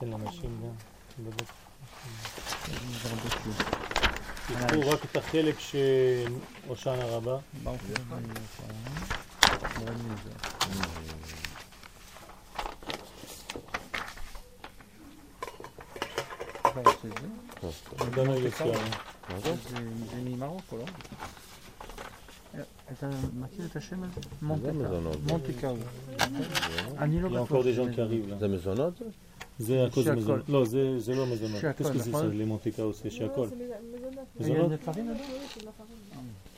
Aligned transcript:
תן 0.00 0.08
לאנשים 0.08 0.60
גם 3.04 3.16
כלום. 3.42 3.56
תקחו 4.46 4.90
רק 4.90 5.04
את 5.04 5.16
החלק 5.16 5.58
רבה. 7.04 7.38
מורה 7.64 7.80
מזה. 9.92 10.30
כבר 16.62 16.82
יש 16.90 17.04
את 17.04 17.12
זה? 17.20 17.26
ממרוקו, 20.24 20.76
לא? 20.76 20.84
אתה 22.92 23.08
מכיר 23.34 23.66
את 23.66 23.76
השם 23.76 24.02
הזה? 24.02 24.20
קארו. 25.60 25.76
אני 26.98 27.20
לא 27.22 27.30
לא 27.30 27.44
בטוח 27.44 27.50
encore 27.50 27.64
des 27.64 27.74
gens 27.76 27.88
שזה 27.94 27.94
qui 27.94 28.00
arrivent 28.00 28.30
là. 28.30 28.38
זה 28.40 28.48
מזונות? 28.48 29.02
זה? 29.60 29.86
הכל 29.86 30.02
זה 30.02 30.04
שהכל. 30.04 30.16
מזונות. 30.20 30.48
לא, 30.48 30.64
זה 30.64 30.98
זה 30.98 31.14
לא 31.14 31.26
מזונות. 31.26 31.60
שהכל, 31.60 31.84
ça, 31.84 32.08
נכון? 32.08 32.30
les 32.40 32.46
montica 32.46 32.82
aussi, 32.82 33.10
שהכל. 33.10 33.48
זה 33.48 33.54
מזונות. 34.40 34.72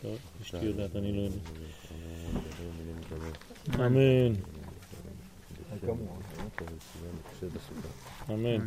טוב, 0.02 0.16
אשתי 0.42 0.64
יודעת, 0.64 0.96
אני 0.96 1.12
לא 1.12 1.22
יודע. 1.22 1.38
אמן, 3.86 4.34
אמן. 8.30 8.64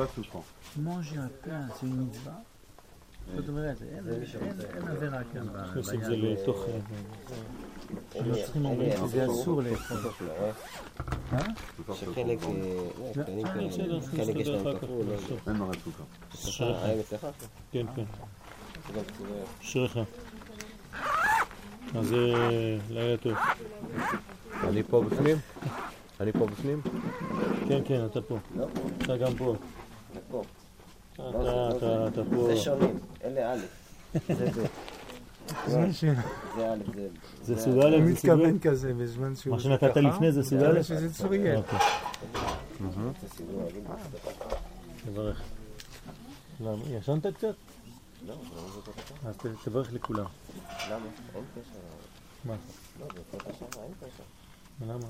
Pas 0.00 0.08
souffrant. 0.16 0.44
manger 0.78 1.18
un 1.18 1.30
pain, 1.44 1.62
c'est 1.76 1.86
une 1.86 1.96
mitzvah. 2.04 2.40
זאת 3.36 3.48
אומרת, 3.48 3.82
אין- 3.82 4.88
עבירה 4.88 5.18
כאן 5.32 5.48
ב- 5.52 5.56
נכניס 5.56 5.94
את 5.94 6.04
זה. 6.04 6.16
לתוך... 6.16 6.64
הנוצרים 8.14 8.64
אומרים 8.64 8.90
שזה 8.96 9.26
אסור 9.26 9.62
לאכול. 9.62 9.96
שחלק, 11.94 12.38
חלק 14.16 14.36
יש 14.36 14.48
להם. 14.48 14.76
כפול, 14.80 15.04
לא. 15.06 15.36
אין 15.46 15.56
מראה 15.56 15.72
סוכר. 16.34 17.00
אצלך? 17.00 17.26
כן, 17.72 17.86
כן. 17.96 18.04
זה. 18.94 19.00
אשריך. 19.62 19.98
אז 21.94 22.14
לילה 22.90 23.16
טוב. 23.16 23.32
אני 24.68 24.82
פה 24.82 25.02
בפנים? 25.10 25.36
אני 26.20 26.32
פה 26.32 26.46
בפנים? 26.46 26.80
כן, 27.68 27.80
כן, 27.84 28.06
אתה 28.06 28.20
פה. 28.22 28.38
אתה 28.98 29.16
גם 29.16 29.32
פה. 29.38 29.54
אתה, 31.14 32.08
אתה 32.08 32.22
פה. 32.34 32.46
זה 32.46 32.56
שונים, 32.56 32.98
אלה 33.24 33.52
א', 33.52 33.58
זה 34.28 34.50
ב', 34.50 34.66
זה 35.66 35.80
א', 36.72 36.78
זה... 36.94 37.08
זה 37.42 37.56
סוג 37.60 37.78
א', 37.78 37.94
הוא 37.94 38.06
זה 38.06 38.16
סוג 38.16 38.30
מתכוון? 38.30 38.58
כזה, 38.58 38.94
בזמן 38.94 39.36
שהוא... 39.36 39.54
מה 39.54 39.60
שנתת 39.60 39.96
לפני 39.96 40.32
זה 40.32 40.42
סוג 40.42 40.58
א'? 40.58 40.72
זה 40.72 40.82
שזה 40.82 41.14
צוריאל. 41.14 41.56
אוקיי. 41.56 41.78
תברך. 45.06 45.42
למה? 46.60 46.82
ישנת 46.88 47.26
קצת? 47.26 47.54
לא, 48.26 48.34
כך? 48.86 49.26
אז 49.26 49.34
תברך 49.64 49.92
לכולם. 49.92 50.24
למה? 50.90 51.06
אין 51.34 51.44
קשר. 51.54 51.78
מה? 52.44 52.54
לא, 53.00 53.06
זה 53.14 53.20
כל 53.30 53.38
קשר, 53.38 53.82
אין 53.82 53.92
קשר. 54.00 54.22
למה? 54.86 55.06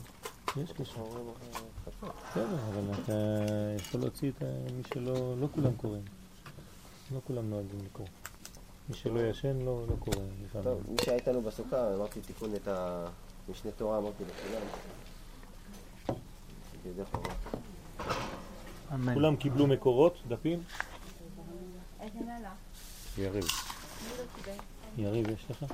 יש 0.57 0.73
קשר. 0.73 1.03
בסדר, 2.31 2.59
אבל 2.69 2.95
אתה 3.05 3.13
יכול 3.77 4.01
להוציא 4.01 4.31
את 4.31 4.43
מי 4.77 4.83
שלא, 4.95 5.35
לא 5.41 5.49
כולם 5.55 5.73
קוראים. 5.77 6.03
לא 7.15 7.21
כולם 7.27 7.51
נוהגים 7.51 7.79
לקרוא. 7.85 8.07
מי 8.89 8.95
שלא 8.95 9.21
ישן 9.21 9.59
לא, 9.59 9.85
לא 9.89 9.97
קורא. 9.99 10.17
טוב, 10.63 10.83
מי 10.89 10.97
שהיה 11.05 11.17
איתנו 11.17 11.43
בסוכה, 11.43 11.95
אמרתי 11.95 12.21
תיקון 12.21 12.55
את 12.55 12.69
המשנה 12.69 13.71
תורה, 13.71 13.99
אמרתי 13.99 14.25
לכולם. 14.25 14.63
כולם 19.15 19.37
קיבלו 19.37 19.67
מקורות, 19.67 20.17
דפים? 20.29 20.63
יריב. 23.19 23.45
יריב, 24.99 25.29
יש 25.29 25.45
לך? 25.51 25.65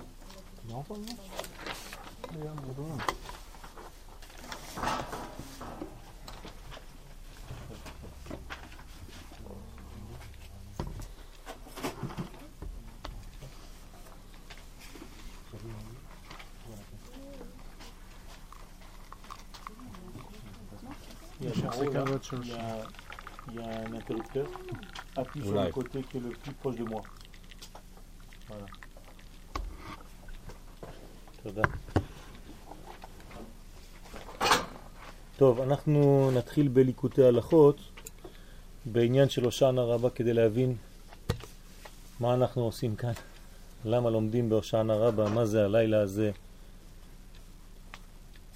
Il 23.48 23.54
y 23.54 23.60
a 23.60 23.64
un 23.64 23.92
interrupteur. 23.94 24.46
Appuie 25.16 25.42
sur 25.42 25.62
le 25.62 25.70
côté 25.70 26.02
qui 26.02 26.16
est 26.16 26.20
le 26.20 26.30
plus 26.30 26.52
proche 26.54 26.76
de 26.76 26.84
moi. 26.84 27.02
Voilà. 28.48 28.66
טוב, 35.38 35.60
אנחנו 35.60 36.30
נתחיל 36.34 36.68
בליקוטי 36.68 37.24
הלכות 37.24 37.76
בעניין 38.84 39.28
של 39.28 39.44
הושענא 39.44 39.80
רבה 39.80 40.10
כדי 40.10 40.32
להבין 40.32 40.74
מה 42.20 42.34
אנחנו 42.34 42.62
עושים 42.62 42.96
כאן. 42.96 43.12
למה 43.84 44.10
לומדים 44.10 44.48
בהושענא 44.48 44.92
רבה, 44.92 45.28
מה 45.28 45.46
זה 45.46 45.64
הלילה 45.64 46.00
הזה. 46.00 46.30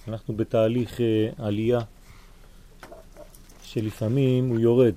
אנחנו 0.07 0.35
בתהליך 0.35 1.01
אה, 1.01 1.29
עלייה 1.37 1.79
שלפעמים 3.63 4.49
הוא 4.49 4.59
יורד. 4.59 4.93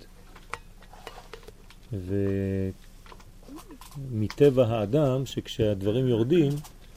ומטבע 4.11 4.67
האדם 4.67 5.27
שכשהדברים 5.27 6.09
יורדים 6.09 6.53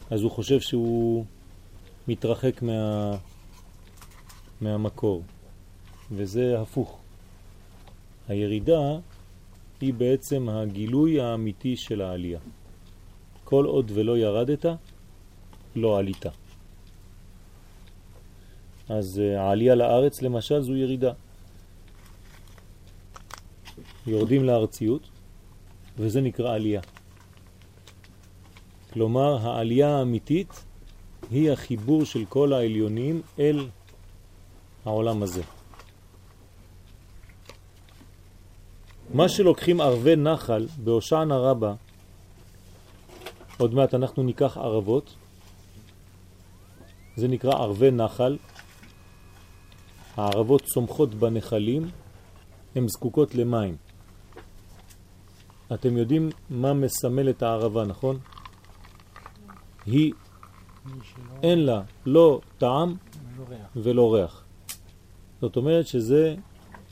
אז 0.10 0.22
הוא 0.22 0.32
חושב 0.32 0.60
שהוא 0.60 1.26
מתרחק 2.08 2.62
מה... 2.62 3.12
מהמקור. 4.62 5.24
וזה 6.12 6.62
הפוך. 6.62 6.98
הירידה 8.28 8.98
היא 9.82 9.94
בעצם 9.94 10.50
הגילוי 10.50 11.22
האמיתי 11.22 11.78
של 11.78 12.02
העלייה. 12.02 12.40
כל 13.44 13.66
עוד 13.66 13.92
ולא 13.94 14.18
ירדת, 14.18 14.66
לא 15.76 15.98
עלית. 15.98 16.26
אז 18.90 19.20
אה, 19.20 19.42
העלייה 19.42 19.76
לארץ 19.76 20.22
למשל 20.22 20.62
זו 20.62 20.76
ירידה. 20.76 21.14
יורדים 24.08 24.44
לארציות, 24.44 25.10
וזה 25.98 26.22
נקרא 26.22 26.54
עלייה. 26.54 26.82
כלומר, 28.94 29.48
העלייה 29.48 29.98
האמיתית 29.98 30.66
היא 31.32 31.52
החיבור 31.52 32.06
של 32.06 32.26
כל 32.26 32.54
העליונים 32.54 33.22
אל 33.40 33.68
העולם 34.88 35.24
הזה. 35.24 35.42
מה 39.14 39.30
שלוקחים 39.30 39.82
ערבי 39.82 40.16
נחל 40.16 40.68
בהושענא 40.84 41.34
רבה, 41.34 41.74
עוד 43.58 43.74
מעט 43.74 43.94
אנחנו 43.94 44.24
ניקח 44.24 44.58
ערבות, 44.58 45.16
זה 47.16 47.28
נקרא 47.28 47.52
ערבי 47.52 47.92
נחל. 47.92 48.38
הערבות 50.16 50.62
צומחות 50.64 51.14
בנחלים, 51.14 51.90
הן 52.76 52.88
זקוקות 52.88 53.36
למים. 53.36 53.76
אתם 55.74 55.98
יודעים 55.98 56.30
מה 56.50 56.74
מסמל 56.74 57.30
את 57.30 57.44
הערבה, 57.44 57.86
נכון? 57.86 58.20
היא, 59.86 60.14
אין 61.44 61.60
לה 61.60 61.82
לא 62.06 62.42
טעם 62.58 62.96
לא. 63.38 63.56
ולא 63.76 64.14
ריח. 64.16 64.47
זאת 65.42 65.56
אומרת 65.56 65.88
שזה 65.88 66.36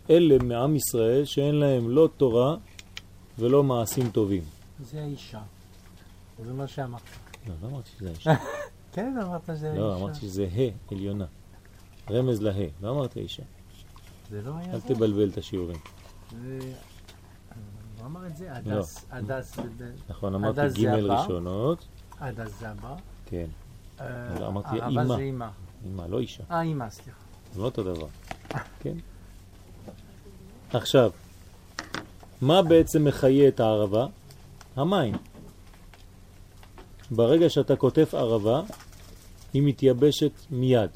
אלה 0.09 0.44
מעם 0.44 0.75
ישראל 0.75 1.25
שאין 1.25 1.56
להם 1.56 1.89
לא 1.89 2.09
תורה 2.18 2.56
ולא 3.39 3.63
מעשים 3.63 4.09
טובים. 4.09 4.44
זה 4.80 5.01
האישה. 5.01 5.42
זה 6.45 6.53
מה 6.53 6.68
שאמרת. 6.68 7.01
לא, 7.47 7.53
לא 7.62 7.68
אמרתי 7.68 7.89
שזה 7.97 8.09
האישה. 8.09 8.33
כן, 8.94 9.15
אמרת 9.24 9.42
שזה 9.45 9.69
האישה. 9.69 9.81
לא, 9.81 9.97
אמרתי 9.97 10.19
שזה 10.19 10.47
ה' 10.56 10.94
עליונה. 10.94 11.25
רמז 12.12 12.42
לה, 12.42 12.51
לא 12.81 12.92
אמרתי 12.92 13.19
אישה. 13.19 13.44
זה 14.30 14.42
לא 14.42 14.51
היה 14.57 14.74
אל 14.74 14.80
זה? 14.80 14.88
תבלבל 14.88 15.30
את 15.30 15.38
השיעורים. 15.38 15.77
זה... 16.42 16.59
הוא 17.97 18.06
אמר 18.06 18.27
את 18.27 18.38
זה, 18.38 18.56
הדס, 18.56 19.06
הדס, 19.12 19.57
נכון, 20.09 20.36
אמרתי 20.36 20.83
ג'. 20.83 20.88
ראשונות. 20.88 21.86
הדס 22.19 22.59
זה 22.59 22.69
הבא. 22.69 22.95
כן. 23.25 23.45
אה, 24.00 24.47
אמרתי 24.47 24.68
הרבה 24.69 24.88
אימא. 24.88 25.15
זה 25.15 25.21
אימא. 25.21 25.47
אמא, 25.86 26.01
לא 26.09 26.19
אישה. 26.19 26.44
אה, 26.51 26.62
אימא, 26.62 26.89
סליחה. 26.89 27.25
זה 27.56 27.62
לא 27.62 27.66
אותו 27.66 27.84
דבר. 27.84 28.07
כן? 28.80 28.96
עכשיו, 30.74 31.12
מה 32.42 32.62
בעצם 32.62 33.04
מחיה 33.04 33.48
את 33.48 33.60
הערבה? 33.60 34.06
המים. 34.75 35.16
ברגע 37.12 37.50
שאתה 37.50 37.75
כותף 37.75 38.13
ערבה, 38.13 38.62
היא 39.54 39.62
מתייבשת 39.66 40.31
מיד. 40.52 40.90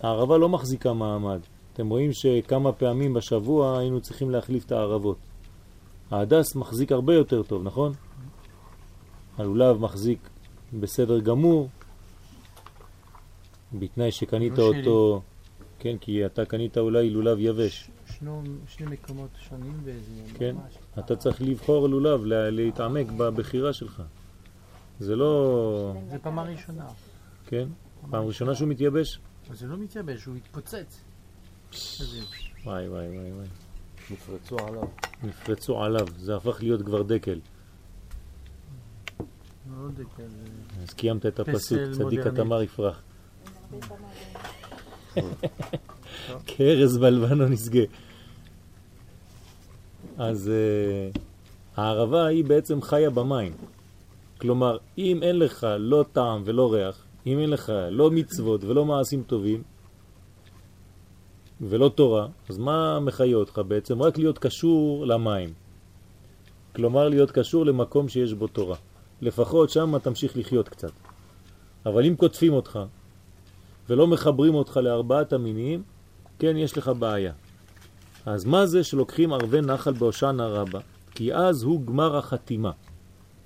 הערבה 0.00 0.38
לא 0.38 0.48
מחזיקה 0.48 0.92
מעמד. 0.92 1.40
אתם 1.72 1.88
רואים 1.88 2.12
שכמה 2.12 2.72
פעמים 2.72 3.14
בשבוע 3.14 3.78
היינו 3.78 4.00
צריכים 4.00 4.30
להחליף 4.30 4.64
את 4.64 4.72
הערבות. 4.72 5.18
ההדס 6.10 6.56
מחזיק 6.56 6.92
הרבה 6.92 7.14
יותר 7.14 7.42
טוב, 7.42 7.62
נכון? 7.62 7.92
הלולב 9.38 9.80
מחזיק 9.80 10.28
בסדר 10.80 11.20
גמור, 11.20 11.68
בתנאי 13.72 14.12
שקנית 14.12 14.58
לא 14.58 14.62
אותו, 14.62 15.22
כן, 15.78 15.96
כי 16.00 16.26
אתה 16.26 16.44
קנית 16.44 16.78
אולי 16.78 17.10
לולב 17.10 17.38
יבש, 17.38 17.90
שנו, 18.18 18.42
שני 18.66 18.86
מקומות 18.86 19.30
שונים 19.48 19.80
וזה 19.84 20.22
כן? 20.38 20.54
ממש... 20.56 20.74
אתה 20.98 21.16
צריך 21.16 21.42
לבחור 21.42 21.88
לולב, 21.88 22.24
לה- 22.24 22.50
להתעמק 22.50 23.06
בבחירה 23.16 23.72
שלך. 23.72 24.02
זה 25.00 25.16
לא, 25.16 25.94
זה 26.10 26.18
פעם 26.18 26.38
הראשונה. 26.38 26.86
כן? 27.46 27.68
פעם 28.10 28.24
ראשונה 28.24 28.54
שהוא 28.54 28.68
מתייבש? 28.68 29.20
זה 29.52 29.66
לא 29.66 29.76
מתייבש, 29.76 30.24
הוא 30.24 30.36
התפוצץ. 30.36 31.00
וואי 32.64 32.88
וואי 32.88 32.88
וואי 32.88 33.32
וואי. 33.32 33.46
נפרצו 34.10 34.58
עליו. 34.58 34.82
נפרצו 35.22 35.82
עליו, 35.82 36.06
זה 36.18 36.36
הפך 36.36 36.62
להיות 36.62 36.82
כבר 36.82 37.02
דקל. 37.02 37.40
כזה... 40.16 40.36
אז 40.82 40.94
קיימת 40.94 41.26
את 41.26 41.40
הפסוק, 41.40 41.78
צדיק. 41.92 42.26
התמר 42.26 42.62
יפרח. 42.62 43.02
כארז 46.46 46.98
בלבנון 46.98 47.52
יסגה. 47.52 47.82
אז 50.18 50.50
uh, 51.14 51.18
הערבה 51.76 52.26
היא 52.26 52.44
בעצם 52.44 52.82
חיה 52.82 53.10
במים. 53.10 53.52
כלומר, 54.40 54.76
אם 54.98 55.22
אין 55.22 55.38
לך 55.38 55.66
לא 55.78 56.04
טעם 56.12 56.42
ולא 56.44 56.72
ריח, 56.72 57.04
אם 57.26 57.38
אין 57.38 57.50
לך 57.50 57.72
לא 57.90 58.10
מצוות 58.10 58.64
ולא 58.64 58.84
מעשים 58.84 59.22
טובים 59.22 59.62
ולא 61.60 61.90
תורה, 61.94 62.28
אז 62.48 62.58
מה 62.58 63.00
מחיה 63.00 63.36
אותך 63.36 63.60
בעצם? 63.68 64.02
רק 64.02 64.18
להיות 64.18 64.38
קשור 64.38 65.06
למים. 65.06 65.52
כלומר, 66.74 67.08
להיות 67.08 67.30
קשור 67.30 67.66
למקום 67.66 68.08
שיש 68.08 68.32
בו 68.32 68.46
תורה. 68.46 68.76
לפחות 69.22 69.70
שם 69.70 69.98
תמשיך 69.98 70.36
לחיות 70.36 70.68
קצת. 70.68 70.92
אבל 71.86 72.06
אם 72.06 72.16
כותפים 72.16 72.52
אותך 72.52 72.78
ולא 73.90 74.06
מחברים 74.06 74.54
אותך 74.54 74.76
לארבעת 74.76 75.32
המינים, 75.32 75.82
כן, 76.38 76.56
יש 76.56 76.78
לך 76.78 76.88
בעיה. 76.98 77.32
אז 78.26 78.44
מה 78.44 78.66
זה 78.66 78.84
שלוקחים 78.84 79.32
ערבי 79.32 79.60
נחל 79.60 79.92
בהושענא 79.92 80.42
רבה? 80.42 80.80
כי 81.10 81.34
אז 81.34 81.62
הוא 81.62 81.86
גמר 81.86 82.16
החתימה. 82.16 82.70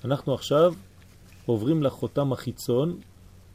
אנחנו 0.05 0.35
עכשיו 0.35 0.75
עוברים 1.47 1.83
לחותם 1.83 2.33
החיצון. 2.33 2.99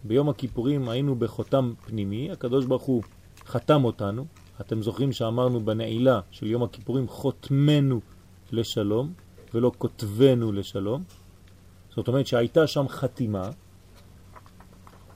ביום 0.03 0.29
הכיפורים 0.29 0.89
היינו 0.89 1.15
בחותם 1.15 1.73
פנימי, 1.85 2.31
הקדוש 2.31 2.65
ברוך 2.65 2.83
הוא 2.83 3.03
חתם 3.45 3.85
אותנו. 3.85 4.25
אתם 4.61 4.81
זוכרים 4.81 5.11
שאמרנו 5.11 5.65
בנעילה 5.65 6.19
של 6.31 6.47
יום 6.47 6.63
הכיפורים 6.63 7.07
חותמנו 7.07 7.99
לשלום 8.51 9.13
ולא 9.53 9.71
כותבנו 9.77 10.51
לשלום. 10.51 11.03
זאת 11.95 12.07
אומרת 12.07 12.27
שהייתה 12.27 12.67
שם 12.67 12.87
חתימה. 12.87 13.49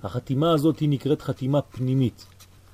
החתימה 0.03 0.51
הזאת 0.51 0.79
היא 0.79 0.89
נקראת 0.89 1.21
חתימה 1.21 1.61
פנימית. 1.61 2.25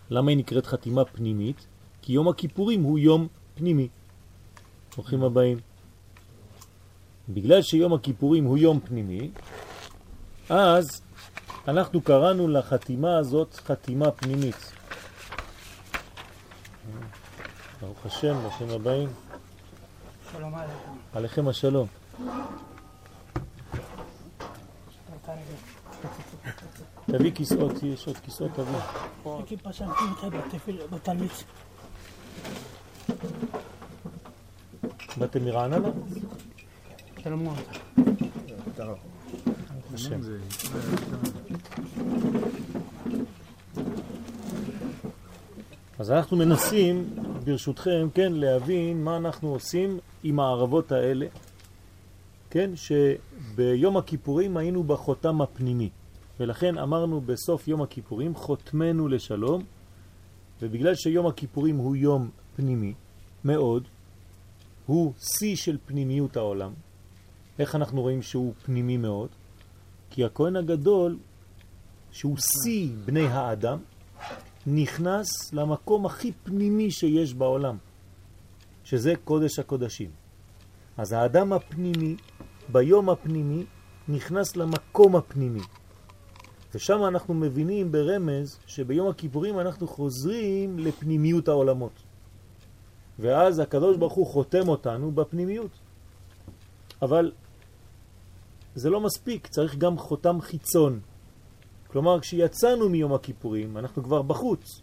למה 0.10 0.32
היא 0.32 0.38
נקראת 0.38 0.66
חתימה 0.66 1.06
פנימית? 1.06 1.68
כי 2.02 2.14
יום 2.14 2.28
הכיפורים 2.28 2.84
הוא 2.84 3.00
יום 3.00 3.28
פנימי. 3.56 3.88
ברוכים 4.96 5.24
הבאים. 5.24 5.58
בגלל 7.30 7.62
שיום 7.62 7.94
הכיפורים 7.94 8.46
הוא 8.46 8.58
יום 8.58 8.80
פנימי, 8.80 9.32
אז 10.50 11.02
אנחנו 11.68 12.02
קראנו 12.02 12.48
לחתימה 12.48 13.18
הזאת 13.18 13.56
חתימה 13.56 14.12
פנימית. 14.12 14.72
ברוך 17.82 18.06
השם, 18.06 18.40
ברוכים 18.42 18.70
הבאים. 18.70 19.10
שלום 20.32 20.56
עליכם. 20.56 20.92
עליכם 21.14 21.48
השלום. 21.48 21.88
תביא 27.12 27.32
כיסאות, 27.32 27.84
יש 27.84 28.08
עוד 28.08 28.18
כיסאות, 28.18 28.52
תביא. 28.54 28.80
הכיפה 29.26 29.74
שם 29.74 29.90
בתלמיץ. 30.92 31.44
באתם 35.18 35.46
מרעננה? 35.46 35.90
שלום 37.24 37.44
מאוד. 37.44 37.58
השם. 39.94 40.22
זה... 40.22 40.38
אז 46.00 46.12
אנחנו 46.12 46.38
מנסים, 46.38 47.10
ברשותכם, 47.44 48.08
כן, 48.14 48.34
להבין 48.34 49.04
מה 49.04 49.18
אנחנו 49.18 49.50
עושים 49.50 50.00
עם 50.24 50.40
הערבות 50.40 50.92
האלה, 50.92 51.26
כן, 52.50 52.72
שביום 52.76 53.98
הכיפורים 53.98 54.58
היינו 54.58 54.84
בחותם 54.84 55.42
הפנימי, 55.42 55.90
ולכן 56.40 56.78
אמרנו 56.78 57.22
בסוף 57.22 57.68
יום 57.68 57.82
הכיפורים, 57.82 58.36
חותמנו 58.36 59.08
לשלום, 59.08 59.64
ובגלל 60.62 60.96
שיום 60.96 61.28
הכיפורים 61.28 61.78
הוא 61.78 61.96
יום 61.96 62.30
פנימי 62.56 62.94
מאוד, 63.46 63.88
הוא 64.86 65.14
שיא 65.18 65.56
של 65.56 65.78
פנימיות 65.86 66.38
העולם. 66.38 66.74
איך 67.60 67.76
אנחנו 67.76 68.02
רואים 68.02 68.22
שהוא 68.22 68.54
פנימי 68.64 68.98
מאוד? 68.98 69.30
כי 70.10 70.26
הכהן 70.26 70.56
הגדול, 70.56 71.18
שהוא 72.12 72.38
שיא 72.38 72.90
בני 73.06 73.28
האדם, 73.28 73.80
נכנס 74.68 75.54
למקום 75.54 76.06
הכי 76.06 76.32
פנימי 76.44 76.92
שיש 76.92 77.34
בעולם, 77.34 77.78
שזה 78.84 79.14
קודש 79.24 79.60
הקודשים. 79.60 80.10
אז 80.98 81.12
האדם 81.12 81.54
הפנימי, 81.54 82.16
ביום 82.72 83.10
הפנימי, 83.10 83.66
נכנס 84.08 84.56
למקום 84.56 85.16
הפנימי. 85.16 85.62
ושם 86.76 87.06
אנחנו 87.08 87.34
מבינים 87.34 87.92
ברמז 87.92 88.60
שביום 88.68 89.10
הכיפורים 89.10 89.60
אנחנו 89.60 89.88
חוזרים 89.88 90.80
לפנימיות 90.80 91.48
העולמות. 91.48 91.92
ואז 93.20 93.60
הקדוש 93.60 93.98
ברוך 93.98 94.14
הוא 94.14 94.28
חותם 94.28 94.70
אותנו 94.70 95.12
בפנימיות. 95.12 95.72
אבל 97.02 97.32
זה 98.76 98.90
לא 98.90 99.02
מספיק, 99.02 99.48
צריך 99.48 99.76
גם 99.76 99.98
חותם 99.98 100.42
חיצון. 100.42 101.00
כלומר, 101.88 102.20
כשיצאנו 102.20 102.90
מיום 102.90 103.14
הכיפורים, 103.14 103.78
אנחנו 103.78 104.04
כבר 104.04 104.22
בחוץ. 104.22 104.82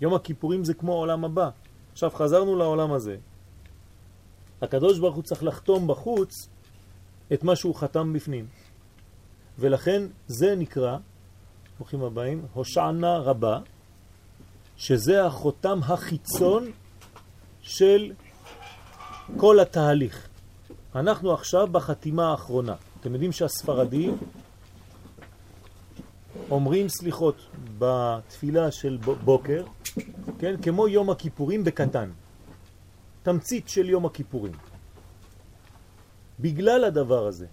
יום 0.00 0.14
הכיפורים 0.14 0.64
זה 0.64 0.74
כמו 0.74 0.92
עולם 0.92 1.24
הבא. 1.24 1.50
עכשיו 1.92 2.10
חזרנו 2.10 2.56
לעולם 2.56 2.92
הזה. 2.92 3.16
הקדוש 4.62 4.98
ברוך 4.98 5.14
הוא 5.14 5.22
צריך 5.22 5.42
לחתום 5.44 5.86
בחוץ 5.86 6.48
את 7.32 7.44
מה 7.44 7.56
שהוא 7.56 7.74
חתם 7.74 8.12
בפנים. 8.12 8.46
ולכן 9.58 10.02
זה 10.26 10.54
נקרא, 10.56 10.96
ברוכים 11.76 12.02
הבאים, 12.02 12.46
הושענה 12.52 13.18
רבה, 13.18 13.58
שזה 14.76 15.24
החותם 15.26 15.80
החיצון 15.82 16.70
של 17.62 18.12
כל 19.36 19.60
התהליך. 19.60 20.28
אנחנו 20.94 21.32
עכשיו 21.32 21.66
בחתימה 21.66 22.30
האחרונה. 22.30 22.74
אתם 23.00 23.12
יודעים 23.12 23.32
שהספרדים 23.32 24.16
אומרים 26.50 26.88
סליחות 26.88 27.36
בתפילה 27.78 28.70
של 28.70 28.98
בוקר, 29.24 29.64
כן, 30.38 30.62
כמו 30.62 30.88
יום 30.88 31.10
הכיפורים 31.10 31.64
בקטן. 31.64 32.10
תמצית 33.22 33.68
של 33.68 33.90
יום 33.90 34.06
הכיפורים. 34.06 34.52
בגלל 36.40 36.84
הדבר 36.84 37.26
הזה, 37.26 37.46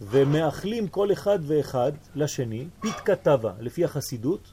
ומאחלים 0.00 0.88
כל 0.88 1.12
אחד 1.12 1.38
ואחד 1.42 1.92
לשני, 2.14 2.66
פית 2.80 2.94
כתבה, 2.94 3.52
לפי 3.60 3.84
החסידות, 3.84 4.52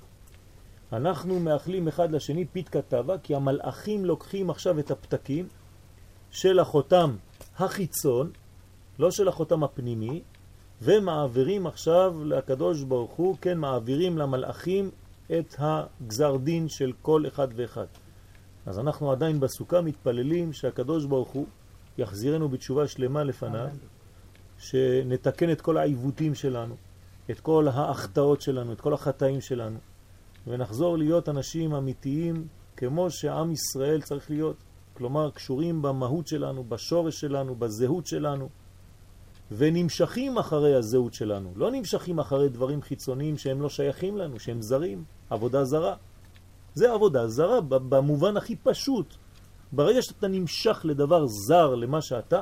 אנחנו 0.94 1.40
מאחלים 1.40 1.88
אחד 1.88 2.12
לשני 2.12 2.46
פית 2.46 2.70
כתבה, 2.70 3.18
כי 3.18 3.36
המלאכים 3.36 4.06
לוקחים 4.06 4.50
עכשיו 4.50 4.80
את 4.80 4.92
הפתקים 4.92 5.48
של 6.32 6.60
החותם 6.60 7.16
החיצון, 7.58 8.32
לא 9.00 9.12
של 9.12 9.28
החותם 9.28 9.64
הפנימי, 9.64 10.22
ומעבירים 10.82 11.68
עכשיו 11.68 12.16
לקדוש 12.26 12.84
ברוך 12.84 13.12
הוא, 13.12 13.36
כן, 13.42 13.58
מעבירים 13.58 14.18
למלאכים 14.18 14.92
את 15.40 15.56
הגזר 15.58 16.38
דין 16.38 16.70
של 16.70 16.92
כל 17.02 17.28
אחד 17.28 17.48
ואחד. 17.56 17.86
אז 18.66 18.80
אנחנו 18.80 19.12
עדיין 19.12 19.40
בסוכה 19.40 19.82
מתפללים 19.82 20.54
שהקדוש 20.54 21.06
ברוך 21.06 21.30
הוא 21.30 21.46
יחזירנו 21.98 22.50
בתשובה 22.50 22.88
שלמה 22.88 23.24
לפניו, 23.24 23.70
שנתקן 24.60 25.52
את 25.52 25.62
כל 25.62 25.78
העיוותים 25.78 26.36
שלנו, 26.36 26.76
את 27.32 27.40
כל 27.40 27.68
האחטאות 27.68 28.42
שלנו, 28.42 28.74
את 28.74 28.82
כל 28.82 28.94
החטאים 28.94 29.42
שלנו, 29.42 29.80
ונחזור 30.48 30.98
להיות 30.98 31.30
אנשים 31.30 31.74
אמיתיים 31.74 32.48
כמו 32.78 33.12
שעם 33.12 33.52
ישראל 33.52 34.02
צריך 34.02 34.30
להיות. 34.30 34.56
כלומר 34.94 35.30
קשורים 35.32 35.82
במהות 35.82 36.28
שלנו, 36.28 36.64
בשורש 36.64 37.20
שלנו, 37.20 37.56
בזהות 37.56 38.08
שלנו, 38.08 38.50
ונמשכים 39.52 40.38
אחרי 40.38 40.76
הזהות 40.76 41.14
שלנו. 41.14 41.54
לא 41.56 41.72
נמשכים 41.72 42.20
אחרי 42.20 42.50
דברים 42.50 42.82
חיצוניים 42.82 43.38
שהם 43.38 43.62
לא 43.62 43.70
שייכים 43.70 44.18
לנו, 44.18 44.40
שהם 44.40 44.62
זרים, 44.62 45.04
עבודה 45.30 45.66
זרה. 45.66 45.96
זה 46.74 46.92
עבודה 46.92 47.28
זרה 47.28 47.62
במובן 47.62 48.38
הכי 48.38 48.56
פשוט. 48.56 49.16
ברגע 49.72 50.02
שאתה 50.02 50.28
נמשך 50.28 50.82
לדבר 50.84 51.26
זר 51.28 51.76
למה 51.76 52.02
שאתה, 52.02 52.42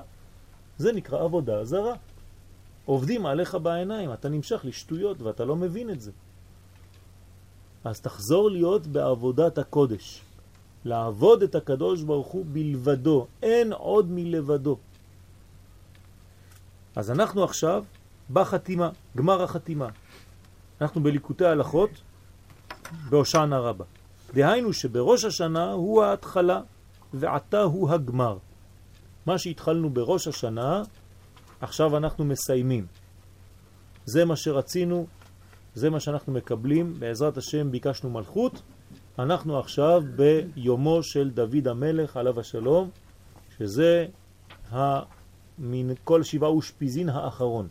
זה 0.77 0.91
נקרא 0.91 1.23
עבודה 1.23 1.65
זרה. 1.65 1.93
עובדים 2.85 3.25
עליך 3.25 3.55
בעיניים, 3.55 4.13
אתה 4.13 4.29
נמשך 4.29 4.61
לשטויות 4.63 5.21
ואתה 5.21 5.45
לא 5.45 5.55
מבין 5.55 5.89
את 5.89 6.01
זה. 6.01 6.11
אז 7.83 8.01
תחזור 8.01 8.51
להיות 8.51 8.87
בעבודת 8.87 9.57
הקודש. 9.57 10.21
לעבוד 10.85 11.43
את 11.43 11.55
הקדוש 11.55 12.01
ברוך 12.01 12.27
הוא 12.27 12.45
בלבדו, 12.53 13.27
אין 13.43 13.73
עוד 13.73 14.11
מלבדו. 14.11 14.77
אז 16.95 17.11
אנחנו 17.11 17.43
עכשיו 17.43 17.83
בחתימה, 18.33 18.89
גמר 19.17 19.43
החתימה. 19.43 19.89
אנחנו 20.81 21.03
בליקוטי 21.03 21.45
ההלכות 21.45 21.89
בהושענא 23.09 23.55
רבה. 23.55 23.85
דהיינו 24.33 24.73
שבראש 24.73 25.25
השנה 25.25 25.71
הוא 25.71 26.03
ההתחלה 26.03 26.61
ועתה 27.13 27.61
הוא 27.61 27.91
הגמר. 27.91 28.37
מה 29.27 29.37
שהתחלנו 29.37 29.89
בראש 29.89 30.27
השנה, 30.27 30.81
עכשיו 31.61 31.97
אנחנו 31.97 32.25
מסיימים. 32.25 32.85
זה 34.05 34.25
מה 34.25 34.35
שרצינו, 34.35 35.07
זה 35.75 35.89
מה 35.89 35.99
שאנחנו 35.99 36.33
מקבלים, 36.33 36.93
בעזרת 36.99 37.37
השם 37.37 37.71
ביקשנו 37.71 38.09
מלכות, 38.09 38.61
אנחנו 39.19 39.59
עכשיו 39.59 40.03
ביומו 40.15 41.03
של 41.03 41.29
דוד 41.29 41.67
המלך 41.67 42.17
עליו 42.17 42.39
השלום, 42.39 42.89
שזה 43.57 44.05
מן 45.59 45.95
כל 46.03 46.23
שבעה 46.23 46.49
אושפיזין 46.49 47.09
האחרון. 47.09 47.67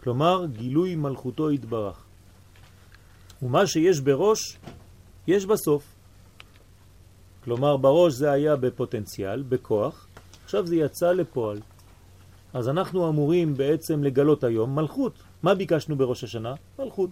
כלומר, 0.00 0.46
גילוי 0.46 0.94
מלכותו 0.94 1.50
יתברך. 1.50 2.04
ומה 3.42 3.66
שיש 3.66 4.00
בראש, 4.00 4.58
יש 5.26 5.46
בסוף. 5.46 5.95
כלומר, 7.46 7.76
בראש 7.76 8.12
זה 8.12 8.30
היה 8.30 8.56
בפוטנציאל, 8.56 9.42
בכוח, 9.42 10.06
עכשיו 10.44 10.66
זה 10.66 10.76
יצא 10.76 11.12
לפועל. 11.12 11.58
אז 12.54 12.68
אנחנו 12.68 13.08
אמורים 13.08 13.54
בעצם 13.54 14.04
לגלות 14.04 14.44
היום 14.44 14.74
מלכות. 14.74 15.12
מה 15.42 15.54
ביקשנו 15.54 15.96
בראש 15.96 16.24
השנה? 16.24 16.54
מלכות. 16.78 17.10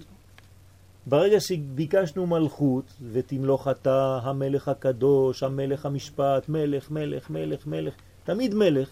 ברגע 1.07 1.41
שביקשנו 1.41 2.26
מלכות, 2.26 2.93
ותמלוך 3.12 3.69
אתה 3.69 4.19
המלך 4.23 4.69
הקדוש, 4.69 5.43
המלך 5.43 5.87
המשפט, 5.87 6.49
מלך, 6.49 6.91
מלך, 6.91 7.31
מלך, 7.31 7.67
מלך, 7.67 7.95
תמיד 8.25 8.55
מלך, 8.55 8.88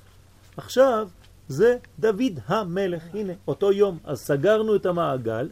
עכשיו 0.56 1.08
זה 1.48 1.76
דוד 1.98 2.38
המלך, 2.46 3.02
הנה, 3.14 3.32
אותו 3.48 3.72
יום. 3.72 3.98
אז 4.04 4.18
סגרנו 4.18 4.76
את 4.76 4.86
המעגל, 4.86 5.48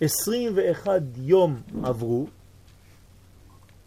21 0.00 1.02
יום 1.16 1.60
עברו, 1.84 2.26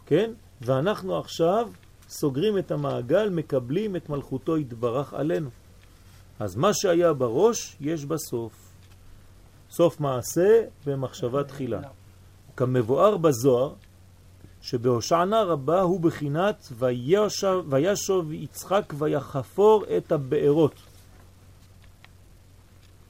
כן? 0.06 0.30
ואנחנו 0.64 1.18
עכשיו 1.18 1.68
סוגרים 2.08 2.58
את 2.58 2.70
המעגל, 2.70 3.28
מקבלים 3.28 3.96
את 3.96 4.08
מלכותו 4.08 4.58
יתברך 4.58 5.14
עלינו. 5.14 5.50
אז 6.40 6.56
מה 6.56 6.74
שהיה 6.74 7.12
בראש, 7.12 7.76
יש 7.80 8.04
בסוף. 8.04 8.52
סוף 9.70 10.00
מעשה 10.00 10.64
במחשבה 10.86 11.44
תחילה. 11.44 11.80
כמבואר 12.56 13.16
בזוהר, 13.16 13.74
שבהושענה 14.62 15.42
רבה 15.42 15.80
הוא 15.80 16.00
בחינת 16.00 16.72
וישוב, 16.78 18.32
יצחק 18.32 18.94
ויחפור 18.98 19.84
את 19.96 20.12
הבארות. 20.12 20.74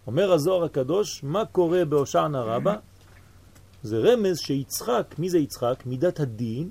אומר 0.07 0.33
הזוהר 0.33 0.65
הקדוש, 0.65 1.25
מה 1.25 1.45
קורה 1.45 1.85
בהושענה 1.85 2.41
רבה? 2.41 2.77
זה 3.83 3.99
רמז 3.99 4.39
שיצחק, 4.39 5.15
מי 5.19 5.31
זה 5.31 5.39
יצחק? 5.39 5.83
מידת 5.87 6.21
הדין, 6.21 6.71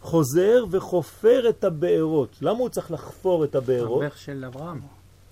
חוזר 0.00 0.64
וחופר 0.70 1.48
את 1.48 1.64
הבארות. 1.64 2.36
למה 2.42 2.58
הוא 2.58 2.68
צריך 2.68 2.90
לחפור 2.90 3.44
את 3.44 3.54
הבארות? 3.54 4.02
הבך 4.02 4.18
של 4.18 4.44
אברהם. 4.44 4.80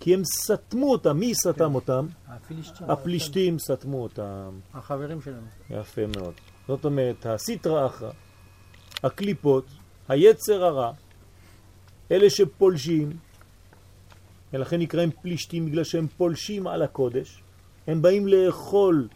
כי 0.01 0.15
הם 0.15 0.23
סתמו 0.25 0.93
אותם. 0.93 1.17
מי 1.17 1.35
סתם 1.35 1.53
כן. 1.53 1.75
אותם? 1.75 2.07
הפלישתים. 2.29 2.91
הפלישתים 2.91 3.59
סתמו 3.59 4.03
אותם. 4.03 4.59
החברים 4.75 5.21
שלנו. 5.21 5.47
יפה 5.71 6.03
מאוד. 6.17 6.35
זאת 6.69 6.85
אומרת, 6.85 7.27
הסיטרה 7.27 7.87
אחרא, 7.87 8.11
הקליפות, 9.03 9.65
היצר 10.09 10.65
הרע, 10.65 10.93
אלה 12.11 12.31
שפולשים, 12.31 13.17
ולכן 14.53 14.81
נקראים 14.81 15.11
פלישתים 15.23 15.67
בגלל 15.67 15.85
שהם 15.85 16.07
פולשים 16.17 16.67
על 16.67 16.83
הקודש, 16.83 17.43
הם 17.87 18.03
באים 18.03 18.29
לאכול 18.29 19.09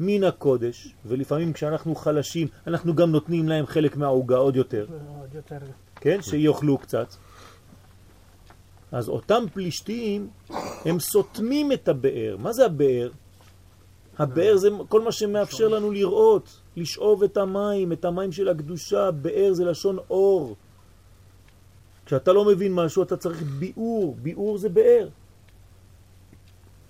מן 0.00 0.24
הקודש, 0.24 0.94
ולפעמים 1.06 1.52
כשאנחנו 1.52 1.94
חלשים, 1.94 2.48
אנחנו 2.66 2.94
גם 2.94 3.10
נותנים 3.10 3.48
להם 3.48 3.66
חלק 3.66 3.96
מהעוגה 3.96 4.36
עוד 4.36 4.56
יותר. 4.56 4.86
עוד 5.20 5.34
יותר. 5.34 5.58
כן, 5.96 6.22
שיאכלו 6.22 6.78
קצת. 6.78 7.14
אז 8.92 9.08
אותם 9.08 9.44
פלישתים, 9.52 10.28
הם 10.84 11.00
סותמים 11.00 11.72
את 11.72 11.88
הבאר. 11.88 12.36
מה 12.38 12.52
זה 12.52 12.66
הבאר? 12.66 13.10
הבאר 14.18 14.56
זה 14.56 14.68
כל 14.88 15.00
מה 15.00 15.12
שמאפשר 15.12 15.68
לנו 15.68 15.90
לראות, 15.90 16.60
לשאוב 16.76 17.22
את 17.22 17.36
המים, 17.36 17.92
את 17.92 18.04
המים 18.04 18.32
של 18.32 18.48
הקדושה. 18.48 19.10
באר 19.10 19.52
זה 19.52 19.64
לשון 19.64 19.98
אור. 20.10 20.56
כשאתה 22.06 22.32
לא 22.32 22.44
מבין 22.44 22.74
משהו, 22.74 23.02
אתה 23.02 23.16
צריך 23.16 23.42
ביאור. 23.42 24.16
ביאור 24.22 24.58
זה 24.58 24.68
באר. 24.68 25.08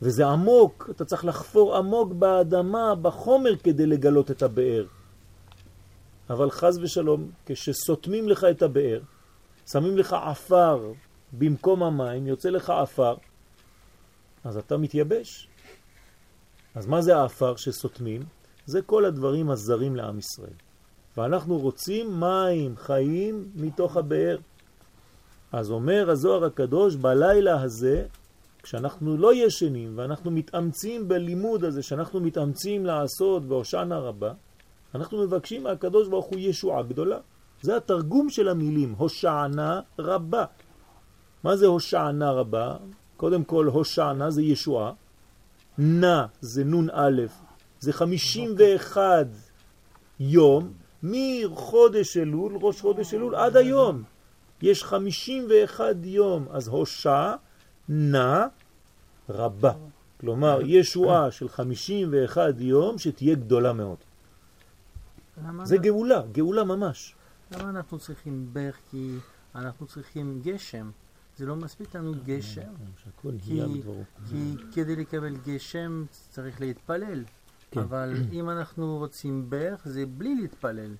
וזה 0.02 0.26
עמוק, 0.26 0.88
אתה 0.90 1.04
צריך 1.04 1.24
לחפור 1.24 1.76
עמוק 1.76 2.12
באדמה, 2.12 2.94
בחומר, 2.94 3.56
כדי 3.56 3.86
לגלות 3.86 4.30
את 4.30 4.42
הבאר. 4.42 4.86
אבל 6.30 6.50
חז 6.50 6.78
ושלום, 6.78 7.30
כשסותמים 7.46 8.28
לך 8.28 8.46
את 8.50 8.62
הבאר, 8.62 9.00
שמים 9.66 9.96
לך 9.98 10.12
עפר 10.12 10.92
במקום 11.32 11.82
המים, 11.82 12.26
יוצא 12.26 12.48
לך 12.48 12.70
עפר, 12.70 13.14
אז 14.44 14.56
אתה 14.56 14.76
מתייבש. 14.76 15.48
אז 16.74 16.86
מה 16.86 17.02
זה 17.02 17.16
העפר 17.16 17.56
שסותמים? 17.56 18.22
זה 18.66 18.82
כל 18.82 19.04
הדברים 19.04 19.50
הזרים 19.50 19.96
לעם 19.96 20.18
ישראל. 20.18 20.56
ואנחנו 21.16 21.58
רוצים 21.58 22.20
מים 22.20 22.76
חיים 22.76 23.48
מתוך 23.54 23.96
הבאר. 23.96 24.38
אז 25.52 25.70
אומר 25.70 26.10
הזוהר 26.10 26.44
הקדוש, 26.44 26.96
בלילה 26.96 27.62
הזה 27.62 28.06
כשאנחנו 28.64 29.16
לא 29.16 29.34
ישנים 29.34 29.98
ואנחנו 29.98 30.30
מתאמצים 30.30 31.08
בלימוד 31.08 31.64
הזה 31.64 31.82
שאנחנו 31.82 32.20
מתאמצים 32.20 32.86
לעשות 32.86 33.44
בהושענא 33.44 33.94
רבה, 33.94 34.32
אנחנו 34.94 35.22
מבקשים 35.22 35.62
מהקדוש 35.62 36.08
ברוך 36.08 36.26
הוא 36.26 36.38
ישועה 36.38 36.82
גדולה. 36.82 37.18
זה 37.62 37.76
התרגום 37.76 38.30
של 38.30 38.48
המילים, 38.48 38.94
הושענא 38.98 39.80
רבה. 39.98 40.44
מה 41.44 41.56
זה 41.56 41.66
הושענא 41.66 42.24
רבה? 42.24 42.76
קודם 43.16 43.44
כל 43.44 43.66
הושענא 43.66 44.30
זה 44.30 44.42
ישועה, 44.42 44.92
נא 45.78 46.24
זה 46.40 46.64
נון 46.64 46.88
א', 46.92 47.22
זה 47.80 47.92
51 47.92 49.26
יום 50.20 50.72
מחודש 51.02 52.16
אלול, 52.16 52.52
ראש 52.60 52.80
חודש 52.80 53.14
אלול, 53.14 53.34
עד 53.34 53.56
היום. 53.56 54.02
יש 54.62 54.84
51 54.84 55.96
יום, 56.04 56.46
אז 56.50 56.68
הושע 56.68 57.34
נע 57.88 58.46
רבה. 59.28 59.72
כלומר, 60.20 60.60
ישועה 60.64 61.30
של 61.30 61.48
51 61.48 62.54
יום 62.58 62.98
שתהיה 62.98 63.34
גדולה 63.34 63.72
מאוד. 63.72 63.98
זה 65.62 65.76
גאולה, 65.76 66.22
גאולה 66.32 66.64
ממש. 66.64 67.14
למה 67.50 67.70
אנחנו 67.70 67.98
צריכים 67.98 68.48
ברך? 68.52 68.78
כי 68.90 69.16
אנחנו 69.54 69.86
צריכים 69.86 70.40
גשם. 70.44 70.90
זה 71.36 71.46
לא 71.46 71.56
מספיק 71.56 71.96
לנו 71.96 72.12
גשם. 72.24 72.62
כי, 73.44 73.60
כי 74.30 74.54
כדי 74.72 74.96
לקבל 74.96 75.36
גשם 75.36 76.04
צריך 76.30 76.60
להתפלל. 76.60 77.24
כן. 77.70 77.80
אבל 77.80 78.14
אם 78.38 78.50
אנחנו 78.50 78.98
רוצים 78.98 79.50
ברך, 79.50 79.80
זה 79.84 80.06
בלי 80.06 80.34
להתפלל. 80.34 80.94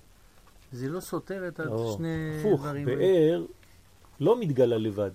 זה 0.71 0.89
לא 0.89 0.99
סותר 0.99 1.47
את 1.47 1.59
השני 1.59 2.43
דברים. 2.55 2.87
הפוך, 2.87 2.97
באר 2.97 3.45
לא 4.19 4.39
מתגלה 4.39 4.77
לבד. 4.77 5.11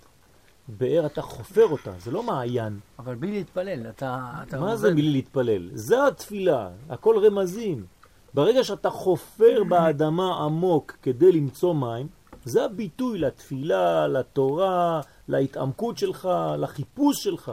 באר 0.78 1.06
אתה 1.06 1.22
חופר 1.22 1.66
אותה, 1.66 1.92
זה 1.98 2.10
לא 2.10 2.22
מעיין. 2.22 2.78
אבל 2.98 3.14
בלי 3.14 3.32
להתפלל, 3.32 3.86
אתה... 3.88 4.30
אתה 4.42 4.60
מה 4.60 4.66
עובד... 4.66 4.76
זה 4.76 4.90
בלי 4.90 5.10
להתפלל? 5.10 5.70
זה 5.72 6.06
התפילה, 6.06 6.68
הכל 6.88 7.26
רמזים. 7.26 7.86
ברגע 8.34 8.64
שאתה 8.64 8.90
חופר 8.90 9.64
באדמה 9.70 10.44
עמוק 10.44 10.96
כדי 11.02 11.32
למצוא 11.32 11.74
מים, 11.74 12.06
זה 12.44 12.64
הביטוי 12.64 13.18
לתפילה, 13.18 14.08
לתורה, 14.08 15.00
להתעמקות 15.28 15.98
שלך, 15.98 16.28
לחיפוש 16.58 17.24
שלך. 17.24 17.52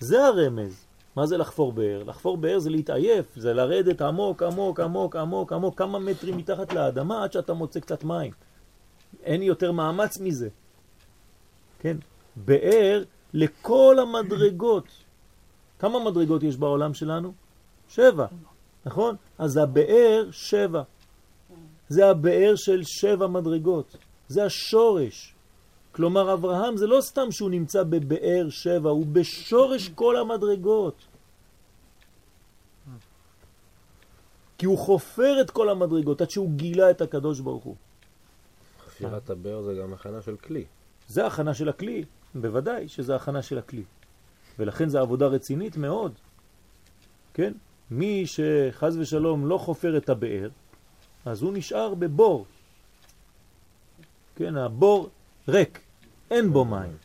זה 0.00 0.26
הרמז. 0.26 0.86
מה 1.16 1.26
זה 1.26 1.36
לחפור 1.36 1.72
באר? 1.72 2.02
לחפור 2.06 2.36
באר 2.36 2.58
זה 2.58 2.70
להתעייף, 2.70 3.26
זה 3.36 3.54
לרדת 3.54 4.02
עמוק, 4.02 4.42
עמוק, 4.42 4.80
עמוק, 4.80 5.16
עמוק, 5.16 5.52
עמוק, 5.52 5.78
כמה 5.78 5.98
מטרים 5.98 6.36
מתחת 6.36 6.72
לאדמה 6.72 7.24
עד 7.24 7.32
שאתה 7.32 7.54
מוצא 7.54 7.80
קצת 7.80 8.04
מים. 8.04 8.32
אין 9.22 9.42
יותר 9.42 9.72
מאמץ 9.72 10.20
מזה. 10.20 10.48
כן? 11.78 11.96
באר 12.36 13.02
לכל 13.34 13.96
המדרגות. 14.02 14.88
כמה 15.78 16.04
מדרגות 16.10 16.42
יש 16.42 16.56
בעולם 16.56 16.94
שלנו? 16.94 17.32
שבע, 17.88 18.26
נכון? 18.86 19.16
אז 19.38 19.56
הבאר 19.56 20.28
שבע. 20.30 20.82
זה 21.88 22.10
הבאר 22.10 22.52
של 22.56 22.82
שבע 22.84 23.26
מדרגות. 23.26 23.96
זה 24.28 24.44
השורש. 24.44 25.34
כלומר, 25.92 26.32
אברהם 26.32 26.76
זה 26.76 26.86
לא 26.86 27.00
סתם 27.00 27.32
שהוא 27.32 27.50
נמצא 27.50 27.82
בבאר 27.82 28.46
שבע, 28.50 28.90
הוא 28.90 29.06
בשורש 29.06 29.88
כל 29.88 30.16
המדרגות. 30.16 30.94
כי 34.58 34.66
הוא 34.66 34.78
חופר 34.78 35.40
את 35.40 35.50
כל 35.50 35.68
המדרגות 35.68 36.20
עד 36.20 36.30
שהוא 36.30 36.50
גילה 36.50 36.90
את 36.90 37.00
הקדוש 37.00 37.40
ברוך 37.40 37.64
הוא. 37.64 37.76
חפירת 38.86 39.30
הבאר 39.30 39.62
זה 39.62 39.74
גם 39.74 39.92
הכנה 39.92 40.22
של 40.22 40.36
כלי. 40.36 40.64
זה 41.08 41.26
הכנה 41.26 41.54
של 41.54 41.68
הכלי, 41.68 42.04
בוודאי 42.34 42.88
שזה 42.88 43.16
הכנה 43.16 43.42
של 43.42 43.58
הכלי. 43.58 43.82
ולכן 44.58 44.88
זו 44.88 44.98
עבודה 44.98 45.26
רצינית 45.26 45.76
מאוד. 45.76 46.12
כן? 47.34 47.52
מי 47.90 48.26
שחז 48.26 48.96
ושלום 48.96 49.46
לא 49.46 49.58
חופר 49.58 49.96
את 49.96 50.08
הבאר, 50.08 50.48
אז 51.24 51.42
הוא 51.42 51.52
נשאר 51.52 51.94
בבור. 51.94 52.46
כן, 54.36 54.56
הבור 54.56 55.08
ריק, 55.48 55.80
אין 56.30 56.52
בו 56.52 56.64
מים. 56.64 56.96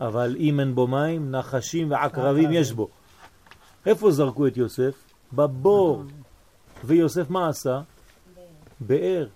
אבל 0.00 0.36
אם 0.38 0.60
אין 0.60 0.74
בו 0.74 0.86
מים, 0.86 1.30
נחשים 1.30 1.90
ועקרבים 1.90 2.52
יש 2.52 2.72
בו. 2.72 2.88
איפה 3.86 4.10
זרקו 4.10 4.46
את 4.46 4.56
יוסף? 4.56 4.94
בבור. 5.32 6.02
ויוסף 6.84 7.30
מה 7.30 7.48
עשה? 7.48 7.80
באר. 8.80 9.26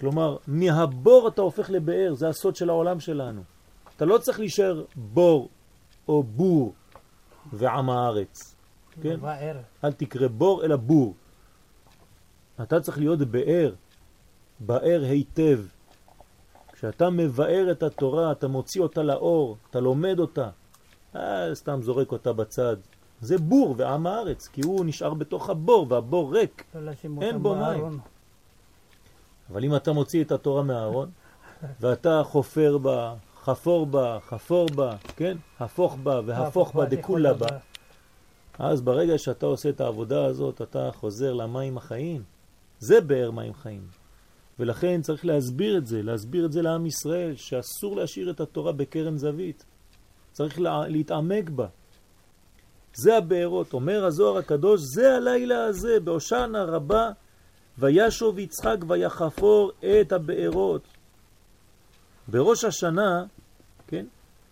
כלומר, 0.00 0.36
מהבור 0.46 1.28
אתה 1.28 1.42
הופך 1.42 1.70
לבאר, 1.70 2.14
זה 2.14 2.28
הסוד 2.28 2.56
של 2.56 2.70
העולם 2.70 3.00
שלנו. 3.00 3.42
אתה 3.96 4.04
לא 4.04 4.18
צריך 4.18 4.38
להישאר 4.38 4.84
בור 4.96 5.48
או 6.08 6.22
בור 6.22 6.74
ועם 7.52 7.90
הארץ. 7.90 8.56
כן? 9.02 9.20
אל 9.84 9.92
תקרא 9.92 10.28
בור 10.28 10.64
אלא 10.64 10.76
בור. 10.76 11.14
אתה 12.62 12.80
צריך 12.80 12.98
להיות 12.98 13.18
באר, 13.18 13.74
באר 14.60 15.02
היטב. 15.02 15.60
כשאתה 16.72 17.10
מבאר 17.10 17.68
את 17.70 17.82
התורה, 17.82 18.32
אתה 18.32 18.48
מוציא 18.48 18.82
אותה 18.82 19.02
לאור, 19.02 19.56
אתה 19.70 19.80
לומד 19.80 20.18
אותה. 20.18 20.48
אה, 21.16 21.54
סתם 21.54 21.82
זורק 21.82 22.12
אותה 22.12 22.32
בצד. 22.32 22.76
זה 23.20 23.38
בור 23.38 23.74
ועם 23.78 24.06
הארץ, 24.06 24.48
כי 24.48 24.60
הוא 24.64 24.84
נשאר 24.84 25.14
בתוך 25.14 25.50
הבור, 25.50 25.86
והבור 25.88 26.32
ריק, 26.34 26.64
לא 26.74 26.90
אין 27.20 27.42
בו 27.42 27.54
מים. 27.54 28.00
אבל 29.52 29.64
אם 29.64 29.76
אתה 29.76 29.92
מוציא 29.92 30.24
את 30.24 30.32
התורה 30.32 30.62
מהארון, 30.62 31.10
ואתה 31.80 32.22
חופר 32.24 32.78
בה, 32.78 33.14
חפור 33.42 33.86
בה, 33.86 34.18
חפור 34.28 34.68
בה, 34.74 34.96
כן? 35.16 35.36
הפוך 35.60 35.96
בה 36.02 36.20
והפוך 36.26 36.74
בה 36.74 36.84
דכולה 36.84 37.34
בה, 37.34 37.46
אז 38.58 38.80
ברגע 38.80 39.18
שאתה 39.18 39.46
עושה 39.46 39.68
את 39.68 39.80
העבודה 39.80 40.24
הזאת, 40.24 40.62
אתה 40.62 40.90
חוזר 40.92 41.32
למים 41.32 41.76
החיים. 41.76 42.22
זה 42.78 43.00
באר 43.00 43.30
מים 43.30 43.54
חיים. 43.54 43.86
ולכן 44.58 45.02
צריך 45.02 45.24
להסביר 45.24 45.78
את 45.78 45.86
זה, 45.86 46.02
להסביר 46.02 46.46
את 46.46 46.52
זה 46.52 46.62
לעם 46.62 46.86
ישראל, 46.86 47.36
שאסור 47.36 47.96
להשאיר 47.96 48.30
את 48.30 48.40
התורה 48.40 48.72
בקרן 48.72 49.16
זווית. 49.16 49.64
צריך 50.32 50.60
לה, 50.60 50.88
להתעמק 50.88 51.50
בה. 51.50 51.66
זה 52.94 53.16
הבארות. 53.16 53.72
אומר 53.72 54.04
הזוהר 54.04 54.38
הקדוש, 54.38 54.80
זה 54.94 55.16
הלילה 55.16 55.64
הזה, 55.64 56.00
בהושענא 56.00 56.58
רבה, 56.58 57.10
וישוב 57.80 58.38
יצחק 58.38 58.76
ויחפור 58.88 59.72
את 60.00 60.12
הבארות. 60.12 60.82
בראש 62.28 62.64
השנה, 62.64 63.24
כן, 63.86 64.06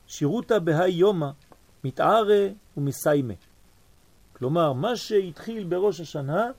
שירותה 0.06 0.58
בהי 0.58 0.90
יומא, 0.90 1.30
מתערה 1.84 2.46
ומסיימה. 2.76 3.34
כלומר, 4.32 4.72
מה 4.72 4.96
שהתחיל 4.96 5.64
בראש 5.64 6.00
השנה, 6.00 6.50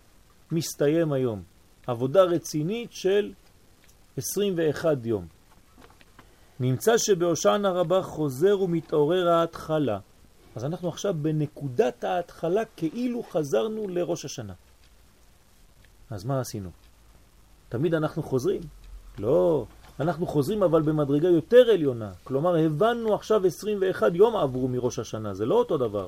מסתיים 0.52 1.13
היום. 1.13 1.43
עבודה 1.88 2.24
רצינית 2.24 2.91
של 2.91 3.34
21 4.17 5.06
יום. 5.06 5.28
נמצא 6.60 6.98
שבהושענא 6.98 7.67
רבה 7.67 8.02
חוזר 8.02 8.62
ומתעורר 8.62 9.30
ההתחלה. 9.30 10.00
אז 10.56 10.65
אנחנו 10.65 10.89
עכשיו 10.89 11.13
בנקודת 11.22 12.04
ההתחלה 12.04 12.65
כאילו 12.65 13.24
חזרנו 13.24 13.88
לראש 13.88 14.26
השנה. 14.26 14.54
אז 16.10 16.26
מה 16.26 16.39
עשינו? 16.39 16.69
תמיד 17.69 17.93
אנחנו 17.93 18.24
חוזרים? 18.24 18.62
לא, 19.19 19.65
אנחנו 20.00 20.28
חוזרים 20.28 20.63
אבל 20.63 20.82
במדרגה 20.82 21.28
יותר 21.28 21.69
עליונה. 21.74 22.12
כלומר, 22.24 22.56
הבנו 22.56 23.15
עכשיו 23.15 23.45
21 23.45 24.12
יום 24.13 24.36
עברו 24.36 24.67
מראש 24.67 25.00
השנה, 25.00 25.34
זה 25.34 25.45
לא 25.45 25.56
אותו 25.56 25.78
דבר. 25.78 26.08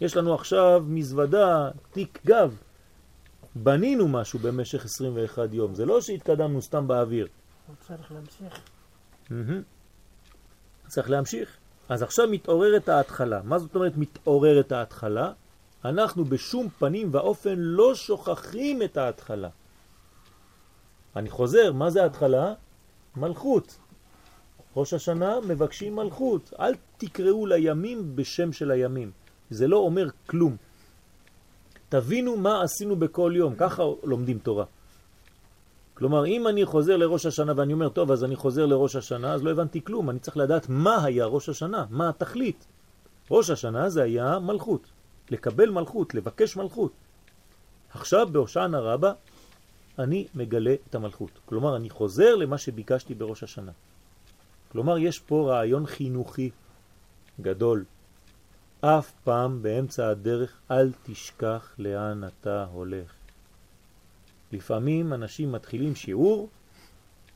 יש 0.00 0.16
לנו 0.16 0.34
עכשיו 0.34 0.84
מזוודה, 0.86 1.70
תיק 1.92 2.18
גב. 2.26 2.56
בנינו 3.54 4.08
משהו 4.08 4.38
במשך 4.38 4.84
21 4.84 5.48
יום, 5.52 5.74
זה 5.74 5.86
לא 5.86 6.00
שהתקדמנו 6.00 6.62
סתם 6.62 6.88
באוויר. 6.88 7.26
צריך 7.80 8.12
להמשיך. 8.12 8.60
צריך 10.88 11.10
להמשיך. 11.10 11.56
אז 11.88 12.02
עכשיו 12.02 12.28
מתעוררת 12.30 12.88
ההתחלה. 12.88 13.40
מה 13.44 13.58
זאת 13.58 13.74
אומרת 13.74 13.96
מתעוררת 13.96 14.72
ההתחלה? 14.72 15.32
אנחנו 15.84 16.24
בשום 16.24 16.68
פנים 16.78 17.08
ואופן 17.12 17.54
לא 17.56 17.94
שוכחים 17.94 18.82
את 18.82 18.96
ההתחלה. 18.96 19.48
אני 21.16 21.30
חוזר, 21.30 21.72
מה 21.72 21.90
זה 21.90 22.02
ההתחלה? 22.02 22.54
מלכות. 23.16 23.76
ראש 24.76 24.94
השנה 24.94 25.40
מבקשים 25.40 25.96
מלכות. 25.96 26.52
אל 26.60 26.74
תקראו 26.96 27.46
לימים 27.46 28.16
בשם 28.16 28.52
של 28.52 28.70
הימים. 28.70 29.10
זה 29.50 29.68
לא 29.68 29.76
אומר 29.76 30.08
כלום. 30.26 30.56
תבינו 31.88 32.36
מה 32.36 32.62
עשינו 32.62 32.96
בכל 32.96 33.32
יום, 33.36 33.54
ככה 33.58 33.82
לומדים 34.02 34.38
תורה. 34.38 34.64
כלומר, 35.94 36.26
אם 36.26 36.48
אני 36.48 36.64
חוזר 36.64 36.96
לראש 36.96 37.26
השנה 37.26 37.52
ואני 37.56 37.72
אומר, 37.72 37.88
טוב, 37.88 38.10
אז 38.10 38.24
אני 38.24 38.36
חוזר 38.36 38.66
לראש 38.66 38.96
השנה, 38.96 39.32
אז 39.32 39.44
לא 39.44 39.50
הבנתי 39.50 39.84
כלום. 39.84 40.10
אני 40.10 40.18
צריך 40.18 40.36
לדעת 40.36 40.68
מה 40.68 41.04
היה 41.04 41.24
ראש 41.24 41.48
השנה, 41.48 41.84
מה 41.90 42.08
התכלית. 42.08 42.66
ראש 43.30 43.50
השנה 43.50 43.88
זה 43.88 44.02
היה 44.02 44.38
מלכות, 44.38 44.86
לקבל 45.30 45.70
מלכות, 45.70 46.14
לבקש 46.14 46.56
מלכות. 46.56 46.92
עכשיו 47.94 48.28
בהושענא 48.32 48.76
רבה 48.76 49.12
אני 49.98 50.26
מגלה 50.34 50.74
את 50.88 50.94
המלכות. 50.94 51.30
כלומר, 51.44 51.76
אני 51.76 51.90
חוזר 51.90 52.36
למה 52.36 52.58
שביקשתי 52.58 53.14
בראש 53.14 53.42
השנה. 53.42 53.72
כלומר, 54.72 54.98
יש 54.98 55.18
פה 55.18 55.50
רעיון 55.50 55.86
חינוכי 55.86 56.50
גדול. 57.40 57.84
אף 58.80 59.12
פעם 59.24 59.62
באמצע 59.62 60.08
הדרך 60.08 60.56
אל 60.70 60.92
תשכח 61.02 61.74
לאן 61.78 62.24
אתה 62.24 62.66
הולך. 62.72 63.12
לפעמים 64.52 65.12
אנשים 65.12 65.52
מתחילים 65.52 65.94
שיעור 65.94 66.48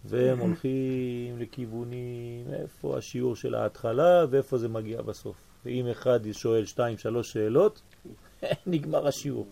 והם 0.04 0.38
הולכים 0.44 1.38
לכיוונים, 1.38 2.44
איפה 2.52 2.98
השיעור 2.98 3.36
של 3.36 3.54
ההתחלה 3.54 4.24
ואיפה 4.30 4.58
זה 4.58 4.68
מגיע 4.68 5.02
בסוף. 5.02 5.36
ואם 5.64 5.86
אחד 5.90 6.32
שואל 6.32 6.64
שתיים, 6.64 6.98
שלוש 6.98 7.32
שאלות, 7.32 7.82
נגמר 8.66 9.06
השיעור. 9.06 9.46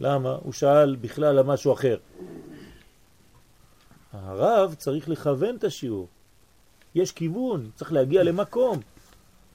למה? 0.00 0.36
הוא 0.42 0.52
שאל 0.52 0.96
בכלל 0.96 1.38
על 1.38 1.44
משהו 1.44 1.72
אחר. 1.72 1.96
הרב 4.12 4.74
צריך 4.74 5.08
לכוון 5.08 5.56
את 5.56 5.64
השיעור. 5.64 6.08
יש 6.94 7.12
כיוון, 7.12 7.70
צריך 7.74 7.92
להגיע 7.92 8.22
למקום. 8.22 8.80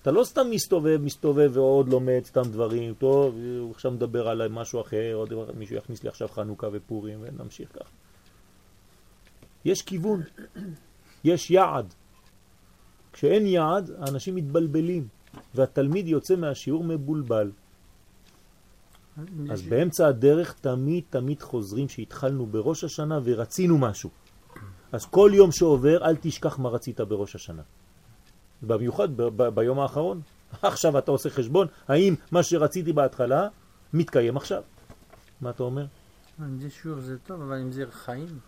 אתה 0.02 0.12
לא 0.12 0.24
סתם 0.24 0.48
מסתובב, 0.50 1.02
מסתובב 1.02 1.52
ועוד 1.54 1.90
לומד 1.90 2.22
סתם 2.26 2.42
דברים, 2.42 2.94
טוב, 2.94 3.36
הוא 3.60 3.72
עכשיו 3.72 3.92
מדבר 3.92 4.28
על 4.28 4.48
משהו 4.48 4.82
אחר, 4.82 5.14
עוד 5.14 5.34
מישהו 5.58 5.76
יכניס 5.76 6.04
לי 6.04 6.10
עכשיו 6.10 6.28
חנוכה 6.28 6.68
ופורים 6.72 7.20
ונמשיך 7.22 7.70
כך. 7.74 7.90
יש 9.66 9.82
כיוון, 9.82 10.22
יש 11.24 11.52
יעד. 11.52 11.94
כשאין 13.18 13.46
יעד, 13.46 13.92
האנשים 14.00 14.36
מתבלבלים, 14.36 15.08
והתלמיד 15.56 16.08
יוצא 16.08 16.36
מהשיעור 16.36 16.84
מבולבל. 16.84 17.52
אז 19.52 19.62
באמצע 19.62 20.08
הדרך 20.08 20.54
תמיד 20.54 21.04
תמיד 21.10 21.42
חוזרים 21.42 21.90
שהתחלנו 21.90 22.46
בראש 22.46 22.84
השנה 22.84 23.20
ורצינו 23.24 23.78
משהו. 23.78 24.10
אז 24.92 25.06
כל 25.06 25.32
יום 25.34 25.52
שעובר 25.52 26.06
אל 26.06 26.16
תשכח 26.22 26.60
מה 26.60 26.70
רצית 26.70 27.02
בראש 27.02 27.36
השנה. 27.36 27.62
במיוחד 28.62 29.10
ביום 29.54 29.80
האחרון. 29.80 30.22
עכשיו 30.62 30.98
אתה 30.98 31.12
עושה 31.12 31.30
חשבון, 31.30 31.68
האם 31.88 32.16
מה 32.32 32.44
שרציתי 32.44 32.94
בהתחלה 32.94 33.48
מתקיים 33.94 34.38
עכשיו? 34.38 34.64
מה 35.42 35.50
אתה 35.50 35.64
אומר? 35.64 35.86
אם 36.40 36.60
זה 36.60 36.70
שיעור 36.70 37.00
זה 37.00 37.18
טוב, 37.20 37.42
אבל 37.42 37.62
אם 37.62 37.72
זה 37.72 37.84
חיים, 37.92 38.40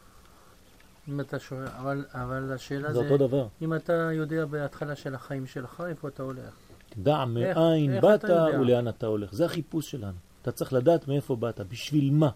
אם 1.10 1.20
אתה 1.20 1.40
שואל, 1.40 1.68
אבל, 1.68 2.06
אבל 2.12 2.54
השאלה 2.54 2.88
זה... 2.88 2.94
זה 2.94 3.00
אותו 3.00 3.28
דבר. 3.28 3.48
אם 3.62 3.74
אתה 3.74 3.94
יודע 3.94 4.46
בהתחלה 4.46 4.96
של 4.96 5.16
החיים 5.16 5.46
שלך, 5.46 5.84
איפה 5.90 6.08
אתה 6.08 6.24
הולך? 6.24 6.54
דע 6.98 7.26
מאין 7.26 8.02
באת 8.02 8.24
ולאן 8.60 8.88
אתה 8.88 9.08
הולך. 9.08 9.34
זה 9.34 9.46
החיפוש 9.46 9.92
שלנו. 9.92 10.18
אתה 10.42 10.52
צריך 10.52 10.74
לדעת 10.74 11.08
מאיפה 11.08 11.36
באת, 11.36 11.62
בשביל 11.62 12.12
מה. 12.12 12.30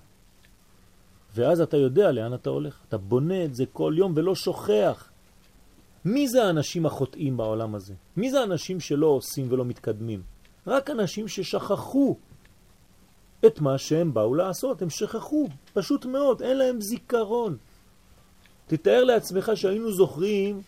ואז 1.35 1.61
אתה 1.61 1.77
יודע 1.77 2.11
לאן 2.11 2.33
אתה 2.33 2.49
הולך. 2.49 2.79
אתה 2.89 2.97
בונה 2.97 3.45
את 3.45 3.55
זה 3.55 3.65
כל 3.73 3.93
יום 3.97 4.13
ולא 4.15 4.35
שוכח. 4.35 5.09
מי 6.05 6.27
זה 6.27 6.43
האנשים 6.43 6.85
החוטאים 6.85 7.37
בעולם 7.37 7.75
הזה? 7.75 7.93
מי 8.17 8.31
זה 8.31 8.39
האנשים 8.39 8.79
שלא 8.79 9.07
עושים 9.07 9.47
ולא 9.49 9.65
מתקדמים? 9.65 10.21
רק 10.67 10.89
אנשים 10.89 11.27
ששכחו 11.27 12.17
את 13.45 13.61
מה 13.61 13.77
שהם 13.77 14.13
באו 14.13 14.35
לעשות. 14.35 14.81
הם 14.81 14.89
שכחו, 14.89 15.47
פשוט 15.73 16.05
מאוד, 16.05 16.41
אין 16.41 16.57
להם 16.57 16.81
זיכרון. 16.81 17.57
תתאר 18.67 19.03
לעצמך 19.03 19.51
שהיינו 19.55 19.91
זוכרים 19.91 20.61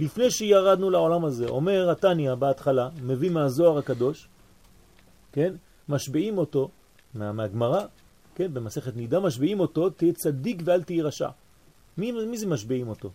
לפני 0.00 0.30
שירדנו 0.30 0.90
לעולם 0.90 1.24
הזה. 1.24 1.46
אומר 1.48 1.90
התניה 1.90 2.34
בהתחלה, 2.34 2.88
מביא 3.02 3.30
מהזוהר 3.30 3.78
הקדוש, 3.78 4.28
כן? 5.32 5.54
משביעים 5.88 6.38
אותו, 6.38 6.68
מהגמרא, 7.14 7.84
כן? 8.34 8.54
במסכת 8.54 8.96
נידה 8.96 9.20
משביעים 9.20 9.60
אותו, 9.60 9.90
תהיה 9.90 10.12
צדיק 10.12 10.62
ואל 10.64 10.82
תהיה 10.82 11.04
רשע. 11.04 11.28
מי, 11.98 12.12
מי 12.12 12.38
זה 12.38 12.46
משביעים 12.46 12.88
אותו? 12.88 13.10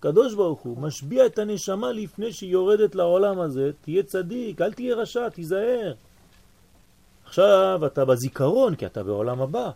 קדוש 0.00 0.34
ברוך 0.34 0.60
הוא 0.60 0.78
משביע 0.78 1.26
את 1.26 1.38
הנשמה 1.38 1.92
לפני 1.92 2.32
שהיא 2.32 2.50
יורדת 2.50 2.94
לעולם 2.94 3.40
הזה, 3.40 3.70
תהיה 3.80 4.02
צדיק, 4.02 4.60
אל 4.60 4.72
תהיה 4.72 4.94
רשע, 4.94 5.28
תיזהר. 5.28 5.94
עכשיו 7.24 7.80
אתה 7.86 8.04
בזיכרון, 8.04 8.74
כי 8.74 8.86
אתה 8.86 9.02
בעולם 9.02 9.42
הבא. 9.42 9.70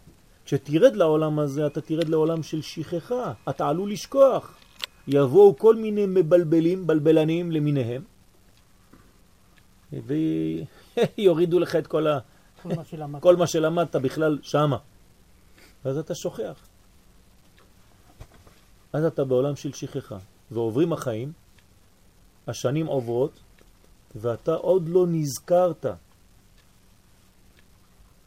כשתרד 0.44 0.96
לעולם 0.96 1.38
הזה, 1.38 1.66
אתה 1.66 1.80
תרד 1.80 2.08
לעולם 2.08 2.42
של 2.42 2.62
שכחה, 2.62 3.32
אתה 3.48 3.68
עלול 3.68 3.92
לשכוח. 3.92 4.56
יבואו 5.08 5.58
כל 5.58 5.76
מיני 5.76 6.06
מבלבלים, 6.06 6.86
בלבלנים 6.86 7.52
למיניהם, 7.52 8.02
ויורידו 9.92 11.58
לך 11.64 11.76
את 11.76 11.86
כל, 11.86 12.06
ה... 12.06 12.18
כל, 12.62 12.68
מה 12.76 12.84
שלמדת. 12.84 13.22
כל 13.22 13.36
מה 13.36 13.46
שלמדת 13.46 13.96
בכלל 13.96 14.38
שמה. 14.42 14.76
ואז 15.84 15.98
אתה 15.98 16.14
שוכח. 16.14 16.66
אז 18.92 19.04
אתה 19.04 19.24
בעולם 19.24 19.56
של 19.56 19.72
שכחה, 19.72 20.18
ועוברים 20.50 20.92
החיים, 20.92 21.32
השנים 22.46 22.86
עוברות, 22.86 23.40
ואתה 24.14 24.54
עוד 24.54 24.88
לא 24.88 25.06
נזכרת. 25.08 25.86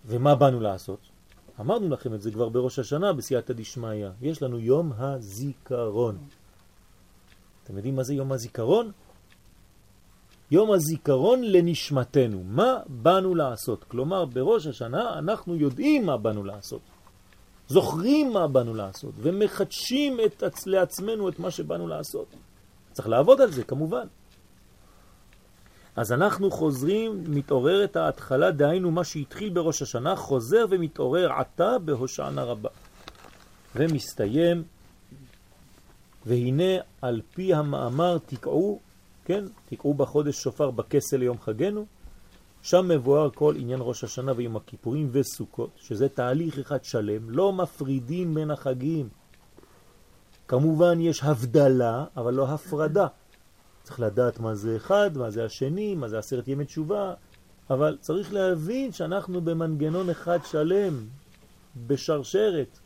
ומה 0.06 0.36
באנו 0.36 0.60
לעשות? 0.60 1.00
אמרנו 1.60 1.90
לכם 1.90 2.14
את 2.14 2.22
זה 2.22 2.32
כבר 2.32 2.50
בראש 2.50 2.80
השנה 2.80 3.14
בסייעתא 3.14 3.54
דשמיא. 3.54 4.08
יש 4.22 4.42
לנו 4.42 4.60
יום 4.60 4.92
הזיכרון. 4.98 6.18
אתם 7.64 7.78
יודעים 7.78 7.96
מה 7.96 8.04
זה 8.04 8.14
יום 8.14 8.32
הזיכרון? 8.32 8.92
יום 10.52 10.72
הזיכרון 10.72 11.44
לנשמתנו. 11.44 12.44
מה 12.44 12.80
באנו 12.88 13.36
לעשות? 13.36 13.84
כלומר, 13.84 14.26
בראש 14.26 14.68
השנה 14.68 15.20
אנחנו 15.20 15.56
יודעים 15.56 16.06
מה 16.06 16.18
באנו 16.18 16.44
לעשות. 16.44 16.82
זוכרים 17.68 18.34
מה 18.34 18.48
באנו 18.48 18.74
לעשות, 18.74 19.14
ומחדשים 19.18 20.20
את, 20.26 20.44
לעצמנו 20.66 21.30
את 21.30 21.40
מה 21.40 21.52
שבאנו 21.52 21.88
לעשות. 21.88 22.28
צריך 22.92 23.08
לעבוד 23.08 23.42
על 23.42 23.52
זה, 23.52 23.64
כמובן. 23.64 24.08
אז 25.98 26.12
אנחנו 26.12 26.52
חוזרים, 26.52 27.24
מתעוררת 27.28 27.96
ההתחלה, 27.96 28.52
דהיינו 28.52 28.92
מה 28.92 29.04
שהתחיל 29.04 29.50
בראש 29.50 29.82
השנה, 29.82 30.16
חוזר 30.16 30.66
ומתעורר 30.70 31.32
עתה 31.32 31.80
בהושענה 31.80 32.44
רבה. 32.44 32.70
ומסתיים, 33.76 34.64
והנה 36.26 36.82
על 37.02 37.22
פי 37.34 37.54
המאמר 37.54 38.18
תקעו, 38.26 38.80
כן, 39.26 39.46
תקעו 39.70 39.94
בחודש 39.94 40.36
שופר 40.44 40.72
בכסל 40.72 41.18
ליום 41.18 41.40
חגנו, 41.40 41.86
שם 42.62 42.88
מבואר 42.88 43.30
כל 43.30 43.56
עניין 43.58 43.80
ראש 43.82 44.04
השנה 44.04 44.32
ויום 44.36 44.56
הכיפורים 44.56 45.10
וסוכות, 45.12 45.70
שזה 45.78 46.10
תהליך 46.10 46.60
אחד 46.60 46.84
שלם, 46.84 47.30
לא 47.30 47.54
מפרידים 47.54 48.34
בין 48.34 48.52
החגים. 48.52 49.10
כמובן 50.48 51.02
יש 51.02 51.24
הבדלה, 51.24 52.06
אבל 52.18 52.34
לא 52.34 52.48
הפרדה. 52.48 53.08
צריך 53.88 54.00
לדעת 54.00 54.40
מה 54.40 54.56
זה 54.56 54.76
אחד, 54.76 55.18
מה 55.18 55.30
זה 55.30 55.46
השני, 55.46 55.96
מה 55.96 56.08
זה 56.08 56.20
עשרת 56.20 56.48
ימי 56.48 56.66
תשובה, 56.66 57.14
אבל 57.70 57.98
צריך 58.02 58.34
להבין 58.34 58.92
שאנחנו 58.92 59.42
במנגנון 59.42 60.10
אחד 60.10 60.40
שלם, 60.46 61.08
בשרשרת. 61.88 62.80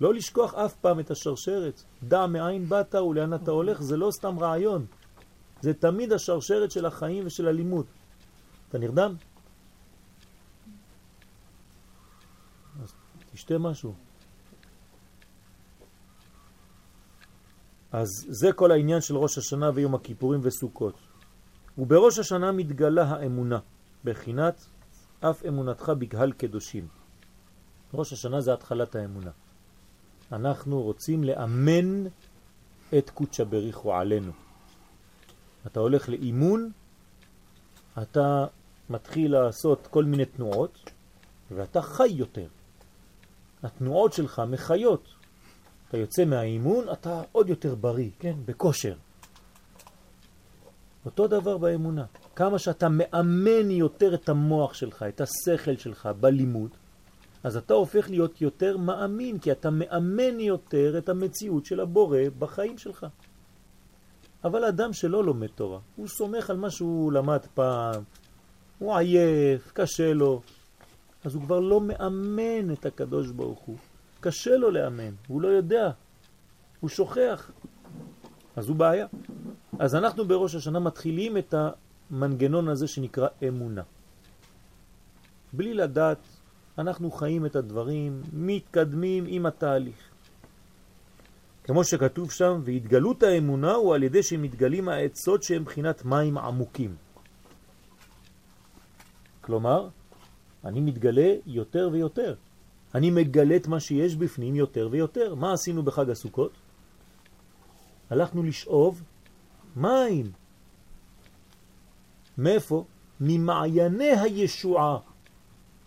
לא 0.00 0.14
לשכוח 0.14 0.54
אף 0.54 0.74
פעם 0.74 1.00
את 1.00 1.10
השרשרת. 1.10 1.82
דע 2.02 2.26
מאין 2.26 2.68
באת 2.68 2.94
ולאן 2.94 3.34
אתה 3.34 3.50
הולך, 3.50 3.82
זה 3.82 3.96
לא 3.96 4.10
סתם 4.10 4.38
רעיון. 4.38 4.86
זה 5.60 5.74
תמיד 5.74 6.12
השרשרת 6.12 6.70
של 6.70 6.86
החיים 6.86 7.26
ושל 7.26 7.48
הלימוד. 7.48 7.86
אתה 8.68 8.78
נרדם? 8.78 9.14
אז 12.82 12.92
תשתה 13.32 13.58
משהו. 13.58 14.03
אז 17.94 18.08
זה 18.28 18.52
כל 18.52 18.70
העניין 18.70 19.00
של 19.00 19.16
ראש 19.16 19.38
השנה 19.38 19.70
ויום 19.74 19.94
הכיפורים 19.94 20.40
וסוכות. 20.42 20.94
ובראש 21.78 22.18
השנה 22.18 22.52
מתגלה 22.52 23.04
האמונה, 23.04 23.58
בחינת 24.04 24.66
אף 25.20 25.46
אמונתך 25.48 25.92
בקהל 25.98 26.32
קדושים. 26.32 26.88
ראש 27.94 28.12
השנה 28.12 28.40
זה 28.40 28.52
התחלת 28.52 28.96
האמונה. 28.96 29.30
אנחנו 30.32 30.82
רוצים 30.82 31.24
לאמן 31.24 32.06
את 32.98 33.10
קודשא 33.10 33.44
בריחו 33.44 33.94
עלינו. 33.94 34.32
אתה 35.66 35.80
הולך 35.80 36.08
לאימון, 36.08 36.70
אתה 38.02 38.46
מתחיל 38.90 39.32
לעשות 39.32 39.86
כל 39.86 40.04
מיני 40.04 40.24
תנועות, 40.24 40.90
ואתה 41.50 41.82
חי 41.82 42.08
יותר. 42.08 42.46
התנועות 43.62 44.12
שלך 44.12 44.42
מחיות. 44.48 45.13
אתה 45.94 46.02
יוצא 46.02 46.24
מהאימון, 46.24 46.84
אתה 46.92 47.22
עוד 47.32 47.48
יותר 47.48 47.74
בריא, 47.74 48.10
כן? 48.18 48.34
בכושר. 48.44 48.94
אותו 51.06 51.26
דבר 51.26 51.58
באמונה. 51.58 52.04
כמה 52.36 52.58
שאתה 52.58 52.88
מאמן 52.88 53.70
יותר 53.70 54.14
את 54.14 54.28
המוח 54.28 54.74
שלך, 54.74 55.02
את 55.02 55.20
השכל 55.20 55.76
שלך 55.76 56.08
בלימוד, 56.20 56.70
אז 57.44 57.56
אתה 57.56 57.74
הופך 57.74 58.10
להיות 58.10 58.40
יותר 58.40 58.76
מאמין, 58.76 59.38
כי 59.38 59.52
אתה 59.52 59.70
מאמן 59.70 60.40
יותר 60.40 60.98
את 60.98 61.08
המציאות 61.08 61.66
של 61.66 61.80
הבורא 61.80 62.18
בחיים 62.38 62.78
שלך. 62.78 63.06
אבל 64.44 64.64
אדם 64.64 64.92
שלא 64.92 65.24
לומד 65.24 65.48
תורה, 65.54 65.78
הוא 65.96 66.08
סומך 66.08 66.50
על 66.50 66.56
מה 66.56 66.70
שהוא 66.70 67.12
למד 67.12 67.46
פעם, 67.54 68.02
הוא 68.78 68.96
עייף, 68.96 69.72
קשה 69.72 70.12
לו, 70.12 70.42
אז 71.24 71.34
הוא 71.34 71.42
כבר 71.42 71.60
לא 71.60 71.80
מאמן 71.80 72.72
את 72.72 72.86
הקדוש 72.86 73.30
ברוך 73.30 73.60
הוא. 73.60 73.76
קשה 74.24 74.56
לו 74.56 74.70
לאמן, 74.70 75.14
הוא 75.26 75.42
לא 75.42 75.48
יודע, 75.48 75.90
הוא 76.80 76.90
שוכח, 76.90 77.50
אז 78.56 78.68
הוא 78.68 78.76
בעיה. 78.76 79.06
אז 79.78 79.94
אנחנו 79.94 80.24
בראש 80.24 80.54
השנה 80.54 80.80
מתחילים 80.80 81.36
את 81.36 81.54
המנגנון 81.54 82.68
הזה 82.68 82.88
שנקרא 82.88 83.28
אמונה. 83.48 83.82
בלי 85.52 85.74
לדעת, 85.74 86.18
אנחנו 86.78 87.10
חיים 87.10 87.46
את 87.46 87.56
הדברים, 87.56 88.22
מתקדמים 88.32 89.24
עם 89.28 89.46
התהליך. 89.46 90.00
כמו 91.64 91.84
שכתוב 91.84 92.30
שם, 92.30 92.60
והתגלות 92.64 93.22
האמונה 93.22 93.72
הוא 93.72 93.94
על 93.94 94.02
ידי 94.02 94.22
שמתגלים 94.22 94.88
העצות 94.88 95.42
שהם 95.42 95.64
בחינת 95.64 96.04
מים 96.04 96.38
עמוקים. 96.38 96.96
כלומר, 99.40 99.88
אני 100.64 100.80
מתגלה 100.80 101.30
יותר 101.46 101.88
ויותר. 101.92 102.34
אני 102.94 103.10
מגלה 103.10 103.56
את 103.56 103.66
מה 103.66 103.80
שיש 103.80 104.16
בפנים 104.16 104.54
יותר 104.54 104.88
ויותר. 104.90 105.34
מה 105.34 105.52
עשינו 105.52 105.82
בחג 105.82 106.10
הסוכות? 106.10 106.52
הלכנו 108.10 108.42
לשאוב 108.42 109.02
מים. 109.76 110.32
מאיפה? 112.38 112.84
ממעייני 113.20 114.10
הישועה. 114.10 114.98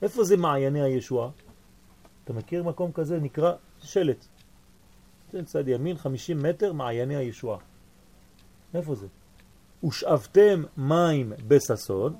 איפה 0.02 0.24
זה 0.24 0.38
מעייני 0.38 0.82
הישועה? 0.82 1.30
אתה 2.24 2.34
מכיר 2.34 2.64
מקום 2.64 2.92
כזה? 2.92 3.20
נקרא 3.20 3.54
שלט. 3.80 4.26
זה 5.32 5.46
צד 5.46 5.68
ימין, 5.68 5.98
50 5.98 6.44
מטר, 6.44 6.74
מעייני 6.74 7.16
הישועה. 7.16 7.58
איפה 8.74 8.96
זה? 8.96 9.08
ושאבתם 9.84 10.64
מים 10.78 11.34
בססון, 11.48 12.16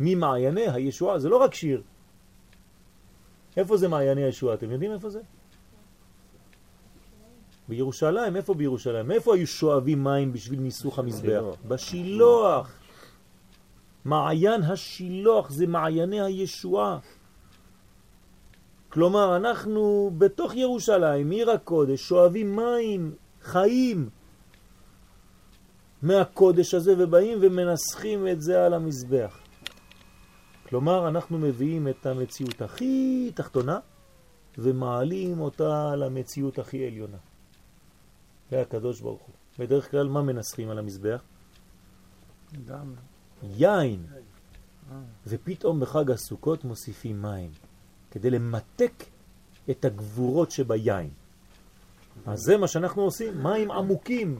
ממעייני 0.00 0.68
הישועה. 0.68 1.18
זה 1.18 1.28
לא 1.28 1.36
רק 1.36 1.54
שיר. 1.54 1.82
איפה 3.60 3.76
זה 3.76 3.88
מעייני 3.88 4.24
הישועה? 4.24 4.54
אתם 4.54 4.70
יודעים 4.70 4.92
איפה 4.92 5.10
זה? 5.10 5.20
בירושלים. 7.68 8.36
איפה 8.36 8.54
בירושלים? 8.54 9.10
איפה 9.10 9.34
היו 9.34 9.46
שואבים 9.46 10.04
מים 10.04 10.32
בשביל 10.32 10.60
ניסוך 10.60 10.98
המזבח? 10.98 11.42
בשילוח. 11.68 12.72
מעיין 14.04 14.62
השילוח 14.62 15.50
זה 15.50 15.66
מעייני 15.66 16.20
הישועה. 16.20 16.98
כלומר, 18.88 19.36
אנחנו 19.36 20.10
בתוך 20.18 20.54
ירושלים, 20.54 21.30
עיר 21.30 21.50
הקודש, 21.50 22.00
שואבים 22.00 22.56
מים 22.56 23.14
חיים. 23.42 24.08
מהקודש 26.02 26.74
הזה 26.74 26.94
ובאים 26.98 27.38
ומנסחים 27.42 28.28
את 28.28 28.42
זה 28.42 28.66
על 28.66 28.74
המזבח. 28.74 29.39
כלומר, 30.70 31.08
אנחנו 31.08 31.38
מביאים 31.38 31.88
את 31.88 32.06
המציאות 32.06 32.62
הכי 32.62 33.30
תחתונה 33.34 33.78
ומעלים 34.58 35.40
אותה 35.40 35.96
למציאות 35.96 36.58
הכי 36.58 36.86
עליונה. 36.86 37.16
זה 38.50 38.60
הקדוש 38.60 39.00
ברוך 39.00 39.22
הוא. 39.22 39.34
בדרך 39.58 39.90
כלל 39.90 40.08
מה 40.08 40.22
מנסחים 40.22 40.70
על 40.70 40.78
המזבח? 40.78 41.22
דם. 42.64 42.94
יין. 43.42 44.06
ופתאום 45.26 45.80
בחג 45.80 46.10
הסוכות 46.10 46.64
מוסיפים 46.64 47.22
מים, 47.22 47.50
כדי 48.10 48.30
למתק 48.30 48.92
את 49.70 49.84
הגבורות 49.84 50.50
שביין. 50.50 51.10
אז 52.26 52.38
זה 52.38 52.56
מה 52.56 52.68
שאנחנו 52.68 53.02
עושים, 53.02 53.42
מים 53.42 53.70
עמוקים. 53.70 54.38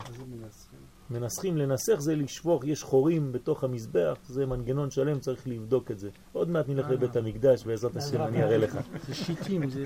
מנסחים 1.11 1.57
לנסח 1.57 1.97
זה 1.99 2.17
לשפוך, 2.17 2.65
יש 2.65 2.83
חורים 2.83 3.33
בתוך 3.33 3.65
המזבח, 3.65 4.19
זה 4.27 4.47
מנגנון 4.47 4.91
שלם, 4.91 5.21
צריך 5.21 5.49
לבדוק 5.49 5.91
את 5.91 5.99
זה. 5.99 6.11
עוד 6.33 6.49
מעט 6.49 6.69
נלך 6.69 6.91
לבית 6.91 7.17
המקדש, 7.17 7.65
בעזרת 7.65 7.97
השם 7.97 8.23
אני 8.23 8.43
אראה 8.43 8.59
לך. 8.59 8.79
זה 9.09 9.15
שיטים, 9.15 9.71
זה... 9.71 9.85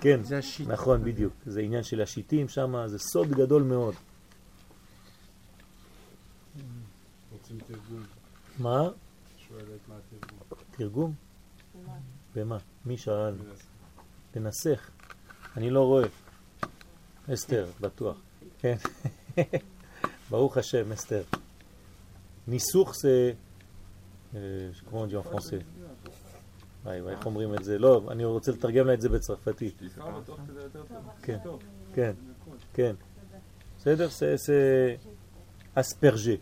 כן, 0.00 0.22
זה 0.22 0.38
השיטים. 0.38 0.72
נכון, 0.72 1.04
בדיוק. 1.04 1.32
זה 1.46 1.60
עניין 1.60 1.82
של 1.82 2.00
השיטים 2.00 2.48
שם, 2.48 2.86
זה 2.86 2.98
סוד 2.98 3.28
גדול 3.28 3.62
מאוד. 3.62 3.94
רוצים 7.32 7.58
תרגום. 7.66 8.02
מה? 8.58 8.88
שואלת 9.48 9.88
מה 9.88 9.94
התרגום. 9.98 10.38
תרגום? 10.70 11.14
במה? 12.34 12.58
מי 12.86 12.96
שאל? 12.96 13.34
לנסח. 14.36 14.90
אני 15.56 15.70
לא 15.70 15.80
רואה. 15.80 16.06
אסתר, 17.34 17.66
בטוח. 17.80 18.16
כן. 18.58 18.76
ברוך 20.34 20.56
השם, 20.56 20.92
אסתר. 20.92 21.22
ניסוך 22.48 22.94
זה... 22.96 23.32
כמו 24.90 25.04
on 25.04 25.08
dit 25.08 25.32
français? 25.32 25.62
וואי, 26.84 27.02
וואי, 27.02 27.14
איך 27.14 27.26
אומרים 27.26 27.54
את 27.54 27.64
זה? 27.64 27.78
לא, 27.78 28.02
אני 28.10 28.24
רוצה 28.24 28.52
לתרגם 28.52 28.86
לה 28.86 28.94
את 28.94 29.00
זה 29.00 29.08
בצרפתית. 29.08 29.82
כן, 31.22 31.38
כן, 31.94 32.12
כן. 32.72 32.94
בסדר? 33.78 34.08
זה 34.34 34.96
אספרג'ה. 35.74 36.34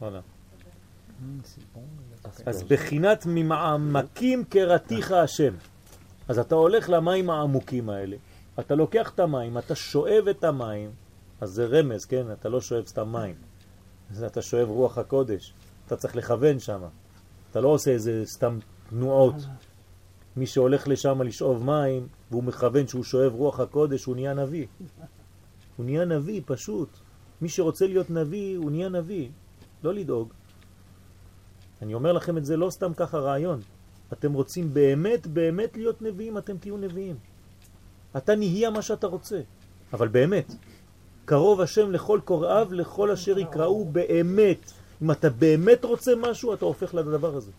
וואלה. 0.00 0.20
אז 2.46 2.62
בחינת 2.62 3.26
ממעמקים 3.26 4.44
קראתיך 4.44 5.12
השם. 5.12 5.54
אז 6.28 6.38
אתה 6.38 6.54
הולך 6.54 6.88
למים 6.88 7.30
העמוקים 7.30 7.90
האלה, 7.90 8.16
אתה 8.60 8.74
לוקח 8.74 9.10
את 9.14 9.20
המים, 9.20 9.58
אתה 9.58 9.74
שואב 9.74 10.28
את 10.30 10.44
המים, 10.44 10.90
אז 11.40 11.50
זה 11.50 11.66
רמז, 11.66 12.04
כן? 12.04 12.32
אתה 12.32 12.48
לא 12.48 12.60
שואב 12.60 12.86
סתם 12.86 13.12
מים, 13.12 13.34
אתה 14.26 14.42
שואב 14.42 14.68
רוח 14.68 14.98
הקודש, 14.98 15.54
אתה 15.86 15.96
צריך 15.96 16.16
לכוון 16.16 16.58
שם, 16.58 16.82
אתה 17.50 17.60
לא 17.60 17.68
עושה 17.68 17.90
איזה 17.90 18.22
סתם 18.24 18.58
תנועות. 18.90 19.34
מי 20.36 20.46
שהולך 20.46 20.88
לשם 20.88 21.22
לשאוב 21.22 21.64
מים, 21.64 22.08
והוא 22.30 22.44
מכוון 22.44 22.86
שהוא 22.86 23.04
שואב 23.04 23.32
רוח 23.32 23.60
הקודש, 23.60 24.04
הוא 24.04 24.14
נהיה 24.16 24.34
נביא. 24.34 24.66
הוא 25.76 25.86
נהיה 25.86 26.04
נביא, 26.04 26.40
פשוט. 26.46 26.88
מי 27.40 27.48
שרוצה 27.48 27.86
להיות 27.86 28.10
נביא, 28.10 28.58
הוא 28.58 28.70
נהיה 28.70 28.88
נביא. 28.88 29.28
לא 29.82 29.94
לדאוג. 29.94 30.32
אני 31.82 31.94
אומר 31.94 32.12
לכם 32.12 32.38
את 32.38 32.44
זה 32.44 32.56
לא 32.56 32.70
סתם 32.70 32.94
ככה 32.94 33.18
רעיון. 33.18 33.60
אתם 34.12 34.32
רוצים 34.32 34.74
באמת 34.74 35.26
באמת 35.26 35.76
להיות 35.76 36.02
נביאים, 36.02 36.38
אתם 36.38 36.58
תהיו 36.58 36.76
נביאים. 36.76 37.16
אתה 38.16 38.34
נהיה 38.36 38.70
מה 38.70 38.82
שאתה 38.82 39.06
רוצה, 39.06 39.40
אבל 39.92 40.08
באמת. 40.08 40.54
קרוב 41.24 41.60
השם 41.60 41.90
לכל 41.90 42.20
קוראיו, 42.24 42.68
לכל 42.70 43.10
אשר 43.10 43.38
יקראו 43.38 43.84
באמת. 43.84 44.72
אם 45.02 45.10
אתה 45.10 45.30
באמת 45.30 45.84
רוצה 45.84 46.12
משהו, 46.16 46.54
אתה 46.54 46.64
הופך 46.64 46.94
לדבר 46.94 47.36
הזה. 47.36 47.50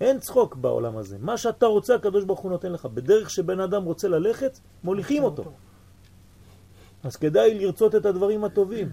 אין 0.00 0.20
צחוק 0.20 0.54
בעולם 0.56 0.96
הזה. 0.96 1.16
מה 1.20 1.36
שאתה 1.36 1.66
רוצה, 1.66 1.94
הקדוש 1.94 2.24
ברוך 2.24 2.40
הוא 2.40 2.50
נותן 2.50 2.72
לך. 2.72 2.86
בדרך 2.86 3.30
שבן 3.30 3.60
אדם 3.60 3.82
רוצה 3.84 4.08
ללכת, 4.08 4.58
מוליכים 4.84 5.22
אותו. 5.24 5.44
אז 7.02 7.16
כדאי 7.16 7.58
לרצות 7.58 7.94
את 7.94 8.06
הדברים 8.06 8.44
הטובים. 8.44 8.92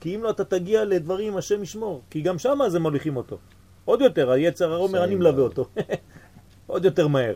כי 0.00 0.16
אם 0.16 0.22
לא, 0.22 0.30
אתה 0.30 0.44
תגיע 0.44 0.84
לדברים 0.84 1.36
השם 1.36 1.62
ישמור. 1.62 2.02
כי 2.10 2.20
גם 2.20 2.38
שם 2.38 2.58
זה 2.68 2.80
מוליכים 2.80 3.16
אותו. 3.16 3.38
עוד 3.84 4.00
יותר, 4.00 4.30
היצר 4.30 4.76
אומר, 4.76 5.04
אני 5.04 5.14
מלווה 5.14 5.42
אותו. 5.42 5.68
עוד 6.66 6.84
יותר 6.84 7.08
מהר. 7.08 7.34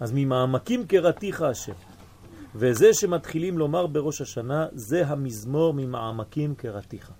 אז 0.00 0.12
ממעמקים 0.14 0.86
קראתיך 0.86 1.42
השם. 1.42 1.72
וזה 2.54 2.94
שמתחילים 2.94 3.58
לומר 3.58 3.86
בראש 3.86 4.20
השנה, 4.20 4.66
זה 4.72 5.06
המזמור 5.06 5.74
ממעמקים 5.74 6.54
קראתיך. 6.54 7.12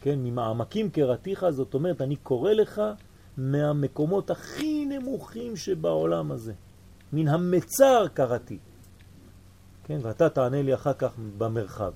כן, 0.00 0.18
ממעמקים 0.18 0.90
קראתיך, 0.90 1.46
זאת 1.50 1.74
אומרת, 1.74 2.00
אני 2.00 2.16
קורא 2.16 2.52
לך 2.52 2.82
מהמקומות 3.36 4.30
הכי 4.30 4.84
נמוכים 4.86 5.56
שבעולם 5.56 6.32
הזה. 6.32 6.52
מן 7.12 7.28
המצר 7.28 8.06
קראתי. 8.14 8.58
כן, 9.84 9.98
ואתה 10.02 10.28
תענה 10.28 10.62
לי 10.62 10.74
אחר 10.74 10.92
כך 10.92 11.12
במרחב. 11.38 11.92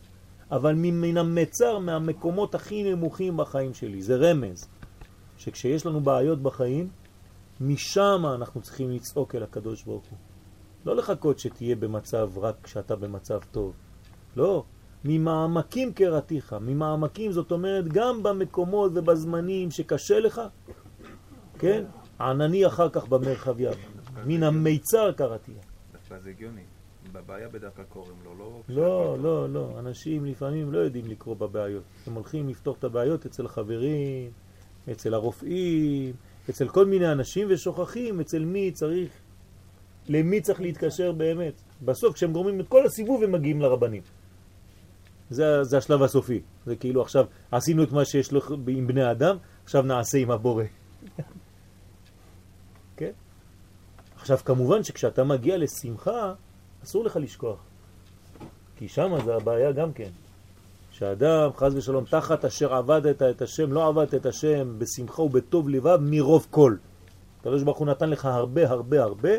אבל 0.51 0.75
מן 0.77 1.17
המצר, 1.17 1.79
מהמקומות 1.79 2.55
הכי 2.55 2.95
נמוכים 2.95 3.37
בחיים 3.37 3.75
שלי. 3.75 4.03
זה 4.03 4.17
רמז, 4.17 4.69
שכשיש 5.39 5.87
לנו 5.87 6.01
בעיות 6.01 6.43
בחיים, 6.43 6.89
משם 7.61 8.23
אנחנו 8.35 8.61
צריכים 8.63 8.91
לצעוק 8.91 9.35
אל 9.35 9.43
הקדוש 9.43 9.83
ברוך 9.83 10.05
הוא. 10.11 10.19
לא 10.87 10.97
לחכות 10.97 11.39
שתהיה 11.39 11.77
במצב 11.77 12.31
רק 12.39 12.57
כשאתה 12.63 12.97
במצב 12.97 13.41
טוב. 13.51 13.73
לא, 14.37 14.65
ממעמקים 15.05 15.93
קראתיך. 15.93 16.53
ממעמקים 16.61 17.33
זאת 17.33 17.53
אומרת 17.53 17.89
גם 17.89 18.23
במקומות 18.23 18.93
ובזמנים 18.95 19.71
שקשה 19.71 20.21
לך, 20.21 20.41
כן? 21.59 21.85
ענני 22.21 22.67
אחר 22.67 22.89
כך 22.89 23.09
במרחביה. 23.09 23.71
מן 24.27 24.43
המיצר 24.43 25.13
קראתיך. 25.13 25.57
דווקא 25.93 26.19
זה 26.19 26.31
הגיוני. 26.31 26.63
בבעיה 27.13 27.49
בדרך 27.49 27.77
כלל 27.77 27.85
קוראים 27.85 28.17
לו, 28.25 28.35
לא... 28.39 28.61
לא, 28.69 29.17
לא, 29.23 29.49
לא. 29.49 29.79
אנשים 29.79 30.25
לפעמים 30.25 30.73
לא 30.73 30.79
יודעים 30.79 31.07
לקרוא 31.07 31.37
בבעיות. 31.37 31.83
הם 32.07 32.15
הולכים 32.15 32.49
לפתור 32.49 32.77
את 32.79 32.85
הבעיות 32.85 33.27
אצל 33.27 33.49
חברים, 33.49 34.31
אצל 34.93 35.15
הרופאים, 35.15 36.15
אצל 36.51 36.69
כל 36.69 36.87
מיני 36.87 37.13
אנשים 37.13 37.47
ושוכחים 37.51 38.21
אצל 38.21 38.45
מי 38.45 38.73
צריך, 38.73 39.11
למי 40.09 40.41
צריך 40.41 40.61
להתקשר 40.61 41.13
באמת. 41.13 41.53
בסוף 41.83 42.15
כשהם 42.15 42.33
גורמים 42.33 42.61
את 42.61 42.69
כל 42.69 42.87
הסיבוב 42.87 43.23
הם 43.23 43.33
מגיעים 43.33 43.61
לרבנים. 43.61 44.03
זה, 45.31 45.65
זה 45.65 45.79
השלב 45.79 46.03
הסופי. 46.03 46.41
זה 46.67 46.77
כאילו 46.77 47.03
עכשיו 47.03 47.25
עשינו 47.51 47.83
את 47.83 47.93
מה 47.93 48.05
שיש 48.05 48.33
לו 48.33 48.41
עם 48.69 48.87
בני 48.87 49.11
אדם, 49.11 49.37
עכשיו 49.65 49.83
נעשה 49.83 50.19
עם 50.19 50.31
הבורא. 50.31 50.65
כן? 52.97 53.11
עכשיו 54.17 54.39
כמובן 54.45 54.83
שכשאתה 54.83 55.25
מגיע 55.25 55.57
לשמחה, 55.57 56.35
אסור 56.85 57.05
לך 57.05 57.17
לשכוח. 57.17 57.59
כי 58.77 58.89
שם 58.89 59.13
זה 59.25 59.35
הבעיה 59.35 59.73
גם 59.73 59.93
כן. 59.93 60.11
שאדם, 60.91 61.51
חז 61.57 61.77
ושלום, 61.77 62.05
תחת 62.05 62.45
אשר 62.45 62.75
עבדת 62.75 63.23
את 63.23 63.43
השם, 63.43 63.73
לא 63.73 63.89
עבדת 63.89 64.15
את 64.15 64.27
השם 64.27 64.79
בשמחה 64.79 65.23
ובטוב 65.23 65.69
לבב 65.69 65.99
מרוב 66.03 66.47
כל. 66.51 66.77
הקדוש 67.41 67.63
ברוך 67.63 67.79
הוא 67.79 67.87
נתן 67.87 68.11
לך 68.11 68.25
הרבה 68.25 68.71
הרבה 68.71 69.03
הרבה, 69.03 69.31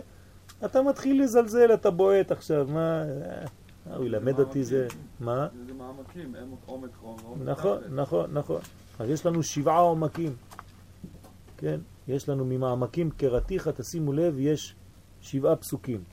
אתה 0.65 0.81
מתחיל 0.81 1.23
לזלזל, 1.23 1.73
אתה 1.73 1.91
בועט 1.91 2.31
עכשיו, 2.31 2.67
מה... 2.69 3.01
אה, 3.01 3.95
הוא 3.95 4.05
ילמד 4.05 4.39
אותי 4.39 4.63
זה... 4.63 4.87
מה? 5.19 5.47
זה 5.67 5.73
מעמקים, 5.73 6.35
עומק 6.65 6.89
עומק. 7.01 7.41
נכון, 7.45 7.77
נכון, 7.89 8.33
נכון. 8.33 8.61
אז 8.99 9.09
יש 9.09 9.25
לנו 9.25 9.43
שבעה 9.43 9.79
עומקים. 9.79 10.35
כן? 11.57 11.79
יש 12.07 12.29
לנו 12.29 12.45
ממעמקים 12.45 13.09
קראתיך, 13.09 13.67
תשימו 13.67 14.13
לב, 14.13 14.39
יש 14.39 14.75
שבעה 15.21 15.55
פסוקים. 15.55 16.03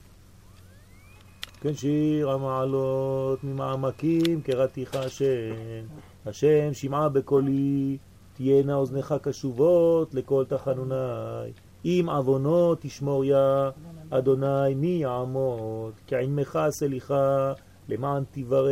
כן, 1.61 1.73
שיר 1.73 2.29
המעלות 2.29 3.43
ממעמקים 3.43 4.41
קראתיך 4.41 4.95
השם, 4.95 5.85
השם 6.25 6.73
שמעה 6.73 7.09
בקולי, 7.09 7.97
תהיינה 8.33 8.75
אוזנך 8.75 9.15
קשובות 9.21 10.13
לכל 10.13 10.45
תחנוני, 10.45 11.51
אם 11.85 12.05
עוונות 12.09 12.77
תשמור 12.81 13.25
יה, 13.25 13.69
אדוני 14.17 14.75
מי 14.75 14.87
יעמוד, 14.87 15.93
כעמך 16.07 16.59
סליחה, 16.69 17.53
למען 17.89 18.23
תברא, 18.31 18.71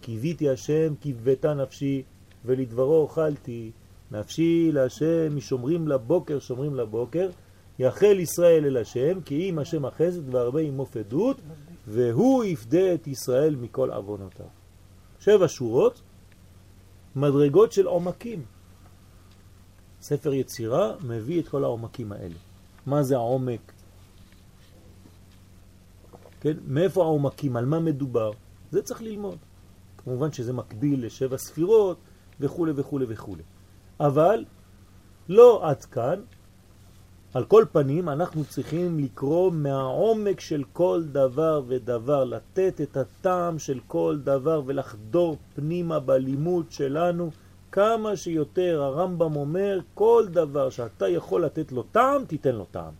קיוויתי 0.00 0.50
השם, 0.50 0.94
קיוותה 1.00 1.54
נפשי, 1.54 2.02
ולדברו 2.44 2.96
אוכלתי, 2.96 3.70
נפשי 4.10 4.70
להשם, 4.72 5.36
משומרים 5.36 5.88
לבוקר, 5.88 6.38
שומרים 6.38 6.74
לבוקר, 6.74 7.28
יחל 7.78 8.20
ישראל 8.20 8.64
אל 8.64 8.76
השם, 8.76 9.20
כי 9.20 9.50
אם 9.50 9.58
השם 9.58 9.84
החסד 9.84 10.34
והרבה 10.34 10.60
עמו 10.60 10.86
פדות, 10.86 11.40
והוא 11.86 12.44
יפדה 12.44 12.94
את 12.94 13.06
ישראל 13.06 13.56
מכל 13.56 13.90
עוונותיו. 13.90 14.46
שבע 15.20 15.46
שורות, 15.48 16.02
מדרגות 17.16 17.72
של 17.72 17.86
עומקים. 17.86 18.42
ספר 20.00 20.32
יצירה 20.32 20.92
מביא 21.04 21.40
את 21.40 21.48
כל 21.48 21.64
העומקים 21.64 22.12
האלה. 22.12 22.34
מה 22.86 23.02
זה 23.02 23.16
העומק? 23.16 23.72
כן? 26.46 26.56
מאיפה 26.66 27.02
העומקים? 27.02 27.56
על 27.56 27.64
מה 27.64 27.80
מדובר? 27.80 28.30
זה 28.70 28.82
צריך 28.82 29.02
ללמוד. 29.02 29.38
כמובן 29.98 30.32
שזה 30.32 30.52
מקביל 30.52 31.06
לשבע 31.06 31.36
ספירות 31.36 31.96
וכו' 32.40 32.66
וכו' 32.76 33.00
וכו'. 33.08 33.36
אבל 34.00 34.44
לא 35.28 35.68
עד 35.68 35.84
כאן, 35.84 36.20
על 37.34 37.44
כל 37.44 37.64
פנים 37.72 38.08
אנחנו 38.08 38.44
צריכים 38.44 38.98
לקרוא 38.98 39.52
מהעומק 39.52 40.40
של 40.40 40.62
כל 40.72 41.02
דבר 41.12 41.62
ודבר, 41.66 42.24
לתת 42.24 42.80
את 42.80 42.96
הטעם 42.96 43.58
של 43.58 43.80
כל 43.86 44.18
דבר 44.24 44.62
ולחדור 44.66 45.36
פנימה 45.54 46.00
בלימוד 46.00 46.66
שלנו 46.70 47.30
כמה 47.72 48.16
שיותר. 48.16 48.82
הרמב"ם 48.82 49.36
אומר, 49.36 49.80
כל 49.94 50.26
דבר 50.30 50.70
שאתה 50.70 51.08
יכול 51.08 51.44
לתת 51.44 51.72
לו 51.72 51.82
טעם, 51.82 52.24
תיתן 52.24 52.54
לו 52.54 52.66
טעם. 52.70 52.92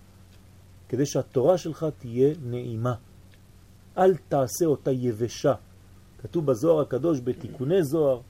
כדי 0.89 1.07
שהתורה 1.07 1.59
שלך 1.59 1.87
תהיה 1.99 2.35
נעימה. 2.43 2.95
אל 3.99 4.17
תעשה 4.17 4.67
אותה 4.67 4.91
יבשה. 4.91 5.55
כתוב 6.19 6.47
בזוהר 6.47 6.81
הקדוש 6.81 7.21
בתיקוני 7.21 7.85
זוהר, 7.85 8.21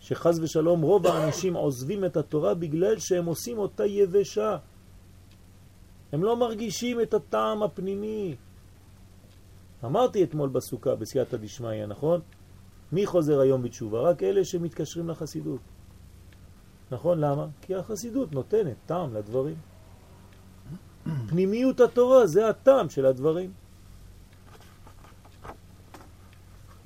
שחז 0.00 0.40
ושלום 0.40 0.82
רוב 0.82 1.06
האנשים 1.06 1.54
עוזבים 1.54 2.04
את 2.04 2.16
התורה 2.16 2.54
בגלל 2.54 2.98
שהם 2.98 3.26
עושים 3.26 3.58
אותה 3.58 3.86
יבשה. 3.86 4.56
הם 6.12 6.22
לא 6.22 6.36
מרגישים 6.36 7.00
את 7.00 7.14
הטעם 7.14 7.62
הפנימי. 7.62 8.36
אמרתי 9.84 10.24
אתמול 10.24 10.48
בסוכה, 10.48 10.94
בסייעתא 10.94 11.36
דשמיא, 11.36 11.86
נכון? 11.86 12.20
מי 12.92 13.06
חוזר 13.06 13.40
היום 13.40 13.62
בתשובה? 13.62 14.00
רק 14.00 14.22
אלה 14.22 14.44
שמתקשרים 14.44 15.08
לחסידות. 15.08 15.60
נכון? 16.90 17.20
למה? 17.20 17.46
כי 17.60 17.74
החסידות 17.74 18.32
נותנת 18.32 18.76
טעם 18.86 19.14
לדברים. 19.14 19.56
פנימיות 21.28 21.80
התורה 21.80 22.26
זה 22.26 22.48
הטעם 22.48 22.88
של 22.88 23.06
הדברים. 23.06 23.52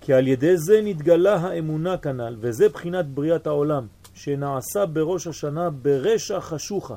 כי 0.08 0.12
על 0.14 0.26
ידי 0.28 0.56
זה 0.56 0.80
נתגלה 0.84 1.36
האמונה 1.36 1.98
כנל, 1.98 2.36
וזה 2.40 2.68
בחינת 2.68 3.06
בריאת 3.06 3.46
העולם, 3.46 3.86
שנעשה 4.14 4.86
בראש 4.86 5.26
השנה 5.26 5.70
ברשע 5.70 6.40
חשוכה, 6.40 6.94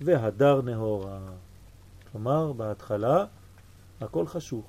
והדר 0.00 0.60
נהורה. 0.62 1.18
כלומר, 2.12 2.52
בהתחלה 2.52 3.24
הכל 4.00 4.26
חשוך. 4.26 4.64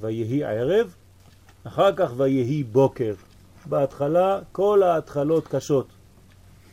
ויהי 0.00 0.44
ערב, 0.44 0.94
אחר 1.64 1.96
כך 1.96 2.12
ויהי 2.16 2.64
בוקר. 2.64 3.14
בהתחלה 3.66 4.40
כל 4.52 4.82
ההתחלות 4.82 5.48
קשות. 5.48 5.86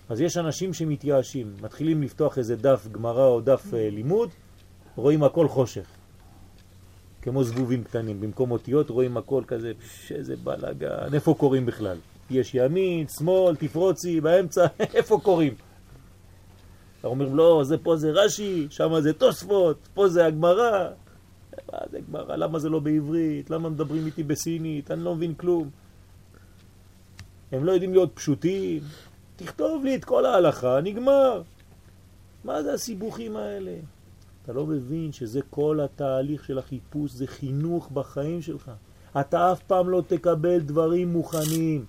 אז 0.09 0.21
יש 0.21 0.37
אנשים 0.37 0.73
שמתייאשים, 0.73 1.53
מתחילים 1.61 2.03
לפתוח 2.03 2.37
איזה 2.37 2.55
דף 2.55 2.87
גמרא 2.91 3.25
או 3.25 3.41
דף 3.41 3.73
אה, 3.73 3.89
לימוד, 3.89 4.29
רואים 4.95 5.23
הכל 5.23 5.47
חושך. 5.47 5.98
כמו 7.21 7.43
זבובים 7.43 7.83
קטנים, 7.83 8.21
במקום 8.21 8.51
אותיות 8.51 8.89
רואים 8.89 9.17
הכל 9.17 9.43
כזה, 9.47 9.71
איזה 10.11 10.35
בלגן, 10.43 11.13
איפה 11.13 11.35
קוראים 11.37 11.65
בכלל? 11.65 11.97
יש 12.29 12.55
ימין, 12.55 13.07
שמאל, 13.07 13.55
תפרוצי, 13.55 14.21
באמצע, 14.21 14.65
איפה 14.97 15.19
קוראים? 15.23 15.53
אומרים, 17.03 17.35
לא, 17.35 17.61
זה 17.63 17.77
פה 17.77 17.97
זה 17.97 18.11
רש"י, 18.11 18.67
שם 18.69 18.99
זה 18.99 19.13
תוספות, 19.13 19.87
פה 19.93 20.07
זה 20.07 20.25
הגמרא. 20.25 20.89
מה 21.71 21.77
זה 21.91 21.99
גמרא? 22.07 22.35
למה 22.35 22.59
זה 22.59 22.69
לא 22.69 22.79
בעברית? 22.79 23.49
למה 23.49 23.69
מדברים 23.69 24.05
איתי 24.05 24.23
בסינית? 24.23 24.91
אני 24.91 25.03
לא 25.03 25.15
מבין 25.15 25.33
כלום. 25.33 25.69
הם 27.51 27.65
לא 27.65 27.71
יודעים 27.71 27.91
להיות 27.91 28.11
פשוטים. 28.13 28.81
תכתוב 29.35 29.83
לי 29.85 29.95
את 29.95 30.05
כל 30.05 30.25
ההלכה, 30.25 30.81
נגמר. 30.83 31.41
מה 32.43 32.63
זה 32.63 32.73
הסיבוכים 32.73 33.37
האלה? 33.37 33.75
אתה 34.49 34.57
לא 34.57 34.65
מבין 34.65 35.11
שזה 35.11 35.39
כל 35.49 35.79
התהליך 35.83 36.43
של 36.43 36.59
החיפוש, 36.59 37.11
זה 37.11 37.27
חינוך 37.27 37.91
בחיים 37.91 38.41
שלך. 38.41 38.71
אתה 39.19 39.51
אף 39.51 39.63
פעם 39.63 39.89
לא 39.89 40.03
תקבל 40.07 40.59
דברים 40.59 41.13
מוכנים. 41.13 41.85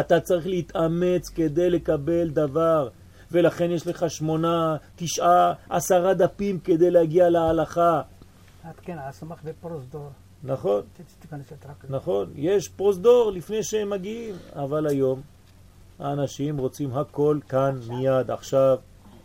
אתה 0.00 0.20
צריך 0.20 0.46
להתאמץ 0.46 1.28
כדי 1.28 1.70
לקבל 1.70 2.28
דבר, 2.28 2.88
ולכן 3.30 3.70
יש 3.70 3.86
לך 3.86 4.10
שמונה, 4.10 4.76
תשעה, 4.96 5.52
עשרה 5.70 6.14
דפים 6.14 6.60
כדי 6.60 6.90
להגיע 6.90 7.28
להלכה. 7.28 8.02
כן, 8.82 8.98
אסמך 8.98 9.38
בפרוזדור. 9.44 10.10
נכון, 10.44 10.82
נכון, 11.88 12.32
יש 12.34 12.68
פרוזדור 12.68 13.30
לפני 13.32 13.62
שהם 13.62 13.90
מגיעים, 13.90 14.34
אבל 14.52 14.86
היום 14.86 15.20
האנשים 15.98 16.58
רוצים 16.58 16.96
הכל 16.96 17.38
כאן, 17.48 17.78
מיד, 17.88 18.30
עכשיו, 18.30 18.78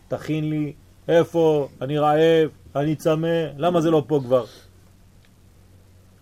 תכין 0.08 0.50
לי, 0.50 0.72
איפה, 1.08 1.68
אני 1.80 1.98
רעב, 1.98 2.50
אני 2.76 2.96
צמא, 2.96 3.44
למה 3.56 3.80
זה 3.80 3.90
לא 3.90 4.04
פה 4.06 4.20
כבר? 4.24 4.44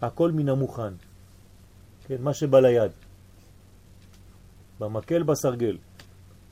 הכל 0.02 0.30
מן 0.32 0.48
המוכן, 0.48 0.92
כן, 2.06 2.16
מה 2.20 2.34
שבא 2.34 2.60
ליד, 2.60 2.90
במקל 4.80 5.22
בסרגל, 5.22 5.76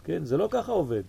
כן, 0.05 0.25
זה 0.25 0.37
לא 0.37 0.49
ככה 0.51 0.73
עובד. 0.73 1.03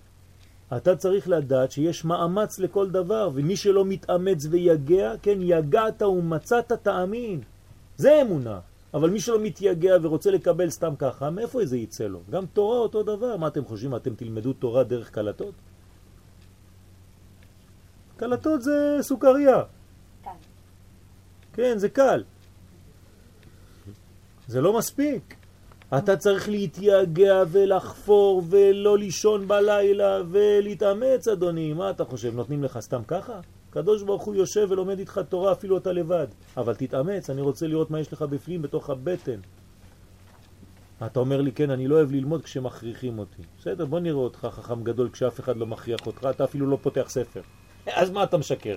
אתה 0.78 0.96
צריך 0.96 1.30
לדעת 1.30 1.72
שיש 1.72 2.06
מאמץ 2.06 2.60
לכל 2.60 2.90
דבר, 2.90 3.30
ומי 3.34 3.56
שלא 3.56 3.86
מתאמץ 3.86 4.46
ויגע, 4.50 5.14
כן, 5.22 5.38
יגעת 5.42 6.02
ומצאת 6.02 6.72
תאמין. 6.72 7.42
זה 7.98 8.22
אמונה. 8.22 8.60
אבל 8.94 9.10
מי 9.10 9.20
שלא 9.20 9.40
מתייגע 9.40 9.98
ורוצה 10.02 10.32
לקבל 10.32 10.70
סתם 10.70 10.94
ככה, 11.00 11.30
מאיפה 11.30 11.66
זה 11.66 11.78
יצא 11.78 12.04
לו? 12.04 12.20
גם 12.30 12.46
תורה 12.46 12.78
אותו 12.78 13.04
דבר. 13.04 13.38
מה 13.38 13.48
אתם 13.48 13.66
חושבים? 13.66 13.96
אתם 13.96 14.16
תלמדו 14.16 14.54
תורה 14.54 14.84
דרך 14.84 15.10
קלטות? 15.10 15.54
קלטות 18.20 18.62
זה 18.62 18.98
סוכריה. 19.02 19.62
כן, 21.54 21.78
זה 21.78 21.90
קל. 21.90 22.24
זה 24.48 24.62
לא 24.62 24.78
מספיק. 24.78 25.36
אתה 25.98 26.18
צריך 26.18 26.50
להתייגע 26.50 27.44
ולחפור 27.52 28.44
ולא 28.50 28.98
לישון 28.98 29.48
בלילה 29.48 30.22
ולהתאמץ, 30.32 31.28
אדוני. 31.28 31.74
מה 31.74 31.90
אתה 31.90 32.06
חושב? 32.06 32.36
נותנים 32.36 32.64
לך 32.64 32.80
סתם 32.80 33.02
ככה? 33.08 33.40
קדוש 33.70 34.04
ברוך 34.04 34.24
הוא 34.24 34.36
יושב 34.36 34.68
ולומד 34.70 35.00
איתך 35.00 35.22
תורה 35.30 35.52
אפילו 35.52 35.78
אתה 35.78 35.92
לבד. 35.92 36.28
אבל 36.58 36.76
תתאמץ, 36.76 37.30
אני 37.30 37.42
רוצה 37.42 37.68
לראות 37.68 37.92
מה 37.92 38.00
יש 38.00 38.14
לך 38.14 38.22
בפנים 38.22 38.62
בתוך 38.62 38.90
הבטן. 38.90 39.40
אתה 41.06 41.20
אומר 41.20 41.42
לי, 41.42 41.52
כן, 41.52 41.70
אני 41.70 41.88
לא 41.88 41.96
אוהב 41.96 42.12
ללמוד 42.12 42.44
כשמכריחים 42.44 43.20
אותי. 43.20 43.42
בסדר, 43.60 43.86
בוא 43.86 44.00
נראה 44.00 44.18
אותך 44.18 44.48
חכם 44.52 44.84
גדול 44.84 45.10
כשאף 45.10 45.40
אחד 45.40 45.58
לא 45.58 45.66
מכריח 45.66 46.08
אותך, 46.08 46.28
אתה 46.30 46.44
אפילו 46.44 46.68
לא 46.68 46.78
פותח 46.82 47.06
ספר. 47.10 47.42
אז 48.02 48.10
מה 48.10 48.23
אתה 48.23 48.38
משקר? 48.38 48.75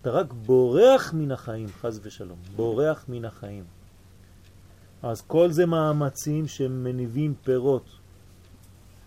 אתה 0.00 0.10
רק 0.10 0.32
בורח 0.32 1.12
מן 1.14 1.32
החיים, 1.32 1.68
חז 1.68 2.00
ושלום. 2.02 2.38
בורח 2.56 3.04
מן 3.08 3.24
החיים. 3.24 3.64
אז 5.02 5.20
כל 5.20 5.50
זה 5.50 5.66
מאמצים 5.66 6.48
שמניבים 6.48 7.34
פירות, 7.44 7.84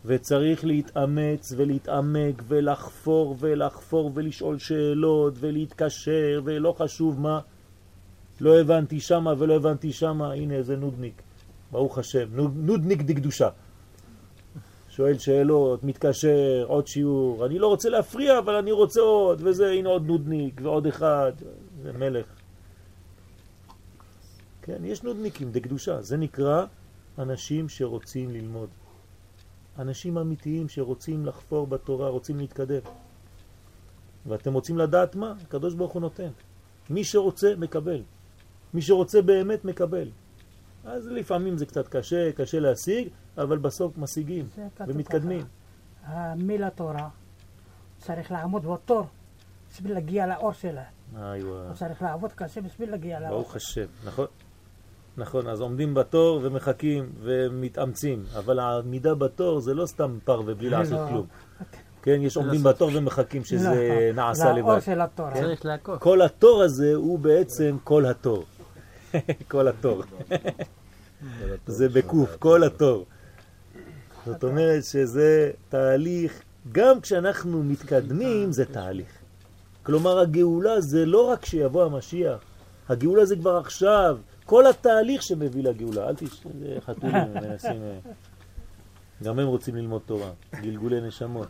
וצריך 0.05 0.65
להתאמץ 0.65 1.53
ולהתעמק 1.57 2.43
ולחפור 2.47 3.35
ולחפור 3.39 4.11
ולשאול 4.13 4.59
שאלות 4.59 5.33
ולהתקשר 5.39 6.41
ולא 6.43 6.75
חשוב 6.77 7.19
מה. 7.19 7.39
לא 8.41 8.59
הבנתי 8.59 8.99
שמה 8.99 9.33
ולא 9.37 9.55
הבנתי 9.55 9.93
שמה, 9.93 10.33
הנה 10.33 10.53
איזה 10.53 10.75
נודניק, 10.75 11.21
ברוך 11.71 11.97
השם, 11.97 12.27
נודניק 12.55 13.01
דקדושה. 13.01 13.49
שואל 14.95 15.17
שאלות, 15.17 15.83
מתקשר, 15.83 16.65
עוד 16.67 16.87
שיעור, 16.87 17.45
אני 17.45 17.59
לא 17.59 17.67
רוצה 17.67 17.89
להפריע 17.89 18.39
אבל 18.39 18.55
אני 18.55 18.71
רוצה 18.71 19.01
עוד, 19.01 19.41
וזה, 19.43 19.71
הנה 19.71 19.89
עוד 19.89 20.07
נודניק 20.07 20.61
ועוד 20.63 20.87
אחד, 20.87 21.31
זה 21.83 21.93
מלך. 21.93 22.25
כן, 24.61 24.85
יש 24.85 25.03
נודניקים 25.03 25.51
דקדושה, 25.51 26.01
זה 26.01 26.17
נקרא 26.17 26.65
אנשים 27.19 27.69
שרוצים 27.69 28.31
ללמוד. 28.31 28.69
אנשים 29.79 30.17
אמיתיים 30.17 30.69
שרוצים 30.69 31.25
לחפור 31.25 31.67
בתורה, 31.67 32.09
רוצים 32.09 32.39
להתקדם. 32.39 32.81
ואתם 34.25 34.53
רוצים 34.53 34.77
לדעת 34.77 35.15
מה? 35.15 35.33
הקדוש 35.41 35.73
ברוך 35.73 35.91
הוא 35.91 36.01
נותן. 36.01 36.29
מי 36.89 37.03
שרוצה 37.03 37.53
מקבל. 37.57 38.01
מי 38.73 38.81
שרוצה 38.81 39.21
באמת 39.21 39.65
מקבל. 39.65 40.07
אז 40.85 41.07
לפעמים 41.07 41.57
זה 41.57 41.65
קצת 41.65 41.87
קשה, 41.87 42.31
קשה 42.31 42.59
להשיג, 42.59 43.07
אבל 43.37 43.57
בסוף 43.57 43.97
משיגים 43.97 44.47
ומתקדמים. 44.87 45.45
המילה 46.05 46.69
תורה 46.69 47.09
צריך 47.97 48.31
לעמוד 48.31 48.65
בתור 48.65 49.07
בשביל 49.71 49.93
להגיע 49.93 50.27
לאור 50.27 50.53
שלה. 50.53 50.83
איווה. 51.15 51.67
הוא 51.67 51.73
צריך 51.73 52.01
לעבוד 52.01 52.31
קשה 52.31 52.61
בשביל 52.61 52.91
להגיע 52.91 53.19
לאור. 53.19 53.31
ברוך 53.31 53.55
השם, 53.55 53.85
נכון. 54.05 54.25
נכון, 55.17 55.47
אז 55.47 55.61
עומדים 55.61 55.93
בתור 55.93 56.39
ומחכים 56.43 57.09
ומתאמצים, 57.19 58.23
אבל 58.37 58.59
העמידה 58.59 59.15
בתור 59.15 59.59
זה 59.59 59.73
לא 59.73 59.85
סתם 59.85 60.17
פר 60.23 60.41
ובלי 60.45 60.69
לא. 60.69 60.77
לעשות 60.77 61.09
כלום. 61.09 61.25
כן, 62.01 62.21
יש 62.21 62.37
עומדים 62.37 62.63
בתור 62.63 62.89
ומחכים 62.93 63.43
שזה 63.43 64.11
לא, 64.15 64.15
נעשה 64.15 64.51
לבד. 64.51 64.67
לאור 64.67 64.79
של 64.79 65.01
התורה. 65.01 65.33
צריך 65.33 65.65
לעקוב. 65.65 65.97
כל 65.97 66.21
התור 66.21 66.63
הזה 66.63 66.93
הוא 66.95 67.19
בעצם 67.19 67.77
כל 67.83 68.05
התור. 68.05 68.43
כל 69.51 69.67
התור. 69.67 70.03
זה 71.67 71.89
בקוף, 71.89 72.35
כל 72.39 72.63
התור. 72.63 73.05
זאת 74.25 74.43
אומרת 74.43 74.83
שזה 74.83 75.51
תהליך, 75.69 76.41
גם 76.71 77.01
כשאנחנו 77.01 77.63
מתקדמים 77.63 78.51
זה 78.51 78.65
תהליך. 78.65 79.17
כלומר 79.83 80.19
הגאולה 80.19 80.81
זה 80.81 81.05
לא 81.05 81.29
רק 81.29 81.45
שיבוא 81.45 81.83
המשיח, 81.83 82.39
הגאולה 82.89 83.25
זה 83.25 83.35
כבר 83.35 83.57
עכשיו, 83.57 84.17
כל 84.45 84.67
התהליך 84.67 85.23
שמביא 85.23 85.63
לגאולה. 85.63 86.09
אל 86.09 86.15
תש... 86.15 86.43
חתולים 86.79 87.33
מנסים... 87.33 87.81
אה, 87.81 87.99
גם 89.23 89.39
הם 89.39 89.47
רוצים 89.47 89.75
ללמוד 89.75 90.01
תורה, 90.05 90.31
גלגולי 90.61 91.01
נשמות. 91.01 91.47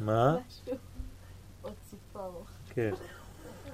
מה? 0.00 0.36
עוד 1.62 1.72
ציפור. 1.90 2.44
כן. 2.70 2.90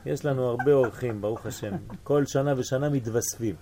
יש 0.07 0.25
לנו 0.25 0.49
הרבה 0.49 0.73
אורחים, 0.73 1.21
ברוך 1.21 1.47
השם. 1.47 1.73
כל 2.03 2.27
שנה 2.27 2.55
ושנה 2.57 2.89
מתווספים. 2.89 3.55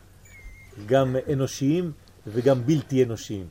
גם 0.87 1.17
אנושיים 1.33 1.93
וגם 2.27 2.67
בלתי 2.67 3.05
אנושיים. 3.05 3.47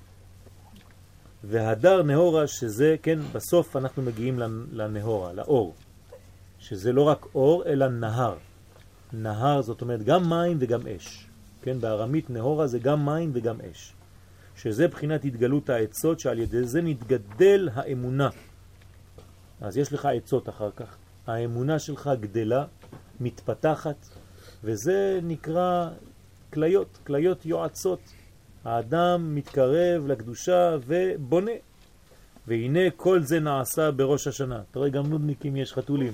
והדר 1.43 2.03
נהורה, 2.03 2.47
שזה, 2.47 2.95
כן, 3.01 3.19
בסוף 3.31 3.75
אנחנו 3.75 4.03
מגיעים 4.03 4.39
לנהורה, 4.71 5.33
לאור. 5.33 5.75
שזה 6.59 6.91
לא 6.91 7.01
רק 7.01 7.25
אור, 7.35 7.63
אלא 7.65 7.87
נהר. 7.87 8.35
נהר 9.13 9.61
זאת 9.61 9.81
אומרת 9.81 10.03
גם 10.03 10.29
מים 10.29 10.57
וגם 10.59 10.87
אש. 10.87 11.27
כן, 11.61 11.79
בארמית 11.79 12.29
נהורה 12.29 12.67
זה 12.67 12.79
גם 12.79 13.05
מים 13.05 13.31
וגם 13.33 13.57
אש. 13.71 13.93
שזה 14.55 14.87
בחינת 14.87 15.25
התגלות 15.25 15.69
העצות 15.69 16.19
שעל 16.19 16.39
ידי 16.39 16.63
זה 16.63 16.81
נתגדל 16.81 17.69
האמונה. 17.73 18.29
אז 19.61 19.77
יש 19.77 19.93
לך 19.93 20.05
עצות 20.05 20.49
אחר 20.49 20.69
כך. 20.75 20.95
האמונה 21.27 21.79
שלך 21.79 22.09
גדלה, 22.19 22.65
מתפתחת, 23.21 24.07
וזה 24.63 25.19
נקרא 25.23 25.89
כליות, 26.53 26.97
כליות 27.07 27.45
יועצות. 27.45 27.99
האדם 28.65 29.35
מתקרב 29.35 30.07
לקדושה 30.07 30.77
ובונה. 30.85 31.51
והנה 32.47 32.79
כל 32.95 33.23
זה 33.23 33.39
נעשה 33.39 33.91
בראש 33.91 34.27
השנה. 34.27 34.61
אתה 34.71 34.79
רואה, 34.79 34.89
גם 34.89 35.07
נודניקים 35.07 35.55
יש 35.55 35.73
חתולים. 35.73 36.13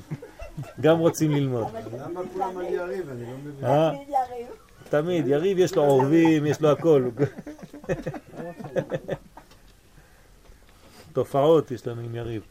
גם 0.82 0.99
רוצים 0.99 1.32
ללמוד. 1.32 1.68
למה 1.99 2.22
כולם 2.34 2.58
על 2.58 2.66
יריב? 2.66 3.10
אני 3.10 3.24
לא 3.24 3.38
מבין. 3.45 3.66
אה? 3.66 3.91
תמיד, 4.89 5.28
יריב 5.28 5.60
יש 5.60 5.76
לו 5.76 5.84
עורבים, 5.84 6.45
יש 6.45 6.62
לו 6.62 6.72
הכל. 6.72 7.10
תופעות 11.14 11.72
יש 11.72 11.88
לנו 11.88 12.01
עם 12.01 12.16
יריב. 12.16 12.41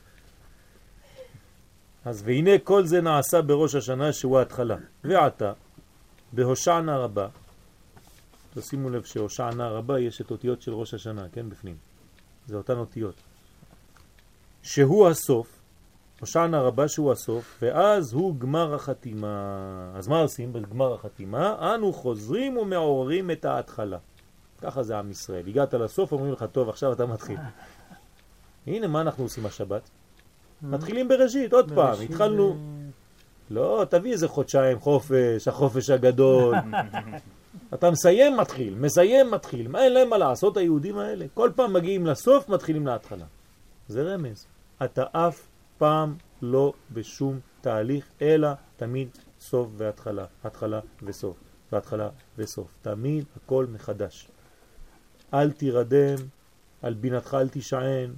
אז 2.07 2.22
והנה 2.26 2.59
כל 2.64 2.86
זה 2.86 3.00
נעשה 3.00 3.42
בראש 3.42 3.74
השנה 3.74 4.12
שהוא 4.12 4.38
ההתחלה. 4.38 4.76
ועתה, 5.04 5.52
בהושענה 6.32 6.96
רבה, 6.96 7.28
תשימו 8.54 8.90
לב 8.90 9.04
שהושענה 9.04 9.68
רבה 9.68 10.00
יש 10.00 10.20
את 10.20 10.30
אותיות 10.30 10.62
של 10.62 10.74
ראש 10.74 10.94
השנה, 10.94 11.26
כן, 11.32 11.50
בפנים. 11.50 11.76
זה 12.46 12.57
אותן 12.57 12.78
אותיות. 12.78 13.14
שהוא 14.62 15.09
הסוף, 15.09 15.59
הושענה 16.20 16.61
רבה 16.61 16.88
שהוא 16.88 17.12
הסוף, 17.12 17.59
ואז 17.62 18.12
הוא 18.12 18.36
גמר 18.38 18.74
החתימה. 18.74 19.92
אז 19.94 20.09
מה 20.09 20.20
עושים 20.20 20.52
בגמר 20.52 20.94
החתימה? 20.94 21.74
אנו 21.74 21.92
חוזרים 21.92 22.57
ומעוררים 22.57 23.30
את 23.30 23.44
ההתחלה. 23.44 23.98
ככה 24.62 24.82
זה 24.82 24.98
עם 24.98 25.11
ישראל. 25.11 25.48
הגעת 25.48 25.74
לסוף, 25.74 26.12
אומרים 26.12 26.32
לך, 26.32 26.44
טוב, 26.52 26.68
עכשיו 26.68 26.92
אתה 26.92 27.07
מתחיל. 27.07 27.38
הנה, 28.66 28.86
מה 28.86 29.00
אנחנו 29.00 29.24
עושים 29.24 29.46
השבת? 29.46 29.90
מתחילים 30.62 31.09
בראשית, 31.09 31.52
עוד 31.52 31.72
פעם, 31.74 32.00
התחלנו... 32.00 32.57
לא, 33.50 33.84
תביא 33.90 34.12
איזה 34.12 34.28
חודשיים 34.28 34.80
חופש, 34.80 35.48
החופש 35.48 35.90
הגדול. 35.90 36.54
אתה 37.74 37.90
מסיים, 37.90 38.36
מתחיל, 38.36 38.74
מסיים, 38.74 39.30
מתחיל. 39.30 39.68
מה 39.68 39.84
אין 39.84 39.92
להם 39.92 40.11
מה 40.11 40.18
לעשות 40.18 40.57
היהודים 40.57 40.98
האלה? 40.98 41.26
כל 41.34 41.50
פעם 41.57 41.72
מגיעים 41.72 42.07
לסוף, 42.07 42.48
מתחילים 42.48 42.86
להתחלה. 42.86 43.24
זה 43.88 44.02
רמז. 44.02 44.46
אתה 44.84 45.04
אף 45.12 45.42
פעם 45.78 46.14
לא 46.42 46.72
בשום 46.92 47.40
תהליך, 47.61 48.07
אלא 48.22 48.48
תמיד 48.76 49.09
סוף 49.40 49.68
והתחלה, 49.76 50.24
התחלה 50.44 50.80
וסוף, 51.02 51.36
והתחלה 51.72 52.09
וסוף. 52.38 52.68
תמיד 52.82 53.24
הכל 53.36 53.66
מחדש. 53.72 54.28
אל 55.34 55.50
תירדם, 55.50 56.16
על 56.82 56.94
בינתך 56.94 57.36
אל 57.40 57.48
תשען, 57.48 58.11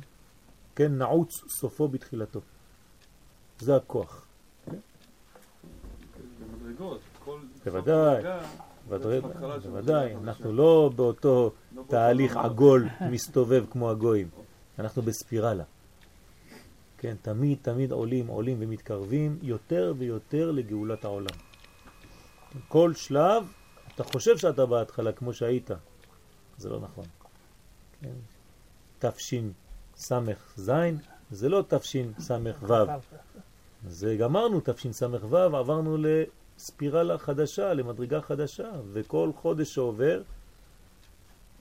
כן, 0.78 0.98
נעוץ 0.98 1.44
סופו 1.48 1.88
בתחילתו. 1.88 2.40
זה 3.58 3.76
הכוח. 3.76 4.26
בוודאי, 7.64 8.22
בוודאי, 8.88 10.14
אנחנו 10.14 10.52
לא 10.52 10.90
באותו 10.96 11.52
לא 11.74 11.82
תהליך 11.88 12.36
עגול 12.36 12.88
מסתובב 13.10 13.64
כמו 13.70 13.90
הגויים, 13.90 14.28
אנחנו 14.78 15.02
בספירלה. 15.02 15.64
כן, 16.98 17.16
תמיד 17.22 17.58
תמיד 17.62 17.92
עולים, 17.92 18.26
עולים 18.26 18.56
ומתקרבים 18.60 19.38
יותר 19.42 19.94
ויותר 19.98 20.50
לגאולת 20.50 21.04
העולם. 21.04 21.36
כל 22.68 22.94
שלב, 22.94 23.52
אתה 23.94 24.04
חושב 24.04 24.38
שאתה 24.38 24.66
בהתחלה 24.66 25.12
כמו 25.12 25.34
שהיית, 25.34 25.70
זה 26.56 26.68
לא 26.68 26.80
נכון. 26.80 27.06
כן. 28.00 28.14
תפשין 28.98 29.52
סמך 29.98 30.52
זין, 30.56 30.98
זה 31.30 31.48
לא 31.48 31.64
תפשין 31.68 32.12
סמך 32.18 32.62
וו. 32.62 32.74
זה 33.88 34.16
גמרנו 34.16 34.60
תפשין 34.60 34.92
סמך 34.92 35.24
וו, 35.24 35.36
עברנו 35.36 35.96
לספירלה 35.98 37.18
חדשה, 37.18 37.74
למדרגה 37.74 38.20
חדשה, 38.20 38.70
וכל 38.92 39.30
חודש 39.36 39.74
שעובר, 39.74 40.22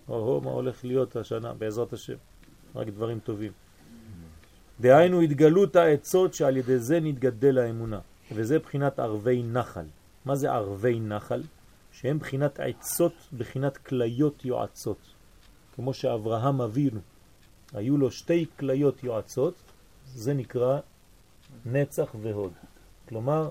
או 0.09 0.41
מה 0.43 0.51
הולך 0.51 0.85
להיות 0.85 1.15
השנה, 1.15 1.53
בעזרת 1.53 1.93
השם, 1.93 2.15
רק 2.75 2.88
דברים 2.88 3.19
טובים. 3.19 3.51
דהיינו 4.79 5.21
התגלות 5.21 5.75
העצות 5.75 6.33
שעל 6.33 6.57
ידי 6.57 6.79
זה 6.79 6.99
נתגדל 6.99 7.57
האמונה, 7.57 7.99
וזה 8.31 8.59
בחינת 8.59 8.99
ערבי 8.99 9.43
נחל. 9.43 9.85
מה 10.25 10.35
זה 10.35 10.51
ערבי 10.51 10.99
נחל? 10.99 11.43
שהם 11.91 12.19
בחינת 12.19 12.59
עצות, 12.59 13.13
בחינת 13.38 13.77
כליות 13.77 14.45
יועצות. 14.45 14.97
כמו 15.75 15.93
שאברהם 15.93 16.61
אבינו 16.61 16.99
היו 17.74 17.97
לו 17.97 18.11
שתי 18.11 18.45
כליות 18.59 19.03
יועצות, 19.03 19.53
זה 20.05 20.34
נקרא 20.34 20.80
נצח 21.65 22.15
והוד. 22.22 22.53
כלומר, 23.09 23.49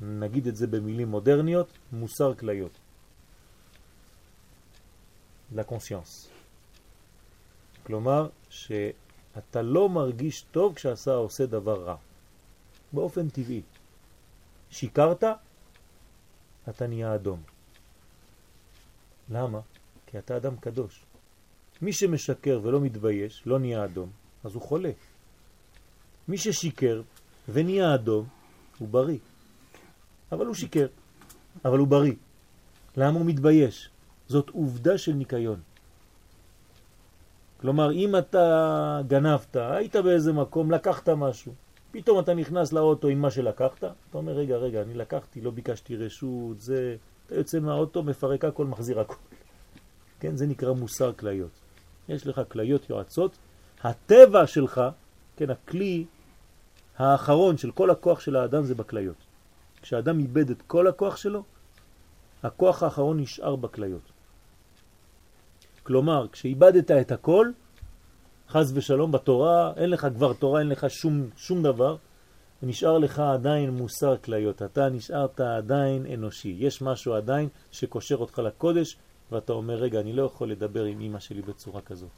נגיד 0.00 0.46
את 0.46 0.56
זה 0.56 0.66
במילים 0.66 1.08
מודרניות, 1.08 1.68
מוסר 1.92 2.34
כליות. 2.34 2.72
לקונסיאנס. 5.54 6.28
כלומר, 7.82 8.28
שאתה 8.50 9.62
לא 9.62 9.88
מרגיש 9.88 10.42
טוב 10.42 10.74
כשעשה 10.74 11.14
עושה 11.14 11.46
דבר 11.46 11.84
רע. 11.84 11.96
באופן 12.92 13.28
טבעי. 13.28 13.62
שיקרת, 14.70 15.24
אתה 16.68 16.86
נהיה 16.86 17.14
אדום. 17.14 17.42
למה? 19.30 19.60
כי 20.06 20.18
אתה 20.18 20.36
אדם 20.36 20.56
קדוש. 20.56 21.07
מי 21.82 21.92
שמשקר 21.92 22.60
ולא 22.62 22.80
מתבייש, 22.80 23.42
לא 23.46 23.58
נהיה 23.58 23.84
אדום, 23.84 24.10
אז 24.44 24.54
הוא 24.54 24.62
חולה. 24.62 24.90
מי 26.28 26.38
ששיקר 26.38 27.02
ונהיה 27.48 27.94
אדום, 27.94 28.26
הוא 28.78 28.88
בריא. 28.88 29.18
אבל 30.32 30.46
הוא 30.46 30.54
שיקר, 30.54 30.86
אבל 31.64 31.78
הוא 31.78 31.88
בריא. 31.88 32.14
למה 32.96 33.18
הוא 33.18 33.26
מתבייש? 33.26 33.90
זאת 34.28 34.48
עובדה 34.48 34.98
של 34.98 35.12
ניקיון. 35.12 35.60
כלומר, 37.60 37.92
אם 37.92 38.16
אתה 38.16 39.00
גנבת, 39.06 39.56
היית 39.56 39.96
באיזה 39.96 40.32
מקום, 40.32 40.70
לקחת 40.70 41.08
משהו, 41.08 41.52
פתאום 41.90 42.18
אתה 42.18 42.34
נכנס 42.34 42.72
לאוטו 42.72 43.08
עם 43.08 43.22
מה 43.22 43.30
שלקחת, 43.30 43.84
אתה 43.84 44.18
אומר, 44.18 44.32
רגע, 44.32 44.56
רגע, 44.56 44.82
אני 44.82 44.94
לקחתי, 44.94 45.40
לא 45.40 45.50
ביקשתי 45.50 45.96
רשות, 45.96 46.60
זה... 46.60 46.96
אתה 47.26 47.34
יוצא 47.34 47.60
מהאוטו, 47.60 48.02
מפרק 48.02 48.44
הכל, 48.44 48.66
מחזיר 48.66 49.00
הכל. 49.00 49.14
כן, 50.20 50.36
זה 50.36 50.46
נקרא 50.46 50.72
מוסר 50.72 51.12
כליות. 51.12 51.50
יש 52.08 52.26
לך 52.26 52.40
כליות 52.48 52.90
יועצות, 52.90 53.38
הטבע 53.82 54.46
שלך, 54.46 54.80
כן, 55.36 55.50
הכלי 55.50 56.04
האחרון 56.98 57.56
של 57.56 57.70
כל 57.70 57.90
הכוח 57.90 58.20
של 58.20 58.36
האדם 58.36 58.64
זה 58.64 58.74
בכליות. 58.74 59.16
כשאדם 59.82 60.18
איבד 60.18 60.50
את 60.50 60.62
כל 60.62 60.86
הכוח 60.86 61.16
שלו, 61.16 61.42
הכוח 62.42 62.82
האחרון 62.82 63.20
נשאר 63.20 63.56
בכליות. 63.56 64.12
כלומר, 65.82 66.26
כשאיבדת 66.32 66.90
את 66.90 67.12
הכל, 67.12 67.50
חז 68.48 68.72
ושלום 68.76 69.12
בתורה, 69.12 69.72
אין 69.76 69.90
לך 69.90 70.06
כבר 70.14 70.32
תורה, 70.32 70.60
אין 70.60 70.68
לך 70.68 70.90
שום, 70.90 71.30
שום 71.36 71.62
דבר, 71.62 71.96
נשאר 72.62 72.98
לך 72.98 73.18
עדיין 73.18 73.70
מוסר 73.70 74.16
כליות, 74.16 74.62
אתה 74.62 74.88
נשארת 74.88 75.40
עדיין 75.40 76.06
אנושי. 76.14 76.56
יש 76.58 76.82
משהו 76.82 77.14
עדיין 77.14 77.48
שקושר 77.72 78.16
אותך 78.16 78.38
לקודש, 78.38 78.96
ואתה 79.32 79.52
אומר, 79.52 79.74
רגע, 79.74 80.00
אני 80.00 80.12
לא 80.12 80.22
יכול 80.22 80.50
לדבר 80.50 80.84
עם 80.84 81.00
אמא 81.00 81.18
שלי 81.18 81.42
בצורה 81.42 81.80
כזאת. 81.80 82.10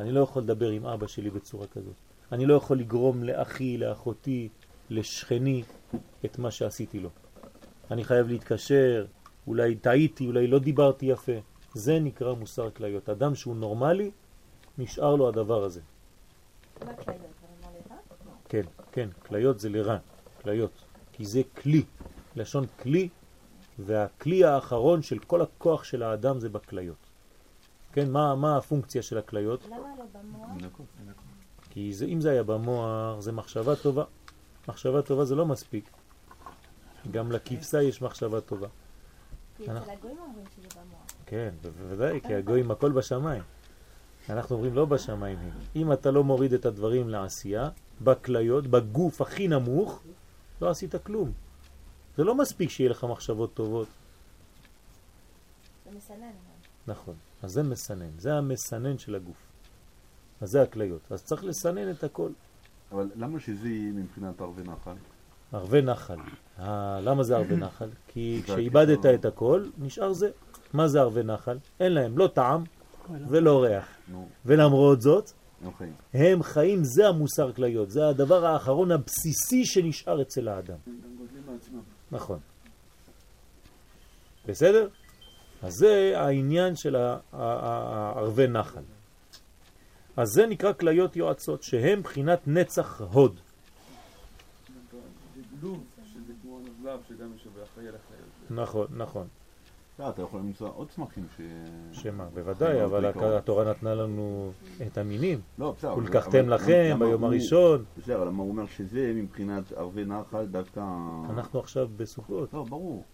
אני 0.00 0.12
לא 0.12 0.20
יכול 0.20 0.42
לדבר 0.42 0.68
עם 0.68 0.86
אבא 0.86 1.06
שלי 1.06 1.30
בצורה 1.30 1.66
כזאת. 1.66 1.94
אני 2.32 2.46
לא 2.46 2.54
יכול 2.54 2.78
לגרום 2.78 3.24
לאחי, 3.24 3.78
לאחותי, 3.78 4.48
לשכני, 4.90 5.62
את 6.24 6.38
מה 6.38 6.50
שעשיתי 6.50 7.00
לו. 7.00 7.08
אני 7.90 8.04
חייב 8.04 8.28
להתקשר, 8.28 9.06
אולי 9.46 9.76
טעיתי, 9.76 10.26
אולי 10.26 10.46
לא 10.46 10.58
דיברתי 10.58 11.06
יפה. 11.06 11.32
זה 11.74 11.98
נקרא 11.98 12.34
מוסר 12.34 12.70
כליות. 12.70 13.08
אדם 13.08 13.34
שהוא 13.34 13.56
נורמלי, 13.56 14.10
נשאר 14.78 15.14
לו 15.14 15.28
הדבר 15.28 15.64
הזה. 15.64 15.80
כן, 18.48 18.62
כן, 18.92 19.08
כליות 19.26 19.60
זה 19.60 19.68
לרע, 19.68 19.98
כליות. 20.42 20.84
כי 21.12 21.24
זה 21.24 21.42
כלי, 21.62 21.82
לשון 22.36 22.66
כלי, 22.82 23.08
והכלי 23.78 24.44
האחרון 24.44 25.02
של 25.02 25.18
כל 25.18 25.42
הכוח 25.42 25.84
של 25.84 26.02
האדם 26.02 26.40
זה 26.40 26.48
בכליות. 26.48 26.96
כן, 27.92 28.10
מה, 28.10 28.34
מה 28.34 28.56
הפונקציה 28.56 29.02
של 29.02 29.18
הכליות? 29.18 29.64
למה 29.66 29.76
לא 29.98 30.04
במוח? 30.12 30.80
כי 31.70 31.92
זה, 31.92 32.04
אם 32.04 32.20
זה 32.20 32.30
היה 32.30 32.42
במוח, 32.42 33.20
זה 33.20 33.32
מחשבה 33.32 33.76
טובה. 33.76 34.04
מחשבה 34.68 35.02
טובה 35.02 35.24
זה 35.24 35.34
לא 35.34 35.46
מספיק. 35.46 35.90
גם 37.10 37.32
לכבשה 37.32 37.82
יש 37.82 38.02
מחשבה 38.02 38.40
טובה. 38.40 38.68
כי 39.56 39.64
אצל 39.64 39.90
הגויים 39.90 40.18
אומרים 40.18 40.44
שזה 40.56 40.68
במוח. 40.74 41.06
כן, 41.26 41.54
בוודאי, 41.62 42.20
כי 42.20 42.34
הגויים 42.34 42.70
הכל 42.70 42.92
בשמיים. 42.92 43.42
אנחנו 44.30 44.56
אומרים 44.56 44.74
לא 44.74 44.84
בשמיים 44.84 45.38
הם. 45.38 45.50
אם 45.76 45.92
אתה 45.92 46.10
לא 46.10 46.24
מוריד 46.24 46.52
את 46.52 46.66
הדברים 46.66 47.08
לעשייה, 47.08 47.70
בכליות, 48.00 48.66
בגוף 48.66 49.20
הכי 49.20 49.48
נמוך, 49.48 50.02
לא 50.60 50.70
עשית 50.70 50.94
כלום. 50.96 51.32
זה 52.16 52.24
לא 52.24 52.34
מספיק 52.34 52.70
שיהיה 52.70 52.90
לך 52.90 53.04
מחשבות 53.04 53.54
טובות. 53.54 53.88
זה 55.84 55.96
מסנן. 55.96 56.30
נכון, 56.86 57.14
אז 57.42 57.52
זה 57.52 57.62
מסנן, 57.62 58.10
זה 58.18 58.34
המסנן 58.34 58.98
של 58.98 59.14
הגוף. 59.14 59.36
אז 60.40 60.48
זה 60.48 60.62
הכליות. 60.62 61.00
אז 61.10 61.24
צריך 61.24 61.44
לסנן 61.44 61.90
את 61.90 62.04
הכל. 62.04 62.28
אבל 62.92 63.10
למה 63.16 63.40
שזה 63.40 63.68
יהיה 63.68 63.92
מבחינת 63.92 64.40
ערבי 64.40 64.62
נחל? 64.62 64.94
ערבי 65.52 65.82
נחל. 65.82 66.16
ה- 66.58 67.00
למה 67.00 67.22
זה 67.22 67.36
ערבי 67.36 67.56
נחל? 67.56 67.88
כי 68.08 68.40
כשאיבדת 68.44 68.98
הכישרון. 68.98 69.14
את 69.14 69.24
הכל, 69.24 69.68
נשאר 69.78 70.12
זה. 70.12 70.30
מה 70.72 70.88
זה 70.88 71.00
ערבי 71.00 71.22
נחל? 71.22 71.58
אין 71.80 71.92
להם 71.92 72.18
לא 72.18 72.26
טעם 72.34 72.64
ולא 73.28 73.62
ריח. 73.62 73.88
ולמרות 74.46 75.02
זאת. 75.02 75.30
הם 76.14 76.42
חיים, 76.42 76.84
זה 76.84 77.08
המוסר 77.08 77.52
כליות, 77.52 77.90
זה 77.90 78.08
הדבר 78.08 78.46
האחרון 78.46 78.90
הבסיסי 78.90 79.64
שנשאר 79.64 80.22
אצל 80.22 80.48
האדם. 80.48 80.76
נכון. 82.12 82.38
בסדר? 84.46 84.88
אז 85.62 85.72
זה 85.72 86.12
העניין 86.16 86.76
של 86.76 86.96
הערבי 87.32 88.48
נחל. 88.48 88.82
אז 90.16 90.28
זה 90.28 90.46
נקרא 90.46 90.72
כליות 90.72 91.16
יועצות, 91.16 91.62
שהם 91.62 92.02
בחינת 92.02 92.40
נצח 92.46 93.00
הוד. 93.00 93.40
נכון, 98.50 98.86
נכון. 98.90 99.28
לא, 100.02 100.08
אתה 100.08 100.22
יכול 100.22 100.40
למצוא 100.40 100.70
עוד 100.74 100.88
צמחים 100.90 101.26
ש... 101.36 101.40
שמה, 101.92 102.24
בוודאי, 102.34 102.78
לא, 102.78 102.84
אבל. 102.84 103.06
התורה 103.36 103.64
נתנה 103.70 103.94
לנו 103.94 104.52
את 104.86 104.98
המינים. 104.98 105.40
לא, 105.58 105.74
בסדר. 105.78 105.92
אבל- 105.92 106.00
ולקחתם 106.02 106.38
אבל 106.38 106.54
לכם 106.54 106.96
ביום 106.98 107.24
הראשון. 107.24 107.84
בסדר, 107.98 108.24
למה 108.24 108.42
הוא 108.42 108.50
אומר 108.50 108.66
שזה 108.66 109.12
מבחינת 109.14 109.72
ערבי 109.72 110.04
נחל 110.04 110.46
דווקא... 110.46 110.80
אנחנו 111.30 111.60
עכשיו 111.60 111.88
בסוכות, 111.96 112.54
לא, 112.54 112.64
ברור. 112.64 113.04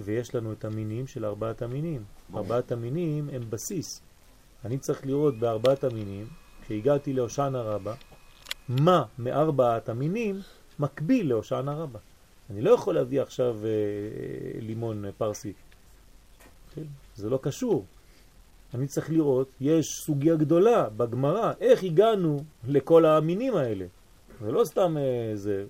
ויש 0.00 0.34
לנו 0.34 0.52
את 0.52 0.64
המינים 0.64 1.06
של 1.06 1.24
ארבעת 1.24 1.62
המינים. 1.62 2.04
ארבעת 2.34 2.72
המינים 2.72 3.28
הם 3.32 3.42
בסיס. 3.50 4.02
אני 4.64 4.78
צריך 4.78 5.06
לראות 5.06 5.38
בארבעת 5.38 5.84
המינים, 5.84 6.26
כשהגעתי 6.62 7.12
להושענא 7.12 7.56
רבה, 7.58 7.94
מה 8.68 9.02
מארבעת 9.18 9.88
המינים 9.88 10.36
מקביל 10.78 11.28
להושענא 11.28 11.70
רבה. 11.70 11.98
אני 12.50 12.60
לא 12.60 12.70
יכול 12.70 12.94
להביא 12.94 13.22
עכשיו 13.22 13.56
אה, 13.64 13.70
לימון 14.60 15.04
אה, 15.04 15.10
פרסי. 15.12 15.52
כן? 16.74 16.82
זה 17.16 17.30
לא 17.30 17.38
קשור. 17.42 17.84
אני 18.74 18.86
צריך 18.86 19.10
לראות, 19.10 19.48
יש 19.60 19.86
סוגיה 19.86 20.36
גדולה 20.36 20.88
בגמרא, 20.96 21.52
איך 21.60 21.82
הגענו 21.82 22.40
לכל 22.68 23.04
המינים 23.04 23.56
האלה. 23.56 23.86
זה 24.40 24.52
לא 24.52 24.64
סתם 24.64 24.96
אה, 24.98 25.36
זה, 25.36 25.64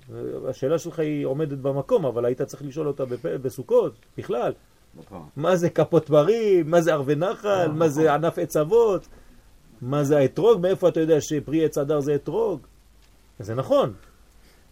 השאלה 0.49 0.79
שלך 0.79 0.99
היא 0.99 1.27
עומדת 1.27 1.59
במקום, 1.59 2.07
אבל 2.07 2.25
היית 2.25 2.43
צריך 2.43 2.63
לשאול 2.63 2.89
אותה 2.89 3.05
בפ... 3.05 3.27
בסוכות, 3.27 3.93
בכלל. 4.19 4.53
נכון. 4.95 5.23
מה 5.37 5.57
זה 5.57 5.71
כפות 5.71 6.07
פרים, 6.07 6.71
מה 6.71 6.81
זה 6.81 6.93
ערבי 6.93 7.15
נחל, 7.15 7.69
מה 7.73 7.89
זה 7.89 8.15
ענף 8.15 8.39
עץ 8.39 8.57
אבות, 8.57 9.09
מה 9.83 10.05
זה 10.05 10.19
האתרוג, 10.19 10.61
מאיפה 10.61 10.89
אתה 10.89 11.01
יודע 11.01 11.21
שפרי 11.21 11.65
עץ 11.65 11.79
אדר 11.79 12.01
זה 12.01 12.15
אתרוג? 12.15 12.61
זה 13.39 13.55
נכון, 13.55 13.93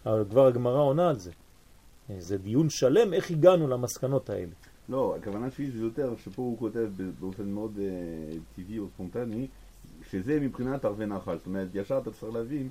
אבל 0.05 0.23
כבר 0.29 0.47
הגמרא 0.47 0.79
עונה 0.79 1.09
על 1.09 1.15
זה. 1.15 1.31
זה 2.19 2.37
דיון 2.37 2.69
שלם 2.69 3.13
איך 3.13 3.31
הגענו 3.31 3.67
למסקנות 3.67 4.29
האלה. 4.29 4.51
לא, 4.89 5.15
הכוונה 5.19 5.51
שלי 5.51 5.71
זה 5.71 5.79
יותר, 5.79 6.13
שפה 6.23 6.41
הוא 6.41 6.57
כותב 6.57 6.89
באופן 7.19 7.51
מאוד 7.51 7.79
אה, 7.81 7.85
טבעי 8.55 8.79
או 8.79 8.87
ספונטני, 8.93 9.47
שזה 10.11 10.39
מבחינת 10.39 10.85
ערבי 10.85 11.05
נחל. 11.05 11.37
זאת 11.37 11.45
אומרת, 11.45 11.67
ישר 11.73 11.97
אתה 11.97 12.11
צריך 12.11 12.33
להבין 12.33 12.69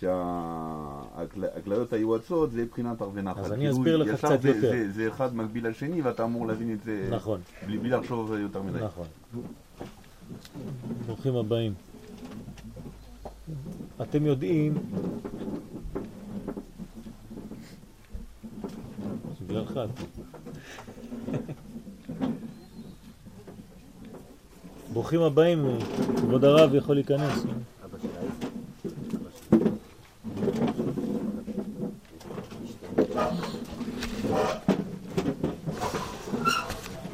שהכליות 0.00 1.92
היועצות 1.92 2.52
זה 2.52 2.62
מבחינת 2.62 3.02
ערבי 3.02 3.22
נחל. 3.22 3.40
אז 3.40 3.52
אני 3.52 3.60
כאילו, 3.60 3.76
אסביר 3.76 3.96
לך 3.96 4.18
קצת 4.18 4.42
זה, 4.42 4.48
יותר. 4.48 4.60
זה, 4.70 4.90
זה 4.92 5.08
אחד 5.08 5.36
מקביל 5.36 5.68
לשני 5.68 6.02
ואתה 6.02 6.24
אמור 6.24 6.46
להבין 6.46 6.72
את 6.72 6.82
זה 6.82 7.08
נכון, 7.10 7.40
בלי, 7.66 7.78
בלי 7.78 7.90
לחשוב 7.90 8.32
יותר 8.32 8.62
מדי. 8.62 8.78
נכון. 8.78 9.06
ברוכים 11.06 11.36
הבאים. 11.36 11.74
אתם 14.02 14.26
יודעים, 14.26 14.74
בגללך. 19.46 19.80
ברוכים 24.92 25.20
הבאים, 25.22 25.78
כבוד 26.16 26.44
הרב 26.44 26.74
יכול 26.74 26.94
להיכנס. 26.94 27.44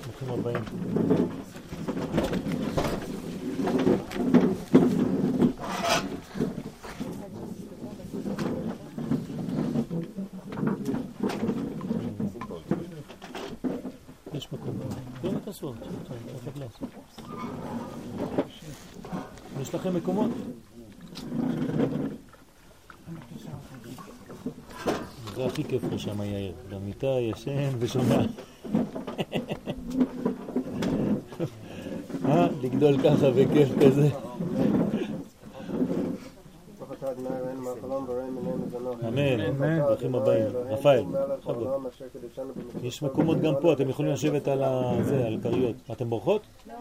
ברוכים 0.04 0.30
הבאים. 0.30 0.64
יש 14.34 14.48
מקום. 14.52 15.41
גלס. 16.58 16.78
יש 19.60 19.74
לכם 19.74 19.96
מקומות? 19.96 20.30
זה 25.34 25.46
הכי 25.46 25.64
כיף 25.64 25.82
לו 25.90 25.98
שם 25.98 26.22
יאיר. 26.22 26.52
במיטה 26.70 27.06
ישן 27.06 27.70
ושומע. 27.78 28.22
אה? 32.24 32.48
לגדול 32.62 32.98
ככה 32.98 33.30
בכיף 33.30 33.68
כזה. 33.80 34.08
ברוך 36.78 36.92
אתה 36.92 37.10
אדוני 37.10 37.28
אלוהינו 37.28 37.62
מהחלום 37.62 38.06
בורא 38.06 38.22
מיני 38.22 38.64
מזונות. 38.66 38.96
אמן. 39.18 39.80
ברוכים 39.82 40.14
הבאים. 40.14 40.46
רפאל, 40.70 41.04
בכבוד. 41.04 41.68
יש 42.82 43.02
מקומות 43.02 43.40
גם 43.40 43.54
פה, 43.60 43.72
אתם 43.72 43.88
יכולים 43.88 44.12
לשבת 44.12 44.48
על 44.48 44.62
זה, 45.02 45.26
על 45.26 45.38
כריות. 45.42 45.76
אתם 45.92 46.10
בורחות? 46.10 46.42
לא. 46.66 46.74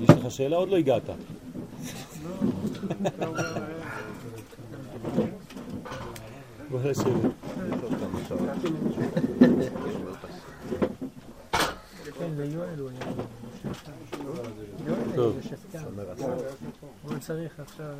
יש 0.00 0.10
לך 0.10 0.30
שאלה? 0.30 0.56
עוד 0.56 0.68
לא 0.68 0.76
הגעת. 0.76 1.02
בוא 6.70 6.80
לשבת. 6.80 7.04
כן, 12.18 12.34
זה 12.36 12.44
יואל 12.44 12.78
הוא 12.78 12.88
היה. 12.90 13.12
טוב. 15.14 15.38
הוא 17.02 17.18
צריך 17.18 17.60
עכשיו... 17.60 17.94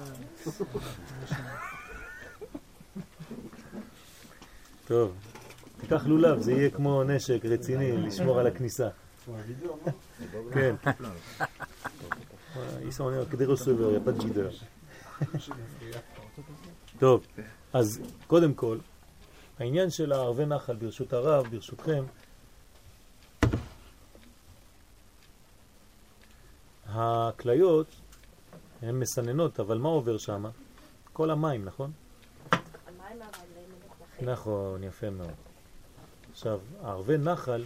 טוב, 4.86 5.12
תיקח 5.80 6.06
לולב, 6.06 6.40
זה 6.40 6.52
יהיה 6.52 6.70
כמו 6.70 7.04
נשק 7.04 7.44
רציני, 7.44 7.96
לשמור 7.96 8.40
על 8.40 8.46
הכניסה. 8.46 8.88
כן. 10.52 10.74
Il 12.82 12.86
n'y 12.86 13.96
a 13.96 14.00
pas 14.00 14.12
de 14.12 14.18
guideur. 14.18 14.52
טוב, 16.98 17.26
אז 17.72 18.00
קודם 18.26 18.54
כל, 18.54 18.78
העניין 19.58 19.90
של 19.90 20.12
הערבי 20.12 20.46
נחל, 20.46 20.76
ברשות 20.76 21.12
הרב, 21.12 21.46
ברשותכם, 21.50 22.04
הכליות 27.40 27.86
הן 28.82 28.98
מסננות, 28.98 29.60
אבל 29.60 29.78
מה 29.78 29.88
עובר 29.88 30.18
שם? 30.18 30.44
כל 31.12 31.30
המים, 31.30 31.64
נכון? 31.64 31.92
המים. 32.52 33.22
נכון, 34.22 34.84
יפה 34.84 35.10
מאוד. 35.10 35.34
עכשיו, 36.30 36.60
ערבי 36.82 37.18
נחל 37.18 37.64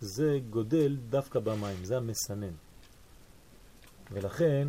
זה 0.00 0.38
גודל 0.50 0.96
דווקא 1.10 1.38
במים, 1.40 1.84
זה 1.84 1.96
המסנן. 1.96 2.52
ולכן 4.12 4.68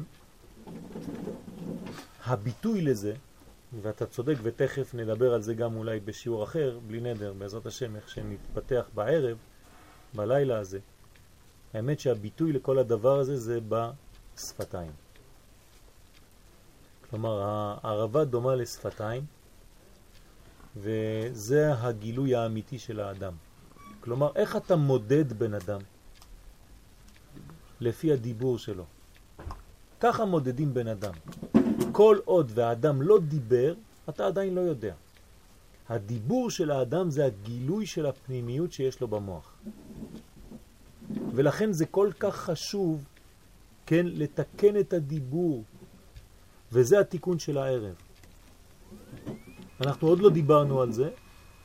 הביטוי 2.25 2.82
לזה, 2.82 3.13
ואתה 3.82 4.05
צודק 4.05 4.36
ותכף 4.43 4.93
נדבר 4.93 5.34
על 5.34 5.41
זה 5.41 5.53
גם 5.53 5.75
אולי 5.75 5.99
בשיעור 5.99 6.43
אחר, 6.43 6.79
בלי 6.88 7.01
נדר, 7.01 7.34
בעזרת 7.34 7.65
השם, 7.65 7.95
איך 7.95 8.09
שנתפתח 8.09 8.89
בערב, 8.93 9.38
בלילה 10.13 10.59
הזה. 10.59 10.79
האמת 11.73 11.99
שהביטוי 11.99 12.53
לכל 12.53 12.77
הדבר 12.77 13.19
הזה 13.19 13.38
זה 13.38 13.59
בשפתיים. 14.36 14.91
כלומר, 17.09 17.41
הערבה 17.84 18.25
דומה 18.25 18.55
לשפתיים, 18.55 19.25
וזה 20.77 21.73
הגילוי 21.73 22.36
האמיתי 22.36 22.79
של 22.79 22.99
האדם. 22.99 23.34
כלומר, 23.99 24.32
איך 24.36 24.55
אתה 24.55 24.75
מודד 24.75 25.34
בן 25.34 25.53
אדם? 25.53 25.82
לפי 27.82 28.11
הדיבור 28.11 28.57
שלו. 28.57 28.86
ככה 29.99 30.25
מודדים 30.25 30.73
בן 30.73 30.88
אדם. 30.88 31.13
כל 31.91 32.17
עוד 32.25 32.51
והאדם 32.53 33.01
לא 33.01 33.19
דיבר, 33.19 33.73
אתה 34.09 34.27
עדיין 34.27 34.55
לא 34.55 34.61
יודע. 34.61 34.93
הדיבור 35.89 36.49
של 36.49 36.71
האדם 36.71 37.09
זה 37.09 37.25
הגילוי 37.25 37.86
של 37.86 38.05
הפנימיות 38.05 38.71
שיש 38.71 39.01
לו 39.01 39.07
במוח. 39.07 39.53
ולכן 41.36 41.73
זה 41.73 41.86
כל 41.86 42.09
כך 42.19 42.36
חשוב, 42.36 43.03
כן, 43.86 44.05
לתקן 44.05 44.79
את 44.79 44.93
הדיבור. 44.93 45.63
וזה 46.71 46.99
התיקון 46.99 47.39
של 47.39 47.57
הערב. 47.57 47.95
אנחנו 49.82 50.07
עוד 50.07 50.19
לא 50.19 50.29
דיברנו 50.29 50.82
על 50.82 50.91
זה, 50.91 51.09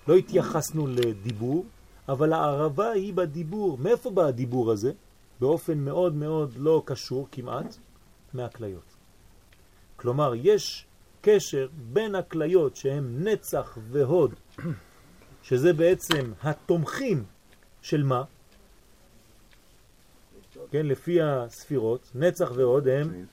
לא 0.08 0.14
התייחסנו 0.14 0.86
לדיבור, 0.86 1.66
אבל 2.08 2.32
הערבה 2.32 2.90
היא 2.90 3.14
בדיבור. 3.14 3.78
מאיפה 3.78 4.10
בא 4.10 4.22
הדיבור 4.22 4.72
הזה? 4.72 4.92
באופן 5.40 5.78
מאוד 5.78 6.14
מאוד 6.14 6.52
לא 6.56 6.82
קשור 6.84 7.28
כמעט, 7.32 7.76
מהכליות. 8.34 8.96
כלומר, 9.96 10.32
יש 10.34 10.86
קשר 11.20 11.68
בין 11.92 12.14
הכליות 12.14 12.76
שהם 12.76 13.24
נצח 13.24 13.78
והוד, 13.90 14.34
שזה 15.42 15.72
בעצם 15.72 16.32
התומכים 16.42 17.24
של 17.82 18.02
מה? 18.02 18.24
כן, 20.76 20.86
לפי 20.86 21.22
הספירות, 21.22 22.10
נצח 22.14 22.50
והוד 22.54 22.88
הם 22.88 23.24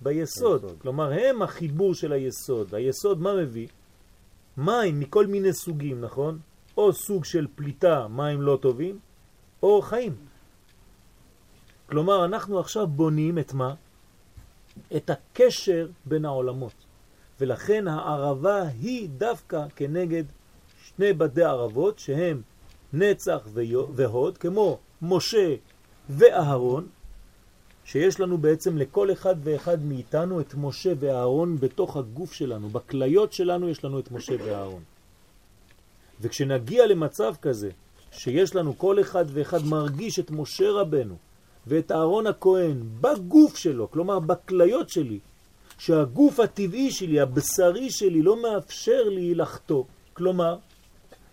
ביסוד. 0.00 0.64
כלומר, 0.78 1.12
הם 1.12 1.42
החיבור 1.42 1.94
של 1.94 2.12
היסוד. 2.12 2.74
היסוד 2.74 3.20
מה 3.20 3.34
מביא? 3.34 3.68
מים 4.56 5.00
מכל 5.00 5.26
מיני 5.26 5.52
סוגים, 5.52 6.00
נכון? 6.00 6.38
או 6.76 6.92
סוג 6.92 7.24
של 7.24 7.46
פליטה, 7.54 8.06
מים 8.08 8.42
לא 8.42 8.58
טובים, 8.62 8.98
או 9.62 9.82
חיים. 9.82 10.16
כלומר, 11.86 12.24
אנחנו 12.24 12.60
עכשיו 12.60 12.86
בונים 12.86 13.38
את 13.38 13.52
מה? 13.52 13.74
את 14.96 15.10
הקשר 15.10 15.88
בין 16.04 16.24
העולמות. 16.24 16.74
ולכן 17.40 17.88
הערבה 17.88 18.62
היא 18.62 19.08
דווקא 19.08 19.66
כנגד 19.76 20.24
שני 20.84 21.12
בדי 21.12 21.44
ערבות 21.44 21.98
שהם 21.98 22.42
נצח 22.92 23.48
והוד, 23.94 24.38
כמו 24.38 24.78
משה 25.02 25.54
ואהרון, 26.10 26.86
שיש 27.84 28.20
לנו 28.20 28.38
בעצם 28.38 28.78
לכל 28.78 29.12
אחד 29.12 29.36
ואחד 29.42 29.84
מאיתנו 29.84 30.40
את 30.40 30.54
משה 30.54 30.92
ואהרון 30.98 31.56
בתוך 31.60 31.96
הגוף 31.96 32.32
שלנו, 32.32 32.68
בכליות 32.68 33.32
שלנו 33.32 33.68
יש 33.68 33.84
לנו 33.84 33.98
את 33.98 34.10
משה 34.10 34.34
ואהרון. 34.44 34.82
וכשנגיע 36.20 36.86
למצב 36.86 37.34
כזה, 37.42 37.70
שיש 38.12 38.54
לנו 38.54 38.78
כל 38.78 39.00
אחד 39.00 39.24
ואחד 39.28 39.64
מרגיש 39.64 40.18
את 40.18 40.30
משה 40.30 40.70
רבנו 40.70 41.16
ואת 41.66 41.92
אהרון 41.92 42.26
הכהן 42.26 42.82
בגוף 43.00 43.56
שלו, 43.56 43.90
כלומר 43.90 44.18
בכליות 44.18 44.88
שלי, 44.88 45.18
שהגוף 45.78 46.40
הטבעי 46.40 46.90
שלי, 46.90 47.20
הבשרי 47.20 47.90
שלי, 47.90 48.22
לא 48.22 48.42
מאפשר 48.42 49.08
לי 49.08 49.34
לחטוא. 49.34 49.84
כלומר, 50.12 50.56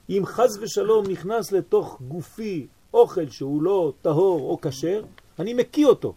אם 0.09 0.21
חז 0.25 0.59
ושלום 0.61 1.07
נכנס 1.07 1.51
לתוך 1.51 2.01
גופי 2.07 2.67
אוכל 2.93 3.29
שהוא 3.29 3.63
לא 3.63 3.93
טהור 4.01 4.49
או 4.49 4.57
קשר, 4.57 5.03
אני 5.39 5.53
מקיא 5.53 5.85
אותו. 5.85 6.13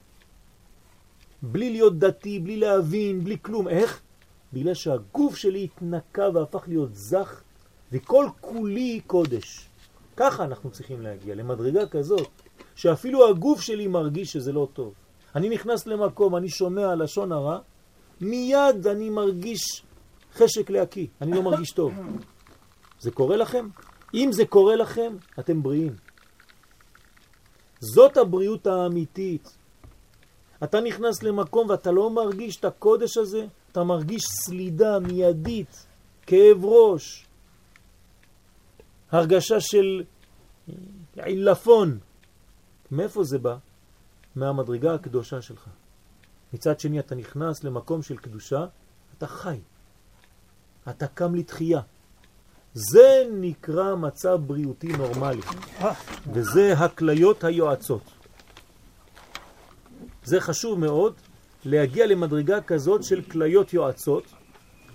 בלי 1.43 1.70
להיות 1.70 1.99
דתי, 1.99 2.39
בלי 2.39 2.57
להבין, 2.57 3.25
בלי 3.25 3.37
כלום. 3.43 3.68
איך? 3.68 4.01
בגלל 4.53 4.75
שהגוף 4.75 5.37
שלי 5.37 5.64
התנקה 5.64 6.29
והפך 6.35 6.64
להיות 6.68 6.95
זך, 6.95 7.43
וכל 7.93 8.27
כולי 8.41 9.01
קודש. 9.07 9.68
ככה 10.16 10.45
אנחנו 10.45 10.70
צריכים 10.70 11.03
להגיע, 11.03 11.35
למדרגה 11.35 11.87
כזאת, 11.87 12.29
שאפילו 12.75 13.29
הגוף 13.29 13.61
שלי 13.61 13.87
מרגיש 13.87 14.33
שזה 14.33 14.53
לא 14.53 14.68
טוב. 14.73 14.95
אני 15.37 15.49
נכנס 15.49 15.87
למקום, 15.87 16.37
אני 16.37 16.49
שומע 16.49 16.95
לשון 16.95 17.33
הרע, 17.33 17.59
מיד 18.20 18.87
אני 18.87 19.11
מרגיש 19.11 19.83
חשק 20.35 20.70
להקיא, 20.70 21.07
אני 21.20 21.33
לא 21.33 21.43
מרגיש 21.43 21.70
טוב. 21.70 21.93
זה 23.01 23.11
קורה 23.11 23.37
לכם? 23.37 23.68
אם 24.14 24.29
זה 24.33 24.47
קורה 24.47 24.77
לכם, 24.77 25.16
אתם 25.39 25.62
בריאים. 25.62 25.97
זאת 27.83 28.16
הבריאות 28.16 28.66
האמיתית. 28.66 29.57
אתה 30.64 30.80
נכנס 30.80 31.22
למקום 31.22 31.70
ואתה 31.70 31.91
לא 31.91 32.11
מרגיש 32.11 32.57
את 32.57 32.64
הקודש 32.64 33.16
הזה, 33.16 33.47
אתה 33.72 33.85
מרגיש 33.85 34.22
סלידה 34.24 34.99
מיידית, 34.99 35.87
כאב 36.26 36.64
ראש, 36.64 37.26
הרגשה 39.11 39.61
של 39.61 40.05
עילפון. 41.16 41.99
מאיפה 42.91 43.24
זה 43.24 43.39
בא? 43.39 43.57
מהמדרגה 44.37 44.95
הקדושה 44.95 45.43
שלך. 45.43 45.68
מצד 46.53 46.80
שני 46.80 47.01
אתה 47.01 47.14
נכנס 47.14 47.64
למקום 47.64 48.03
של 48.03 48.16
קדושה, 48.16 48.66
אתה 49.18 49.26
חי. 49.26 49.61
אתה 50.89 51.07
קם 51.07 51.35
לתחייה. 51.35 51.80
זה 52.75 53.25
נקרא 53.33 53.95
מצב 53.95 54.39
בריאותי 54.47 54.93
נורמלי, 54.93 55.41
וזה 56.33 56.73
הכליות 56.73 57.45
היועצות. 57.45 58.03
זה 60.25 60.41
חשוב 60.41 60.79
מאוד 60.79 61.14
להגיע 61.64 62.07
למדרגה 62.07 62.61
כזאת 62.61 63.05
של 63.05 63.23
כליות 63.23 63.73
יועצות. 63.73 64.25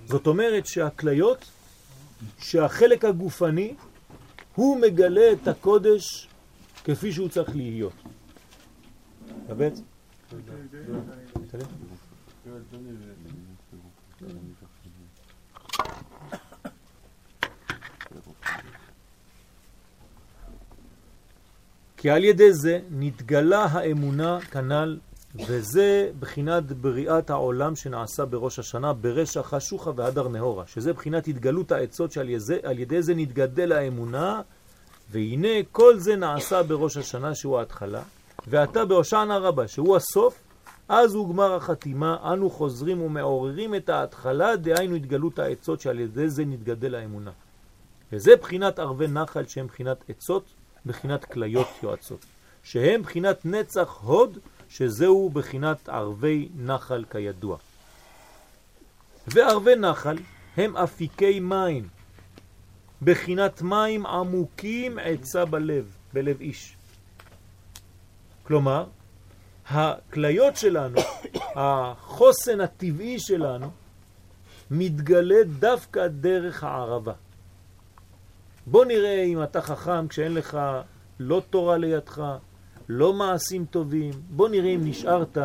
זאת 0.05 0.27
אומרת 0.27 0.65
שהכליות, 0.65 1.45
שהחלק 2.39 3.05
הגופני, 3.05 3.75
הוא 4.55 4.81
מגלה 4.81 5.31
את 5.31 5.47
הקודש 5.47 6.27
כפי 6.83 7.11
שהוא 7.11 7.29
צריך 7.29 7.55
להיות. 7.55 7.93
הבט? 9.49 9.73
כי 21.97 22.09
על 22.09 22.23
ידי 22.23 22.53
זה 22.53 22.79
נתגלה 22.91 23.65
האמונה 23.65 24.39
כנ"ל 24.41 24.97
וזה 25.35 26.09
בחינת 26.19 26.63
בריאת 26.63 27.29
העולם 27.29 27.75
שנעשה 27.75 28.25
בראש 28.25 28.59
השנה 28.59 28.93
ברשע 28.93 29.43
חשוכה 29.43 29.91
והדר 29.95 30.27
נהורה, 30.27 30.67
שזה 30.67 30.93
בחינת 30.93 31.27
התגלות 31.27 31.71
העצות 31.71 32.11
שעל 32.11 32.29
ידי, 32.29 32.57
ידי 32.77 33.01
זה 33.01 33.15
נתגדל 33.15 33.71
האמונה, 33.71 34.41
והנה 35.11 35.47
כל 35.71 35.99
זה 35.99 36.15
נעשה 36.15 36.63
בראש 36.63 36.97
השנה 36.97 37.35
שהוא 37.35 37.59
ההתחלה, 37.59 38.01
ואתה 38.47 38.85
בהושענא 38.85 39.33
רבה 39.33 39.67
שהוא 39.67 39.95
הסוף, 39.95 40.39
אז 40.89 41.13
הוא 41.13 41.29
גמר 41.29 41.55
החתימה, 41.55 42.17
אנו 42.33 42.49
חוזרים 42.49 43.01
ומעוררים 43.01 43.75
את 43.75 43.89
ההתחלה, 43.89 44.55
דהיינו 44.55 44.95
התגלות 44.95 45.39
העצות 45.39 45.81
שעל 45.81 45.99
ידי 45.99 46.29
זה 46.29 46.45
נתגדל 46.45 46.95
האמונה. 46.95 47.31
וזה 48.11 48.35
בחינת 48.35 48.79
ערבי 48.79 49.07
נחל 49.07 49.45
שהם 49.45 49.67
בחינת 49.67 50.03
עצות, 50.09 50.43
בחינת 50.87 51.25
כליות 51.25 51.67
יועצות, 51.83 52.25
שהם 52.63 53.01
בחינת 53.01 53.45
נצח 53.45 53.99
הוד, 54.01 54.37
שזהו 54.69 55.29
בחינת 55.29 55.89
ערבי 55.89 56.49
נחל 56.55 57.05
כידוע. 57.11 57.57
וערבי 59.27 59.75
נחל 59.75 60.17
הם 60.57 60.77
אפיקי 60.77 61.39
מים, 61.39 61.87
בחינת 63.01 63.61
מים 63.61 64.05
עמוקים 64.05 64.99
עצה 65.01 65.45
בלב, 65.45 65.97
בלב 66.13 66.41
איש. 66.41 66.75
כלומר, 68.43 68.85
הכליות 69.69 70.57
שלנו, 70.57 70.99
החוסן 71.55 72.61
הטבעי 72.61 73.19
שלנו, 73.19 73.71
מתגלה 74.71 75.43
דווקא 75.59 76.07
דרך 76.07 76.63
הערבה. 76.63 77.13
בוא 78.69 78.85
נראה 78.85 79.23
אם 79.23 79.43
אתה 79.43 79.61
חכם 79.61 80.07
כשאין 80.07 80.33
לך 80.33 80.57
לא 81.19 81.41
תורה 81.49 81.77
לידך, 81.77 82.23
לא 82.89 83.13
מעשים 83.13 83.65
טובים. 83.65 84.13
בוא 84.29 84.49
נראה 84.49 84.69
אם 84.69 84.81
נשארת 84.83 85.37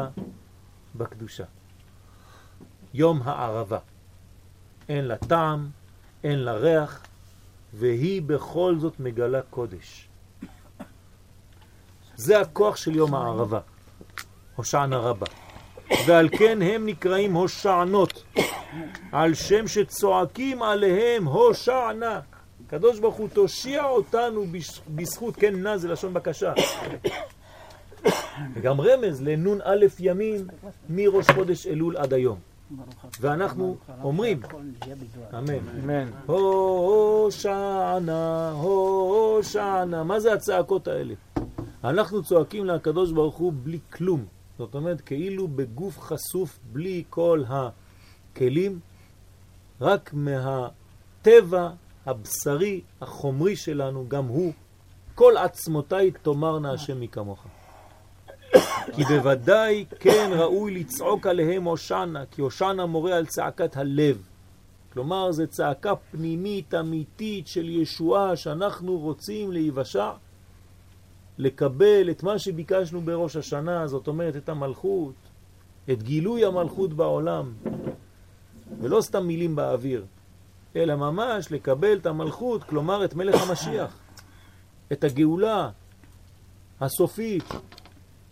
בקדושה. 0.95 1.45
יום 2.95 3.23
הערבה. 3.25 3.79
אין 4.89 5.05
לה 5.05 5.16
טעם, 5.16 5.70
אין 6.25 6.39
לה 6.39 6.53
ריח, 6.53 7.03
והיא 7.75 8.23
בכל 8.23 8.75
זאת 8.79 9.01
מגלה 9.01 9.43
קודש. 9.51 10.09
זה 12.16 12.41
הכוח 12.41 12.77
של 12.77 12.97
יום 12.97 13.14
הערבה, 13.14 13.61
הושענא 14.57 14.95
רבה. 14.95 15.27
ועל 16.07 16.29
כן 16.29 16.62
הם 16.62 16.87
נקראים 16.87 17.33
הושענות, 17.33 18.25
על 19.12 19.35
שם 19.35 19.66
שצועקים 19.66 20.62
עליהם 20.62 21.25
הושענה. 21.25 22.20
הקדוש 22.73 23.01
ברוך 23.01 23.14
הוא 23.14 23.29
תושיע 23.29 23.85
אותנו 23.85 24.45
בזכות, 24.95 25.37
כן, 25.37 25.57
נא 25.62 25.77
זה 25.77 25.89
לשון 25.89 26.14
בקשה. 26.14 26.53
וגם 28.55 28.81
רמז 28.81 29.23
לנון 29.23 29.59
א' 29.64 29.87
ימים 30.01 30.47
מראש 30.89 31.31
חודש 31.31 31.66
אלול 31.66 31.97
עד 31.97 32.12
היום. 32.12 32.39
ואנחנו 33.20 33.77
אומרים, 34.03 34.41
אמן, 35.39 36.11
הושענה, 36.27 37.70
הושענה, 38.51 40.05
מה 40.05 40.20
זה 40.20 40.33
הצעקות 40.33 40.89
האלה? 40.89 41.14
אנחנו 41.85 42.23
צועקים 42.23 42.66
לקדוש 42.66 43.12
ברוך 43.12 43.37
הוא 43.37 43.53
בלי 43.62 43.79
כלום, 43.93 44.25
זאת 44.59 44.75
אומרת 44.75 45.01
כאילו 45.01 45.49
בגוף 45.49 46.01
חשוף 46.01 46.59
בלי 46.73 47.05
כל 47.11 47.43
הכלים, 47.49 48.81
רק 49.81 50.11
מהטבע 50.14 51.70
הבשרי, 52.07 52.80
החומרי 53.00 53.57
שלנו, 53.57 54.09
גם 54.09 54.26
הוא, 54.26 54.53
כל 55.14 55.36
עצמותיי 55.36 56.11
תאמרנה 56.11 56.72
השם 56.72 57.00
מכמוך. 57.00 57.46
כי 58.94 59.05
בוודאי 59.05 59.84
כן 60.00 60.30
ראוי 60.34 60.74
לצעוק 60.74 61.26
עליהם 61.26 61.64
הושענה, 61.64 62.26
כי 62.30 62.40
הושענה 62.40 62.86
מורה 62.86 63.16
על 63.16 63.26
צעקת 63.26 63.76
הלב. 63.76 64.22
כלומר, 64.92 65.32
זו 65.32 65.46
צעקה 65.46 65.96
פנימית 65.96 66.74
אמיתית 66.74 67.46
של 67.46 67.68
ישועה 67.68 68.36
שאנחנו 68.36 68.98
רוצים 68.98 69.53
להיוושע, 69.53 70.11
לקבל 71.38 72.11
את 72.11 72.22
מה 72.22 72.38
שביקשנו 72.38 73.00
בראש 73.00 73.36
השנה, 73.36 73.86
זאת 73.86 74.09
אומרת 74.09 74.36
את 74.36 74.48
המלכות, 74.48 75.14
את 75.90 76.03
גילוי 76.03 76.44
המלכות 76.44 76.92
בעולם, 76.92 77.53
ולא 78.80 79.00
סתם 79.00 79.26
מילים 79.26 79.57
באוויר, 79.57 80.05
אלא 80.77 80.97
ממש 80.97 81.53
לקבל 81.53 81.97
את 81.97 82.07
המלכות, 82.07 82.64
כלומר 82.64 83.05
את 83.05 83.14
מלך 83.14 83.49
המשיח, 83.49 83.99
את 84.93 85.05
הגאולה 85.05 85.70
הסופית, 86.81 87.45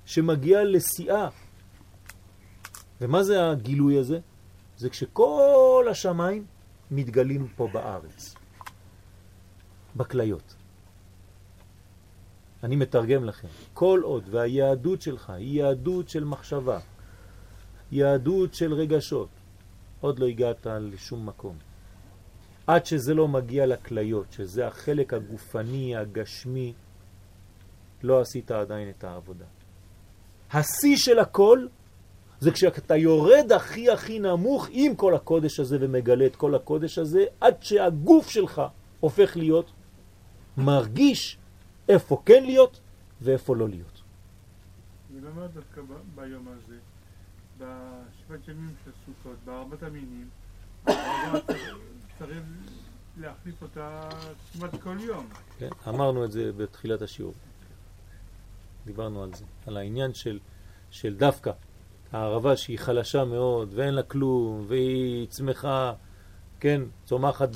שמגיעה 0.05 0.65
לשיאה. 0.65 1.29
ומה 3.01 3.23
זה 3.23 3.51
הגילוי 3.51 3.99
הזה? 3.99 4.19
זה 4.77 4.91
כשכל 4.91 5.87
השמיים 5.91 6.45
מתגלים 6.91 7.49
פה 7.57 7.69
בארץ, 7.73 8.35
בכליות. 9.97 10.55
אני 12.65 12.77
מתרגם 12.77 13.25
לכם. 13.25 13.49
כל 13.75 14.01
עוד 14.05 14.25
והיהדות 14.31 15.03
שלך 15.03 15.31
היא 15.31 15.59
יהדות 15.59 16.09
של 16.09 16.25
מחשבה, 16.25 16.79
יהדות 17.93 18.55
של 18.55 18.75
רגשות, 18.75 19.29
עוד 20.01 20.19
לא 20.19 20.27
הגעת 20.27 20.67
לשום 20.67 21.27
מקום. 21.27 21.70
עד 22.71 22.87
שזה 22.87 23.15
לא 23.15 23.29
מגיע 23.29 23.67
לכליות, 23.67 24.33
שזה 24.33 24.67
החלק 24.67 25.15
הגופני, 25.15 25.97
הגשמי, 25.97 26.73
לא 28.03 28.21
עשית 28.21 28.51
עדיין 28.51 28.91
את 28.91 29.05
העבודה. 29.05 29.45
השיא 30.53 30.97
של 30.97 31.19
הכל 31.19 31.67
זה 32.41 32.51
כשאתה 32.51 32.97
יורד 32.97 33.53
הכי 33.57 33.91
הכי 33.91 34.19
נמוך 34.19 34.69
עם 34.71 34.95
כל 34.95 35.15
הקודש 35.15 35.61
הזה 35.61 35.77
ומגלה 35.81 36.27
את 36.27 36.37
כל 36.37 36.55
הקודש 36.55 36.99
הזה, 36.99 37.25
עד 37.41 37.63
שהגוף 37.63 38.31
שלך 38.31 38.63
הופך 39.01 39.37
להיות 39.37 39.71
מרגיש 40.57 41.39
איפה 41.89 42.23
כן 42.27 42.45
להיות 42.45 42.81
ואיפה 43.21 43.57
לא 43.57 43.69
להיות. 43.69 44.03
ולמה 45.15 45.47
דווקא 45.47 45.81
ביום 46.15 46.49
הזה, 46.49 46.77
בשבעת 47.59 48.49
ימים 48.49 48.75
של 48.85 48.91
סוכות, 49.07 49.37
בארבעת 49.45 49.83
המינים, 49.83 50.29
צריך 52.21 52.43
להחליף 53.21 53.63
אותה 53.63 54.01
כמעט 54.53 54.75
כל 54.75 54.97
יום. 55.01 55.29
כן, 55.59 55.69
אמרנו 55.89 56.25
את 56.25 56.33
זה 56.33 56.53
בתחילת 56.57 57.03
השיעור. 57.03 57.35
דיברנו 58.87 59.23
על 59.23 59.35
זה, 59.35 59.45
על 59.67 59.77
העניין 59.77 60.15
של, 60.15 60.39
של 60.91 61.17
דווקא 61.17 61.51
הערבה 62.13 62.57
שהיא 62.57 62.79
חלשה 62.79 63.25
מאוד 63.25 63.71
ואין 63.75 63.95
לה 63.95 64.03
כלום 64.03 64.65
והיא 64.69 65.27
צמחה, 65.29 65.93
כן, 66.61 66.83
צומחת 67.05 67.49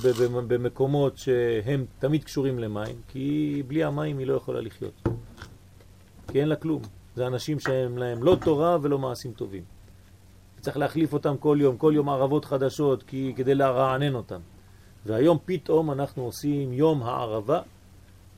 במקומות 0.47 1.17
שהם 1.17 1.85
תמיד 1.99 2.23
קשורים 2.23 2.59
למים, 2.59 3.01
כי 3.07 3.63
בלי 3.67 3.83
המים 3.83 4.17
היא 4.17 4.27
לא 4.27 4.33
יכולה 4.33 4.61
לחיות. 4.61 5.07
כי 6.27 6.39
אין 6.39 6.47
לה 6.47 6.55
כלום. 6.55 6.81
זה 7.15 7.27
אנשים 7.27 7.59
שהם 7.59 7.97
להם 7.97 8.23
לא 8.23 8.37
תורה 8.43 8.77
ולא 8.81 8.99
מעשים 8.99 9.33
טובים. 9.33 9.63
צריך 10.59 10.77
להחליף 10.77 11.13
אותם 11.13 11.37
כל 11.37 11.57
יום, 11.61 11.77
כל 11.77 11.93
יום 11.95 12.09
ערבות 12.09 12.45
חדשות 12.45 13.03
כי, 13.03 13.33
כדי 13.35 13.55
לרענן 13.55 14.15
אותם. 14.15 14.39
והיום 15.05 15.37
פתאום 15.45 15.91
אנחנו 15.91 16.23
עושים 16.23 16.73
יום 16.73 17.03
הערבה, 17.03 17.61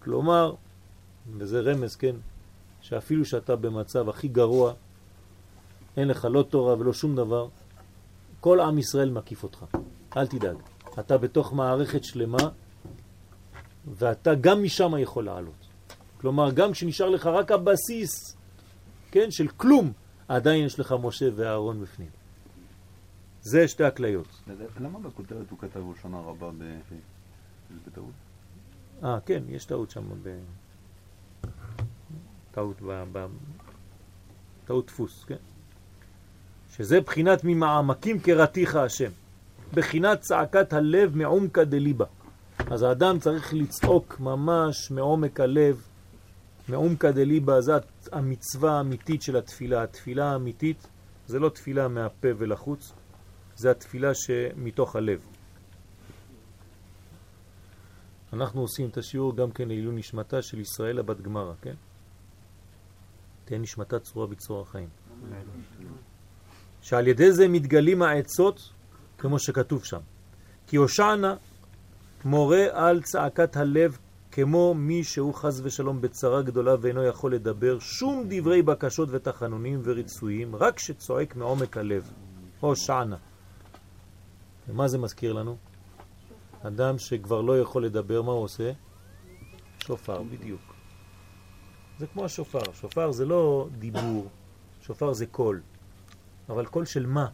כלומר, 0.04 0.54
וזה 1.38 1.60
רמז, 1.60 1.96
כן, 1.96 2.16
שאפילו 2.82 3.26
שאתה 3.26 3.56
במצב 3.56 4.10
הכי 4.10 4.28
גרוע, 4.28 4.74
אין 5.98 6.08
לך 6.08 6.28
לא 6.32 6.44
תורה 6.44 6.80
ולא 6.80 6.94
שום 6.94 7.16
דבר, 7.16 7.48
כל 8.40 8.60
עם 8.60 8.78
ישראל 8.78 9.10
מקיף 9.10 9.44
אותך. 9.44 9.66
אל 10.18 10.28
תדאג. 10.28 10.58
אתה 11.00 11.18
בתוך 11.18 11.54
מערכת 11.54 12.04
שלמה, 12.04 12.50
ואתה 13.88 14.36
גם 14.36 14.64
משם 14.64 14.98
יכול 14.98 15.26
לעלות. 15.26 15.68
כלומר, 16.22 16.52
גם 16.52 16.72
כשנשאר 16.72 17.10
לך 17.10 17.26
רק 17.26 17.52
הבסיס, 17.52 18.38
כן, 19.12 19.32
של 19.32 19.48
כלום, 19.48 19.92
עדיין 20.28 20.66
יש 20.66 20.80
לך 20.80 20.96
משה 21.02 21.26
ואהרון 21.36 21.82
בפנים. 21.82 22.17
זה 23.48 23.68
שתי 23.68 23.84
הכליות. 23.84 24.28
למה 24.80 25.00
בכותרת 25.00 25.52
הוא 25.52 25.60
כתב 25.60 25.80
ראשונה 25.90 26.20
רבה 26.20 26.50
בטעות? 27.88 28.12
אה, 29.04 29.20
כן, 29.26 29.44
יש 29.50 29.66
טעות 29.66 29.92
שם 29.92 30.04
ב... 30.24 30.40
טעות 32.52 32.82
ב... 32.82 33.04
ב... 33.12 33.26
טעות 34.66 34.86
דפוס, 34.88 35.26
כן? 35.26 35.36
שזה 36.76 37.02
בחינת 37.02 37.44
ממעמקים 37.44 38.20
קראתיך 38.20 38.76
השם. 38.76 39.12
בחינת 39.74 40.22
צעקת 40.22 40.74
הלב 40.74 41.16
מעומקא 41.16 41.64
דליבה. 41.64 42.06
אז 42.72 42.84
האדם 42.84 43.20
צריך 43.20 43.54
לצעוק 43.54 44.20
ממש 44.20 44.92
מעומק 44.92 45.40
הלב, 45.40 45.82
מעומקא 46.70 47.12
דליבה, 47.12 47.62
זאת 47.62 47.84
המצווה 48.12 48.78
האמיתית 48.78 49.22
של 49.22 49.38
התפילה. 49.38 49.84
התפילה 49.84 50.32
האמיתית 50.32 50.88
זה 51.28 51.40
לא 51.40 51.50
תפילה 51.50 51.88
מהפה 51.88 52.28
ולחוץ, 52.38 52.94
זה 53.58 53.72
התפילה 53.72 54.14
שמתוך 54.14 54.96
הלב. 54.96 55.20
אנחנו 58.34 58.62
עושים 58.62 58.90
את 58.90 58.98
השיעור 58.98 59.36
גם 59.36 59.52
כן 59.52 59.68
לעילוי 59.68 59.96
נשמתה 59.96 60.42
של 60.42 60.60
ישראל 60.60 61.00
הבת 61.00 61.22
גמרה, 61.22 61.54
כן? 61.62 61.74
תהיה 63.46 63.60
נשמתה 63.60 64.00
צרורה 64.00 64.28
בצרור 64.28 64.62
החיים. 64.62 64.90
שעל 66.82 67.08
ידי 67.08 67.32
זה 67.32 67.48
מתגלים 67.48 68.02
העצות, 68.02 68.70
כמו 69.18 69.40
שכתוב 69.40 69.84
שם. 69.84 70.00
כי 70.68 70.76
הושענה 70.76 71.36
מורה 72.26 72.66
על 72.72 73.02
צעקת 73.02 73.58
הלב 73.58 73.98
כמו 74.32 74.74
מי 74.74 75.04
שהוא 75.04 75.34
חז 75.34 75.62
ושלום 75.66 76.02
בצרה 76.02 76.42
גדולה 76.42 76.76
ואינו 76.82 77.04
יכול 77.04 77.34
לדבר 77.34 77.80
שום 77.80 78.26
דברי 78.30 78.62
בקשות 78.62 79.10
ותחנונים 79.12 79.82
וריצויים, 79.84 80.56
רק 80.56 80.80
שצועק 80.80 81.36
מעומק 81.36 81.78
הלב. 81.78 82.12
הושענה. 82.60 83.18
ומה 84.68 84.88
זה 84.88 84.98
מזכיר 84.98 85.34
לנו? 85.34 85.58
אדם 86.62 86.98
שכבר 86.98 87.42
לא 87.42 87.60
יכול 87.60 87.86
לדבר, 87.86 88.22
מה 88.22 88.32
הוא 88.32 88.44
עושה? 88.44 88.72
שופר, 89.80 90.24
בדיוק. 90.24 90.62
זה 92.00 92.08
כמו 92.08 92.26
השופר. 92.26 92.74
שופר 92.74 93.12
זה 93.12 93.26
לא 93.26 93.68
דיבור, 93.80 94.28
שופר 94.82 95.14
זה 95.14 95.26
קול. 95.26 95.62
אבל 96.50 96.66
קול 96.66 96.86
של 96.86 97.06
מה? 97.06 97.28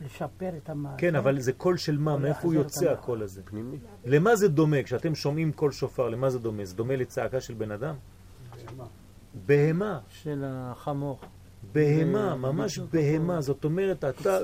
לשפר 0.00 0.56
את 0.56 0.68
המעשה. 0.68 0.96
כן, 0.98 1.16
אבל 1.16 1.40
זה 1.40 1.52
קול 1.52 1.76
של 1.76 1.98
מה? 1.98 2.16
מאיפה 2.16 2.40
הוא 2.42 2.54
יוצא 2.54 2.90
הקול 2.92 3.22
הזה? 3.22 3.42
פנימי. 3.42 3.78
למה 4.04 4.36
זה 4.36 4.48
דומה? 4.48 4.82
כשאתם 4.82 5.14
שומעים 5.14 5.52
קול 5.52 5.72
שופר, 5.72 6.08
למה 6.08 6.30
זה 6.30 6.38
דומה? 6.38 6.64
זה 6.64 6.76
דומה 6.76 6.96
לצעקה 6.96 7.40
של 7.40 7.54
בן 7.54 7.70
אדם? 7.70 7.94
בהמה. 8.66 8.84
בהמה. 9.46 10.00
של 10.08 10.44
החמור. 10.46 11.20
בהמה, 11.72 12.36
ממש 12.36 12.78
בהמה. 12.78 13.40
זאת 13.40 13.64
אומרת, 13.64 14.04
אתה... 14.04 14.38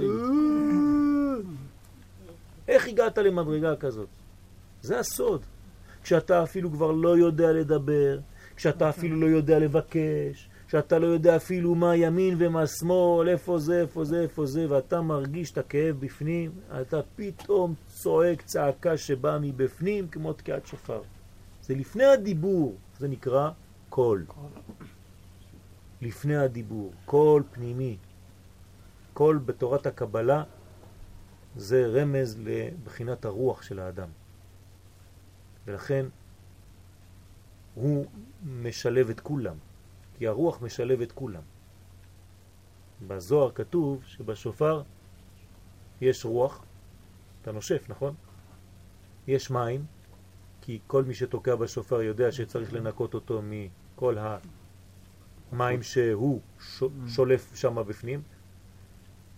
איך 2.69 2.89
הגעת 2.89 3.19
למדרגה 3.19 3.77
כזאת? 3.77 4.09
זה 4.83 4.99
הסוד. 4.99 5.43
כשאתה 6.03 6.43
אפילו 6.43 6.71
כבר 6.71 6.93
לא 6.93 7.19
יודע 7.19 7.53
לדבר, 7.53 8.19
כשאתה 8.57 8.89
אפילו 8.89 9.21
לא 9.21 9.27
יודע 9.27 9.59
לבקש, 9.59 10.49
כשאתה 10.69 10.99
לא 10.99 11.07
יודע 11.07 11.37
אפילו 11.37 11.75
מה 11.75 11.97
ימין 11.97 12.35
ומה 12.39 12.67
שמאל, 12.67 13.29
איפה 13.29 13.59
זה, 13.59 13.81
איפה 13.81 14.05
זה, 14.05 14.21
איפה 14.21 14.47
זה, 14.47 14.67
ואתה 14.71 15.01
מרגיש 15.01 15.53
את 15.53 15.59
הכאב 15.59 15.97
בפנים, 16.01 16.51
אתה 16.81 17.01
פתאום 17.17 17.75
צועק 17.89 18.43
צעקה 18.43 18.97
שבאה 18.97 19.39
מבפנים 19.39 20.09
כמו 20.09 20.33
תקיעת 20.33 20.67
שופר. 20.67 21.03
זה 21.63 21.75
לפני 21.75 22.05
הדיבור, 22.05 22.75
זה 22.99 23.09
נקרא 23.09 23.51
קול. 23.89 24.25
לפני 26.05 26.37
הדיבור, 26.37 26.93
קול 27.05 27.43
פנימי. 27.53 27.97
קול 29.15 29.39
בתורת 29.39 29.87
הקבלה 29.87 30.43
זה 31.57 31.87
רמז 31.87 32.39
לבחינת 32.39 33.25
הרוח 33.25 33.63
של 33.63 33.79
האדם. 33.79 34.09
ולכן 35.67 36.07
הוא 37.75 38.07
משלב 38.45 39.11
את 39.11 39.21
כולם, 39.21 39.57
כי 40.19 40.27
הרוח 40.27 40.63
משלב 40.63 41.01
את 41.01 41.13
כולם. 41.13 41.43
בזוהר 43.07 43.51
כתוב 43.55 44.03
שבשופר 44.07 44.83
יש 46.01 46.25
רוח, 46.25 46.65
אתה 47.43 47.53
נושף, 47.53 47.85
נכון? 47.89 48.15
יש 49.27 49.51
מים, 49.51 49.85
כי 50.61 50.79
כל 50.87 51.05
מי 51.05 51.15
שתוקע 51.15 51.55
בשופר 51.55 52.03
יודע 52.03 52.33
שצריך 52.33 52.73
לנקות 52.73 53.15
אותו 53.15 53.41
מכל 53.43 54.19
המים 55.55 55.83
שהוא 55.83 56.41
שולף 57.09 57.57
שם 57.57 57.77
בפנים, 57.87 58.23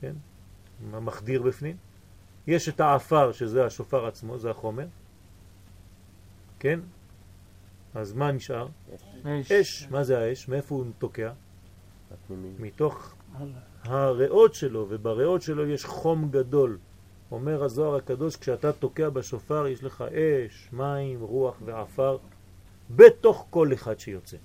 כן? 0.00 0.12
מחדיר 0.90 1.42
בפנים. 1.42 1.76
יש 2.46 2.68
את 2.68 2.80
האפר, 2.80 3.32
שזה 3.32 3.66
השופר 3.66 4.06
עצמו, 4.06 4.38
זה 4.38 4.50
החומר, 4.50 4.86
כן? 6.58 6.80
אז 7.94 8.12
מה 8.12 8.32
נשאר? 8.32 8.68
אש. 9.24 9.52
אש. 9.52 9.88
מה 9.90 10.04
זה 10.04 10.18
האש? 10.18 10.48
מאיפה 10.48 10.74
הוא 10.74 10.84
תוקע? 10.98 11.32
מתוך 12.58 13.14
הריאות 13.82 14.54
שלו, 14.54 14.86
ובריאות 14.88 15.42
שלו 15.42 15.66
יש 15.66 15.84
חום 15.84 16.30
גדול. 16.30 16.78
אומר 17.30 17.64
הזוהר 17.64 17.96
הקדוש, 17.96 18.36
כשאתה 18.36 18.72
תוקע 18.72 19.08
בשופר 19.08 19.66
יש 19.66 19.84
לך 19.84 20.04
אש, 20.12 20.68
מים, 20.72 21.20
רוח 21.20 21.56
ועפר 21.64 22.18
בתוך 22.90 23.46
כל 23.50 23.72
אחד 23.72 24.00
שיוצא. 24.00 24.36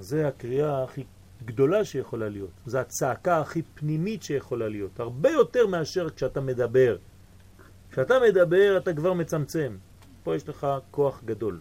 זה 0.00 0.28
הקריאה 0.28 0.84
הכי 0.84 1.04
גדולה 1.44 1.84
שיכולה 1.84 2.28
להיות. 2.28 2.50
זו 2.66 2.78
הצעקה 2.78 3.40
הכי 3.40 3.62
פנימית 3.74 4.22
שיכולה 4.22 4.68
להיות. 4.68 5.00
הרבה 5.00 5.30
יותר 5.30 5.66
מאשר 5.66 6.10
כשאתה 6.10 6.40
מדבר. 6.40 6.96
כשאתה 7.90 8.14
מדבר 8.28 8.76
אתה 8.76 8.94
כבר 8.94 9.12
מצמצם. 9.12 9.76
פה 10.22 10.36
יש 10.36 10.48
לך 10.48 10.66
כוח 10.90 11.22
גדול. 11.24 11.60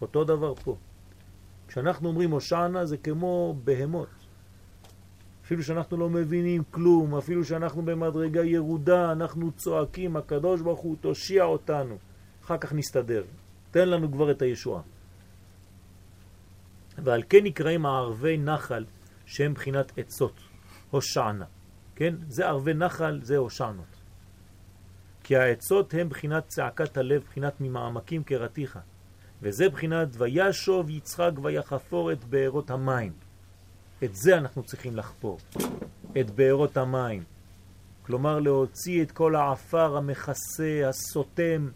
אותו 0.00 0.24
דבר 0.24 0.54
פה. 0.54 0.76
כשאנחנו 1.68 2.08
אומרים 2.08 2.30
הושענה 2.30 2.86
זה 2.86 2.96
כמו 2.96 3.56
בהמות. 3.64 4.08
אפילו 5.44 5.62
שאנחנו 5.62 5.96
לא 5.96 6.10
מבינים 6.10 6.62
כלום, 6.70 7.14
אפילו 7.14 7.44
שאנחנו 7.44 7.82
במדרגה 7.82 8.44
ירודה, 8.44 9.12
אנחנו 9.12 9.52
צועקים, 9.52 10.16
הקדוש 10.16 10.60
ברוך 10.60 10.80
הוא 10.80 10.96
תושיע 11.00 11.44
אותנו. 11.44 11.96
אחר 12.44 12.58
כך 12.58 12.72
נסתדר. 12.72 13.24
תן 13.70 13.88
לנו 13.88 14.12
כבר 14.12 14.30
את 14.30 14.42
הישועה. 14.42 14.82
ועל 17.04 17.22
כן 17.28 17.44
נקראים 17.44 17.86
הערבי 17.86 18.36
נחל 18.36 18.84
שהם 19.26 19.54
בחינת 19.54 19.98
עצות, 19.98 20.40
הושענה. 20.90 21.44
כן? 21.96 22.14
זה 22.28 22.46
ערבי 22.46 22.74
נחל, 22.74 23.20
זה 23.22 23.36
הושענות. 23.36 23.96
כי 25.24 25.36
העצות 25.36 25.94
הם 25.94 26.08
בחינת 26.08 26.48
צעקת 26.48 26.96
הלב, 26.96 27.22
בחינת 27.22 27.60
ממעמקים 27.60 28.22
קרתיך. 28.22 28.78
וזה 29.42 29.68
בחינת 29.68 30.08
וישוב 30.18 30.90
יצחק 30.90 31.30
ויחפור 31.42 32.12
את 32.12 32.24
בארות 32.24 32.70
המים. 32.70 33.12
את 34.04 34.14
זה 34.14 34.38
אנחנו 34.38 34.62
צריכים 34.62 34.96
לחפור, 34.96 35.38
את 36.20 36.30
בארות 36.30 36.76
המים. 36.76 37.24
כלומר 38.02 38.40
להוציא 38.40 39.02
את 39.02 39.12
כל 39.12 39.34
העפר 39.34 39.96
המכסה, 39.96 40.88
הסותם, 40.88 41.68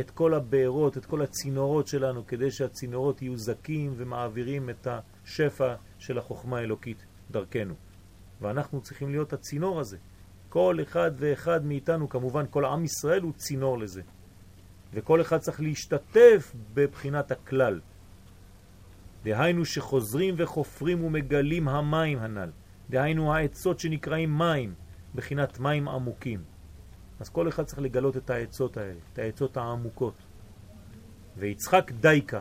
את 0.00 0.10
כל 0.10 0.34
הבארות, 0.34 0.98
את 0.98 1.06
כל 1.06 1.22
הצינורות 1.22 1.86
שלנו, 1.86 2.26
כדי 2.26 2.50
שהצינורות 2.50 3.22
יהיו 3.22 3.36
זקים 3.36 3.94
ומעבירים 3.96 4.70
את 4.70 4.86
השפע 4.86 5.74
של 5.98 6.18
החוכמה 6.18 6.58
האלוקית 6.58 7.06
דרכנו. 7.30 7.74
ואנחנו 8.40 8.80
צריכים 8.80 9.10
להיות 9.10 9.32
הצינור 9.32 9.80
הזה. 9.80 9.96
כל 10.48 10.78
אחד 10.82 11.10
ואחד 11.16 11.64
מאיתנו, 11.64 12.08
כמובן 12.08 12.44
כל 12.50 12.64
עם 12.64 12.84
ישראל 12.84 13.22
הוא 13.22 13.32
צינור 13.32 13.78
לזה. 13.78 14.02
וכל 14.92 15.20
אחד 15.20 15.38
צריך 15.38 15.60
להשתתף 15.60 16.54
בבחינת 16.74 17.30
הכלל. 17.30 17.80
דהיינו 19.24 19.64
שחוזרים 19.64 20.34
וחופרים 20.38 21.04
ומגלים 21.04 21.68
המים 21.68 22.18
הנ"ל. 22.18 22.50
דהיינו 22.90 23.34
העצות 23.34 23.80
שנקראים 23.80 24.38
מים, 24.38 24.74
בחינת 25.14 25.58
מים 25.58 25.88
עמוקים. 25.88 26.40
אז 27.20 27.28
כל 27.28 27.48
אחד 27.48 27.64
צריך 27.64 27.78
לגלות 27.78 28.16
את 28.16 28.30
העצות 28.30 28.76
האלה, 28.76 28.98
את 29.12 29.18
העצות 29.18 29.56
העמוקות. 29.56 30.14
ויצחק 31.36 31.92
דייקה, 32.00 32.40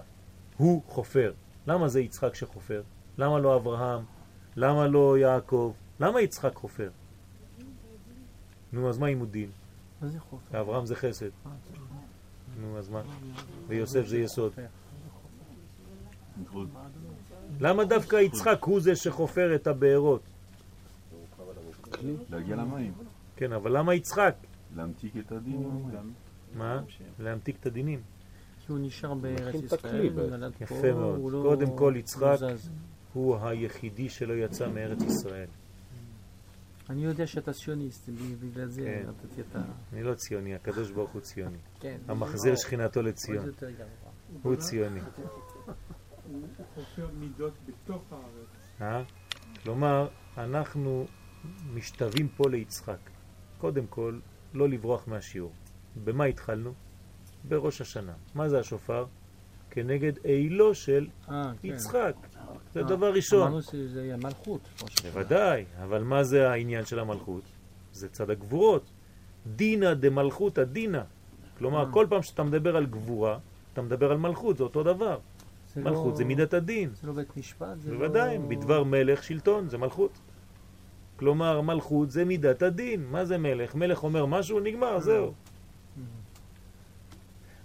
הוא 0.58 0.82
חופר. 0.88 1.34
למה 1.68 1.88
זה 1.88 2.02
יצחק 2.02 2.36
שחופר? 2.36 2.84
למה 3.18 3.40
לא 3.40 3.56
אברהם? 3.56 4.04
למה 4.56 4.88
לא 4.88 5.18
יעקב? 5.18 5.74
למה 6.00 6.22
יצחק 6.22 6.56
חופר? 6.56 6.90
נו, 8.74 8.90
אז 8.90 8.98
מה 8.98 10.08
זה 10.08 10.20
חופר? 10.20 10.62
אברהם 10.62 10.86
זה 10.86 10.96
חסד. 10.96 11.30
נו, 12.62 12.78
אז 12.78 12.90
מה? 12.90 13.02
ויוסף 13.68 14.06
זה 14.06 14.18
יסוד. 14.18 14.54
למה 17.60 17.86
דווקא 17.86 18.16
יצחק 18.16 18.64
הוא 18.64 18.80
זה 18.80 18.96
שחופר 18.96 19.56
את 19.56 19.68
הבארות? 19.68 20.22
להגיע 22.30 22.56
למים. 22.56 22.94
כן, 23.36 23.54
אבל 23.54 23.78
למה 23.78 23.94
יצחק? 23.94 24.36
להמתיק 24.78 25.14
את 25.18 25.32
הדינים. 25.32 25.90
מה? 26.56 26.82
להמתיק 27.20 27.58
את 27.60 27.66
הדינים. 27.66 28.02
כי 28.66 28.72
הוא 28.72 28.80
נשאר 28.82 29.14
בארץ 29.14 29.56
ישראל, 29.64 30.06
יפה 30.62 30.94
מאוד. 30.94 31.34
לא- 31.34 31.42
קודם 31.50 31.78
כל 31.78 31.94
יצחק 31.98 32.38
הוא 33.14 33.38
היחידי 33.42 34.10
שלא 34.10 34.34
יצא 34.34 34.70
מארץ 34.70 35.02
ישראל. 35.02 35.48
אני 36.90 37.06
יודע 37.06 37.28
שאתה 37.28 37.54
ציוניסט, 37.54 38.10
בגלל 38.40 38.68
זה 38.68 38.82
כן. 38.82 39.10
נתתי 39.10 39.42
את 39.42 39.56
ה... 39.56 39.62
אני 39.94 40.04
לא 40.04 40.14
ציוני, 40.14 40.56
הקדוש 40.56 40.92
ברוך 40.92 41.12
הוא 41.12 41.22
ציוני. 41.22 41.58
כן. 41.82 41.98
המחזיר 42.08 42.56
שכינתו 42.56 43.02
לציון. 43.02 43.50
הוא 44.44 44.56
ציוני. 44.56 45.00
הוא 46.32 46.42
חופר 46.76 47.08
מידות 47.20 47.54
בתוך 47.68 48.04
הארץ. 48.12 48.82
אה? 48.82 49.04
כלומר, 49.64 50.08
אנחנו 50.38 51.06
משתווים 51.74 52.28
פה 52.28 52.50
ליצחק. 52.50 53.00
קודם 53.58 53.88
כל, 53.88 54.20
לא 54.54 54.70
לברוח 54.70 55.08
מהשיעור. 55.08 55.52
במה 56.04 56.24
התחלנו? 56.24 56.74
בראש 57.48 57.82
השנה. 57.82 58.14
מה 58.36 58.50
זה 58.50 58.60
השופר? 58.60 59.06
כנגד 59.70 60.14
אילו 60.26 60.76
של 60.76 61.08
אה, 61.30 61.52
כן. 61.62 61.68
יצחק. 61.68 62.14
זה 62.74 62.80
אה, 62.80 62.86
דבר 62.86 63.14
ראשון. 63.14 63.48
אמרנו 63.48 63.62
שזה 63.62 64.04
יהיה 64.06 64.18
מלכות. 64.18 64.62
בוודאי, 65.04 65.66
אבל 65.84 66.04
מה 66.04 66.24
זה 66.24 66.50
העניין 66.50 66.86
של 66.86 67.00
המלכות? 67.00 67.44
זה 67.94 68.10
צד 68.10 68.30
הגבורות. 68.30 68.84
דינה 69.56 69.94
דמלכות 69.94 70.58
הדינה. 70.58 71.04
כלומר, 71.58 71.86
אה. 71.86 71.92
כל 71.92 72.06
פעם 72.10 72.24
שאתה 72.24 72.44
מדבר 72.44 72.78
על 72.78 72.86
גבורה, 72.86 73.40
אתה 73.74 73.82
מדבר 73.82 74.12
על 74.12 74.18
מלכות, 74.18 74.58
זה 74.58 74.64
אותו 74.64 74.84
דבר. 74.84 75.20
זה 75.76 75.82
מלכות 75.82 76.12
לא- 76.12 76.16
זה 76.16 76.26
מידת 76.26 76.54
הדין. 76.54 76.90
זה 76.94 77.08
לא 77.08 77.14
בית 77.14 77.38
משפט? 77.38 77.78
בוודאי, 77.90 78.38
לא... 78.38 78.44
בדבר 78.48 78.84
מלך 78.84 79.24
שלטון, 79.24 79.70
זה 79.70 79.78
מלכות. 79.78 80.12
כלומר, 81.18 81.62
מלכות 81.62 82.12
זה 82.12 82.26
מידת 82.26 82.62
הדין. 82.62 83.06
מה 83.12 83.26
זה 83.26 83.38
מלך? 83.38 83.76
מלך 83.76 84.04
אומר 84.04 84.26
משהו, 84.26 84.60
נגמר, 84.60 85.00
זהו. 85.00 85.34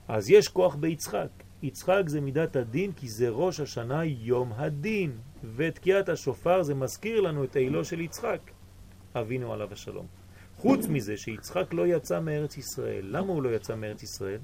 אז 0.09 0.30
יש 0.30 0.48
כוח 0.48 0.74
ביצחק. 0.74 1.28
יצחק 1.62 2.03
זה 2.07 2.20
מידת 2.20 2.57
הדין 2.57 2.92
כי 2.92 3.09
זה 3.09 3.28
ראש 3.28 3.61
השנה 3.61 4.05
יום 4.05 4.53
הדין. 4.53 5.18
ותקיעת 5.57 6.09
השופר 6.09 6.62
זה 6.62 6.74
מזכיר 6.74 7.20
לנו 7.20 7.44
את 7.44 7.57
אילו 7.57 7.84
של 7.84 8.00
יצחק, 8.00 8.40
אבינו 9.14 9.53
עליו 9.53 9.72
השלום. 9.72 10.07
חוץ 10.57 10.86
מזה 10.86 11.16
שיצחק 11.16 11.72
לא 11.72 11.86
יצא 11.86 12.20
מארץ 12.20 12.57
ישראל. 12.57 13.07
למה 13.09 13.32
הוא 13.32 13.42
לא 13.42 13.48
יצא 13.48 13.74
מארץ 13.76 14.03
ישראל? 14.03 14.40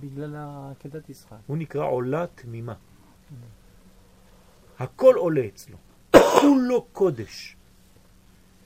בגלל 0.00 0.36
עקדת 0.70 1.08
יצחק. 1.10 1.36
הוא 1.46 1.56
נקרא 1.56 1.84
עולה 1.84 2.26
תמימה. 2.34 2.74
הכל 4.78 5.14
עולה 5.16 5.46
אצלו. 5.46 5.76
כולו 6.40 6.82
קודש. 6.92 7.56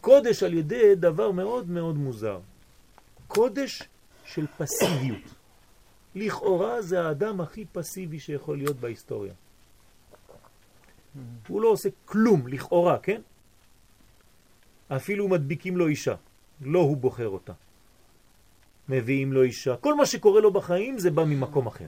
קודש 0.03 0.42
על 0.42 0.55
ידי 0.55 0.94
דבר 0.94 1.30
מאוד 1.30 1.70
מאוד 1.70 1.96
מוזר. 1.96 2.40
קודש 3.28 3.82
של 4.24 4.46
פסיביות. 4.59 5.22
לכאורה 6.14 6.82
זה 6.82 7.03
האדם 7.07 7.40
הכי 7.40 7.64
פסיבי 7.72 8.18
שיכול 8.20 8.57
להיות 8.59 8.76
בהיסטוריה. 8.76 9.32
הוא 11.48 11.61
לא 11.62 11.68
עושה 11.68 11.88
כלום, 12.05 12.48
לכאורה, 12.48 12.98
כן? 12.98 13.20
אפילו 14.88 15.28
מדביקים 15.28 15.76
לו 15.76 15.86
אישה, 15.86 16.14
לא 16.61 16.78
הוא 16.78 16.96
בוחר 16.96 17.28
אותה. 17.28 17.53
מביאים 18.88 19.32
לו 19.32 19.42
אישה, 19.42 19.76
כל 19.76 19.94
מה 19.94 20.07
שקורה 20.07 20.40
לו 20.40 20.53
בחיים 20.53 20.98
זה 20.98 21.11
בא 21.11 21.24
ממקום 21.24 21.66
אחר. 21.66 21.86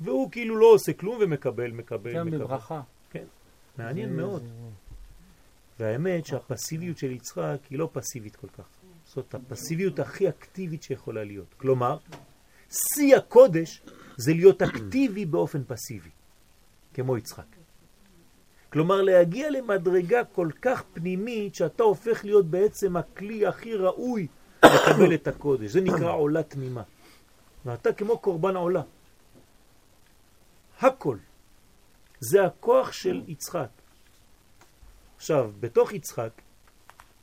והוא 0.00 0.30
כאילו 0.30 0.56
לא 0.56 0.66
עושה 0.66 0.92
כלום 0.92 1.18
ומקבל, 1.20 1.70
מקבל, 1.70 2.14
גם 2.14 2.26
מקבל. 2.26 2.38
בברכה. 2.38 2.80
כן, 3.10 3.24
מעניין 3.78 4.08
זה- 4.10 4.16
מאוד. 4.16 4.42
והאמת 5.80 6.26
שהפסיביות 6.26 6.98
של 6.98 7.12
יצחק 7.12 7.58
היא 7.70 7.78
לא 7.78 7.88
פסיבית 7.92 8.36
כל 8.36 8.48
כך. 8.58 8.64
זאת 9.06 9.34
הפסיביות 9.34 9.98
הכי 9.98 10.28
אקטיבית 10.28 10.82
שיכולה 10.82 11.24
להיות. 11.24 11.54
כלומר, 11.56 11.98
שיא 12.70 13.16
הקודש 13.16 13.82
זה 14.16 14.32
להיות 14.32 14.62
אקטיבי 14.62 15.26
באופן 15.26 15.64
פסיבי, 15.64 16.10
כמו 16.94 17.16
יצחק. 17.16 17.46
כלומר 18.72 19.02
להגיע 19.02 19.50
למדרגה 19.50 20.24
כל 20.24 20.48
כך 20.62 20.82
פנימית 20.92 21.54
שאתה 21.54 21.82
הופך 21.82 22.24
להיות 22.24 22.46
בעצם 22.46 22.96
הכלי 22.96 23.46
הכי 23.46 23.74
ראוי 23.74 24.26
לקבל 24.64 25.14
את 25.14 25.28
הקודש. 25.28 25.70
זה 25.70 25.80
נקרא 25.80 26.12
עולה 26.12 26.42
תמימה. 26.42 26.82
ואתה 27.64 27.92
כמו 27.92 28.18
קורבן 28.18 28.56
עולה. 28.56 28.82
הכל. 30.80 31.16
זה 32.20 32.44
הכוח 32.44 32.92
של 32.92 33.22
יצחק. 33.26 33.68
עכשיו, 35.16 35.52
בתוך 35.60 35.92
יצחק 35.92 36.42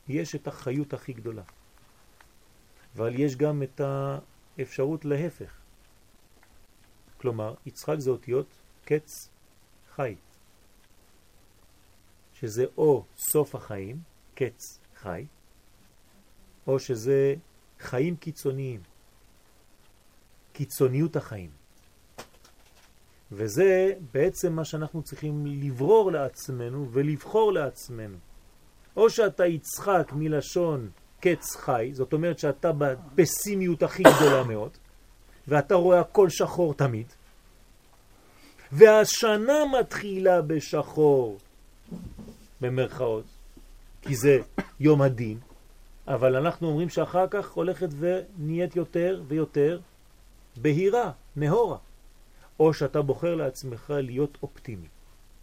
יש 0.07 0.35
את 0.35 0.47
החיות 0.47 0.93
הכי 0.93 1.13
גדולה. 1.13 1.43
אבל 2.95 3.19
יש 3.19 3.35
גם 3.35 3.63
את 3.63 3.81
האפשרות 3.81 5.05
להפך. 5.05 5.57
כלומר, 7.17 7.55
יצחק 7.65 7.95
זה 7.99 8.09
אותיות 8.09 8.47
קץ 8.85 9.29
חי. 9.95 10.15
שזה 12.33 12.65
או 12.77 13.05
סוף 13.17 13.55
החיים, 13.55 14.01
קץ 14.35 14.79
חי, 14.95 15.25
או 16.67 16.79
שזה 16.79 17.35
חיים 17.79 18.15
קיצוניים, 18.15 18.81
קיצוניות 20.53 21.15
החיים. 21.15 21.60
וזה 23.31 23.93
בעצם 24.11 24.53
מה 24.53 24.65
שאנחנו 24.65 25.01
צריכים 25.01 25.45
לברור 25.45 26.11
לעצמנו 26.11 26.87
ולבחור 26.91 27.53
לעצמנו. 27.53 28.17
או 28.95 29.09
שאתה 29.09 29.45
יצחק 29.45 30.11
מלשון 30.15 30.89
קץ 31.19 31.55
חי, 31.55 31.89
זאת 31.93 32.13
אומרת 32.13 32.39
שאתה 32.39 32.71
בפסימיות 33.15 33.83
הכי 33.83 34.03
גדולה 34.03 34.43
מאוד, 34.43 34.71
ואתה 35.47 35.75
רואה 35.75 35.99
הכל 35.99 36.29
שחור 36.29 36.73
תמיד, 36.73 37.07
והשנה 38.71 39.65
מתחילה 39.79 40.41
בשחור, 40.41 41.37
במרכאות, 42.61 43.25
כי 44.01 44.15
זה 44.15 44.39
יום 44.79 45.01
הדין, 45.01 45.37
אבל 46.07 46.35
אנחנו 46.35 46.67
אומרים 46.67 46.89
שאחר 46.89 47.27
כך 47.27 47.51
הולכת 47.51 47.89
ונהיית 47.99 48.75
יותר 48.75 49.21
ויותר 49.27 49.79
בהירה, 50.57 51.11
נהורה. 51.35 51.77
או 52.61 52.73
שאתה 52.73 53.01
בוחר 53.01 53.35
לעצמך 53.35 53.93
להיות 53.97 54.37
אופטימי, 54.43 54.87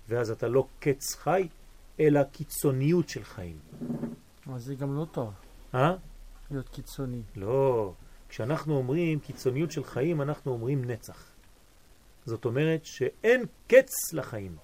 ואז 0.08 0.30
אתה 0.30 0.48
לא 0.48 0.66
קץ 0.80 1.14
חי, 1.14 1.48
אלא 2.00 2.22
קיצוניות 2.22 3.08
של 3.08 3.24
חיים. 3.24 3.58
אבל 4.46 4.58
זה 4.58 4.74
גם 4.74 4.96
לא 4.96 5.06
טוב. 5.12 5.32
אה? 5.74 5.94
להיות 6.50 6.68
קיצוני. 6.68 7.22
לא. 7.36 7.92
כשאנחנו 8.28 8.76
אומרים 8.76 9.20
קיצוניות 9.20 9.70
של 9.72 9.84
חיים, 9.84 10.22
אנחנו 10.22 10.52
אומרים 10.52 10.84
נצח. 10.84 11.24
זאת 12.24 12.44
אומרת 12.44 12.84
שאין 12.84 13.44
קץ 13.66 14.12
לחיים. 14.12 14.56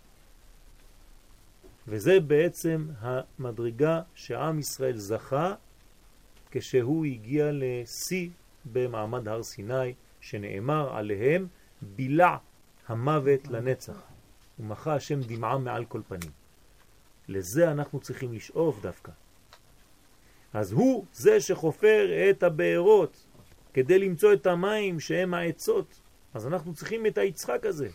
וזה 1.88 2.20
בעצם 2.20 2.88
המדרגה 3.00 4.02
שעם 4.14 4.58
ישראל 4.58 4.96
זכה 4.96 5.54
כשהוא 6.50 7.04
הגיע 7.04 7.50
לשיא 7.52 8.28
במעמד 8.72 9.28
הר 9.28 9.42
סיני, 9.42 9.94
שנאמר 10.20 10.96
עליהם 10.96 11.46
בילע 11.82 12.36
המוות 12.88 13.48
לנצח, 13.48 14.02
ומחה 14.60 14.94
השם 14.94 15.20
דמעה 15.20 15.58
מעל 15.58 15.84
כל 15.84 16.00
פנים. 16.08 16.30
לזה 17.28 17.70
אנחנו 17.70 18.00
צריכים 18.00 18.32
לשאוף 18.32 18.82
דווקא. 18.82 19.12
אז 20.54 20.72
הוא 20.72 21.04
זה 21.12 21.40
שחופר 21.40 22.30
את 22.30 22.42
הבארות 22.42 23.24
כדי 23.74 23.98
למצוא 23.98 24.32
את 24.32 24.46
המים 24.46 25.00
שהם 25.00 25.34
העצות. 25.34 26.00
אז 26.34 26.46
אנחנו 26.46 26.74
צריכים 26.74 27.06
את 27.06 27.18
היצחק 27.18 27.66
הזה. 27.66 27.88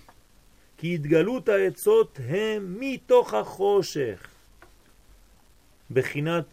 כי 0.77 0.95
התגלות 0.95 1.49
העצות 1.49 2.19
הם 2.27 2.75
מתוך 2.79 3.33
החושך. 3.33 4.27
בחינת 5.91 6.45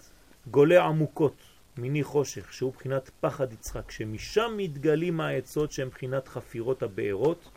גולי 0.50 0.76
עמוקות, 0.76 1.36
מיני 1.78 2.04
חושך, 2.04 2.52
שהוא 2.52 2.72
בחינת 2.72 3.10
פחד 3.20 3.52
יצחק, 3.52 3.90
שמשם 3.90 4.54
מתגלים 4.56 5.20
העצות 5.20 5.72
שהם 5.72 5.88
בחינת 5.88 6.28
חפירות 6.28 6.82
הבארות, 6.82 7.48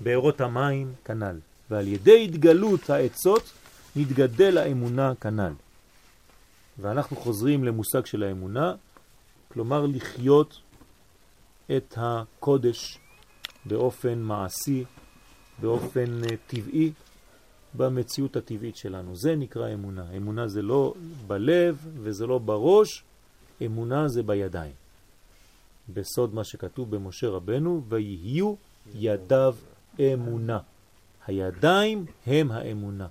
בארות 0.00 0.40
המים 0.40 0.92
כנל. 1.04 1.38
ועל 1.70 1.88
ידי 1.88 2.24
התגלות 2.24 2.90
העצות 2.90 3.52
נתגדל 3.96 4.58
האמונה 4.58 5.12
כנל. 5.20 5.52
ואנחנו 6.78 7.16
חוזרים 7.16 7.64
למושג 7.64 8.06
של 8.06 8.22
האמונה, 8.22 8.74
כלומר 9.48 9.86
לחיות 9.86 10.60
את 11.76 11.94
הקודש 11.96 12.98
באופן 13.64 14.18
מעשי, 14.18 14.84
באופן 15.60 16.24
אה, 16.24 16.36
טבעי, 16.46 16.92
במציאות 17.74 18.36
הטבעית 18.36 18.76
שלנו. 18.76 19.16
זה 19.16 19.36
נקרא 19.36 19.72
אמונה. 19.74 20.04
אמונה 20.16 20.48
זה 20.48 20.62
לא 20.62 20.94
בלב 21.26 21.86
וזה 21.94 22.26
לא 22.26 22.38
בראש, 22.38 23.04
אמונה 23.66 24.08
זה 24.08 24.22
בידיים. 24.22 24.72
בסוד 25.88 26.34
מה 26.34 26.44
שכתוב 26.44 26.96
במשה 26.96 27.28
רבנו, 27.28 27.82
ויהיו 27.88 28.54
ידיו 28.94 29.54
אמונה. 30.00 30.58
הידיים 31.26 32.06
הם 32.26 32.50
האמונה. 32.50 33.06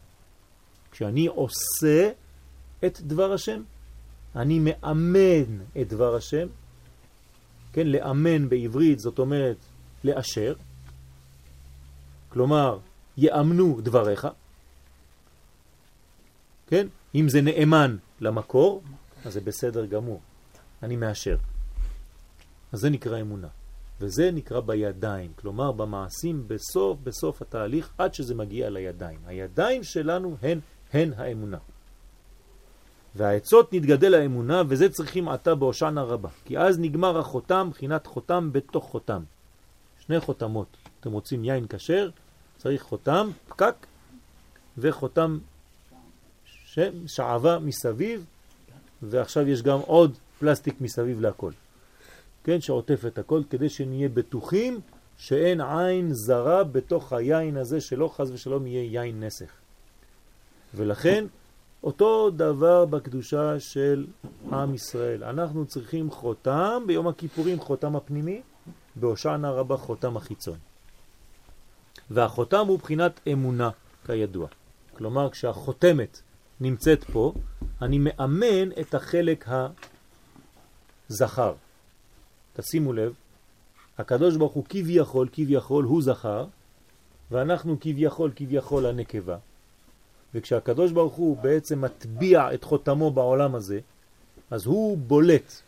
כשאני 0.92 1.28
עושה 1.28 2.10
את 2.86 3.02
דבר 3.02 3.34
השם, 3.34 3.62
אני 4.36 4.60
מאמן 4.60 5.60
את 5.82 5.88
דבר 5.88 6.16
השם, 6.16 6.48
כן, 7.74 7.88
לאמן 7.88 8.50
בעברית 8.50 9.00
זאת 9.00 9.20
אומרת 9.20 9.58
לאשר, 10.04 10.54
כלומר 12.30 12.80
יאמנו 13.18 13.80
דבריך, 13.82 14.28
כן, 16.68 16.88
אם 17.16 17.30
זה 17.30 17.42
נאמן 17.42 17.98
למקור, 18.22 18.84
אז 19.26 19.34
זה 19.34 19.42
בסדר 19.42 19.86
גמור, 19.86 20.22
אני 20.84 20.96
מאשר. 20.96 21.38
אז 22.72 22.80
זה 22.80 22.90
נקרא 22.90 23.22
אמונה. 23.22 23.48
וזה 24.00 24.32
נקרא 24.32 24.60
בידיים, 24.60 25.32
כלומר 25.36 25.72
במעשים 25.72 26.44
בסוף 26.48 26.98
בסוף 27.04 27.42
התהליך 27.42 27.94
עד 27.98 28.14
שזה 28.14 28.36
מגיע 28.36 28.70
לידיים. 28.70 29.20
הידיים 29.26 29.84
שלנו 29.84 30.38
הן, 30.42 30.60
הן 30.94 31.14
האמונה. 31.18 31.58
והעצות 33.16 33.74
נתגדל 33.74 34.14
האמונה 34.14 34.64
וזה 34.68 34.90
צריכים 34.90 35.30
עתה 35.30 35.56
בהושענא 35.56 36.00
רבה, 36.00 36.30
כי 36.46 36.58
אז 36.58 36.80
נגמר 36.80 37.20
החותם, 37.20 37.70
בחינת 37.72 38.08
חותם 38.08 38.50
בתוך 38.52 38.86
חותם. 38.86 39.24
שני 40.00 40.20
חותמות. 40.20 40.78
אתם 41.00 41.12
רוצים 41.12 41.46
יין 41.46 41.66
כשר, 41.70 42.10
צריך 42.58 42.82
חותם, 42.84 43.30
פקק, 43.48 43.76
וחותם 44.78 45.38
שעבה 47.08 47.60
מסביב, 47.60 48.26
ועכשיו 49.02 49.48
יש 49.48 49.62
גם 49.62 49.80
עוד 49.80 50.18
פלסטיק 50.40 50.82
מסביב 50.82 51.22
להכל. 51.22 51.52
כן, 52.44 52.62
שעוטף 52.62 53.06
את 53.08 53.18
הכל, 53.18 53.42
כדי 53.50 53.70
שנהיה 53.70 54.10
בטוחים 54.10 54.80
שאין 55.18 55.62
עין 55.62 56.14
זרה 56.14 56.64
בתוך 56.64 57.14
היין 57.14 57.58
הזה, 57.58 57.82
שלא 57.82 58.10
חז 58.16 58.32
ושלום 58.32 58.68
יהיה 58.68 59.04
יין 59.04 59.24
נסך. 59.24 59.52
ולכן, 60.76 61.26
אותו 61.84 62.30
דבר 62.30 62.86
בקדושה 62.86 63.60
של 63.60 64.08
עם 64.52 64.74
ישראל. 64.74 65.24
אנחנו 65.24 65.66
צריכים 65.66 66.12
חותם 66.12 66.84
ביום 66.88 67.08
הכיפורים, 67.08 67.60
חותם 67.60 67.96
הפנימי, 67.96 68.42
בהושענא 68.96 69.48
רבה 69.48 69.78
חותם 69.78 70.18
החיצון. 70.18 70.58
והחותם 72.10 72.68
הוא 72.68 72.80
בחינת 72.80 73.20
אמונה, 73.34 73.70
כידוע. 74.06 74.48
כלומר, 74.98 75.30
כשהחותמת 75.30 76.22
נמצאת 76.62 77.04
פה, 77.04 77.34
אני 77.82 77.98
מאמן 78.00 78.72
את 78.82 78.96
החלק 78.96 79.46
הזכר. 81.10 81.54
תשימו 82.54 82.94
לב, 82.94 83.14
הקדוש 83.98 84.36
ברוך 84.36 84.54
הוא 84.54 84.64
כביכול, 84.70 85.28
כביכול 85.32 85.86
הוא 85.86 86.02
זכר, 86.02 86.46
ואנחנו 87.32 87.78
כביכול, 87.82 88.32
כביכול 88.36 88.86
הנקבה. 88.86 89.38
וכשהקדוש 90.34 90.92
ברוך 90.92 91.14
הוא 91.14 91.38
בעצם 91.38 91.82
מטביע 91.82 92.54
את 92.54 92.64
חותמו 92.64 93.12
בעולם 93.12 93.56
הזה, 93.56 93.80
אז 94.52 94.66
הוא 94.66 94.98
בולט, 94.98 95.62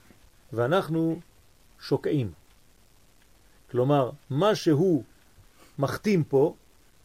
ואנחנו 0.53 1.19
שוקעים. 1.79 2.31
כלומר, 3.71 4.09
מה 4.29 4.55
שהוא 4.55 5.03
מחתים 5.79 6.23
פה, 6.23 6.53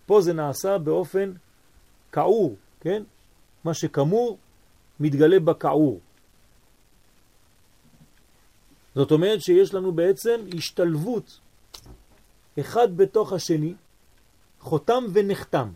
פה 0.06 0.20
זה 0.20 0.32
נעשה 0.32 0.78
באופן 0.78 1.32
קעור, 2.10 2.56
כן? 2.80 3.02
מה 3.64 3.74
שכמור 3.74 4.38
מתגלה 5.00 5.40
בקעור. 5.40 6.00
זאת 8.94 9.10
אומרת 9.10 9.42
שיש 9.42 9.74
לנו 9.74 9.92
בעצם 9.92 10.40
השתלבות 10.56 11.40
אחד 12.60 12.96
בתוך 12.96 13.32
השני, 13.32 13.74
חותם 14.60 15.04
ונחתם. 15.12 15.72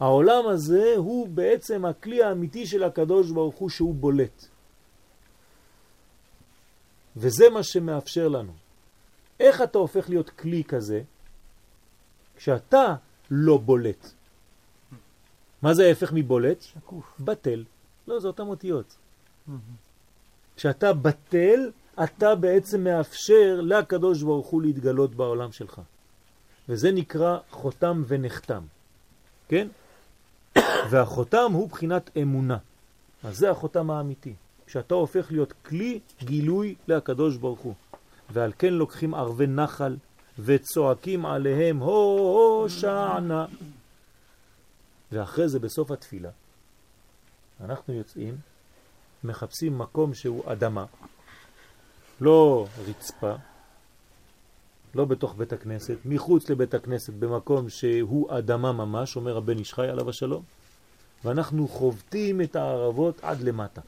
העולם 0.00 0.48
הזה 0.48 0.94
הוא 0.96 1.28
בעצם 1.28 1.84
הכלי 1.84 2.22
האמיתי 2.22 2.66
של 2.66 2.82
הקדוש 2.82 3.30
ברוך 3.30 3.54
הוא 3.54 3.70
שהוא 3.70 3.94
בולט. 3.94 4.46
וזה 7.16 7.50
מה 7.50 7.62
שמאפשר 7.62 8.28
לנו. 8.28 8.52
איך 9.40 9.62
אתה 9.62 9.78
הופך 9.78 10.08
להיות 10.08 10.30
כלי 10.30 10.64
כזה 10.64 11.02
כשאתה 12.36 12.94
לא 13.30 13.58
בולט? 13.58 14.10
מה 15.62 15.74
זה 15.74 15.86
ההפך 15.86 16.12
מבולט? 16.12 16.62
שקוף. 16.62 17.14
בטל. 17.20 17.64
לא, 18.06 18.20
זה 18.20 18.26
אותם 18.26 18.48
אותיות. 18.48 18.96
כשאתה 20.56 20.92
בטל, 20.92 21.70
אתה 22.04 22.34
בעצם 22.34 22.84
מאפשר 22.84 23.60
לקדוש 23.62 24.22
ברוך 24.22 24.46
הוא 24.46 24.62
להתגלות 24.62 25.14
בעולם 25.14 25.52
שלך. 25.52 25.80
וזה 26.68 26.92
נקרא 26.92 27.38
חותם 27.50 28.02
ונחתם. 28.06 28.62
כן? 29.48 29.68
והחותם 30.90 31.52
הוא 31.52 31.68
בחינת 31.68 32.10
אמונה. 32.16 32.58
אז 33.24 33.38
זה 33.38 33.50
החותם 33.50 33.90
האמיתי. 33.90 34.34
כשאתה 34.66 34.94
הופך 34.94 35.32
להיות 35.32 35.52
כלי 35.66 36.00
גילוי 36.22 36.74
לקדוש 36.88 37.36
ברוך 37.36 37.60
הוא. 37.60 37.74
ועל 38.30 38.52
כן 38.58 38.72
לוקחים 38.72 39.14
ערבי 39.14 39.46
נחל 39.46 39.96
וצועקים 40.38 41.26
עליהם 41.26 41.78
הו 41.78 42.66
שענה. 42.68 43.46
ואחרי 45.12 45.48
זה 45.48 45.58
בסוף 45.58 45.90
התפילה 45.90 46.30
אנחנו 47.64 47.94
יוצאים, 47.94 48.36
מחפשים 49.24 49.78
מקום 49.78 50.14
שהוא 50.14 50.52
אדמה, 50.52 50.84
לא 52.20 52.66
רצפה, 52.88 53.32
לא 54.94 55.04
בתוך 55.04 55.34
בית 55.34 55.52
הכנסת, 55.52 55.96
מחוץ 56.04 56.50
לבית 56.50 56.74
הכנסת 56.74 57.12
במקום 57.12 57.68
שהוא 57.68 58.38
אדמה 58.38 58.72
ממש, 58.72 59.16
אומר 59.16 59.36
הבן 59.36 59.58
ישחי 59.58 59.88
עליו 59.88 60.10
השלום, 60.10 60.42
ואנחנו 61.24 61.68
חובטים 61.68 62.40
את 62.40 62.56
הערבות 62.56 63.24
עד 63.24 63.40
למטה. 63.40 63.80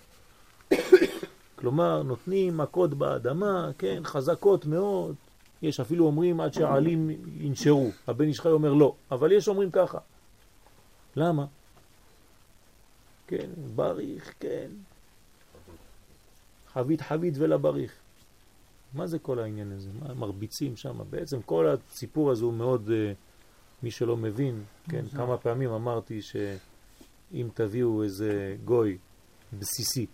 כלומר, 1.57 2.03
נותנים 2.03 2.57
מכות 2.57 2.95
באדמה, 2.95 3.71
כן, 3.79 4.01
חזקות 4.05 4.67
מאוד. 4.67 5.15
יש 5.63 5.81
אפילו 5.81 6.07
אומרים 6.07 6.41
עד 6.41 6.55
שהעלים 6.55 7.11
ינשרו. 7.39 7.91
הבן 8.07 8.29
ישחי 8.29 8.49
אומר 8.49 8.73
לא, 8.73 8.95
אבל 9.11 9.33
יש 9.33 9.49
אומרים 9.49 9.71
ככה. 9.71 9.99
למה? 11.17 11.47
כן, 13.27 13.51
בריך, 13.75 14.35
כן. 14.41 14.69
חבית 16.73 17.01
חבית 17.01 17.35
ולבריך. 17.39 17.93
מה 18.95 19.07
זה 19.07 19.19
כל 19.19 19.39
העניין 19.39 19.73
הזה? 19.73 19.91
מה 20.01 20.15
מרביצים 20.15 20.77
שם? 20.77 20.99
בעצם 21.11 21.43
כל 21.43 21.67
הסיפור 21.69 22.31
הזה 22.31 22.45
הוא 22.45 22.55
מאוד, 22.55 22.89
uh, 22.89 23.15
מי 23.83 23.91
שלא 23.91 24.17
מבין, 24.17 24.63
כן, 24.89 25.05
כמה 25.09 25.37
פעמים 25.37 25.71
אמרתי 25.71 26.23
שאם 26.23 27.49
תביאו 27.55 28.03
איזה 28.03 28.57
גוי 28.65 28.99
בסיסי 29.59 30.07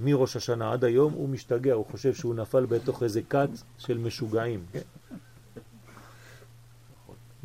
מראש 0.00 0.36
השנה 0.36 0.72
עד 0.72 0.84
היום, 0.84 1.12
הוא 1.12 1.28
משתגע, 1.28 1.72
הוא 1.72 1.86
חושב 1.86 2.14
שהוא 2.14 2.34
נפל 2.34 2.66
בתוך 2.66 3.02
איזה 3.02 3.22
קאט 3.22 3.50
של 3.78 3.98
משוגעים. 3.98 4.64
כן? 4.72 4.80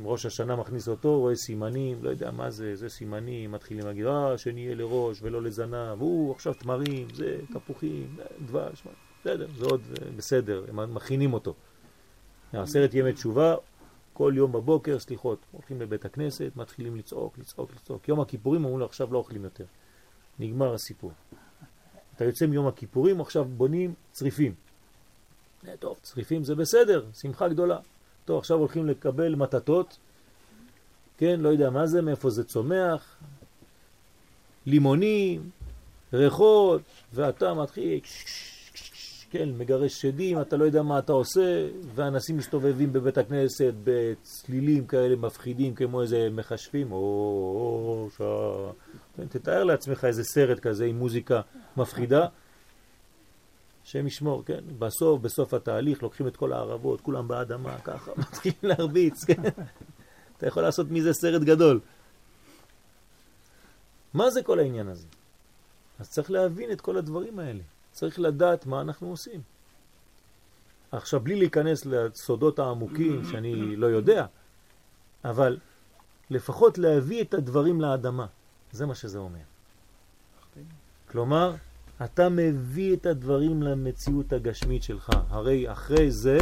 ראש 0.04 0.26
השנה 0.26 0.56
מכניס 0.56 0.88
אותו, 0.88 1.20
רואה 1.20 1.36
סימנים, 1.36 2.04
לא 2.04 2.10
יודע 2.10 2.32
מה 2.32 2.50
זה, 2.50 2.76
זה 2.76 2.90
סימנים, 2.90 3.52
מתחילים 3.52 3.86
להגיד, 3.86 4.06
אה, 4.06 4.38
שנהיה 4.38 4.76
לראש 4.76 5.20
ולא 5.22 5.42
לזנב, 5.42 6.00
הוא 6.02 6.32
עכשיו 6.32 6.54
תמרים, 6.54 7.08
זה 7.14 7.40
תפוחים, 7.54 8.16
דבש, 8.46 8.84
בסדר, 9.22 9.48
זה 9.58 9.66
עוד 9.66 9.82
בסדר, 10.18 10.66
הם 10.70 10.94
מכינים 10.94 11.34
אותו. 11.34 11.54
עשרת 12.54 12.94
ימי 12.94 13.14
תשובה, 13.14 13.56
כל 14.14 14.34
יום 14.36 14.52
בבוקר, 14.52 15.00
סליחות, 15.00 15.40
הולכים 15.52 15.82
לבית 15.82 16.06
הכנסת, 16.06 16.52
מתחילים 16.56 16.96
לצעוק, 16.96 17.38
לצעוק, 17.38 17.72
לצעוק. 17.76 18.08
יום 18.08 18.20
הכיפורים 18.20 18.66
אמרו 18.66 18.78
לו, 18.80 18.86
עכשיו 18.86 19.14
לא 19.14 19.18
אוכלים 19.18 19.44
יותר. 19.44 19.66
נגמר 20.40 20.74
הסיפור. 20.74 21.12
אתה 22.16 22.26
יוצא 22.26 22.46
מיום 22.46 22.68
הכיפורים, 22.68 23.22
עכשיו 23.22 23.46
בונים 23.46 23.94
צריפים. 24.12 24.54
טוב, 25.80 25.98
צריפים 26.02 26.44
זה 26.44 26.56
בסדר, 26.56 27.06
שמחה 27.14 27.48
גדולה. 27.48 27.80
טוב, 28.26 28.38
עכשיו 28.40 28.58
הולכים 28.58 28.88
לקבל 28.88 29.36
מתתות, 29.36 29.98
כן, 31.18 31.40
לא 31.40 31.50
יודע 31.50 31.70
מה 31.70 31.88
זה, 31.88 32.02
מאיפה 32.02 32.30
זה 32.30 32.44
צומח, 32.44 33.18
לימונים, 34.66 35.50
ריחות, 36.14 36.82
ואתה 37.14 37.54
מתחיל, 37.54 38.00
כן, 39.30 39.50
מגרש 39.58 40.02
שדים, 40.02 40.42
אתה 40.42 40.58
לא 40.58 40.66
יודע 40.66 40.82
מה 40.82 41.00
אתה 41.00 41.14
עושה, 41.14 41.68
ואנשים 41.96 42.38
מסתובבים 42.38 42.94
בבית 42.94 43.18
הכנסת 43.18 43.74
בצלילים 43.84 44.88
כאלה 44.88 45.16
מפחידים, 45.16 45.76
כמו 45.76 46.02
איזה 46.02 46.30
מחשבים, 46.32 46.92
או. 46.92 48.10
כן, 49.18 49.28
תתאר 49.30 49.64
לעצמך 49.64 50.06
איזה 50.06 50.24
סרט 50.24 50.60
כזה 50.60 50.86
עם 50.86 50.98
מוזיקה 50.98 51.42
מפחידה, 51.78 52.28
שם 53.84 54.08
ישמור, 54.08 54.44
כן? 54.46 54.60
בסוף, 54.80 55.22
בסוף 55.22 55.54
התהליך, 55.54 56.04
לוקחים 56.04 56.28
את 56.28 56.38
כל 56.38 56.54
הערבות, 56.54 57.02
כולם 57.02 57.28
באדמה, 57.28 57.78
ככה, 57.84 58.12
מתחילים 58.22 58.58
להרביץ, 58.64 59.24
כן? 59.24 59.42
אתה 60.38 60.48
יכול 60.48 60.64
לעשות 60.64 60.92
מזה 60.92 61.14
סרט 61.14 61.42
גדול. 61.42 61.80
מה 64.14 64.30
זה 64.30 64.44
כל 64.44 64.60
העניין 64.60 64.88
הזה? 64.88 65.08
אז 66.00 66.10
צריך 66.10 66.32
להבין 66.32 66.72
את 66.72 66.82
כל 66.82 66.98
הדברים 66.98 67.40
האלה. 67.40 67.64
צריך 67.92 68.20
לדעת 68.20 68.66
מה 68.66 68.82
אנחנו 68.82 69.10
עושים. 69.10 69.42
עכשיו, 70.92 71.20
בלי 71.20 71.36
להיכנס 71.36 71.86
לסודות 71.86 72.60
העמוקים 72.60 73.24
שאני 73.32 73.76
לא 73.76 73.88
יודע, 73.88 74.26
אבל 75.26 75.58
לפחות 76.30 76.78
להביא 76.78 77.22
את 77.22 77.34
הדברים 77.34 77.82
לאדמה. 77.82 78.26
זה 78.72 78.86
מה 78.86 78.96
שזה 78.96 79.18
אומר. 79.18 79.40
כלומר, 81.12 81.56
אתה 82.04 82.30
מביא 82.30 82.96
את 82.96 83.06
הדברים 83.06 83.64
למציאות 83.64 84.34
הגשמית 84.34 84.84
שלך. 84.84 85.12
הרי 85.30 85.72
אחרי 85.72 86.12
זה 86.12 86.38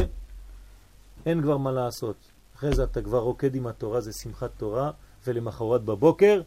אין 1.26 1.42
כבר 1.42 1.56
מה 1.56 1.72
לעשות. 1.72 2.16
אחרי 2.56 2.74
זה 2.74 2.84
אתה 2.84 3.02
כבר 3.02 3.18
רוקד 3.18 3.54
עם 3.54 3.66
התורה, 3.66 4.00
זה 4.00 4.12
שמחת 4.12 4.50
תורה, 4.56 4.90
ולמחרת 5.26 5.84
בבוקר 5.84 6.42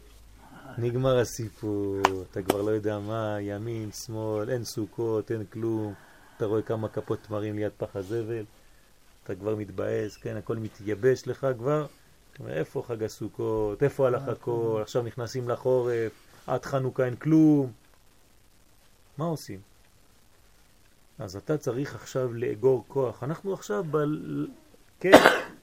נגמר 0.78 1.18
הסיפור. 1.18 2.00
אתה 2.30 2.42
כבר 2.42 2.62
לא 2.62 2.70
יודע 2.70 2.98
מה, 2.98 3.36
ימין, 3.40 3.92
שמאל, 3.92 4.50
אין 4.50 4.64
סוכות, 4.64 5.30
אין 5.30 5.44
כלום. 5.44 5.94
אתה 6.36 6.46
רואה 6.46 6.62
כמה 6.62 6.88
כפות 6.88 7.18
תמרים 7.22 7.56
ליד 7.56 7.72
פח 7.76 7.96
הזבל, 7.96 8.44
אתה 9.24 9.34
כבר 9.34 9.56
מתבאס, 9.56 10.16
כן, 10.16 10.36
הכל 10.36 10.56
מתייבש 10.56 11.26
לך 11.26 11.46
כבר. 11.58 11.86
איפה 12.48 12.84
חג 12.86 13.02
הסוכות, 13.02 13.82
איפה 13.82 14.06
הלך 14.06 14.28
הכל, 14.28 14.78
עכשיו 14.82 15.02
נכנסים 15.02 15.48
לחורף, 15.48 16.12
עד 16.46 16.64
חנוכה 16.64 17.04
אין 17.04 17.16
כלום. 17.16 17.72
מה 19.18 19.24
עושים? 19.24 19.60
אז 21.18 21.36
אתה 21.36 21.58
צריך 21.58 21.94
עכשיו 21.94 22.32
לאגור 22.34 22.84
כוח. 22.88 23.22
אנחנו 23.22 23.52
עכשיו, 23.54 23.84
ב... 23.90 23.96
כן, 25.00 25.12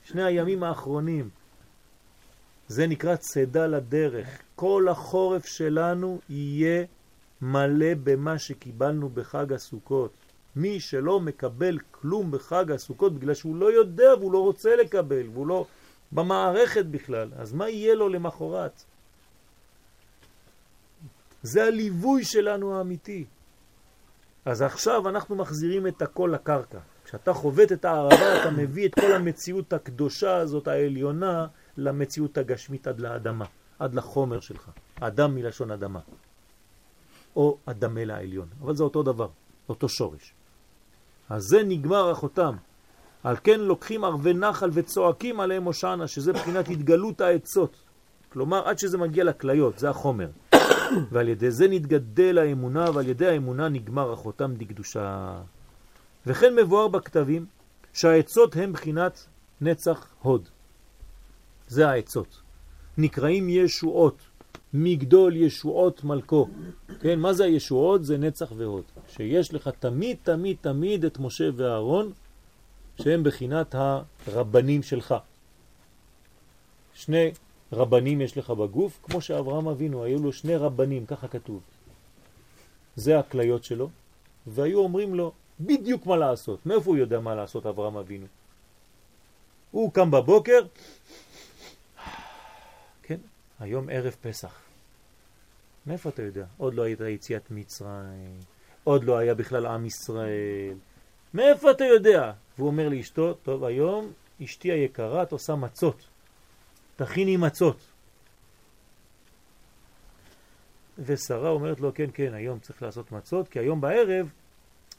שני 0.04 0.24
הימים 0.24 0.64
האחרונים, 0.64 1.30
זה 2.70 2.88
נקרא 2.88 3.16
צדה 3.16 3.68
לדרך. 3.68 4.28
כל 4.56 4.88
החורף 4.92 5.46
שלנו 5.46 6.20
יהיה 6.30 6.86
מלא 7.42 7.94
במה 8.04 8.40
שקיבלנו 8.40 9.10
בחג 9.10 9.54
הסוכות. 9.54 10.12
מי 10.56 10.80
שלא 10.80 11.20
מקבל 11.20 11.78
כלום 11.92 12.32
בחג 12.32 12.72
הסוכות 12.72 13.14
בגלל 13.14 13.34
שהוא 13.34 13.56
לא 13.56 13.74
יודע 13.74 14.10
והוא 14.20 14.34
לא 14.34 14.40
רוצה 14.40 14.76
לקבל 14.76 15.30
והוא 15.34 15.48
לא 15.48 15.66
במערכת 16.12 16.86
בכלל, 16.86 17.30
אז 17.36 17.54
מה 17.54 17.70
יהיה 17.70 17.96
לו 17.96 18.10
למחרת? 18.10 18.84
זה 21.44 21.64
הליווי 21.64 22.24
שלנו 22.24 22.78
האמיתי. 22.78 23.26
אז 24.46 24.62
עכשיו 24.62 25.10
אנחנו 25.10 25.36
מחזירים 25.36 25.88
את 25.88 26.02
הכל 26.02 26.32
לקרקע. 26.34 26.80
כשאתה 27.06 27.34
חובט 27.34 27.72
את 27.72 27.86
הערבה, 27.86 28.42
אתה 28.42 28.52
מביא 28.52 28.88
את 28.88 28.96
כל 28.96 29.14
המציאות 29.14 29.74
הקדושה 29.74 30.38
הזאת, 30.38 30.68
העליונה, 30.68 31.48
למציאות 31.80 32.38
הגשמית 32.38 32.88
עד 32.88 33.00
לאדמה, 33.00 33.46
עד 33.80 33.96
לחומר 33.96 34.40
שלך. 34.40 34.70
אדם 35.00 35.36
מלשון 35.36 35.72
אדמה. 35.72 36.00
או 37.36 37.58
אדמה 37.66 38.06
לעליון. 38.06 38.48
אבל 38.62 38.76
זה 38.76 38.84
אותו 38.84 39.04
דבר, 39.04 39.28
אותו 39.70 39.90
שורש. 39.90 40.34
אז 41.30 41.44
זה 41.44 41.64
נגמר 41.64 42.10
החותם. 42.10 42.56
על 43.24 43.36
כן 43.44 43.60
לוקחים 43.60 44.04
ערבי 44.04 44.34
נחל 44.34 44.70
וצועקים 44.74 45.40
עליהם 45.40 45.64
הושענה, 45.64 46.08
שזה 46.08 46.34
בחינת 46.34 46.70
התגלות 46.70 47.22
העצות. 47.22 47.76
כלומר, 48.30 48.68
עד 48.68 48.80
שזה 48.80 48.98
מגיע 48.98 49.24
לכליות, 49.24 49.80
זה 49.80 49.90
החומר. 49.90 50.30
ועל 51.12 51.28
ידי 51.28 51.52
זה 51.52 51.68
נתגדל 51.68 52.38
האמונה, 52.38 52.86
ועל 52.94 53.08
ידי 53.08 53.28
האמונה 53.28 53.70
נגמר 53.70 54.14
החותם 54.14 54.54
דקדושה. 54.58 55.42
וכן 56.26 56.56
מבואר 56.56 56.88
בכתבים 56.88 57.46
שהעצות 57.94 58.56
הם 58.56 58.74
בחינת 58.74 59.26
נצח 59.62 60.08
הוד. 60.22 60.50
זה 61.70 61.90
העצות. 61.90 62.42
נקראים 62.98 63.50
ישועות, 63.50 64.18
מגדול 64.74 65.36
ישועות 65.36 66.04
מלכו. 66.04 66.48
כן, 67.00 67.20
מה 67.20 67.34
זה 67.34 67.44
הישועות? 67.44 68.06
זה 68.06 68.18
נצח 68.18 68.52
והוד. 68.58 68.84
שיש 69.10 69.54
לך 69.54 69.70
תמיד 69.80 70.18
תמיד 70.24 70.58
תמיד 70.62 71.06
את 71.06 71.20
משה 71.20 71.50
ואהרון, 71.56 72.12
שהם 73.02 73.24
בחינת 73.24 73.76
הרבנים 74.28 74.84
שלך. 74.84 75.16
שני 76.94 77.32
רבנים 77.74 78.22
יש 78.22 78.38
לך 78.38 78.50
בגוף, 78.50 79.00
כמו 79.04 79.22
שאברהם 79.22 79.68
אבינו, 79.68 80.04
היו 80.04 80.20
לו 80.20 80.34
שני 80.34 80.56
רבנים, 80.56 81.06
ככה 81.06 81.28
כתוב. 81.28 81.62
זה 82.96 83.20
הכליות 83.20 83.64
שלו, 83.64 83.90
והיו 84.48 84.80
אומרים 84.80 85.16
לו 85.16 85.32
בדיוק 85.60 86.06
מה 86.06 86.18
לעשות. 86.18 86.66
מאיפה 86.66 86.90
הוא 86.90 86.98
יודע 86.98 87.20
מה 87.20 87.36
לעשות, 87.36 87.66
אברהם 87.66 87.98
אבינו? 87.98 88.26
הוא 89.72 89.92
קם 89.92 90.12
בבוקר, 90.12 90.62
היום 93.60 93.90
ערב 93.92 94.16
פסח. 94.22 94.62
מאיפה 95.86 96.10
אתה 96.10 96.22
יודע? 96.22 96.46
עוד 96.58 96.74
לא 96.74 96.84
הייתה 96.84 97.10
יציאת 97.10 97.52
מצרים, 97.52 98.40
עוד 98.84 99.04
לא 99.04 99.18
היה 99.18 99.36
בכלל 99.36 99.66
עם 99.66 99.86
ישראל. 99.86 100.78
מאיפה 101.34 101.72
אתה 101.72 101.84
יודע? 101.84 102.32
והוא 102.58 102.68
אומר 102.68 102.90
לאשתו, 102.90 103.34
טוב, 103.34 103.64
היום 103.64 104.12
אשתי 104.44 104.72
היקרה, 104.72 105.24
את 105.24 105.32
עושה 105.32 105.56
מצות. 105.56 106.08
תכיני 106.96 107.38
מצות. 107.38 107.78
ושרה 111.00 111.50
אומרת 111.50 111.80
לו, 111.80 111.94
כן, 111.94 112.10
כן, 112.14 112.34
היום 112.34 112.60
צריך 112.60 112.84
לעשות 112.84 113.12
מצות, 113.12 113.48
כי 113.48 113.60
היום 113.60 113.82
בערב, 113.82 114.30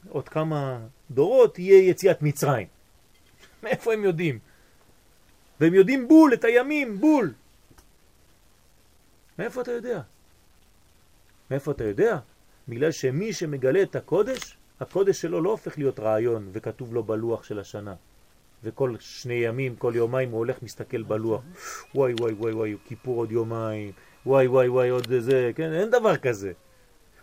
עוד 0.09 0.29
כמה 0.29 0.79
דורות, 1.11 1.59
יהיה 1.59 1.89
יציאת 1.89 2.21
מצרים. 2.21 2.67
מאיפה 3.63 3.93
הם 3.93 4.03
יודעים? 4.03 4.39
והם 5.59 5.73
יודעים 5.73 6.07
בול 6.07 6.33
את 6.33 6.43
הימים, 6.43 6.99
בול. 6.99 7.33
מאיפה 9.41 9.61
אתה 9.61 9.71
יודע? 9.71 10.01
מאיפה 11.51 11.71
אתה 11.71 11.83
יודע? 11.83 12.17
בגלל 12.67 12.91
שמי 12.91 13.33
שמגלה 13.33 13.81
את 13.81 13.95
הקודש, 13.95 14.57
הקודש 14.79 15.21
שלו 15.21 15.41
לא 15.41 15.49
הופך 15.49 15.77
להיות 15.77 15.99
רעיון 15.99 16.49
וכתוב 16.51 16.93
לו 16.93 17.03
בלוח 17.03 17.43
של 17.43 17.59
השנה. 17.59 17.95
וכל 18.63 18.95
שני 18.99 19.33
ימים, 19.33 19.75
כל 19.75 19.93
יומיים 19.95 20.31
הוא 20.31 20.37
הולך 20.37 20.63
מסתכל 20.63 21.03
בלוח. 21.03 21.41
וואי 21.95 22.13
וואי 22.13 22.33
וואי 22.33 22.53
וואי, 22.53 22.75
כיפור 22.85 23.17
עוד 23.17 23.31
יומיים, 23.31 23.91
וואי 24.25 24.47
וואי 24.47 24.67
וואי 24.67 24.89
עוד 24.89 25.07
זה, 25.19 25.51
כן? 25.55 25.73
אין 25.73 25.89
דבר 25.89 26.17
כזה. 26.17 26.51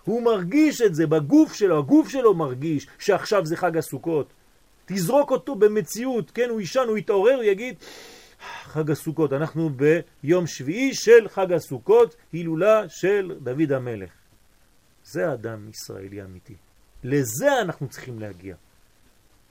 הוא 0.05 0.23
מרגיש 0.23 0.81
את 0.81 0.95
זה 0.95 1.07
בגוף 1.07 1.53
שלו, 1.53 1.79
הגוף 1.79 2.09
שלו 2.09 2.35
מרגיש 2.35 2.87
שעכשיו 2.99 3.47
זה 3.47 3.57
חג 3.57 3.77
הסוכות. 3.77 4.27
תזרוק 4.87 5.31
אותו 5.31 5.55
במציאות, 5.55 6.31
כן? 6.31 6.49
הוא 6.51 6.61
ישן, 6.61 6.85
הוא 6.89 6.99
יתעורר, 6.99 7.35
הוא 7.35 7.45
יגיד, 7.45 7.75
חג 8.41 8.91
הסוכות, 8.91 9.33
אנחנו 9.33 9.71
ביום 10.23 10.47
שביעי 10.47 10.95
של 10.95 11.29
חג 11.29 11.53
הסוכות, 11.53 12.17
הילולה 12.33 12.89
של 12.89 13.39
דוד 13.43 13.73
המלך. 13.73 14.11
זה 15.05 15.33
אדם 15.33 15.69
ישראלי 15.69 16.23
אמיתי. 16.23 16.55
לזה 17.05 17.61
אנחנו 17.61 17.89
צריכים 17.89 18.19
להגיע. 18.19 18.57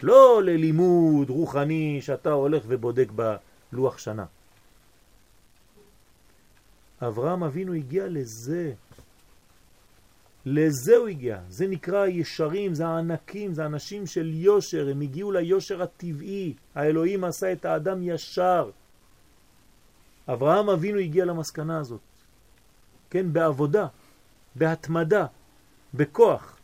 לא 0.04 0.42
ללימוד 0.44 1.30
רוחני 1.30 2.00
שאתה 2.02 2.32
הולך 2.32 2.64
ובודק 2.68 3.08
בלוח 3.72 3.98
שנה. 3.98 4.26
אברהם 7.02 7.44
אבינו 7.44 7.74
הגיע 7.74 8.08
לזה. 8.08 8.74
לזה 10.48 10.96
הוא 10.98 11.08
הגיע. 11.08 11.40
זה 11.50 11.68
נקרא 11.68 12.06
ישרים, 12.06 12.74
זה 12.74 12.88
הענקים, 12.88 13.54
זה 13.54 13.66
אנשים 13.66 14.08
של 14.08 14.34
יושר, 14.34 14.90
הם 14.90 15.02
הגיעו 15.02 15.32
ליושר 15.32 15.82
הטבעי. 15.82 16.54
האלוהים 16.76 17.24
עשה 17.24 17.52
את 17.52 17.66
האדם 17.66 18.00
ישר. 18.04 18.70
אברהם 20.28 20.70
אבינו 20.70 21.00
הגיע 21.00 21.26
למסקנה 21.26 21.80
הזאת. 21.80 22.02
כן, 23.10 23.34
בעבודה, 23.34 23.88
בהתמדה, 24.56 25.26
בכוח. 25.94 26.58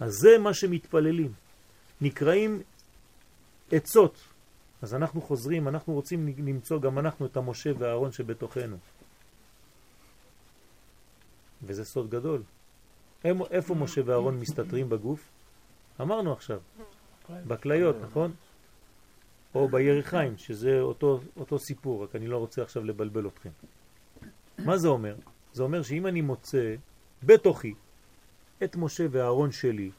אז 0.00 0.12
זה 0.12 0.38
מה 0.38 0.54
שמתפללים. 0.54 1.32
נקראים 2.00 2.62
עצות. 3.72 4.14
אז 4.82 4.94
אנחנו 4.94 5.20
חוזרים, 5.22 5.68
אנחנו 5.68 5.94
רוצים 5.94 6.34
למצוא 6.38 6.80
גם 6.80 6.98
אנחנו 6.98 7.26
את 7.26 7.36
המשה 7.36 7.70
והארון 7.78 8.12
שבתוכנו. 8.12 8.76
וזה 11.62 11.84
סוד 11.84 12.10
גדול. 12.10 12.42
איפה 13.24 13.74
משה 13.74 14.00
ואהרון 14.04 14.40
מסתתרים 14.40 14.88
בגוף? 14.88 15.28
אמרנו 16.00 16.32
עכשיו, 16.32 16.60
בכליות, 17.30 17.96
נכון? 18.02 18.32
או 19.54 19.68
ביריחיים, 19.68 20.38
שזה 20.38 20.80
אותו, 20.80 21.20
אותו 21.36 21.58
סיפור, 21.58 22.02
רק 22.02 22.16
אני 22.16 22.26
לא 22.26 22.38
רוצה 22.38 22.62
עכשיו 22.62 22.84
לבלבל 22.84 23.26
אתכם. 23.26 23.50
מה 24.58 24.78
זה 24.78 24.88
אומר? 24.88 25.16
זה 25.52 25.62
אומר 25.62 25.82
שאם 25.82 26.06
אני 26.06 26.20
מוצא 26.20 26.74
בתוכי 27.22 27.74
את 28.64 28.76
משה 28.76 29.06
והארון 29.10 29.52
שלי, 29.52 29.90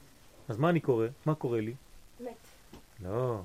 אז 0.50 0.58
מה 0.58 0.70
אני 0.70 0.80
קורא? 0.80 1.08
מה 1.26 1.36
קורה 1.36 1.62
לי? 1.62 1.74
מת. 2.20 2.48
לא, 3.04 3.42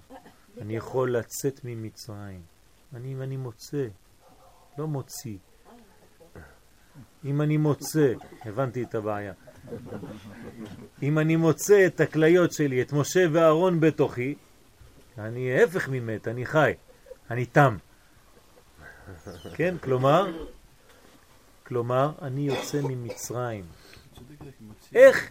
אני 0.60 0.76
יכול 0.76 1.16
לצאת 1.16 1.60
ממצרים. 1.64 2.42
אני, 2.94 3.12
אם 3.12 3.22
אני 3.22 3.36
מוצא, 3.36 3.86
לא 4.78 4.86
מוציא. 4.86 5.36
אם 7.24 7.42
אני 7.42 7.56
מוצא, 7.56 8.12
הבנתי 8.44 8.82
את 8.82 8.94
הבעיה. 8.94 9.32
אם 11.02 11.18
אני 11.18 11.36
מוצא 11.36 11.86
את 11.86 12.00
הכליות 12.00 12.52
שלי, 12.52 12.82
את 12.82 12.92
משה 12.92 13.26
ואהרון 13.32 13.80
בתוכי, 13.80 14.34
אני 15.18 15.62
הפך 15.62 15.88
ממת, 15.88 16.28
אני 16.28 16.46
חי, 16.46 16.72
אני 17.30 17.46
תם. 17.46 17.76
כן, 19.54 19.74
כלומר, 19.82 20.46
כלומר, 21.66 22.12
אני 22.22 22.40
יוצא 22.40 22.80
ממצרים. 22.82 23.64
איך 24.94 25.30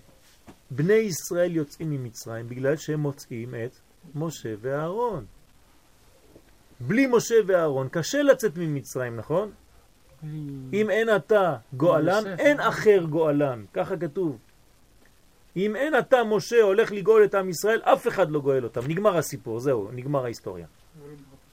בני 0.72 0.94
ישראל 0.94 1.56
יוצאים 1.56 1.90
ממצרים? 1.90 2.50
בגלל 2.50 2.78
שהם 2.78 3.00
מוצאים 3.00 3.56
את 3.56 3.72
משה 4.16 4.54
ואהרון. 4.62 5.26
בלי 6.80 7.08
משה 7.08 7.36
ואהרון 7.48 7.90
קשה 7.92 8.22
לצאת 8.22 8.58
ממצרים, 8.58 9.16
נכון? 9.16 9.52
אם 10.74 10.90
אין 10.90 11.16
אתה 11.16 11.56
גואלם, 11.74 12.24
אין 12.40 12.60
אחר 12.60 13.04
גואלם, 13.10 13.66
ככה 13.74 13.98
כתוב. 13.98 14.38
אם 15.56 15.76
אין 15.76 16.00
אתה, 16.00 16.24
משה, 16.24 16.62
הולך 16.62 16.92
לגאול 16.92 17.24
את 17.24 17.36
עם 17.36 17.50
ישראל, 17.50 17.82
אף 17.84 18.08
אחד 18.08 18.32
לא 18.32 18.40
גואל 18.40 18.64
אותם. 18.64 18.82
נגמר 18.88 19.18
הסיפור, 19.18 19.60
זהו, 19.60 19.90
נגמר 19.94 20.24
ההיסטוריה. 20.24 20.68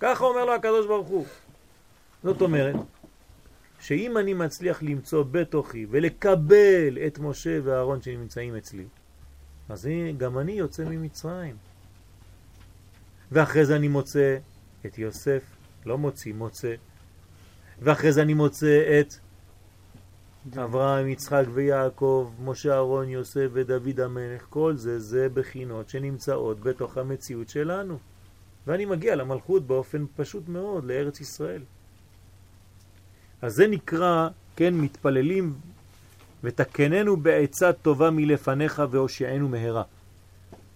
ככה 0.00 0.24
אומר 0.24 0.44
לו 0.44 0.54
הקדוש 0.54 0.86
ברוך 0.86 1.08
הוא. 1.08 1.26
זאת 2.24 2.40
אומרת, 2.40 2.74
שאם 3.80 4.18
אני 4.18 4.34
מצליח 4.34 4.82
למצוא 4.82 5.24
בתוכי 5.30 5.86
ולקבל 5.90 6.98
את 7.06 7.18
משה 7.18 7.58
ואהרון 7.64 8.02
שנמצאים 8.02 8.56
אצלי, 8.56 8.84
אז 9.68 9.88
גם 10.16 10.38
אני 10.38 10.52
יוצא 10.52 10.84
ממצרים. 10.84 11.56
ואחרי 13.32 13.64
זה 13.64 13.76
אני 13.76 13.88
מוצא 13.88 14.36
את 14.86 14.98
יוסף, 14.98 15.42
לא 15.86 15.98
מוציא, 15.98 16.34
מוצא. 16.34 16.74
ואחרי 17.82 18.12
זה 18.12 18.22
אני 18.22 18.34
מוצא 18.34 19.00
את 19.00 19.14
אברהם, 20.56 21.08
יצחק 21.08 21.44
ויעקב, 21.52 22.30
משה 22.44 22.72
אהרון, 22.72 23.08
יוסף 23.08 23.48
ודוד 23.52 24.00
המלך, 24.00 24.46
כל 24.50 24.76
זה 24.76 25.00
זה 25.00 25.28
בחינות 25.34 25.88
שנמצאות 25.88 26.60
בתוך 26.60 26.96
המציאות 26.96 27.48
שלנו. 27.48 27.98
ואני 28.66 28.84
מגיע 28.84 29.16
למלכות 29.16 29.66
באופן 29.66 30.04
פשוט 30.16 30.48
מאוד, 30.48 30.84
לארץ 30.84 31.20
ישראל. 31.20 31.62
אז 33.42 33.54
זה 33.54 33.66
נקרא, 33.66 34.28
כן, 34.56 34.74
מתפללים 34.74 35.54
ותקננו 36.44 37.16
בעצה 37.16 37.72
טובה 37.72 38.10
מלפניך 38.10 38.82
והושענו 38.90 39.48
מהרה. 39.48 39.82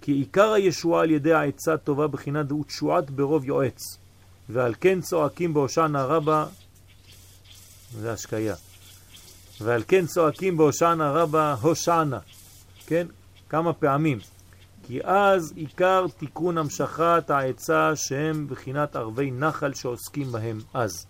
כי 0.00 0.12
עיקר 0.12 0.52
הישועה 0.52 1.02
על 1.02 1.10
ידי 1.10 1.32
העצה 1.32 1.76
טובה 1.76 2.06
בחינת 2.06 2.52
ותשועת 2.52 3.10
ברוב 3.10 3.44
יועץ, 3.44 3.98
ועל 4.48 4.74
כן 4.80 5.00
צועקים 5.00 5.54
בהושענא 5.54 5.98
רבה, 5.98 6.46
זה 7.92 8.12
השקיה, 8.12 8.54
ועל 9.60 9.82
כן 9.88 10.06
צועקים 10.06 10.56
בהושענא 10.56 11.02
רבה 11.02 11.54
הושענא, 11.60 12.18
כן? 12.86 13.06
כמה 13.48 13.72
פעמים. 13.72 14.18
כי 14.86 15.00
אז 15.04 15.52
עיקר 15.56 16.06
תיקון 16.18 16.58
המשכת 16.58 17.30
העצה 17.30 17.96
שהם 17.96 18.46
בחינת 18.48 18.96
ערבי 18.96 19.30
נחל 19.30 19.74
שעוסקים 19.74 20.32
בהם 20.32 20.58
אז. 20.74 21.06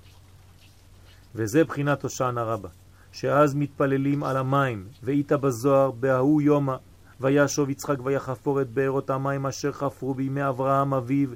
וזה 1.35 1.65
בחינת 1.65 2.03
הושענא 2.03 2.41
רבה, 2.41 2.69
שאז 3.13 3.55
מתפללים 3.55 4.25
על 4.25 4.37
המים, 4.37 4.89
ואיתה 5.03 5.37
בזוהר 5.37 5.91
בהוא 5.91 6.43
יומא, 6.43 6.77
וישוב 7.21 7.71
יצחק 7.71 7.97
ויחפור 8.05 8.61
את 8.61 8.71
בארות 8.71 9.11
המים 9.11 9.47
אשר 9.47 9.73
חפרו 9.73 10.15
בימי 10.15 10.49
אברהם 10.49 10.95
אביו, 10.95 11.29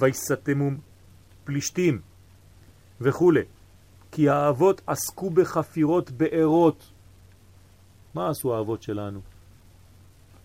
ויסתמו 0.00 0.70
פלישתים 1.44 2.00
וכו'. 3.00 3.32
כי 4.14 4.28
האבות 4.28 4.80
עסקו 4.86 5.30
בחפירות 5.30 6.10
בארות. 6.10 6.84
מה 8.14 8.30
עשו 8.30 8.56
האבות 8.56 8.82
שלנו? 8.82 9.20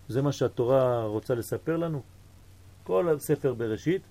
זה 0.07 0.21
מה 0.21 0.31
שהתורה 0.31 1.03
רוצה 1.03 1.35
לספר 1.35 1.77
לנו? 1.77 2.01
כל 2.83 3.09
הספר 3.09 3.53
בראשית, 3.53 4.01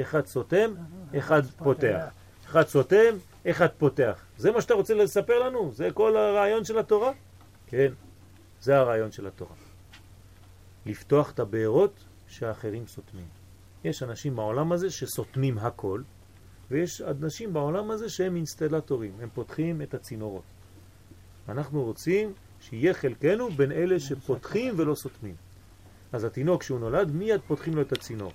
אחד 0.00 0.26
סותם, 0.26 0.70
אחד 1.18 1.46
פותח. 1.46 2.04
אחד 2.46 2.66
סותם, 2.66 3.16
אחד 3.50 3.68
פותח. 3.78 4.24
זה 4.36 4.52
מה 4.52 4.60
שאתה 4.60 4.74
רוצה 4.74 4.94
לספר 4.94 5.38
לנו? 5.38 5.72
זה 5.72 5.88
כל 5.94 6.16
הרעיון 6.16 6.64
של 6.64 6.78
התורה? 6.78 7.12
כן, 7.66 7.92
זה 8.60 8.76
הרעיון 8.76 9.12
של 9.12 9.26
התורה. 9.26 9.54
לפתוח 10.86 11.30
את 11.30 11.40
הבארות 11.40 12.04
שהאחרים 12.28 12.86
סותמים. 12.86 13.28
יש 13.84 14.02
אנשים 14.02 14.36
בעולם 14.36 14.72
הזה 14.72 14.90
שסותמים 14.90 15.58
הכל, 15.58 16.02
ויש 16.70 17.00
אנשים 17.00 17.52
בעולם 17.52 17.90
הזה 17.90 18.08
שהם 18.08 18.36
אינסטלטורים, 18.36 19.12
הם 19.20 19.28
פותחים 19.34 19.82
את 19.82 19.94
הצינורות. 19.94 20.42
אנחנו 21.48 21.82
רוצים 21.82 22.32
שיהיה 22.60 22.94
חלקנו 22.94 23.50
בין 23.50 23.72
אלה 23.72 24.00
שפותחים 24.00 24.74
ולא 24.76 24.94
סותמים. 24.94 25.34
אז 26.12 26.24
התינוק 26.24 26.62
שהוא 26.62 26.80
נולד, 26.80 27.10
מיד 27.10 27.40
פותחים 27.46 27.76
לו 27.76 27.82
את 27.82 27.92
הצינור. 27.92 28.32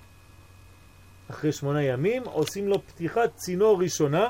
אחרי 1.30 1.52
שמונה 1.52 1.82
ימים 1.82 2.22
עושים 2.24 2.68
לו 2.68 2.86
פתיחת 2.86 3.34
צינור 3.34 3.82
ראשונה, 3.82 4.28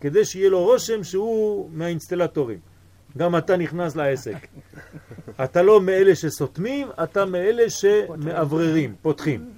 כדי 0.00 0.24
שיהיה 0.24 0.50
לו 0.50 0.64
רושם 0.64 1.04
שהוא 1.04 1.70
מהאינסטלטורים. 1.72 2.58
גם 3.18 3.36
אתה 3.36 3.56
נכנס 3.56 3.96
לעסק. 3.96 4.36
אתה 5.44 5.62
לא 5.62 5.80
מאלה 5.80 6.14
שסותמים, 6.14 6.88
אתה 7.02 7.24
מאלה 7.24 7.70
שמאווררים, 7.70 8.94
פותחים. 9.02 9.52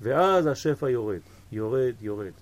ואז 0.00 0.46
השפע 0.46 0.90
יורד, 0.90 1.20
יורד, 1.52 1.94
יורד. 2.00 2.32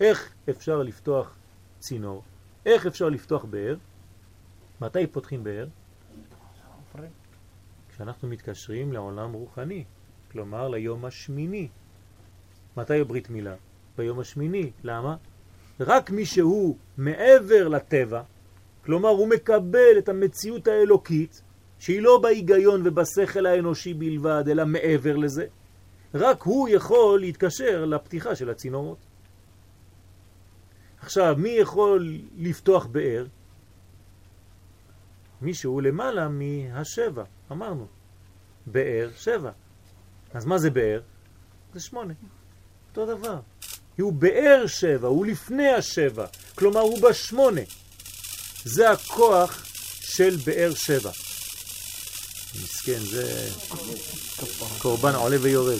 איך 0.00 0.34
אפשר 0.50 0.82
לפתוח 0.82 1.36
צינור? 1.78 2.22
איך 2.66 2.86
אפשר 2.86 3.08
לפתוח 3.08 3.44
באר? 3.44 3.76
מתי 4.80 5.06
פותחים 5.06 5.44
באר? 5.44 5.66
כשאנחנו 7.88 8.28
מתקשרים 8.28 8.92
לעולם 8.92 9.32
רוחני, 9.32 9.84
כלומר 10.32 10.68
ליום 10.68 11.04
השמיני. 11.04 11.68
מתי 12.76 13.04
ברית 13.04 13.30
מילה? 13.30 13.54
ביום 13.96 14.20
השמיני. 14.20 14.70
למה? 14.84 15.16
רק 15.80 16.10
מי 16.10 16.26
שהוא 16.26 16.76
מעבר 16.98 17.68
לטבע, 17.68 18.22
כלומר 18.84 19.08
הוא 19.08 19.28
מקבל 19.28 19.98
את 19.98 20.08
המציאות 20.08 20.68
האלוקית, 20.68 21.42
שהיא 21.78 22.02
לא 22.02 22.18
בהיגיון 22.22 22.82
ובשכל 22.84 23.46
האנושי 23.46 23.94
בלבד, 23.94 24.44
אלא 24.48 24.64
מעבר 24.66 25.16
לזה, 25.16 25.46
רק 26.14 26.42
הוא 26.42 26.68
יכול 26.68 27.20
להתקשר 27.20 27.84
לפתיחה 27.84 28.36
של 28.36 28.50
הצינורות. 28.50 28.98
עכשיו, 31.00 31.34
מי 31.38 31.48
יכול 31.48 32.18
לפתוח 32.38 32.86
באר? 32.86 33.26
מישהו 35.42 35.80
למעלה 35.80 36.28
מהשבע, 36.28 37.24
אמרנו. 37.52 37.86
באר 38.66 39.10
שבע. 39.16 39.50
אז 40.34 40.44
מה 40.44 40.58
זה 40.58 40.70
באר? 40.70 41.00
זה 41.74 41.80
שמונה. 41.80 42.14
אותו 42.88 43.06
דבר. 43.16 43.40
הוא 43.98 44.12
באר 44.12 44.66
שבע, 44.66 45.08
הוא 45.08 45.26
לפני 45.26 45.68
השבע, 45.68 46.26
כלומר 46.54 46.80
הוא 46.80 47.02
בשמונה. 47.02 47.60
זה 48.64 48.90
הכוח 48.90 49.64
של 50.00 50.36
באר 50.46 50.74
שבע. 50.74 51.10
מסכן, 52.62 52.98
זה 52.98 53.50
קורבן 54.78 55.14
עולה 55.14 55.36
ויורד. 55.40 55.78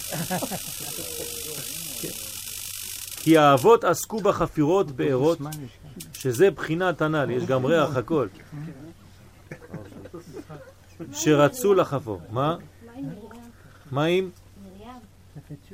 כי 3.17 3.39
האבות 3.39 3.85
עסקו 3.85 4.21
בחפירות 4.21 4.91
בארות, 4.91 5.39
שזה 6.13 6.51
בחינת 6.51 7.03
הנ"ל, 7.03 7.31
יש 7.31 7.45
גם 7.45 7.67
ריח 7.67 7.97
הכל. 7.97 8.29
שרצו 11.13 11.75
לחפור. 11.75 12.21
מה? 12.31 12.57
מה 13.91 14.05
עם? 14.05 14.31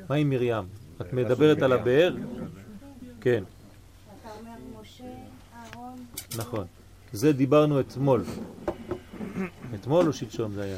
מרים? 0.09 0.67
את 1.01 1.13
מדברת 1.13 1.61
על 1.61 1.73
הבאר? 1.73 2.15
כן. 3.21 3.43
נכון. 6.35 6.65
זה 7.13 7.33
דיברנו 7.33 7.79
אתמול. 7.79 8.23
אתמול 9.75 10.07
או 10.07 10.13
שלשום 10.13 10.53
זה 10.53 10.63
היה? 10.63 10.77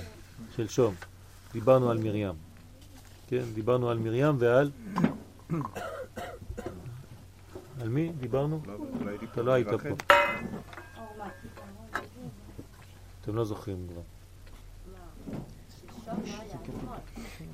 שלשום. 0.56 0.96
דיברנו 1.54 1.92
על 1.92 1.98
מרים. 1.98 2.34
כן, 3.28 3.44
דיברנו 3.54 3.90
על 3.90 3.98
מרים 3.98 4.36
ועל... 4.40 4.72
על 7.82 7.90
מי 7.90 8.12
דיברנו? 8.20 8.62
אתה 9.32 9.42
לא 9.42 9.52
היית 9.52 9.68
פה. 9.68 9.90
אתם 13.22 13.36
לא 13.36 13.46
זוכרים 13.46 13.88
כבר. 13.90 14.02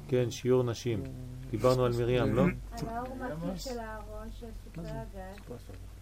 כן, 0.07 0.31
שיעור 0.31 0.63
נשים. 0.63 1.03
דיברנו 1.51 1.85
על 1.85 1.91
מרים, 1.99 2.35
לא? 2.35 2.43
על 2.43 2.87
האור 2.87 3.15
מקיף 3.15 3.61
של 3.61 3.79
הארון 3.79 4.27
של 4.39 4.47
סוכר 4.65 4.81
הגז, 4.81 5.57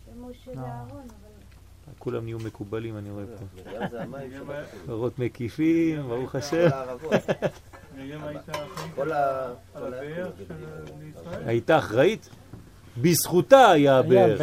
שמשה 0.05 0.53
לארון, 0.53 1.01
אבל... 1.01 1.93
כולם 1.99 2.23
נהיו 2.23 2.37
מקובלים, 2.39 2.97
אני 2.97 3.09
רואה 3.09 3.25
פה. 3.37 4.91
אורות 4.91 5.19
מקיפים, 5.19 6.01
ברוך 6.01 6.35
השם. 6.35 6.67
הייתה 11.45 11.77
אחראית? 11.77 12.29
בזכותה 13.01 13.69
היה 13.69 13.97
הבאר. 13.97 14.37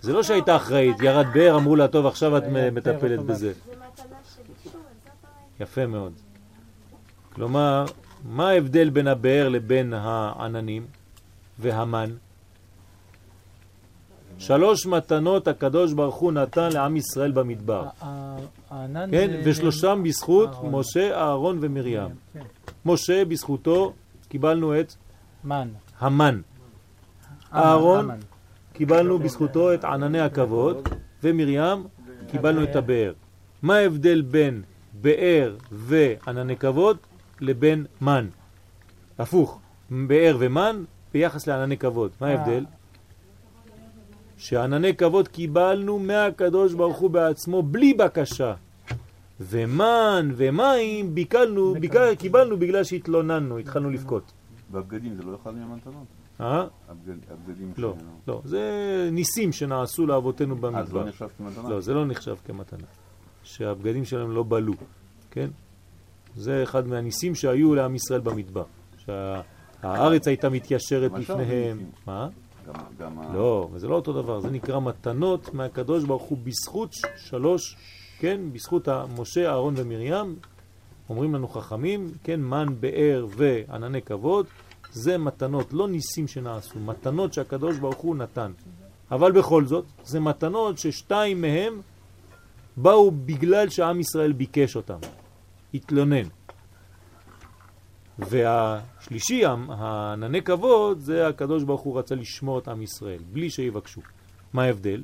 זה 0.00 0.12
לא 0.12 0.22
שהייתה 0.22 0.56
אחראית, 0.56 0.96
ירד 1.00 1.26
באר, 1.34 1.56
אמרו 1.56 1.76
לה, 1.76 1.88
טוב, 1.88 2.06
עכשיו 2.06 2.36
את 2.36 2.42
מטפלת 2.72 3.20
בזה. 3.20 3.52
יפה 5.60 5.86
מאוד. 5.86 6.12
כלומר, 7.32 7.84
מה 8.24 8.48
ההבדל 8.48 8.90
בין 8.90 9.08
הבאר 9.08 9.48
לבין 9.48 9.92
העננים 9.92 10.86
והמן? 11.58 12.10
שלוש 14.40 14.86
מתנות 14.86 15.48
הקדוש 15.48 15.92
ברוך 15.92 16.14
הוא 16.14 16.32
נתן 16.32 16.72
לעם 16.72 16.96
ישראל 16.96 17.32
במדבר. 17.32 17.86
כן, 19.10 19.40
ושלושם 19.44 20.02
בזכות 20.04 20.50
משה, 20.64 21.16
אהרון 21.16 21.58
ומרים. 21.60 22.08
כן. 22.32 22.40
משה, 22.86 23.24
בזכותו 23.24 23.92
קיבלנו 24.28 24.80
את 24.80 24.94
המן. 26.00 26.40
אהרון, 27.54 28.10
קיבלנו 28.72 29.18
בזכותו 29.18 29.74
את 29.74 29.84
ענני 29.84 30.20
הכבוד, 30.20 30.88
ומרים, 31.22 31.86
קיבלנו 32.30 32.62
את 32.62 32.76
הבאר. 32.76 33.12
מה 33.62 33.76
ההבדל 33.76 34.22
בין 34.22 34.62
באר 35.02 35.56
וענני 35.72 36.56
כבוד 36.56 36.96
לבין 37.40 37.86
מן? 38.00 38.26
הפוך, 39.18 39.60
באר 39.90 40.36
ומן 40.38 40.84
ביחס 41.12 41.46
לענני 41.46 41.76
כבוד. 41.76 42.10
מה 42.20 42.26
ההבדל? 42.26 42.64
שענני 44.40 44.96
כבוד 44.96 45.28
קיבלנו 45.28 45.98
מהקדוש 45.98 46.74
ברוך 46.74 46.98
הוא 46.98 47.10
בעצמו 47.10 47.62
בלי 47.62 47.94
בקשה. 47.94 48.54
ומן 49.40 50.30
ומים 50.36 51.14
ביקלנו, 51.14 51.74
ביקל, 51.80 52.14
קיבלנו 52.14 52.56
בגלל 52.56 52.84
שהתלוננו, 52.84 53.58
התחלנו 53.58 53.90
לבכות. 53.90 54.32
והבגדים 54.70 55.14
זה 55.16 55.22
לא 55.22 55.36
אחד 55.42 55.54
מהמתנות? 55.54 56.04
אה? 56.40 56.66
הבגדים 56.88 57.72
לא, 57.78 57.94
לא, 58.28 58.42
זה 58.44 59.08
ניסים 59.12 59.52
שנעשו 59.52 60.06
לאבותינו 60.06 60.56
במדבר. 60.56 60.80
אז 60.80 60.92
לא 60.92 61.04
נחשב 61.04 61.28
כמתנה? 61.38 61.68
לא, 61.68 61.80
זה 61.80 61.94
לא 61.94 62.06
נחשב 62.06 62.36
כמתנה. 62.44 62.86
שהבגדים 63.42 64.04
שלהם 64.04 64.30
לא 64.30 64.44
בלו, 64.48 64.74
כן? 65.30 65.50
זה 66.36 66.62
אחד 66.62 66.86
מהניסים 66.86 67.34
שהיו 67.34 67.74
לעם 67.74 67.94
ישראל 67.94 68.20
במדבר. 68.20 68.64
שהארץ 69.04 70.28
הייתה 70.28 70.48
מתיישרת 70.48 71.12
לפניהם. 71.12 71.78
מה? 72.06 72.28
לא, 73.34 73.68
וזה 73.72 73.88
לא 73.88 73.94
אותו 73.94 74.12
דבר, 74.12 74.40
זה 74.40 74.50
נקרא 74.50 74.80
מתנות 74.80 75.54
מהקדוש 75.54 76.04
ברוך 76.04 76.22
הוא 76.22 76.38
בזכות 76.44 76.94
שלוש, 77.16 77.76
כן, 78.18 78.40
בזכות 78.52 78.88
משה, 79.18 79.48
אהרון 79.48 79.74
ומרים, 79.76 80.36
אומרים 81.08 81.34
לנו 81.34 81.48
חכמים, 81.48 82.10
כן, 82.24 82.40
מן, 82.40 82.66
באר 82.80 83.26
וענני 83.36 84.02
כבוד, 84.02 84.46
זה 84.92 85.18
מתנות, 85.18 85.72
לא 85.72 85.88
ניסים 85.88 86.28
שנעשו, 86.28 86.78
מתנות 86.78 87.32
שהקדוש 87.32 87.78
ברוך 87.78 87.96
הוא 87.98 88.16
נתן. 88.16 88.52
אבל 89.10 89.32
בכל 89.32 89.66
זאת, 89.66 89.84
זה 90.04 90.20
מתנות 90.20 90.78
ששתיים 90.78 91.40
מהם 91.40 91.80
באו 92.76 93.10
בגלל 93.10 93.68
שעם 93.68 94.00
ישראל 94.00 94.32
ביקש 94.32 94.76
אותם, 94.76 94.98
התלונן. 95.74 96.39
והשלישי, 98.28 99.42
הענני 99.68 100.42
כבוד, 100.42 101.00
זה 101.00 101.28
הקדוש 101.28 101.64
ברוך 101.64 101.80
הוא 101.80 101.98
רצה 101.98 102.14
לשמור 102.14 102.58
את 102.58 102.68
עם 102.68 102.82
ישראל, 102.82 103.20
בלי 103.32 103.50
שיבקשו. 103.50 104.00
מה 104.52 104.62
ההבדל? 104.62 105.02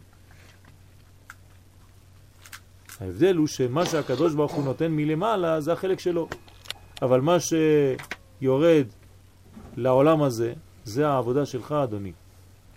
ההבדל 3.00 3.36
הוא 3.36 3.46
שמה 3.46 3.86
שהקדוש 3.86 4.34
ברוך 4.34 4.52
הוא 4.52 4.64
נותן 4.64 4.92
מלמעלה 4.92 5.60
זה 5.60 5.72
החלק 5.72 6.00
שלו. 6.00 6.28
אבל 7.02 7.20
מה 7.20 7.36
שיורד 7.40 8.86
לעולם 9.76 10.22
הזה, 10.22 10.52
זה 10.84 11.08
העבודה 11.08 11.46
שלך, 11.46 11.72
אדוני. 11.72 12.12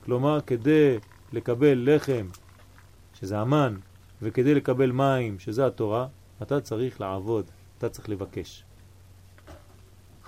כלומר, 0.04 0.42
כדי 0.42 0.98
לקבל 1.34 1.90
לחם, 1.96 2.28
שזה 3.14 3.38
המן, 3.38 3.76
וכדי 4.22 4.56
לקבל 4.56 4.92
מים, 4.92 5.40
שזה 5.40 5.66
התורה, 5.66 6.08
אתה 6.42 6.62
צריך 6.62 7.02
לעבוד, 7.02 7.46
אתה 7.78 7.90
צריך 7.90 8.10
לבקש. 8.10 8.64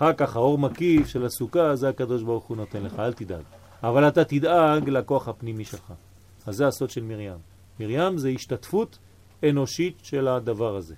אחר 0.01 0.13
כך 0.13 0.35
האור 0.35 0.57
מקיף 0.57 1.07
של 1.07 1.25
הסוכה, 1.25 1.75
זה 1.75 1.89
הקדוש 1.89 2.23
ברוך 2.23 2.45
הוא 2.45 2.57
נותן 2.57 2.83
לך, 2.83 2.99
אל 2.99 3.13
תדאג. 3.13 3.43
אבל 3.83 4.07
אתה 4.07 4.23
תדאג 4.23 4.89
לכוח 4.89 5.27
הפנימי 5.27 5.65
שלך. 5.65 5.93
אז 6.47 6.55
זה 6.55 6.67
הסוד 6.67 6.89
של 6.89 7.03
מרים. 7.03 7.37
מרים 7.79 8.17
זה 8.17 8.29
השתתפות 8.29 8.97
אנושית 9.49 9.97
של 10.03 10.27
הדבר 10.27 10.75
הזה. 10.75 10.95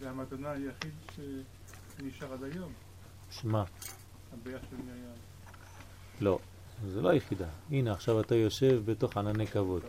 זה 0.00 0.10
המתנה 0.10 0.50
היחיד 0.50 0.90
שנשאר 1.98 2.32
עד 2.32 2.42
היום. 2.42 2.72
שמה? 3.30 3.64
הבעיה 4.32 4.58
של 4.70 4.76
מרים. 4.76 5.04
לא, 6.20 6.38
זה 6.88 7.00
לא 7.00 7.08
היחידה. 7.08 7.46
הנה, 7.70 7.92
עכשיו 7.92 8.20
אתה 8.20 8.34
יושב 8.34 8.82
בתוך 8.84 9.16
ענני 9.16 9.46
כבוד. 9.46 9.82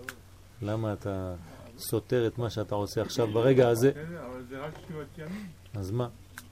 למה 0.61 0.93
אתה 0.93 1.35
סותר 1.77 2.27
את 2.27 2.38
מה 2.38 2.49
שאתה 2.49 2.76
עושה 2.76 3.01
עכשיו 3.01 3.27
ברגע 3.27 3.69
הזה? 3.69 3.91
אבל 4.26 4.43
זה 4.49 4.59
רק 4.59 4.73
שבעת 4.88 5.18
ימים. 5.18 5.47
אז 5.73 5.91
מה? 5.91 6.07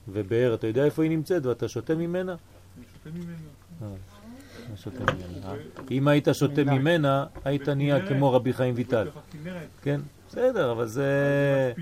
ובאר, 0.08 0.54
אתה 0.54 0.66
יודע 0.66 0.84
איפה 0.84 1.02
היא 1.02 1.10
נמצאת 1.10 1.46
ואתה 1.46 1.68
שותה 1.68 1.94
ממנה? 1.94 2.34
אני 2.76 2.84
שותה 2.92 3.10
ממנה. 3.18 3.96
שותה 4.76 5.12
ממנה. 5.12 5.54
אם 5.90 6.08
היית 6.08 6.28
שותה 6.32 6.64
ממנה, 6.64 7.26
היית 7.44 7.68
נהיה 7.68 8.06
כמו 8.08 8.32
רבי 8.32 8.52
חיים 8.52 8.74
ויטל. 8.76 9.08
כן, 9.82 10.00
בסדר, 10.28 10.72
אבל 10.72 10.86
זה... 10.86 11.72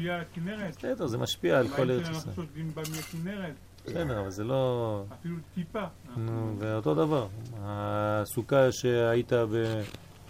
בסדר, 0.79 1.07
זה 1.07 1.19
משפיע 1.19 1.59
על 1.59 1.69
כל 1.69 1.91
ארץ 1.91 2.09
ישראל. 2.09 3.51
בסדר, 3.87 4.21
אבל 4.21 4.31
זה 4.31 4.45
לא... 4.45 5.05
אפילו 5.21 5.37
טיפה. 5.55 5.85
נו, 6.17 6.57
ואותו 6.59 6.95
דבר. 6.95 7.27
הסוכה 7.63 8.73
שהיית 8.73 9.33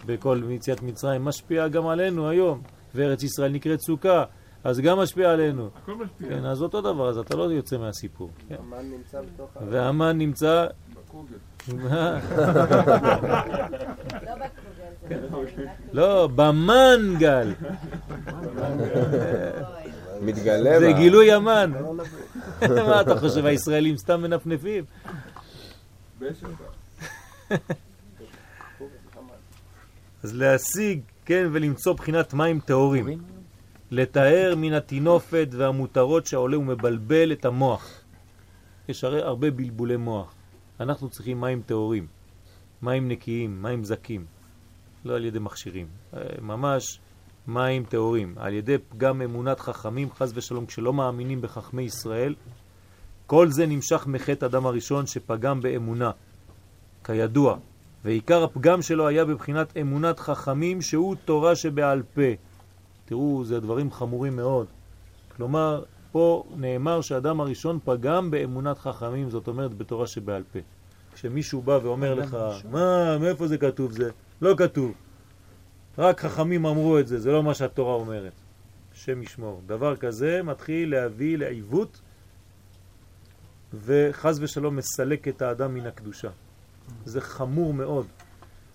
בכל 0.05 0.41
יציאת 0.49 0.81
מצרים 0.81 1.25
משפיעה 1.25 1.67
גם 1.67 1.87
עלינו 1.87 2.29
היום, 2.29 2.61
וארץ 2.95 3.23
ישראל 3.23 3.51
נקראת 3.51 3.79
סוכה, 3.81 4.23
אז 4.65 4.79
גם 4.79 4.99
משפיע 4.99 5.31
עלינו. 5.31 5.69
הכל 5.83 5.95
משפיע. 5.95 6.29
כן, 6.29 6.45
אז 6.45 6.61
אותו 6.61 6.81
דבר, 6.81 7.09
אז 7.09 7.17
אתה 7.17 7.35
לא 7.35 7.43
יוצא 7.43 7.77
מהסיפור. 7.77 8.29
כן. 8.49 8.55
המן 8.59 8.89
נמצא 8.91 9.21
בתוך. 9.21 9.49
והמן 9.69 10.17
נמצא... 10.17 10.67
לא 10.93 11.01
בקרוגל. 11.07 11.37
לא, 15.93 16.29
במנגל. 16.35 17.53
מתגלה 20.21 20.79
זה. 20.79 20.91
גילוי 20.91 21.31
המן. 21.31 21.71
מה 22.87 23.01
אתה 23.01 23.19
חושב, 23.19 23.45
הישראלים 23.45 23.97
סתם 23.97 24.21
מנפנפים? 24.21 24.83
אז 30.23 30.33
להשיג, 30.33 30.99
כן, 31.25 31.49
ולמצוא 31.51 31.93
בחינת 31.93 32.33
מים 32.33 32.59
טהורים. 32.59 33.34
לתאר 33.91 34.53
מן 34.57 34.73
התינופת 34.73 35.47
והמותרות 35.51 36.25
שעולה 36.25 36.59
ומבלבל 36.59 37.31
את 37.31 37.45
המוח. 37.45 38.01
יש 38.87 39.03
הרי 39.03 39.21
הרבה 39.21 39.51
בלבולי 39.51 39.97
מוח. 39.97 40.33
אנחנו 40.79 41.09
צריכים 41.09 41.41
מים 41.41 41.61
טהורים, 41.65 42.07
מים 42.81 43.07
נקיים, 43.07 43.61
מים 43.61 43.83
זקים, 43.83 44.25
לא 45.05 45.15
על 45.15 45.25
ידי 45.25 45.39
מכשירים. 45.39 45.87
אה, 46.13 46.21
ממש 46.41 46.99
מים 47.47 47.83
טהורים, 47.83 48.35
על 48.37 48.53
ידי 48.53 48.77
פגם 48.77 49.21
אמונת 49.21 49.59
חכמים, 49.59 50.11
חז 50.11 50.31
ושלום, 50.35 50.65
כשלא 50.65 50.93
מאמינים 50.93 51.41
בחכמי 51.41 51.83
ישראל. 51.83 52.35
כל 53.27 53.51
זה 53.51 53.65
נמשך 53.65 54.07
מחטא 54.07 54.45
אדם 54.45 54.65
הראשון 54.65 55.07
שפגם 55.07 55.61
באמונה, 55.61 56.11
כידוע, 57.03 57.57
ועיקר 58.05 58.43
הפגם 58.43 58.81
שלו 58.81 59.07
היה 59.07 59.25
בבחינת 59.25 59.77
אמונת 59.77 60.19
חכמים 60.19 60.81
שהוא 60.81 61.15
תורה 61.25 61.55
שבעל 61.55 62.03
פה. 62.13 62.21
תראו, 63.05 63.45
זה 63.45 63.59
דברים 63.59 63.91
חמורים 63.91 64.35
מאוד. 64.35 64.67
כלומר, 65.35 65.83
פה 66.11 66.43
נאמר 66.57 67.01
שאדם 67.01 67.41
הראשון 67.41 67.79
פגם 67.85 68.31
באמונת 68.31 68.77
חכמים, 68.77 69.29
זאת 69.29 69.47
אומרת 69.47 69.73
בתורה 69.73 70.07
שבעל 70.07 70.43
פה. 70.53 70.59
כשמישהו 71.13 71.61
בא 71.61 71.79
ואומר 71.83 72.13
לך, 72.13 72.37
מה, 72.71 73.17
מאיפה 73.17 73.47
זה 73.47 73.57
כתוב 73.57 73.91
זה? 73.91 74.09
לא 74.41 74.55
כתוב. 74.57 74.93
רק 75.97 76.21
חכמים 76.21 76.65
אמרו 76.65 76.99
את 76.99 77.07
זה, 77.07 77.19
זה 77.19 77.31
לא 77.31 77.43
מה 77.43 77.53
שהתורה 77.53 77.93
אומרת. 77.93 78.33
השם 78.93 79.21
ישמור. 79.21 79.61
דבר 79.65 79.95
כזה 79.95 80.43
מתחיל 80.43 80.91
להביא 80.91 81.37
לעיוות 81.37 82.01
וחז 83.73 84.39
ושלום 84.43 84.75
מסלק 84.75 85.27
את 85.27 85.41
האדם 85.41 85.73
מן 85.73 85.85
הקדושה. 85.85 86.29
זה 87.05 87.21
חמור 87.21 87.73
מאוד. 87.73 88.05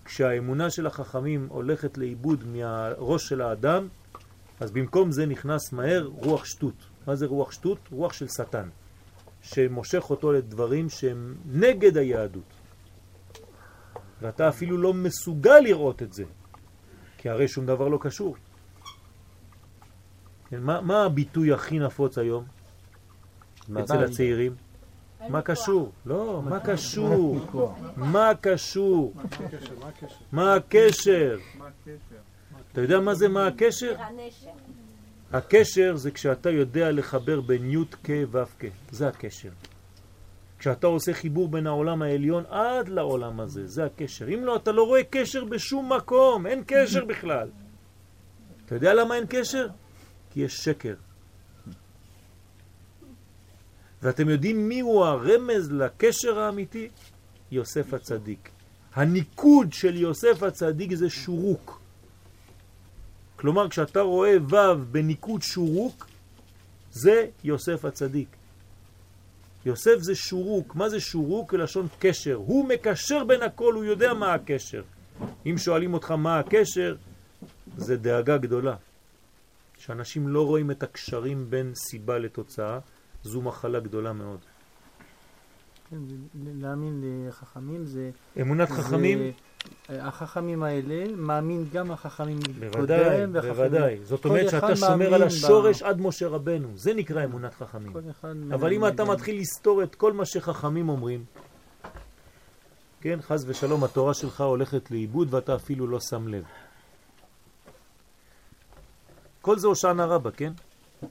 כשהאמונה 0.05 0.69
של 0.69 0.87
החכמים 0.87 1.47
הולכת 1.49 1.97
לאיבוד 1.97 2.43
מהראש 2.47 3.29
של 3.29 3.41
האדם, 3.41 3.87
אז 4.61 4.71
במקום 4.71 5.11
זה 5.11 5.25
נכנס 5.25 5.73
מהר 5.73 6.09
רוח 6.13 6.45
שטות. 6.45 6.73
מה 7.07 7.15
זה 7.15 7.25
רוח 7.25 7.51
שטות? 7.51 7.79
רוח 7.91 8.13
של 8.13 8.27
שטן, 8.27 8.69
שמושך 9.41 10.09
אותו 10.09 10.31
לדברים 10.31 10.89
שהם 10.89 11.35
נגד 11.45 11.97
היהדות. 11.97 12.53
ואתה 14.21 14.49
אפילו 14.49 14.77
לא 14.77 14.93
מסוגל 14.93 15.59
לראות 15.59 16.01
את 16.01 16.13
זה, 16.13 16.23
כי 17.17 17.29
הרי 17.29 17.47
שום 17.47 17.65
דבר 17.65 17.87
לא 17.87 17.97
קשור. 18.01 18.35
כן, 20.49 20.61
מה, 20.61 20.81
מה 20.81 21.03
הביטוי 21.03 21.53
הכי 21.53 21.79
נפוץ 21.79 22.17
היום 22.17 22.45
אצל. 23.79 24.03
הצעירים? 24.03 24.55
מה 25.29 25.41
קשור? 25.41 25.91
לא, 26.05 26.41
מה 26.45 26.59
קשור? 26.59 27.39
מה 27.95 28.31
קשור? 28.41 29.13
מה 30.31 30.55
הקשר? 30.55 31.37
מה 31.57 31.67
הקשר? 31.67 32.10
אתה 32.71 32.81
יודע 32.81 32.99
מה 32.99 33.13
זה 33.15 33.27
מה 33.27 33.47
הקשר? 33.47 33.95
הקשר 35.31 35.95
זה 35.95 36.11
כשאתה 36.11 36.49
יודע 36.49 36.91
לחבר 36.91 37.41
בין 37.41 37.71
י' 37.71 37.85
כ' 38.03 38.09
ו' 38.31 38.43
כ', 38.59 38.65
זה 38.91 39.07
הקשר. 39.07 39.49
כשאתה 40.59 40.87
עושה 40.87 41.13
חיבור 41.13 41.47
בין 41.47 41.67
העולם 41.67 42.01
העליון 42.01 42.43
עד 42.49 42.89
לעולם 42.89 43.39
הזה, 43.39 43.67
זה 43.67 43.85
הקשר. 43.85 44.27
אם 44.33 44.43
לא, 44.43 44.55
אתה 44.55 44.71
לא 44.71 44.83
רואה 44.83 45.03
קשר 45.03 45.45
בשום 45.45 45.93
מקום, 45.93 46.47
אין 46.47 46.63
קשר 46.67 47.05
בכלל. 47.05 47.49
אתה 48.65 48.75
יודע 48.75 48.93
למה 48.93 49.15
אין 49.15 49.25
קשר? 49.29 49.67
כי 50.29 50.39
יש 50.39 50.57
שקר. 50.57 50.95
ואתם 54.01 54.29
יודעים 54.29 54.69
מי 54.69 54.79
הוא 54.79 55.05
הרמז 55.05 55.71
לקשר 55.71 56.39
האמיתי? 56.39 56.89
יוסף 57.51 57.93
הצדיק. 57.93 58.49
הניקוד 58.93 59.73
של 59.73 59.95
יוסף 59.97 60.43
הצדיק 60.43 60.93
זה 60.93 61.09
שורוק. 61.09 61.80
כלומר, 63.41 63.69
כשאתה 63.69 64.01
רואה 64.01 64.35
ו' 64.49 64.55
בניקוד 64.91 65.41
שורוק, 65.41 66.07
זה 66.91 67.25
יוסף 67.43 67.85
הצדיק. 67.85 68.27
יוסף 69.65 69.97
זה 69.99 70.15
שורוק. 70.15 70.75
מה 70.75 70.89
זה 70.89 70.99
שורוק? 70.99 71.53
לשון 71.53 71.87
קשר. 71.99 72.35
הוא 72.35 72.67
מקשר 72.67 73.23
בין 73.23 73.41
הכל, 73.43 73.73
הוא 73.73 73.83
יודע 73.83 74.13
מה 74.13 74.33
הקשר. 74.33 74.83
אם 75.45 75.57
שואלים 75.57 75.93
אותך 75.93 76.11
מה 76.11 76.39
הקשר, 76.39 76.95
זה 77.77 77.97
דאגה 77.97 78.37
גדולה. 78.37 78.75
שאנשים 79.77 80.27
לא 80.27 80.45
רואים 80.45 80.71
את 80.71 80.83
הקשרים 80.83 81.49
בין 81.49 81.71
סיבה 81.75 82.17
לתוצאה, 82.17 82.79
זו 83.23 83.41
מחלה 83.41 83.79
גדולה 83.79 84.13
מאוד. 84.13 84.39
כן, 85.89 85.97
להאמין 86.61 87.03
לחכמים 87.27 87.85
זה... 87.85 88.11
אמונת 88.41 88.67
זה- 88.67 88.73
חכמים? 88.75 89.31
החכמים 89.89 90.63
האלה 90.63 91.05
מאמין 91.15 91.65
גם 91.73 91.91
החכמים 91.91 92.39
בוודאי, 92.59 93.03
קודם 93.03 93.29
והחכמים- 93.33 93.53
בוודאי. 93.55 93.99
זאת 94.03 94.25
אומרת 94.25 94.49
שאתה 94.49 94.75
שומר 94.75 95.13
על 95.13 95.21
ב- 95.23 95.27
השורש 95.27 95.81
עד 95.83 96.01
משה 96.01 96.27
רבנו. 96.27 96.67
זה 96.75 96.93
נקרא 96.93 97.23
אמונת 97.25 97.53
חכמים. 97.53 97.93
אבל 98.53 98.73
אם 98.73 98.87
אתה 98.87 99.05
מתחיל 99.05 99.39
לסתור 99.39 99.83
את 99.83 99.95
כל 99.95 100.13
מה 100.13 100.25
שחכמים 100.25 100.89
אומרים, 100.89 101.25
כן, 103.01 103.19
חז 103.21 103.45
ושלום, 103.49 103.83
התורה 103.83 104.13
שלך 104.13 104.41
הולכת 104.41 104.91
לאיבוד 104.91 105.33
ואתה 105.33 105.55
אפילו 105.55 105.87
לא 105.87 105.99
שם 106.09 106.27
לב. 106.27 106.43
כל 109.41 109.59
זה 109.59 109.67
הושענא 109.67 110.01
רבה, 110.01 110.31
כן? 110.31 110.53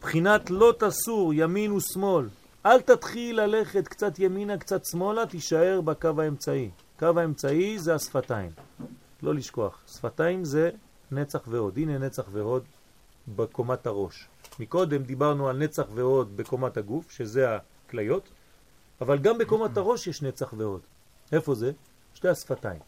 בחינת 0.01 0.51
לא 0.51 0.75
תסור 0.79 1.35
ימין 1.35 1.73
ושמאל. 1.73 2.29
אל 2.67 2.81
תתחיל 2.81 3.41
ללכת 3.41 3.89
קצת 3.89 4.19
ימינה, 4.19 4.59
קצת 4.59 4.81
שמאלה, 4.91 5.27
תישאר 5.27 5.81
בקו 5.81 6.09
האמצעי. 6.23 6.71
קו 7.01 7.21
האמצעי 7.21 7.79
זה 7.79 7.95
השפתיים. 7.95 8.51
לא 9.23 9.35
לשכוח. 9.35 9.83
שפתיים 9.87 10.45
זה 10.45 10.71
נצח 11.11 11.41
והוד. 11.47 11.77
הנה 11.77 11.99
נצח 11.99 12.25
והוד 12.33 12.65
בקומת 13.37 13.87
הראש. 13.87 14.29
מקודם 14.59 15.03
דיברנו 15.03 15.49
על 15.49 15.57
נצח 15.57 15.85
והוד 15.95 16.37
בקומת 16.37 16.77
הגוף, 16.77 17.11
שזה 17.11 17.47
הכליות, 17.57 18.29
אבל 19.01 19.19
גם 19.19 19.39
בקומת 19.39 19.77
הראש 19.77 20.07
יש 20.07 20.23
נצח 20.23 20.55
והוד. 20.57 20.81
איפה 21.33 21.55
זה? 21.55 21.73
שתי 22.15 22.29
השפתיים. 22.29 22.81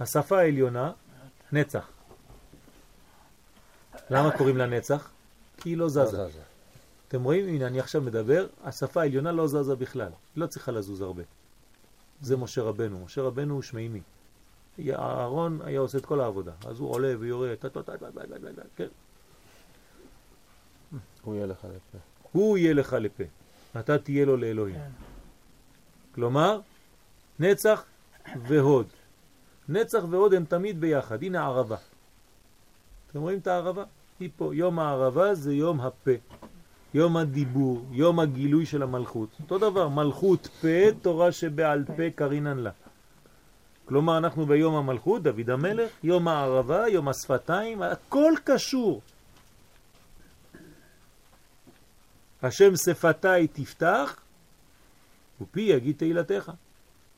השפה 0.00 0.38
העליונה, 0.38 0.92
נצח. 1.52 1.88
למה 4.10 4.38
קוראים 4.38 4.56
לה 4.56 4.66
נצח? 4.66 5.10
כי 5.56 5.68
היא 5.68 5.76
לא 5.76 5.88
זזה. 5.88 6.26
אתם 7.08 7.22
רואים? 7.24 7.48
הנה, 7.48 7.66
אני 7.66 7.80
עכשיו 7.80 8.02
מדבר, 8.02 8.46
השפה 8.64 9.00
העליונה 9.00 9.32
לא 9.32 9.46
זזה 9.46 9.74
בכלל. 9.76 10.10
היא 10.34 10.42
לא 10.42 10.46
צריכה 10.46 10.72
לזוז 10.72 11.00
הרבה. 11.00 11.22
זה 12.22 12.36
משה 12.36 12.62
רבנו. 12.62 13.04
משה 13.04 13.22
רבנו 13.22 13.54
הוא 13.54 13.62
שמימי. 13.62 14.00
אהרון 14.80 15.60
היה 15.64 15.80
עושה 15.80 15.98
את 15.98 16.06
כל 16.06 16.20
העבודה. 16.20 16.52
אז 16.66 16.80
הוא 16.80 16.90
עולה 16.90 17.14
ויורד, 17.18 17.54
טה, 17.54 17.68
טה, 17.68 17.82
טה, 17.82 17.96
טה, 17.98 18.10
טה, 18.12 18.20
טה, 18.20 18.52
טה, 18.56 18.62
כן. 18.76 18.88
הוא 21.22 21.34
יהיה 21.34 21.46
לך 21.46 21.64
לפה. 21.64 21.98
הוא 22.32 22.58
יהיה 22.58 22.74
לך 22.74 22.96
לפה. 23.00 23.24
אתה 23.80 23.98
תהיה 23.98 24.24
לו 24.24 24.36
לאלוהים. 24.36 24.80
כלומר, 26.14 26.60
נצח 27.40 27.84
והוד. 28.46 28.86
נצח 29.68 30.02
והוד 30.10 30.34
הם 30.34 30.44
תמיד 30.44 30.80
ביחד. 30.80 31.22
הנה 31.22 31.40
הערבה. 31.40 31.76
אתם 33.10 33.20
רואים 33.20 33.38
את 33.38 33.46
הערבה? 33.46 33.84
היא 34.20 34.30
פה. 34.36 34.54
יום 34.54 34.78
הערבה 34.78 35.34
זה 35.34 35.54
יום 35.54 35.80
הפה. 35.80 36.10
יום 36.94 37.16
הדיבור, 37.16 37.86
יום 37.90 38.20
הגילוי 38.20 38.66
של 38.66 38.82
המלכות. 38.82 39.28
אותו 39.40 39.58
דבר, 39.58 39.88
מלכות 39.88 40.46
פה, 40.60 40.92
תורה 41.02 41.32
שבעל 41.32 41.84
פה 41.84 42.10
קרינן 42.14 42.58
לה. 42.58 42.70
כלומר, 43.84 44.18
אנחנו 44.18 44.46
ביום 44.46 44.74
המלכות, 44.74 45.22
דוד 45.22 45.50
המלך, 45.50 45.90
יום 46.02 46.28
הערבה, 46.28 46.88
יום 46.88 47.08
השפתיים, 47.08 47.82
הכל 47.82 48.32
קשור. 48.44 49.02
השם 52.42 52.76
שפתיי 52.76 53.48
תפתח, 53.48 54.16
ופי 55.40 55.60
יגיד 55.60 55.96
תהילתך. 55.96 56.52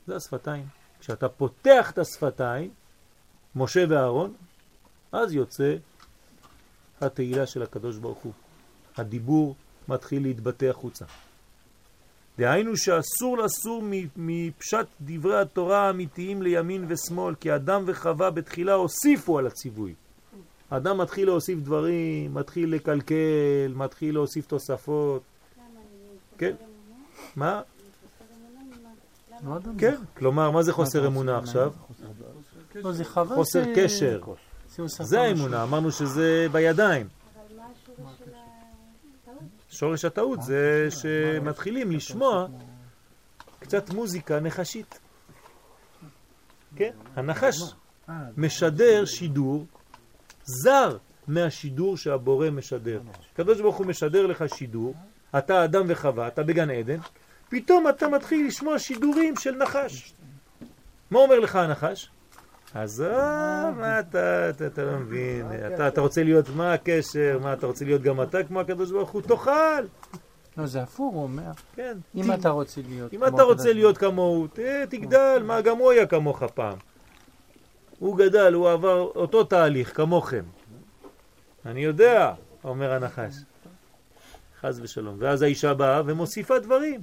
זה 0.07 0.15
השפתיים. 0.15 0.67
כשאתה 0.99 1.29
פותח 1.29 1.91
את 1.91 1.97
השפתיים, 1.97 2.69
משה 3.55 3.85
ואהרון, 3.89 4.33
אז 5.11 5.33
יוצא 5.33 5.75
התהילה 7.01 7.45
של 7.45 7.63
הקדוש 7.63 7.97
ברוך 7.97 8.19
הוא. 8.19 8.33
הדיבור 8.97 9.55
מתחיל 9.89 10.23
להתבטא 10.23 10.65
החוצה. 10.65 11.05
דהיינו 12.37 12.77
שאסור 12.77 13.37
לסור 13.37 13.83
מפשט 14.15 14.85
דברי 15.01 15.41
התורה 15.41 15.87
האמיתיים 15.87 16.41
לימין 16.41 16.85
ושמאל, 16.87 17.35
כי 17.35 17.55
אדם 17.55 17.83
וחווה 17.87 18.31
בתחילה 18.31 18.73
הוסיפו 18.73 19.39
על 19.39 19.47
הציווי. 19.47 19.93
אדם 20.69 20.97
מתחיל 20.97 21.25
להוסיף 21.25 21.59
דברים, 21.59 22.33
מתחיל 22.33 22.73
לקלקל, 22.73 23.73
מתחיל 23.75 24.13
להוסיף 24.13 24.45
תוספות. 24.47 25.21
כן? 26.37 26.55
מה? 27.35 27.61
כן, 29.77 29.95
כלומר, 30.17 30.51
מה 30.51 30.63
זה 30.63 30.73
חוסר 30.73 31.07
אמונה 31.07 31.37
עכשיו? 31.37 31.71
לא, 32.75 32.91
חוסר 33.35 33.63
קשר. 33.75 34.21
זה 34.87 35.21
האמונה, 35.21 35.63
אמרנו 35.63 35.91
שזה 35.91 36.47
בידיים. 36.51 37.07
שורש 39.75 40.05
הטעות 40.05 40.41
זה 40.41 40.87
שמתחילים 40.89 41.91
לשמוע 41.91 42.47
קצת 43.59 43.89
מוזיקה 43.89 44.39
נחשית. 44.39 44.99
כן? 46.75 46.91
הנחש 47.15 47.55
משדר 48.37 49.05
שידור 49.05 49.65
זר 50.43 50.97
מהשידור 51.27 51.97
שהבורא 51.97 52.49
משדר. 52.49 53.01
הקדוש 53.33 53.61
ברוך 53.61 53.75
הוא 53.75 53.85
משדר 53.85 54.27
לך 54.27 54.43
שידור, 54.55 54.93
אתה 55.37 55.63
אדם 55.63 55.83
וחווה, 55.87 56.27
אתה 56.27 56.43
בגן 56.43 56.69
עדן, 56.69 56.99
פתאום 57.49 57.89
אתה 57.89 58.07
מתחיל 58.07 58.47
לשמוע 58.47 58.79
שידורים 58.79 59.35
של 59.35 59.55
נחש. 59.55 60.13
מה 61.11 61.19
אומר 61.19 61.39
לך 61.39 61.55
הנחש? 61.55 62.09
עזוב, 62.75 63.09
מה 63.79 63.99
אתה, 63.99 64.49
אתה, 64.49 64.67
אתה 64.67 64.83
לא 64.83 64.97
מבין, 64.97 65.45
אתה, 65.73 65.87
אתה 65.87 66.01
רוצה 66.01 66.23
להיות, 66.23 66.49
מה 66.49 66.73
הקשר, 66.73 67.39
מה 67.41 67.53
אתה 67.53 67.67
רוצה 67.67 67.85
להיות 67.85 68.01
גם 68.01 68.21
אתה 68.21 68.43
כמו 68.43 68.59
הקדוש 68.59 68.91
ברוך 68.91 69.09
הוא, 69.09 69.21
תאכל. 69.21 69.81
לא, 70.57 70.65
זה 70.65 70.81
הפוך, 70.81 71.13
הוא 71.13 71.23
אומר. 71.23 71.51
כן. 71.75 71.97
אם 72.15 72.33
אתה 72.33 72.49
רוצה 72.49 72.81
להיות 72.87 73.13
אם 73.13 73.25
אתה 73.25 73.43
רוצה 73.43 73.73
להיות 73.73 73.97
כמוהו, 73.97 74.47
תגדל, 74.89 75.41
מה, 75.45 75.61
גם 75.61 75.77
הוא 75.77 75.91
היה 75.91 76.05
כמוך 76.05 76.43
פעם. 76.43 76.77
הוא 77.99 78.17
גדל, 78.17 78.53
הוא 78.53 78.69
עבר 78.69 78.99
אותו 78.99 79.43
תהליך, 79.43 79.97
כמוכם. 79.97 80.43
אני 81.65 81.83
יודע, 81.83 82.33
אומר 82.63 82.93
הנחש. 82.93 83.33
חז 84.61 84.79
ושלום. 84.83 85.15
ואז 85.19 85.41
האישה 85.41 85.73
באה 85.73 86.01
ומוסיפה 86.05 86.59
דברים. 86.59 87.01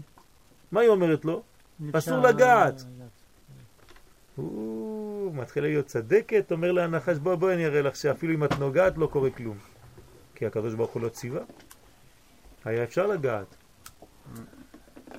מה 0.72 0.80
היא 0.80 0.88
אומרת 0.88 1.24
לו? 1.24 1.42
אסור 1.92 2.18
לגעת. 2.18 2.84
הוא 4.36 4.91
מתחיל 5.32 5.62
להיות 5.62 5.86
צדקת, 5.86 6.52
אומר 6.52 6.72
להנחש, 6.72 7.16
בוא 7.16 7.34
בוא 7.34 7.52
אני 7.52 7.66
אראה 7.66 7.82
לך 7.82 7.96
שאפילו 7.96 8.34
אם 8.34 8.44
את 8.44 8.58
נוגעת 8.58 8.98
לא 8.98 9.06
קורה 9.06 9.30
כלום. 9.30 9.58
כי 10.34 10.46
הקדוש 10.46 10.74
ברוך 10.74 10.90
הוא 10.90 11.02
לא 11.02 11.08
ציווה. 11.08 11.40
היה 12.64 12.84
אפשר 12.84 13.06
לגעת, 13.06 13.56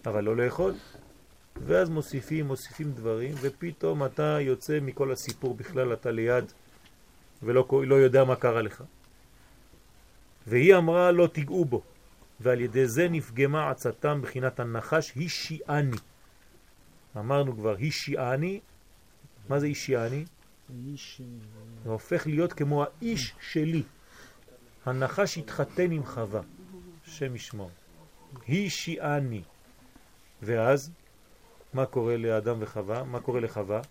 אבל 0.06 0.24
לא 0.24 0.36
לאכול. 0.38 0.74
ואז 1.66 1.90
מוסיפים, 1.90 2.48
מוסיפים 2.48 2.92
דברים, 2.92 3.36
ופתאום 3.42 4.06
אתה 4.06 4.38
יוצא 4.42 4.80
מכל 4.82 5.12
הסיפור 5.12 5.54
בכלל, 5.54 5.94
אתה 5.94 6.12
ליד, 6.12 6.52
ולא 7.44 7.68
לא 7.88 7.96
יודע 7.96 8.24
מה 8.24 8.36
קרה 8.36 8.62
לך. 8.62 8.84
והיא 10.48 10.76
אמרה 10.76 11.12
לא 11.12 11.28
תיגעו 11.28 11.66
בו, 11.66 11.82
ועל 12.40 12.62
ידי 12.62 12.88
זה 12.88 13.08
נפגמה 13.10 13.70
עצתם 13.70 14.20
בחינת 14.22 14.60
הנחש 14.60 15.12
הישיאני. 15.16 15.98
אמרנו 17.18 17.56
כבר 17.56 17.76
הישיאני, 17.76 18.60
מה 19.50 19.60
זה 19.60 19.66
הישיאני? 19.66 20.26
זה 21.84 21.90
הופך 21.90 22.28
להיות 22.28 22.54
כמו 22.54 22.84
האיש 22.84 23.34
שלי. 23.42 23.84
הנחש 24.86 25.38
התחתן 25.38 25.92
עם 25.92 26.06
חווה, 26.06 26.42
שם 27.04 27.36
ישמור. 27.36 27.70
הישיאני. 28.48 29.42
ואז 30.42 30.92
מה 31.74 31.86
קורה 31.86 32.18
לאדם 32.18 32.56
וחווה? 32.60 33.04
מה 33.04 33.20
קורה 33.20 33.40
לחווה? 33.40 33.82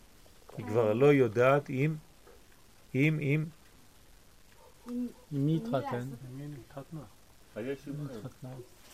היא 0.59 0.66
כבר 0.66 0.93
לא 0.93 1.12
יודעת 1.12 1.70
אם, 1.70 1.97
אם, 2.95 3.19
אם... 3.20 3.45
עם 4.91 5.07
מי 5.31 5.57
התחתן? 5.57 6.09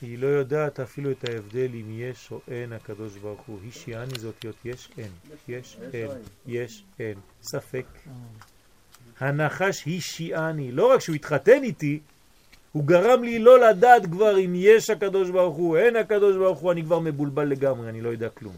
היא 0.02 0.18
לא 0.18 0.26
יודעת 0.26 0.80
אפילו 0.80 1.10
את 1.10 1.28
ההבדל 1.28 1.68
אם 1.74 1.86
יש 1.90 2.28
או 2.30 2.40
אין 2.50 2.72
הקדוש 2.72 3.16
ברוך 3.16 3.40
הוא. 3.46 3.58
היא 3.62 3.72
שיעני 3.72 4.18
זאת 4.18 4.44
להיות 4.44 4.56
יש 4.64 4.88
אין. 4.98 5.10
יש 5.48 5.76
אין. 5.92 6.10
יש 6.46 6.84
אין. 6.98 7.18
ספק. 7.42 7.86
הנחש 9.20 9.84
היא 9.84 10.00
שיעני. 10.00 10.72
לא 10.72 10.92
רק 10.92 11.00
שהוא 11.00 11.16
התחתן 11.16 11.62
איתי, 11.62 12.00
הוא 12.72 12.84
גרם 12.84 13.22
לי 13.22 13.38
לא 13.38 13.70
לדעת 13.70 14.06
כבר 14.06 14.38
אם 14.38 14.52
יש 14.56 14.90
הקדוש 14.90 15.30
ברוך 15.30 15.56
הוא, 15.56 15.76
אין 15.76 15.96
הקדוש 15.96 16.36
ברוך 16.36 16.58
הוא, 16.58 16.72
אני 16.72 16.82
כבר 16.82 16.98
מבולבל 16.98 17.44
לגמרי, 17.44 17.88
אני 17.88 18.00
לא 18.00 18.08
יודע 18.08 18.28
כלום. 18.28 18.54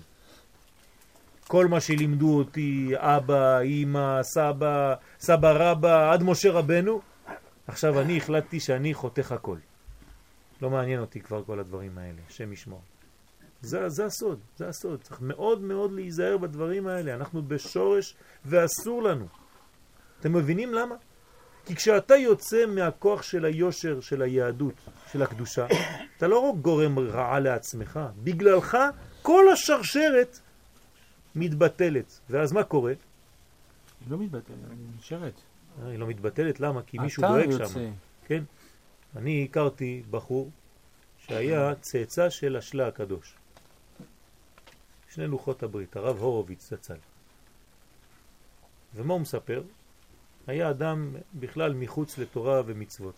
כל 1.48 1.66
מה 1.66 1.80
שלימדו 1.80 2.38
אותי, 2.38 2.92
אבא, 2.96 3.60
אמא, 3.60 4.22
סבא, 4.22 4.94
סבא 5.20 5.52
רבא, 5.54 6.12
עד 6.12 6.22
משה 6.22 6.50
רבנו, 6.52 7.00
עכשיו 7.66 8.00
אני 8.00 8.16
החלטתי 8.16 8.60
שאני 8.60 8.94
חותך 8.94 9.32
הכל. 9.32 9.56
לא 10.62 10.70
מעניין 10.70 11.01
אותי 11.01 11.20
כבר 11.20 11.45
כל 11.45 11.61
הדברים 11.61 11.99
האלה, 11.99 12.20
השם 12.28 12.53
ישמור. 12.53 12.82
זה, 13.62 13.89
זה 13.89 14.05
הסוד, 14.05 14.41
זה 14.57 14.69
הסוד. 14.69 15.03
צריך 15.03 15.20
מאוד 15.20 15.61
מאוד 15.61 15.93
להיזהר 15.93 16.37
בדברים 16.37 16.87
האלה. 16.87 17.15
אנחנו 17.15 17.43
בשורש 17.43 18.15
ואסור 18.45 19.03
לנו. 19.03 19.27
אתם 20.20 20.32
מבינים 20.32 20.74
למה? 20.74 20.95
כי 21.66 21.77
כשאתה 21.77 22.16
יוצא 22.16 22.66
מהכוח 22.66 23.23
של 23.23 23.45
היושר, 23.45 24.01
של 24.01 24.23
היהדות, 24.23 24.74
של 25.12 25.23
הקדושה, 25.23 25.66
אתה 26.16 26.28
לא 26.28 26.39
רק 26.39 26.55
גורם 26.55 26.99
רעה 26.99 27.41
לעצמך, 27.41 28.01
בגללך 28.24 28.77
כל 29.23 29.45
השרשרת 29.53 30.39
מתבטלת. 31.35 32.20
ואז 32.31 32.53
מה 32.53 32.65
קורה? 32.65 32.93
היא 32.93 34.11
לא 34.11 34.19
מתבטלת, 34.19 34.57
היא 34.70 34.78
נשארת. 34.99 35.41
היא 35.87 35.99
לא 35.99 36.07
מתבטלת, 36.07 36.61
למה? 36.61 36.82
כי 36.82 36.99
מישהו 36.99 37.23
דואג 37.23 37.66
שם. 37.69 37.91
כן. 38.27 38.45
אני 39.16 39.45
הכרתי 39.45 40.03
בחור 40.11 40.51
שהיה 41.19 41.74
צאצא 41.74 42.31
של 42.31 42.57
השלה 42.57 42.87
הקדוש. 42.87 43.35
שני 45.11 45.27
לוחות 45.27 45.62
הברית, 45.62 45.97
הרב 45.97 46.19
הורוביץ 46.19 46.70
זצ"ל. 46.70 46.97
ומה 48.95 49.15
הוא 49.15 49.20
מספר? 49.20 49.62
היה 50.47 50.70
אדם 50.70 51.16
בכלל 51.35 51.74
מחוץ 51.74 52.19
לתורה 52.19 52.62
ומצוות. 52.66 53.15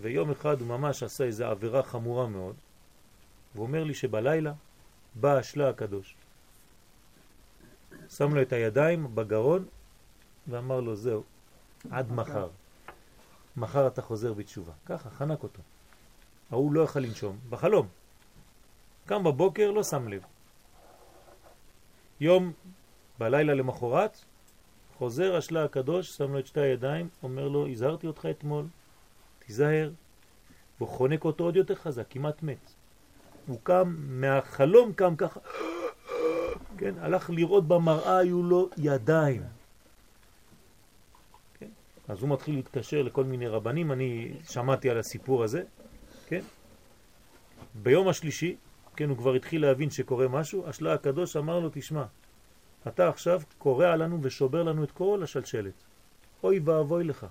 ויום 0.00 0.30
אחד 0.30 0.60
הוא 0.60 0.68
ממש 0.68 1.02
עשה 1.02 1.24
איזו 1.24 1.44
עבירה 1.44 1.82
חמורה 1.82 2.26
מאוד, 2.26 2.56
והוא 3.54 3.66
אומר 3.66 3.84
לי 3.84 3.94
שבלילה 3.94 4.52
בא 5.14 5.36
השלה 5.36 5.68
הקדוש. 5.68 6.14
שם 8.08 8.34
לו 8.34 8.42
את 8.42 8.52
הידיים 8.52 9.14
בגרון 9.14 9.66
ואמר 10.48 10.80
לו 10.80 10.96
זהו, 10.96 11.22
עד 11.90 12.12
מחר. 12.12 12.48
מחר 13.58 13.86
אתה 13.86 14.02
חוזר 14.02 14.32
בתשובה. 14.32 14.72
ככה, 14.86 15.10
חנק 15.10 15.42
אותו. 15.42 15.62
ההוא 16.50 16.72
לא 16.72 16.80
יכל 16.80 17.00
לנשום, 17.00 17.38
בחלום. 17.50 17.88
קם 19.06 19.24
בבוקר, 19.24 19.70
לא 19.70 19.82
שם 19.82 20.08
לב. 20.08 20.22
יום, 22.20 22.52
בלילה 23.18 23.54
למחרת, 23.54 24.18
חוזר 24.98 25.36
השלה 25.36 25.64
הקדוש, 25.64 26.16
שם 26.16 26.32
לו 26.32 26.38
את 26.38 26.46
שתי 26.46 26.60
הידיים, 26.60 27.08
אומר 27.22 27.48
לו, 27.48 27.68
הזהרתי 27.68 28.06
אותך 28.06 28.26
אתמול, 28.30 28.66
תיזהר. 29.38 29.90
והוא 30.78 30.88
חונק 30.88 31.24
אותו 31.24 31.44
עוד 31.44 31.56
יותר 31.56 31.74
חזק, 31.74 32.04
כמעט 32.10 32.42
מת. 32.42 32.72
הוא 33.46 33.58
קם, 33.62 33.96
מהחלום 33.98 34.92
קם 34.92 35.16
ככה, 35.16 35.40
כן, 36.78 36.94
הלך 37.00 37.30
לראות 37.30 37.68
במראה, 37.68 38.18
היו 38.18 38.42
לו 38.42 38.68
ידיים. 38.76 39.57
אז 42.08 42.22
הוא 42.22 42.28
מתחיל 42.28 42.54
להתקשר 42.54 43.02
לכל 43.02 43.24
מיני 43.24 43.48
רבנים, 43.48 43.92
אני 43.92 44.32
שמעתי 44.48 44.90
על 44.90 44.98
הסיפור 44.98 45.44
הזה, 45.44 45.62
כן? 46.26 46.40
ביום 47.82 48.08
השלישי, 48.08 48.56
כן, 48.96 49.08
הוא 49.08 49.16
כבר 49.16 49.34
התחיל 49.34 49.62
להבין 49.62 49.90
שקורה 49.90 50.28
משהו, 50.28 50.68
השלה 50.68 50.94
הקדוש 50.94 51.36
אמר 51.36 51.58
לו, 51.60 51.68
תשמע, 51.72 52.04
אתה 52.88 53.08
עכשיו 53.08 53.42
קורא 53.58 53.86
עלינו 53.86 54.18
ושובר 54.22 54.62
לנו 54.62 54.84
את 54.84 54.90
כל 54.90 55.20
השלשלת. 55.22 55.72
אוי 56.42 56.58
ואבוי 56.58 57.04
לך, 57.04 57.26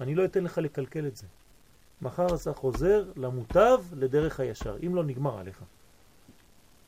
אני 0.00 0.14
לא 0.14 0.24
אתן 0.24 0.44
לך 0.44 0.58
לקלקל 0.58 1.06
את 1.06 1.16
זה. 1.16 1.26
מחר 2.02 2.26
אתה 2.26 2.52
חוזר 2.52 3.04
למוטב 3.16 3.82
לדרך 3.92 4.40
הישר, 4.40 4.76
אם 4.86 4.94
לא 4.94 5.04
נגמר 5.04 5.38
עליך. 5.38 5.62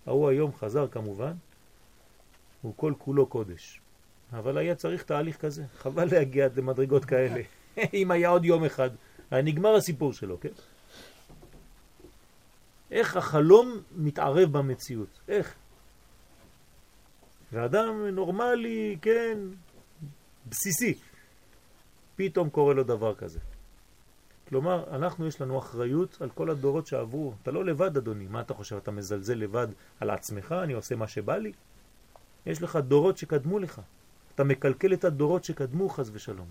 ההוא 0.06 0.28
היום 0.28 0.52
חזר 0.52 0.88
כמובן, 0.88 1.32
הוא 2.62 2.72
כל 2.76 2.92
כולו 2.98 3.26
קודש. 3.26 3.80
אבל 4.32 4.58
היה 4.58 4.74
צריך 4.74 5.02
תהליך 5.02 5.36
כזה, 5.36 5.64
חבל 5.78 6.08
להגיע 6.12 6.48
למדרגות 6.56 7.04
כאלה. 7.04 7.42
אם 7.94 8.10
היה 8.10 8.28
עוד 8.28 8.44
יום 8.44 8.64
אחד, 8.64 8.90
היה 9.30 9.42
נגמר 9.42 9.74
הסיפור 9.74 10.12
שלו, 10.12 10.40
כן? 10.40 10.48
איך 12.90 13.16
החלום 13.16 13.82
מתערב 13.96 14.52
במציאות? 14.52 15.20
איך? 15.28 15.54
ואדם 17.52 18.06
נורמלי, 18.06 18.96
כן, 19.02 19.38
בסיסי, 20.48 20.98
פתאום 22.16 22.50
קורה 22.50 22.74
לו 22.74 22.84
דבר 22.84 23.14
כזה. 23.14 23.38
כלומר, 24.48 24.84
אנחנו 24.96 25.26
יש 25.26 25.40
לנו 25.40 25.58
אחריות 25.58 26.16
על 26.20 26.30
כל 26.30 26.50
הדורות 26.50 26.86
שעברו. 26.86 27.32
אתה 27.42 27.50
לא 27.50 27.64
לבד, 27.64 27.96
אדוני. 27.96 28.26
מה 28.26 28.40
אתה 28.40 28.54
חושב? 28.54 28.76
אתה 28.76 28.90
מזלזל 28.90 29.34
לבד 29.34 29.66
על 30.00 30.10
עצמך? 30.10 30.52
אני 30.62 30.72
עושה 30.72 30.96
מה 30.96 31.08
שבא 31.08 31.36
לי? 31.36 31.52
יש 32.46 32.62
לך 32.62 32.76
דורות 32.76 33.18
שקדמו 33.18 33.58
לך. 33.58 33.80
אתה 34.36 34.44
מקלקל 34.44 34.92
את 34.92 35.04
הדורות 35.04 35.44
שקדמו, 35.44 35.88
חז 35.88 36.10
ושלום. 36.12 36.46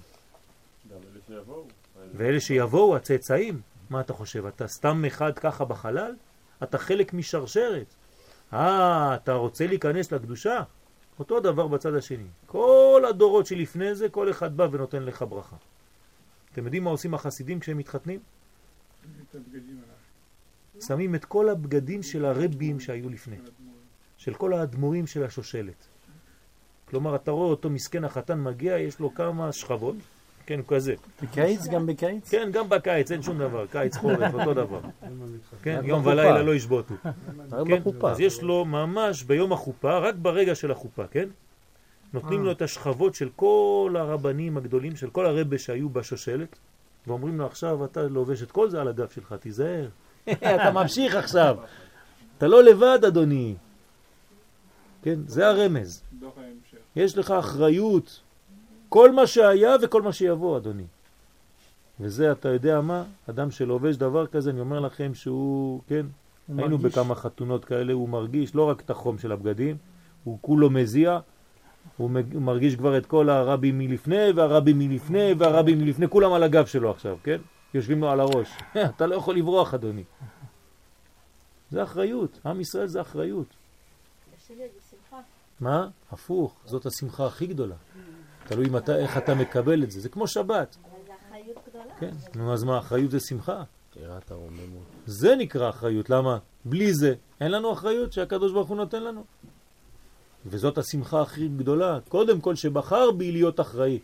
גם 0.92 0.98
אלה 0.98 1.22
שיבואו. 1.28 1.66
ואלה 2.18 2.40
שיבואו, 2.40 2.96
הצאצאים, 2.96 3.62
מה 3.90 4.02
אתה 4.02 4.14
חושב? 4.14 4.46
אתה 4.46 4.68
סתם 4.68 5.06
אחד 5.06 5.40
ככה 5.40 5.66
בחלל? 5.66 6.16
אתה 6.64 6.78
חלק 6.78 7.14
משרשרת. 7.14 7.86
אה, 8.54 9.16
אתה 9.16 9.34
רוצה 9.34 9.68
להיכנס 9.68 10.12
לקדושה? 10.12 10.64
אותו 11.20 11.40
דבר 11.40 11.68
בצד 11.68 11.96
השני. 11.96 12.28
כל 12.46 13.04
הדורות 13.10 13.46
שלפני 13.46 13.96
זה, 13.96 14.10
כל 14.10 14.32
אחד 14.32 14.58
בא 14.58 14.68
ונותן 14.72 15.04
לך 15.04 15.26
ברכה. 15.30 15.56
אתם 16.54 16.66
יודעים 16.66 16.84
מה 16.84 16.90
עושים 16.90 17.14
החסידים 17.14 17.60
כשהם 17.60 17.78
מתחתנים? 17.78 18.20
שמים 20.88 21.16
את 21.16 21.26
כל 21.26 21.50
הבגדים 21.50 22.04
של 22.04 22.26
הרבים 22.26 22.80
שהיו 22.80 23.10
לפני, 23.10 23.38
של 24.18 24.34
כל 24.34 24.54
האדמו"רים 24.54 25.08
של 25.08 25.24
השושלת. 25.24 25.95
כלומר, 26.90 27.16
אתה 27.16 27.32
רואה 27.32 27.50
אותו 27.50 27.70
מסכן 27.70 28.04
החתן 28.04 28.44
מגיע, 28.44 28.78
יש 28.78 29.00
לו 29.00 29.14
כמה 29.14 29.52
שכבות, 29.52 29.96
כן, 30.46 30.60
כזה. 30.68 30.94
בקיץ? 31.24 31.68
גם 31.68 31.86
בקיץ? 31.86 32.30
כן, 32.30 32.50
גם 32.52 32.70
בקיץ, 32.70 33.12
אין 33.12 33.22
שום 33.22 33.40
דבר, 33.40 33.66
קיץ 33.68 33.98
חורף, 33.98 34.34
אותו 34.34 34.54
דבר. 34.54 34.80
כן, 35.64 35.82
יום 35.84 36.06
ולילה 36.06 36.44
לא 36.44 36.56
ישבותו. 36.56 36.96
כן, 37.68 37.82
אז 38.04 38.20
יש 38.20 38.42
לו 38.42 38.66
ממש 38.66 39.24
ביום 39.24 39.54
החופה, 39.54 39.98
רק 39.98 40.16
ברגע 40.22 40.56
של 40.56 40.72
החופה, 40.72 41.08
כן? 41.08 41.30
נותנים 42.14 42.44
לו 42.44 42.52
את 42.52 42.62
השכבות 42.62 43.16
של 43.16 43.30
כל 43.36 43.96
הרבנים 44.00 44.58
הגדולים, 44.58 44.96
של 44.96 45.10
כל 45.10 45.26
הרבה 45.26 45.58
שהיו 45.58 45.90
בשושלת, 45.90 46.60
ואומרים 47.08 47.38
לו 47.38 47.46
עכשיו 47.46 47.86
אתה 47.86 48.04
לובש 48.04 48.44
את 48.44 48.52
כל 48.52 48.70
זה 48.70 48.82
על 48.82 48.88
הגב 48.88 49.10
שלך, 49.10 49.34
תיזהר. 49.34 49.88
אתה 50.32 50.72
ממשיך 50.74 51.16
עכשיו. 51.16 51.58
אתה 52.38 52.48
לא 52.48 52.64
לבד, 52.64 53.00
אדוני. 53.08 53.56
כן, 55.04 55.20
זה 55.28 55.48
הרמז. 55.48 56.04
יש 56.96 57.18
לך 57.18 57.32
אחריות. 57.32 58.22
כל 58.90 59.12
מה 59.12 59.28
שהיה 59.28 59.76
וכל 59.82 60.02
מה 60.02 60.14
שיבוא, 60.14 60.58
אדוני. 60.58 60.84
וזה, 62.00 62.32
אתה 62.32 62.50
יודע 62.50 62.82
מה? 62.82 63.04
אדם 63.30 63.52
שלובש 63.52 63.96
דבר 63.96 64.28
כזה, 64.28 64.50
אני 64.50 64.60
אומר 64.60 64.80
לכם 64.80 65.14
שהוא, 65.14 65.82
כן, 65.88 66.06
היינו 66.58 66.78
מרגיש. 66.78 66.92
בכמה 66.92 67.16
חתונות 67.16 67.66
כאלה, 67.66 67.94
הוא 67.94 68.10
מרגיש 68.10 68.56
לא 68.56 68.70
רק 68.70 68.82
את 68.82 68.90
החום 68.90 69.18
של 69.18 69.32
הבגדים, 69.32 69.78
הוא 70.24 70.38
כולו 70.42 70.70
מזיע, 70.70 71.20
הוא 71.98 72.10
הוא 72.34 72.42
מרגיש 72.42 72.76
כבר 72.76 72.98
את 72.98 73.06
כל 73.06 73.30
הרבים 73.30 73.78
מלפני 73.78 74.32
והרבים 74.36 74.80
מלפני 74.80 75.34
והרבים 75.38 75.80
מלפני, 75.80 76.08
כולם 76.08 76.34
על 76.34 76.44
הגב 76.44 76.66
שלו 76.66 76.92
עכשיו, 76.92 77.18
כן? 77.24 77.38
יושבים 77.74 78.02
לו 78.02 78.10
על 78.10 78.20
הראש. 78.20 78.52
אתה 78.96 79.08
לא 79.08 79.16
יכול 79.16 79.36
לברוח, 79.36 79.74
אדוני. 79.74 80.04
זה 81.72 81.84
אחריות, 81.84 82.40
עם 82.46 82.62
ישראל 82.62 82.88
זה 82.88 83.02
אחריות. 83.02 83.48
זה. 85.60 85.66
מה? 85.66 85.88
הפוך, 86.12 86.56
זאת 86.66 86.86
השמחה 86.86 87.26
הכי 87.26 87.48
גדולה. 87.48 87.76
תלוי 88.48 88.70
מתי, 88.70 88.96
איך 88.96 89.18
אתה 89.18 89.36
מקבל 89.36 89.84
את 89.84 89.92
זה. 89.92 90.00
זה 90.00 90.10
כמו 90.10 90.28
שבת. 90.28 90.78
אבל 90.84 90.92
זו 91.08 91.14
אחריות 91.30 91.58
גדולה. 91.70 91.94
כן, 92.00 92.12
נו 92.36 92.54
אז 92.54 92.64
מה, 92.64 92.80
אחריות 92.80 93.12
זה 93.12 93.20
שמחה. 93.20 93.64
יראת 94.02 94.32
הרוממות. 94.32 94.84
זה 95.06 95.36
נקרא 95.36 95.70
אחריות. 95.70 96.10
למה? 96.10 96.38
בלי 96.66 96.94
זה 96.94 97.14
אין 97.42 97.52
לנו 97.52 97.74
אחריות 97.74 98.14
שהקדוש 98.14 98.52
ברוך 98.52 98.68
הוא 98.68 98.78
נותן 98.78 99.04
לנו. 99.04 99.24
וזאת 100.46 100.78
השמחה 100.78 101.22
הכי 101.22 101.48
גדולה. 101.48 102.00
קודם 102.10 102.42
כל 102.42 102.56
שבחר 102.56 103.12
בי 103.12 103.32
להיות 103.32 103.60
אחראי. 103.60 104.00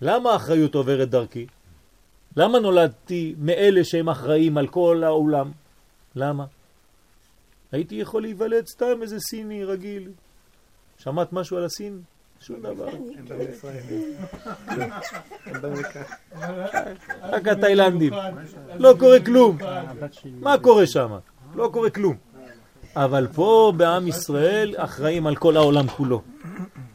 למה 0.00 0.32
האחריות 0.32 0.74
עוברת 0.74 1.10
דרכי? 1.10 1.46
למה 2.36 2.58
נולדתי 2.58 3.34
מאלה 3.38 3.84
שהם 3.84 4.08
אחראים 4.08 4.58
על 4.58 4.66
כל 4.66 5.02
העולם? 5.04 5.50
למה? 6.16 6.44
הייתי 7.72 7.94
יכול 7.94 8.22
להיוולד 8.22 8.66
סתם 8.66 9.02
איזה 9.02 9.20
סיני 9.20 9.64
רגיל. 9.64 10.10
שמעת 10.98 11.32
משהו 11.32 11.56
על 11.56 11.64
הסין? 11.64 12.02
שום 12.40 12.60
דבר. 12.60 12.88
רק 17.22 17.48
התאילנדים. 17.48 18.12
לא 18.78 18.94
קורה 18.98 19.20
כלום. 19.24 19.58
מה 20.40 20.58
קורה 20.58 20.86
שם? 20.86 21.18
לא 21.54 21.70
קורה 21.72 21.90
כלום. 21.90 22.16
אבל 22.96 23.26
פה 23.34 23.72
בעם 23.76 24.08
ישראל 24.08 24.74
אחראים 24.76 25.26
על 25.26 25.36
כל 25.36 25.56
העולם 25.56 25.88
כולו. 25.88 26.22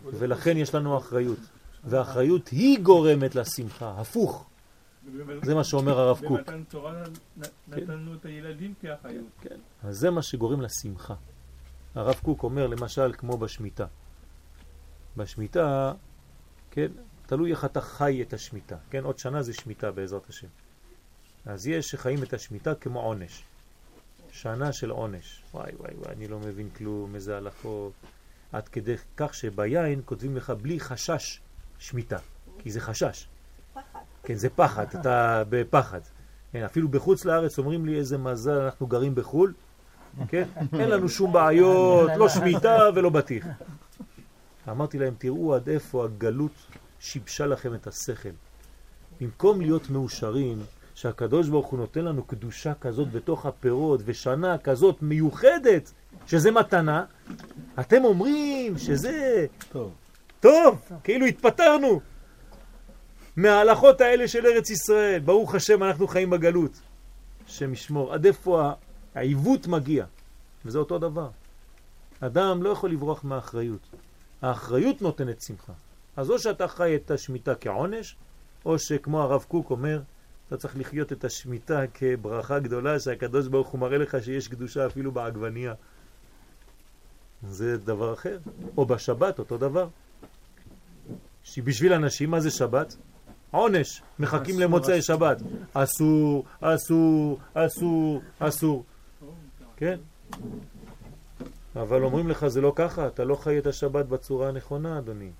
ולכן 0.05 0.57
יש 0.57 0.75
לנו 0.75 0.97
אחריות. 0.97 1.39
והאחריות 1.83 2.47
היא 2.47 2.79
גורמת 2.79 3.35
לשמחה, 3.35 3.93
הפוך. 3.97 4.45
זה 5.43 5.55
מה 5.55 5.63
שאומר 5.63 5.99
הרב 5.99 6.19
קוק. 6.27 6.37
במתן 6.37 6.63
תורה 6.69 7.03
נ- 7.37 7.41
נתנו 7.67 8.13
את 8.15 8.25
הילדים 8.25 8.73
כאחריות. 8.81 9.25
כן. 9.41 9.59
אז 9.83 9.97
זה 9.97 10.11
מה 10.11 10.21
שגורם 10.21 10.61
לשמחה. 10.61 11.15
הרב 11.95 12.15
קוק 12.23 12.43
אומר 12.43 12.67
למשל 12.67 13.13
כמו 13.17 13.37
בשמיטה. 13.37 13.85
בשמיטה, 15.17 15.93
כן, 16.71 16.87
תלוי 17.25 17.51
איך 17.51 17.65
אתה 17.65 17.81
חי 17.81 18.21
את 18.21 18.33
השמיטה. 18.33 18.75
כן, 18.89 19.03
עוד 19.03 19.17
שנה 19.19 19.41
זה 19.43 19.53
שמיטה 19.53 19.91
בעזרת 19.91 20.29
השם. 20.29 20.47
אז 21.45 21.67
יש 21.67 21.89
שחיים 21.91 22.23
את 22.23 22.33
השמיטה 22.33 22.75
כמו 22.75 23.01
עונש. 23.01 23.43
שנה 24.31 24.73
של 24.73 24.89
עונש. 24.89 25.43
וואי 25.53 25.71
וואי 25.79 25.93
וואי, 25.95 26.13
אני 26.15 26.27
לא 26.27 26.39
מבין 26.39 26.69
כלום, 26.69 27.15
איזה 27.15 27.37
הלכות. 27.37 27.93
עד 28.51 28.67
כדי 28.67 28.95
כך 29.17 29.33
שביין 29.33 30.01
כותבים 30.05 30.37
לך 30.37 30.49
בלי 30.49 30.79
חשש 30.79 31.39
שמיטה. 31.79 32.17
כי 32.59 32.71
זה 32.71 32.81
חשש. 32.81 33.27
כן, 34.25 34.35
זה 34.35 34.49
פחד, 34.49 34.85
אתה 34.99 35.43
בפחד. 35.49 35.99
כן, 36.51 36.63
אפילו 36.63 36.89
בחוץ 36.89 37.25
לארץ 37.25 37.57
אומרים 37.57 37.85
לי 37.85 37.97
איזה 37.97 38.17
מזל, 38.17 38.51
אנחנו 38.51 38.87
גרים 38.87 39.15
בחו"ל, 39.15 39.53
כן? 40.27 40.43
אין 40.79 40.89
לנו 40.89 41.09
שום 41.09 41.33
בעיות, 41.33 42.11
לא 42.17 42.29
שמיטה 42.29 42.77
ולא 42.95 43.09
בטיח. 43.09 43.45
אמרתי 44.69 44.99
להם, 44.99 45.13
תראו 45.17 45.55
עד 45.55 45.69
איפה 45.69 46.05
הגלות 46.05 46.51
שיבשה 46.99 47.45
לכם 47.45 47.73
את 47.73 47.87
השכל. 47.87 48.29
במקום 49.21 49.61
להיות 49.61 49.89
מאושרים, 49.89 50.57
שהקדוש 50.95 51.49
ברוך 51.49 51.67
הוא 51.67 51.79
נותן 51.79 52.05
לנו 52.05 52.23
קדושה 52.23 52.73
כזאת 52.73 53.11
בתוך 53.11 53.45
הפירות, 53.45 54.01
ושנה 54.05 54.57
כזאת 54.57 55.01
מיוחדת, 55.01 55.91
שזה 56.27 56.51
מתנה, 56.51 57.03
אתם 57.79 58.03
אומרים 58.03 58.77
שזה 58.77 59.45
טוב. 59.71 59.91
טוב, 60.39 60.79
כאילו 61.03 61.25
התפטרנו 61.25 62.01
מההלכות 63.37 64.01
האלה 64.01 64.27
של 64.27 64.45
ארץ 64.45 64.69
ישראל. 64.69 65.19
ברוך 65.19 65.55
השם, 65.55 65.83
אנחנו 65.83 66.07
חיים 66.07 66.29
בגלות. 66.29 66.71
השם 67.47 67.73
ישמור. 67.73 68.13
עד 68.13 68.25
איפה 68.25 68.71
העיוות 69.15 69.67
מגיע? 69.67 70.05
וזה 70.65 70.79
אותו 70.79 70.99
דבר. 70.99 71.29
אדם 72.19 72.63
לא 72.63 72.69
יכול 72.69 72.91
לברוח 72.91 73.23
מהאחריות. 73.23 73.81
האחריות 74.41 75.01
נותנת 75.01 75.41
שמחה. 75.41 75.73
אז 76.17 76.29
או 76.29 76.39
שאתה 76.39 76.67
חי 76.67 76.95
את 76.95 77.11
השמיטה 77.11 77.55
כעונש, 77.55 78.15
או 78.65 78.79
שכמו 78.79 79.21
הרב 79.21 79.45
קוק 79.47 79.69
אומר, 79.69 80.01
אתה 80.47 80.57
צריך 80.57 80.77
לחיות 80.77 81.11
את 81.11 81.23
השמיטה 81.23 81.81
כברכה 81.93 82.59
גדולה 82.59 82.99
שהקדוש 82.99 83.47
ברוך 83.47 83.67
הוא 83.67 83.79
מראה 83.79 83.97
לך 83.97 84.17
שיש 84.23 84.47
קדושה 84.47 84.85
אפילו 84.85 85.11
בעגבנייה. 85.11 85.73
זה 87.49 87.77
דבר 87.77 88.13
אחר. 88.13 88.37
או 88.77 88.85
בשבת, 88.85 89.39
אותו 89.39 89.57
דבר. 89.57 89.87
שבשביל 91.43 91.93
אנשים, 91.93 92.31
מה 92.31 92.39
זה 92.39 92.51
שבת? 92.51 92.95
עונש, 93.55 94.01
מחכים 94.19 94.59
למוצאי 94.59 95.01
שבת. 95.01 95.37
אסור, 95.73 96.45
אסור, 96.61 97.39
אסור, 97.53 98.21
אסור. 98.39 98.83
כן? 99.77 99.99
אבל 101.75 102.03
אומרים 102.03 102.29
לך 102.29 102.47
זה 102.47 102.61
לא 102.61 102.73
ככה, 102.75 103.07
אתה 103.07 103.23
לא 103.23 103.35
חי 103.35 103.57
את 103.57 103.67
השבת 103.67 104.05
בצורה 104.05 104.49
הנכונה, 104.49 104.97
אדוני. 104.97 105.31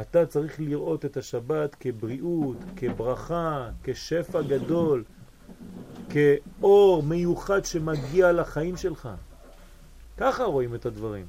אתה 0.00 0.26
צריך 0.26 0.60
לראות 0.60 1.04
את 1.04 1.16
השבת 1.16 1.76
כבריאות, 1.80 2.56
כברכה, 2.76 3.68
כשפע 3.84 4.42
גדול, 4.42 5.04
כאור 6.10 7.02
מיוחד 7.02 7.64
שמגיע 7.64 8.32
לחיים 8.32 8.76
שלך. 8.76 9.08
ככה 10.16 10.44
רואים 10.44 10.74
את 10.74 10.86
הדברים. 10.86 11.26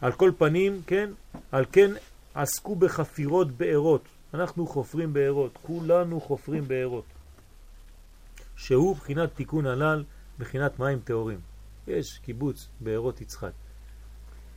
על 0.00 0.12
כל 0.12 0.32
פנים, 0.38 0.82
כן, 0.86 1.10
על 1.52 1.64
כן 1.72 1.90
עסקו 2.34 2.76
בחפירות 2.76 3.50
בארות. 3.50 4.02
אנחנו 4.34 4.66
חופרים 4.66 5.12
בארות, 5.12 5.58
כולנו 5.62 6.20
חופרים 6.20 6.68
בארות. 6.68 7.04
שהוא 8.56 8.96
בחינת 8.96 9.34
תיקון 9.34 9.66
הנ"ל, 9.66 10.04
בחינת 10.38 10.78
מים 10.78 11.00
טהורים. 11.00 11.40
יש 11.86 12.18
קיבוץ 12.18 12.68
בארות 12.80 13.20
יצחק. 13.20 13.52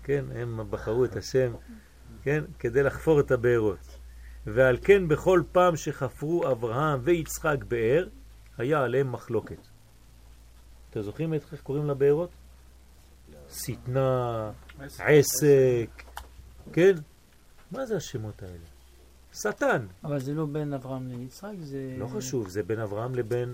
כן, 0.03 0.25
הם 0.35 0.59
בחרו 0.69 1.05
את 1.05 1.15
השם, 1.15 1.53
כן, 2.23 2.43
כדי 2.59 2.83
לחפור 2.83 3.19
את 3.19 3.31
הבארות. 3.31 3.97
ועל 4.45 4.77
כן 4.81 5.07
בכל 5.07 5.43
פעם 5.51 5.75
שחפרו 5.75 6.51
אברהם 6.51 6.99
ויצחק 7.03 7.63
באר, 7.67 8.07
היה 8.57 8.83
עליהם 8.83 9.11
מחלוקת. 9.11 9.67
אתם 10.89 11.01
זוכרים 11.01 11.33
איך 11.33 11.61
קוראים 11.63 11.87
לבארות? 11.87 12.29
שטנה, 13.49 14.51
עסק, 14.99 16.03
כן? 16.73 16.93
מה 17.71 17.85
זה 17.85 17.97
השמות 17.97 18.43
האלה? 18.43 18.72
שטן. 19.33 19.85
אבל 20.03 20.19
זה 20.19 20.33
לא 20.33 20.45
בין 20.45 20.73
אברהם 20.73 21.07
ליצחק, 21.07 21.53
זה... 21.59 21.95
לא 21.97 22.07
חשוב, 22.07 22.47
זה 22.47 22.63
בין 22.63 22.79
אברהם 22.79 23.15
לבין... 23.15 23.53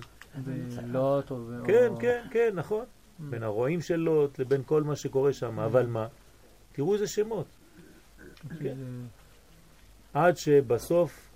לוט 0.85 1.31
או... 1.31 1.37
כן, 1.67 1.91
כן, 1.99 2.27
כן, 2.31 2.51
נכון. 2.55 2.85
בין 3.19 3.43
הרועים 3.43 3.81
של 3.81 3.95
לוט 3.95 4.39
לבין 4.39 4.61
כל 4.65 4.83
מה 4.83 4.95
שקורה 4.95 5.33
שם, 5.33 5.59
mm. 5.59 5.65
אבל 5.65 5.85
מה? 5.85 6.07
תראו 6.71 6.93
איזה 6.93 7.07
שמות. 7.07 7.45
כן. 8.59 8.75
עד 10.13 10.37
שבסוף 10.37 11.29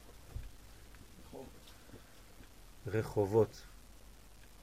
רחובות. 2.88 3.61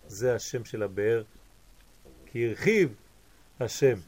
זה 0.07 0.35
השם 0.35 0.65
של 0.65 0.83
הבאר, 0.83 1.23
כי 2.27 2.49
הרחיב 2.49 2.95
השם. 3.61 3.99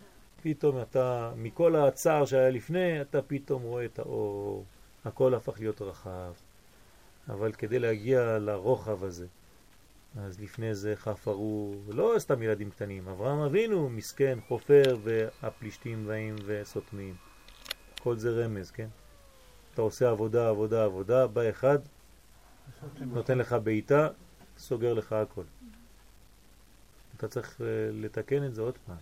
פתאום 0.43 0.83
אתה, 0.83 1.33
מכל 1.37 1.77
הצער 1.77 2.25
שהיה 2.25 2.51
לפני, 2.51 3.01
אתה 3.01 3.23
פתאום 3.23 3.63
רואה 3.63 3.85
את 3.85 3.99
האור. 3.99 4.65
הכל 5.05 5.35
הפך 5.35 5.61
להיות 5.61 5.83
רחב. 5.83 6.33
אבל 7.29 7.53
כדי 7.53 7.79
להגיע 7.79 8.39
לרוחב 8.39 9.05
הזה, 9.05 9.27
אז 10.19 10.41
לפני 10.41 10.75
זה 10.75 10.97
חפרו, 10.97 11.75
לא 11.89 12.15
סתם 12.19 12.43
ילדים 12.43 12.71
קטנים, 12.71 13.09
אברהם 13.09 13.39
אבינו 13.39 13.89
מסכן, 13.89 14.39
חופר, 14.49 14.97
והפלישתים 15.03 16.07
באים 16.07 16.37
וסותמים. 16.47 17.15
כל 18.03 18.17
זה 18.17 18.45
רמז, 18.45 18.71
כן? 18.71 18.89
אתה 19.75 19.83
עושה 19.83 20.11
עבודה, 20.11 20.49
עבודה, 20.49 20.85
עבודה, 20.85 21.27
בא 21.27 21.51
אחד, 21.51 21.79
נותן 23.01 23.39
לך 23.39 23.57
בעיטה, 23.65 24.09
סוגר 24.59 24.95
לך 24.95 25.13
הכל. 25.13 25.43
אתה 27.17 27.29
צריך 27.29 27.61
אה, 27.61 27.67
לתקן 27.93 28.47
את 28.47 28.55
זה 28.55 28.63
עוד 28.63 28.79
פעם, 28.87 28.97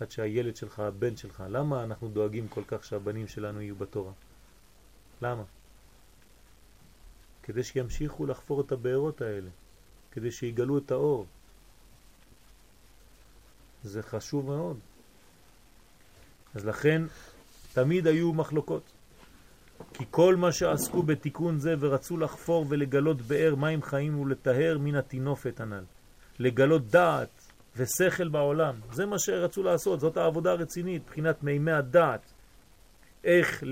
עד 0.00 0.10
שהילד 0.10 0.56
שלך, 0.56 0.80
הבן 0.80 1.16
שלך, 1.16 1.42
למה 1.48 1.84
אנחנו 1.84 2.08
דואגים 2.08 2.48
כל 2.48 2.62
כך 2.66 2.84
שהבנים 2.84 3.28
שלנו 3.28 3.60
יהיו 3.60 3.76
בתורה? 3.76 4.12
למה? 5.22 5.42
כדי 7.42 7.62
שימשיכו 7.62 8.26
לחפור 8.26 8.60
את 8.60 8.72
הבארות 8.72 9.20
האלה, 9.20 9.50
כדי 10.12 10.30
שיגלו 10.30 10.78
את 10.78 10.90
האור. 10.90 11.26
זה 13.82 14.02
חשוב 14.02 14.46
מאוד. 14.46 14.76
אז 16.54 16.64
לכן 16.64 17.02
תמיד 17.72 18.06
היו 18.06 18.32
מחלוקות. 18.32 18.82
כי 19.94 20.04
כל 20.10 20.36
מה 20.36 20.52
שעסקו 20.52 21.02
בתיקון 21.02 21.58
זה 21.58 21.74
ורצו 21.80 22.16
לחפור 22.16 22.66
ולגלות 22.68 23.22
באר 23.22 23.54
מים 23.54 23.82
חיים 23.82 24.20
ולטהר 24.20 24.78
מן 24.78 24.94
התינופת 24.94 25.60
הנ"ל. 25.60 25.84
לגלות 26.38 26.86
דעת 26.90 27.50
ושכל 27.76 28.28
בעולם. 28.28 28.74
זה 28.92 29.06
מה 29.06 29.18
שרצו 29.18 29.62
לעשות, 29.62 30.00
זאת 30.00 30.16
העבודה 30.16 30.50
הרצינית, 30.50 31.02
מבחינת 31.02 31.42
מימי 31.42 31.72
הדעת. 31.72 32.20
איך 33.24 33.64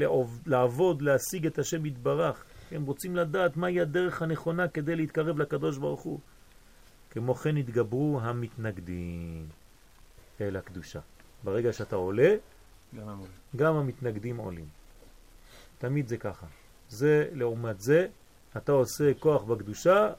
לעבוד, 0.46 1.02
להשיג 1.02 1.46
את 1.46 1.58
השם 1.58 1.86
יתברך. 1.86 2.44
הם 2.72 2.84
רוצים 2.84 3.16
לדעת 3.16 3.56
מהי 3.56 3.80
הדרך 3.80 4.22
הנכונה 4.22 4.68
כדי 4.68 4.96
להתקרב 4.96 5.38
לקדוש 5.38 5.78
ברוך 5.78 6.00
הוא. 6.00 6.20
כמו 7.10 7.34
כן 7.34 7.56
התגברו 7.56 8.20
המתנגדים 8.22 9.46
אל 10.40 10.56
הקדושה. 10.56 11.00
ברגע 11.44 11.72
שאתה 11.72 11.96
עולה, 11.96 12.34
גם, 12.96 13.20
גם 13.56 13.76
המתנגדים 13.76 14.36
עולים. 14.36 14.66
תמיד 15.78 16.08
זה 16.08 16.16
ככה. 16.16 16.46
זה 16.88 17.28
לעומת 17.32 17.80
זה, 17.80 18.06
אתה 18.56 18.72
עושה 18.72 19.14
כוח 19.18 19.42
בקדושה, 19.42 20.12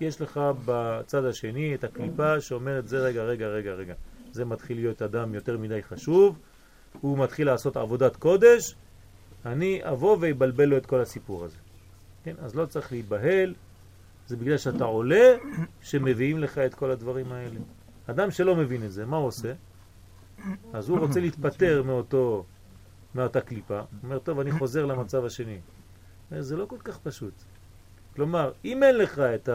יש 0.00 0.20
לך 0.20 0.40
בצד 0.64 1.24
השני 1.24 1.74
את 1.74 1.84
הקליפה 1.84 2.40
שאומרת 2.40 2.88
זה 2.88 2.98
רגע, 2.98 3.22
רגע, 3.22 3.46
רגע, 3.46 3.72
רגע. 3.72 3.94
זה 4.32 4.44
מתחיל 4.44 4.76
להיות 4.76 5.02
אדם 5.02 5.34
יותר 5.34 5.58
מדי 5.58 5.82
חשוב, 5.82 6.38
הוא 7.00 7.18
מתחיל 7.18 7.46
לעשות 7.46 7.76
עבודת 7.76 8.16
קודש, 8.16 8.74
אני 9.46 9.80
אבוא 9.82 10.16
ויבלבל 10.20 10.64
לו 10.64 10.76
את 10.76 10.86
כל 10.86 11.00
הסיפור 11.00 11.44
הזה. 11.44 11.56
כן? 12.24 12.34
אז 12.38 12.54
לא 12.54 12.66
צריך 12.66 12.92
להיבהל, 12.92 13.54
זה 14.26 14.36
בגלל 14.36 14.58
שאתה 14.58 14.84
עולה 14.84 15.36
שמביאים 15.80 16.38
לך 16.38 16.58
את 16.58 16.74
כל 16.74 16.90
הדברים 16.90 17.32
האלה. 17.32 17.60
אדם 18.06 18.30
שלא 18.30 18.56
מבין 18.56 18.84
את 18.84 18.92
זה, 18.92 19.06
מה 19.06 19.16
הוא 19.16 19.26
עושה? 19.26 19.52
אז 20.72 20.88
הוא 20.88 20.98
רוצה 20.98 21.20
להתפטר 21.20 21.82
מאותו, 21.82 22.44
מאותה 23.14 23.40
קליפה, 23.40 23.78
הוא 23.78 23.86
אומר, 24.02 24.18
טוב, 24.18 24.40
אני 24.40 24.52
חוזר 24.52 24.86
למצב 24.86 25.24
השני. 25.24 25.58
זה 26.38 26.56
לא 26.56 26.66
כל 26.66 26.78
כך 26.84 26.98
פשוט. 26.98 27.34
כלומר, 28.16 28.52
אם 28.64 28.82
אין 28.82 28.98
לך 28.98 29.18
את 29.18 29.48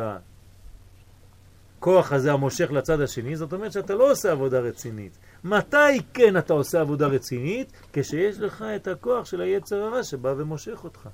הכוח 1.77 2.11
הזה 2.11 2.33
המושך 2.33 2.71
לצד 2.71 3.01
השני, 3.01 3.35
זאת 3.35 3.53
אומרת 3.53 3.71
שאתה 3.71 3.95
לא 3.95 4.11
עושה 4.11 4.31
עבודה 4.31 4.59
רצינית. 4.59 5.17
מתי 5.45 6.01
כן 6.13 6.37
אתה 6.37 6.53
עושה 6.53 6.81
עבודה 6.81 7.07
רצינית? 7.07 7.71
כשיש 7.93 8.39
לך 8.39 8.61
את 8.75 8.87
הכוח 8.87 9.25
של 9.25 9.41
היצר 9.41 9.83
הרע 9.83 10.03
שבא 10.03 10.33
ומושך 10.37 10.83
אותך. 10.83 11.09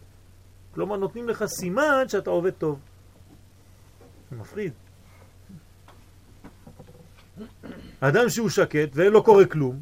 כלומר, 0.73 0.95
נותנים 0.95 1.29
לך 1.29 1.45
סימן 1.45 2.03
שאתה 2.07 2.29
עובד 2.29 2.51
טוב. 2.51 2.79
זה 4.31 4.37
מפחיד. 4.37 4.73
אדם 7.99 8.29
שהוא 8.29 8.49
שקט 8.49 8.89
ולא 8.93 9.21
קורה 9.25 9.45
כלום, 9.45 9.79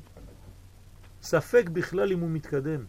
ספק 1.21 1.69
בכלל 1.73 2.11
אם 2.11 2.19
הוא 2.19 2.29
מתקדם. 2.29 2.85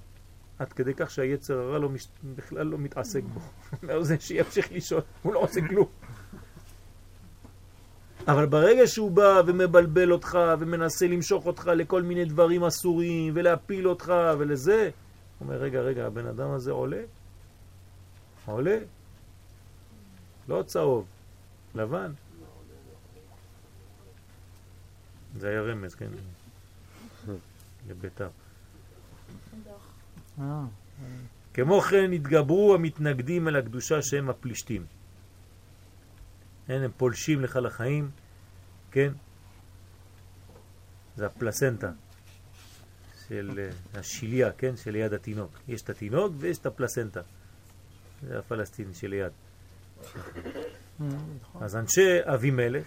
עד 0.58 0.72
כדי 0.72 0.94
כך 0.94 1.10
שהיצר 1.10 1.58
הרע 1.58 1.78
לא 1.78 1.88
מש... 1.88 2.08
בכלל 2.34 2.66
לא 2.66 2.78
מתעסק 2.78 3.22
בו. 3.22 3.40
זה 4.02 4.16
שימשיך 4.20 4.72
לישון, 4.72 5.00
הוא 5.22 5.34
לא 5.34 5.38
עושה 5.38 5.60
כלום. 5.68 5.88
אבל 8.28 8.46
ברגע 8.46 8.86
שהוא 8.86 9.10
בא 9.10 9.42
ומבלבל 9.46 10.12
אותך 10.12 10.38
ומנסה 10.58 11.06
למשוך 11.06 11.46
אותך 11.46 11.66
לכל 11.66 12.02
מיני 12.02 12.24
דברים 12.24 12.64
אסורים 12.64 13.32
ולהפיל 13.36 13.88
אותך 13.88 14.12
ולזה, 14.38 14.90
הוא 15.38 15.46
אומר, 15.46 15.56
רגע, 15.56 15.80
רגע, 15.80 16.06
הבן 16.06 16.26
אדם 16.26 16.50
הזה 16.50 16.70
עולה? 16.70 17.02
עולה? 18.46 18.78
לא 20.48 20.62
צהוב, 20.66 21.06
לבן. 21.74 22.12
זה 25.38 25.48
היה 25.48 25.60
רמז, 25.60 25.94
כן? 25.94 26.10
לביתר. 27.88 28.28
כמו 31.54 31.80
כן 31.80 32.12
התגברו 32.12 32.74
המתנגדים 32.74 33.48
אל 33.48 33.56
הקדושה 33.56 34.02
שהם 34.02 34.30
הפלישתים. 34.30 34.84
הם 36.68 36.90
פולשים 36.96 37.40
לך 37.40 37.56
לחיים, 37.62 38.10
כן? 38.90 39.12
זה 41.16 41.26
הפלסנטה 41.26 41.90
של 43.28 43.58
אה, 43.58 44.00
השיליה, 44.00 44.52
כן? 44.52 44.76
של 44.76 44.96
יד 44.96 45.12
התינוק. 45.12 45.50
יש 45.68 45.82
את 45.82 45.90
התינוק 45.90 46.32
ויש 46.38 46.58
את 46.58 46.66
הפלסנטה. 46.66 47.20
זה 48.22 48.38
הפלסטיני 48.38 48.94
שליד. 48.94 49.32
אז 51.60 51.76
אנשי 51.76 52.18
אבימלך, 52.22 52.86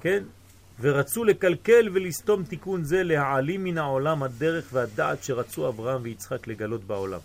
כן? 0.00 0.24
ורצו 0.80 1.24
לקלקל 1.24 1.88
ולסתום 1.92 2.44
תיקון 2.44 2.84
זה 2.84 3.02
להעלים 3.02 3.64
מן 3.64 3.78
העולם 3.78 4.22
הדרך 4.22 4.68
והדעת 4.72 5.24
שרצו 5.24 5.68
אברהם 5.68 6.02
ויצחק 6.02 6.46
לגלות 6.46 6.84
בעולם. 6.84 7.20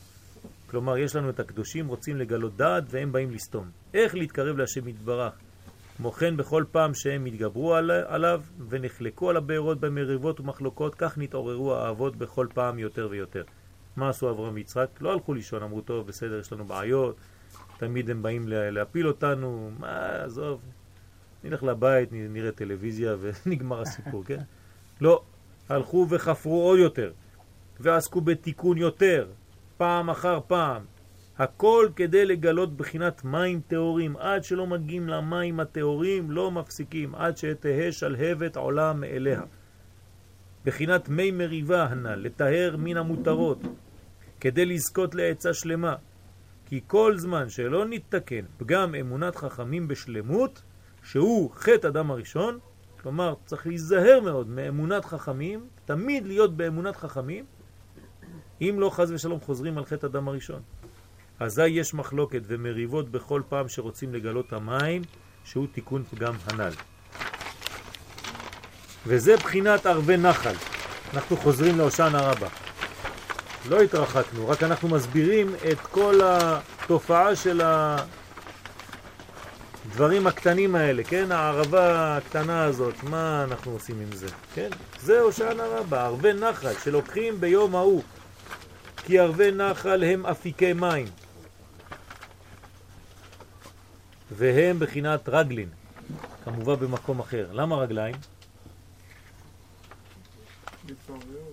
כלומר, 0.70 0.98
יש 0.98 1.16
לנו 1.16 1.30
את 1.30 1.40
הקדושים, 1.40 1.88
רוצים 1.88 2.18
לגלות 2.18 2.58
דעת 2.58 2.84
והם 2.88 3.12
באים 3.12 3.32
לסתום. 3.32 3.70
איך 3.94 4.16
להתקרב 4.16 4.58
להשם 4.58 4.88
יתברך? 4.88 5.34
כמו 5.98 6.12
כן, 6.12 6.38
בכל 6.38 6.64
פעם 6.72 6.94
שהם 6.94 7.26
התגברו 7.26 7.76
עליו 8.08 8.42
ונחלקו 8.70 9.30
על 9.30 9.38
הבארות 9.38 9.80
במריבות 9.80 10.40
ומחלוקות, 10.40 10.96
כך 10.96 11.18
נתעוררו 11.18 11.76
האהבות 11.76 12.16
בכל 12.16 12.48
פעם 12.54 12.80
יותר 12.80 13.08
ויותר. 13.12 13.44
מה 13.96 14.10
עשו 14.10 14.30
אברהם 14.30 14.54
ויצחק? 14.54 14.88
לא 15.02 15.14
הלכו 15.14 15.34
לישון, 15.34 15.64
אמרו, 15.64 15.82
טוב, 15.82 16.08
בסדר, 16.08 16.40
יש 16.40 16.54
לנו 16.54 16.66
בעיות, 16.66 17.16
תמיד 17.78 18.10
הם 18.10 18.24
באים 18.24 18.48
להפיל 18.48 19.08
אותנו, 19.08 19.72
מה, 19.80 20.08
עזוב, 20.24 20.62
נלך 21.44 21.64
לבית, 21.64 22.10
נראה 22.12 22.52
טלוויזיה 22.52 23.16
ונגמר 23.22 23.82
הסיפור, 23.82 24.24
כן? 24.24 24.40
לא, 25.02 25.22
הלכו 25.70 26.08
וחפרו 26.10 26.62
עוד 26.62 26.80
יותר, 26.80 27.12
ועסקו 27.80 28.22
בתיקון 28.22 28.78
יותר, 28.78 29.28
פעם 29.78 30.10
אחר 30.10 30.40
פעם, 30.48 30.82
הכל 31.38 31.90
כדי 31.96 32.26
לגלות 32.26 32.78
בחינת 32.78 33.24
מים 33.24 33.62
טהורים, 33.68 34.18
עד 34.18 34.44
שלא 34.44 34.68
מגיעים 34.68 35.08
למים 35.08 35.60
הטהורים, 35.60 36.32
לא 36.32 36.52
מפסיקים, 36.52 37.16
עד 37.16 37.38
שתהא 37.38 37.92
שלהבת 37.92 38.58
עולם 38.58 39.02
מאליה. 39.02 39.42
בחינת 40.66 41.10
מי 41.10 41.32
מריבה 41.32 41.84
הנ"ל, 41.84 42.16
לטהר 42.16 42.76
מן 42.78 42.98
המותרות, 42.98 43.62
כדי 44.40 44.66
לזכות 44.66 45.16
לעצה 45.16 45.54
שלמה. 45.54 45.96
כי 46.66 46.82
כל 46.88 47.18
זמן 47.18 47.50
שלא 47.50 47.86
נתתקן 47.86 48.46
פגם 48.58 48.96
אמונת 48.96 49.36
חכמים 49.36 49.88
בשלמות, 49.88 50.62
שהוא 51.04 51.52
חטא 51.52 51.88
אדם 51.88 52.12
הראשון, 52.12 52.60
כלומר 53.02 53.34
צריך 53.46 53.68
להיזהר 53.68 54.20
מאוד 54.24 54.48
מאמונת 54.48 55.06
חכמים, 55.06 55.68
תמיד 55.86 56.28
להיות 56.28 56.58
באמונת 56.58 56.96
חכמים, 56.96 57.46
אם 58.62 58.76
לא 58.80 58.90
חז 58.90 59.12
ושלום 59.12 59.40
חוזרים 59.40 59.78
על 59.78 59.86
חטא 59.86 60.06
אדם 60.06 60.28
הראשון. 60.28 60.62
אזי 61.40 61.68
יש 61.68 61.94
מחלוקת 61.94 62.42
ומריבות 62.48 63.10
בכל 63.10 63.42
פעם 63.50 63.70
שרוצים 63.70 64.14
לגלות 64.14 64.54
המים, 64.54 65.02
שהוא 65.44 65.68
תיקון 65.72 66.04
פגם 66.04 66.34
הנ"ל. 66.46 66.72
וזה 69.08 69.38
בחינת 69.38 69.86
ערבי 69.86 70.18
נחל, 70.18 70.54
אנחנו 71.14 71.38
חוזרים 71.38 71.78
להושענא 71.78 72.18
רבה. 72.18 72.48
לא 73.70 73.82
התרחקנו, 73.82 74.50
רק 74.50 74.64
אנחנו 74.64 74.88
מסבירים 74.88 75.56
את 75.72 75.80
כל 75.80 76.20
התופעה 76.24 77.36
של 77.36 77.62
הדברים 79.86 80.28
הקטנים 80.28 80.76
האלה, 80.76 81.04
כן? 81.04 81.32
הערבה 81.32 82.18
הקטנה 82.18 82.64
הזאת, 82.64 83.04
מה 83.04 83.44
אנחנו 83.44 83.72
עושים 83.72 84.00
עם 84.00 84.12
זה? 84.12 84.28
כן? 84.54 84.70
זה 85.02 85.20
הושענא 85.20 85.64
רבה, 85.64 86.06
ערבי 86.06 86.34
נחל 86.34 86.74
שלוקחים 86.84 87.42
ביום 87.42 87.76
ההוא, 87.76 88.04
כי 89.08 89.20
ערבי 89.20 89.52
נחל 89.52 90.04
הם 90.04 90.26
אפיקי 90.26 90.74
מים, 90.74 91.08
והם 94.32 94.80
בחינת 94.80 95.30
רגלין, 95.30 95.70
כמובן 96.44 96.76
במקום 96.76 97.20
אחר. 97.20 97.48
למה 97.52 97.76
רגליים? 97.76 98.16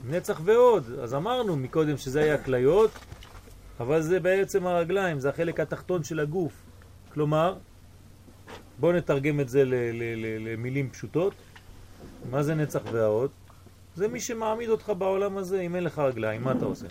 נצח 0.08 0.40
ועוד. 0.44 0.98
אז 1.02 1.14
אמרנו 1.14 1.56
מקודם 1.56 1.96
שזה 1.96 2.22
היה 2.22 2.38
כליות, 2.44 2.90
אבל 3.80 4.02
זה 4.02 4.20
בעצם 4.20 4.66
הרגליים, 4.66 5.20
זה 5.20 5.28
החלק 5.28 5.60
התחתון 5.60 6.04
של 6.04 6.20
הגוף. 6.20 6.52
כלומר, 7.12 7.56
בואו 8.80 8.92
נתרגם 8.92 9.40
את 9.40 9.48
זה 9.48 9.62
למילים 10.40 10.90
פשוטות. 10.90 11.34
מה 12.30 12.42
זה 12.42 12.54
נצח 12.54 12.80
והעוד? 12.92 13.30
זה 13.96 14.08
מי 14.08 14.20
שמעמיד 14.20 14.68
אותך 14.68 14.92
בעולם 14.98 15.36
הזה, 15.36 15.60
אם 15.60 15.76
אין 15.76 15.84
לך 15.84 15.98
רגליים, 15.98 16.42
מה 16.42 16.52
אתה 16.52 16.64
עושה? 16.64 16.86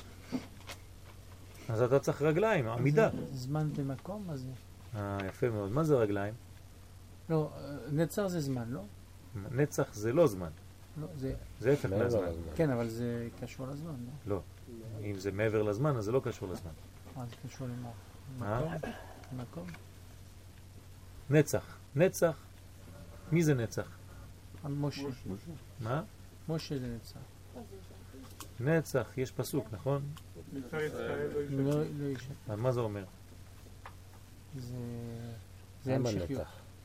אז 1.74 1.82
אתה 1.82 2.00
צריך 2.00 2.22
רגליים, 2.22 2.68
עמידה. 2.68 3.10
זמן 3.32 3.70
ומקום, 3.76 4.24
מה 4.28 4.38
זה? 4.38 4.48
אה, 4.96 5.18
יפה 5.28 5.50
מאוד. 5.50 5.72
מה 5.72 5.84
זה 5.84 5.96
רגליים? 5.96 6.34
לא, 7.30 7.50
נצח 7.92 8.28
זה 8.28 8.42
זמן, 8.42 8.70
לא? 8.70 8.82
נצח 9.52 9.94
זה 9.94 10.14
לא 10.14 10.28
זמן. 10.28 10.50
לא, 11.02 11.08
זה... 11.18 11.34
זה 11.60 11.74
הפך 11.74 11.90
מהזמן. 11.90 12.28
כן, 12.56 12.70
אבל 12.70 12.88
זה 12.88 13.28
קשור 13.42 13.68
לזמן, 13.68 13.94
לא? 14.28 14.36
לא. 14.36 14.42
אם 15.02 15.20
זה 15.20 15.32
מעבר 15.32 15.62
לזמן, 15.62 15.98
אז 15.98 16.06
זה 16.06 16.12
לא 16.12 16.22
קשור 16.24 16.50
לזמן. 16.50 16.72
מה 17.16 17.26
זה 17.26 17.36
קשור 17.48 17.68
למה? 17.68 17.90
מקום? 18.40 18.92
מקום? 19.38 19.68
נצח. 21.30 21.78
נצח. 21.96 22.38
מי 23.32 23.44
זה 23.44 23.54
נצח? 23.54 23.88
משה. 24.70 25.02
מה? 25.80 26.04
משה 26.50 26.80
זה 26.80 26.96
נצח. 26.96 27.20
נצח, 28.60 29.18
יש 29.18 29.32
פסוק, 29.32 29.66
נכון? 29.72 30.02
לא 31.50 32.56
מה 32.56 32.72
זה 32.72 32.80
אומר? 32.80 33.04
זה 35.84 35.96
המשכיות. 35.96 36.42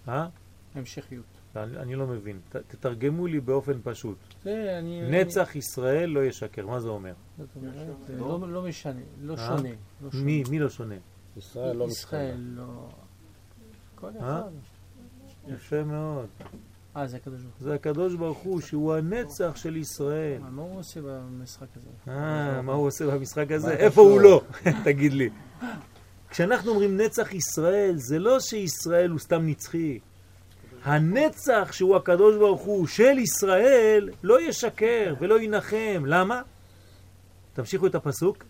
אה? 0.09 0.29
המשכיות. 0.75 1.25
אני 1.57 1.95
לא 1.95 2.07
מבין. 2.07 2.41
תתרגמו 2.49 3.27
לי 3.27 3.41
באופן 3.41 3.73
פשוט. 3.83 4.19
זה, 4.45 4.79
אני... 4.79 5.11
נצח 5.11 5.57
ישראל 5.57 6.11
לא 6.11 6.25
ישקר, 6.25 6.67
מה 6.67 6.81
זה 6.81 6.89
אומר? 6.89 7.13
לא, 8.19 8.49
לא 8.49 8.63
משנה, 8.63 9.01
לא 9.23 9.37
שונה. 9.37 9.69
מי, 10.15 10.43
מי 10.51 10.59
לא 10.59 10.69
שונה? 10.69 10.95
ישראל 11.37 11.77
לא 11.77 11.85
ישראל 11.85 12.41
לא... 12.41 12.89
כל 13.95 14.11
אחד. 14.19 14.51
יפה 15.49 15.85
מאוד. 15.85 16.27
אה, 16.99 17.07
זה 17.07 17.17
הקדוש 17.17 17.43
ברוך 17.43 17.55
הוא. 17.59 17.65
זה 17.69 17.75
הקדוש 17.75 18.15
ברוך 18.15 18.39
הוא, 18.39 18.61
שהוא 18.61 18.95
הנצח 18.95 19.57
של 19.57 19.77
ישראל. 19.77 20.39
מה 20.51 20.63
הוא 20.63 20.79
עושה 20.79 21.01
במשחק 21.03 21.67
הזה? 21.77 22.13
אה, 22.13 22.63
מה 22.63 22.73
הוא 22.73 22.87
עושה 22.87 23.07
במשחק 23.07 23.51
הזה? 23.51 23.73
איפה 23.73 24.01
הוא 24.01 24.21
לא? 24.21 24.43
תגיד 24.85 25.13
לי. 25.13 25.31
כשאנחנו 26.31 26.71
אומרים 26.71 26.97
נצח 26.97 27.33
ישראל, 27.33 27.95
זה 27.97 28.19
לא 28.19 28.41
שישראל 28.41 29.11
הוא 29.11 29.19
סתם 29.19 29.47
נצחי. 29.47 29.99
הנצח 30.85 31.69
שהוא 31.73 31.97
הקדוש 31.97 32.37
ברוך 32.37 32.63
הוא 32.63 32.87
של 32.87 33.19
ישראל 33.19 34.11
לא 34.23 34.49
ישקר 34.49 35.15
ולא 35.21 35.41
ינחם. 35.41 36.03
למה? 36.07 36.43
תמשיכו 37.53 37.87
את 37.87 37.95
הפסוק. 37.95 38.45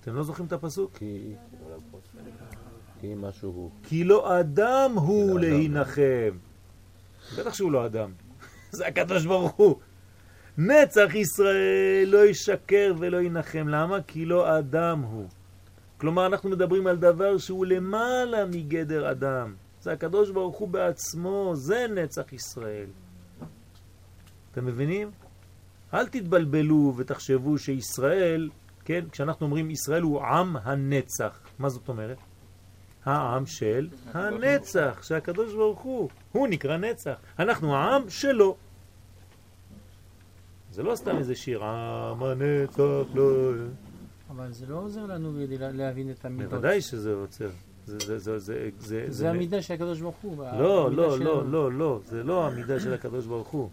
אתם 0.00 0.14
לא 0.14 0.22
זוכרים 0.22 0.46
את 0.46 0.52
הפסוק? 0.52 0.90
כי, 0.98 1.34
כי 3.02 3.14
משהו 3.16 3.50
הוא. 3.50 3.70
כי 3.82 4.04
לא 4.04 4.40
אדם 4.40 4.92
הוא 4.94 5.40
לא 5.40 5.40
להינחם. 5.40 6.38
בטח 7.38 7.54
שהוא 7.54 7.72
לא 7.72 7.86
אדם. 7.86 8.12
זה 8.70 8.86
הקדוש 8.86 9.26
ברוך 9.26 9.52
הוא. 9.52 9.76
נצח 10.58 11.14
ישראל 11.14 12.08
לא 12.08 12.26
ישקר 12.26 12.94
ולא 12.98 13.22
ינחם. 13.22 13.68
למה? 13.68 14.02
כי 14.06 14.24
לא 14.24 14.58
אדם 14.58 15.00
הוא. 15.00 15.28
כלומר, 15.96 16.26
אנחנו 16.26 16.50
מדברים 16.50 16.86
על 16.86 16.96
דבר 16.96 17.38
שהוא 17.38 17.66
למעלה 17.66 18.46
מגדר 18.46 19.10
אדם. 19.10 19.54
זה 19.80 19.92
הקדוש 19.92 20.30
ברוך 20.30 20.56
הוא 20.56 20.68
בעצמו, 20.68 21.52
זה 21.56 21.86
נצח 21.94 22.32
ישראל. 22.32 22.86
אתם 24.52 24.66
מבינים? 24.66 25.10
אל 25.94 26.06
תתבלבלו 26.06 26.94
ותחשבו 26.96 27.58
שישראל, 27.58 28.50
כן, 28.84 29.04
כשאנחנו 29.12 29.46
אומרים 29.46 29.70
ישראל 29.70 30.02
הוא 30.02 30.22
עם 30.22 30.56
הנצח, 30.56 31.40
מה 31.58 31.68
זאת 31.68 31.88
אומרת? 31.88 32.18
העם 33.04 33.46
של 33.46 33.88
הנצח, 34.14 35.02
שהקדוש 35.02 35.54
ברוך 35.54 35.80
הוא, 35.80 36.08
הוא 36.32 36.48
נקרא 36.48 36.76
נצח. 36.76 37.14
אנחנו 37.38 37.76
העם 37.76 38.10
שלו. 38.10 38.56
זה 40.72 40.82
לא 40.82 40.94
סתם 40.94 41.18
איזה 41.18 41.34
שיר, 41.34 41.64
עם 41.64 42.22
הנצח 42.22 42.80
לא... 43.14 43.52
אבל 44.30 44.52
זה 44.52 44.66
לא 44.66 44.76
עוזר 44.76 45.06
לנו 45.06 45.32
להבין 45.58 46.10
את 46.10 46.24
המידות. 46.24 46.50
בוודאי 46.52 46.80
שזה 46.80 47.14
עוצר. 47.14 47.50
זה, 47.86 47.98
זה, 47.98 48.18
זה, 48.18 48.38
זה, 48.38 48.68
זה, 48.78 49.04
זה 49.08 49.30
המידה 49.30 49.62
של 49.62 49.74
הקדוש 49.74 50.00
ברוך 50.00 50.16
הוא. 50.22 50.44
לא, 50.58 50.92
לא, 50.92 51.18
לא, 51.18 51.46
לא, 51.46 51.72
לא, 51.72 52.00
זה 52.06 52.22
לא 52.22 52.46
המידה 52.46 52.80
של 52.80 52.94
הקדוש 52.94 53.26
ברוך 53.26 53.48
הוא. 53.48 53.68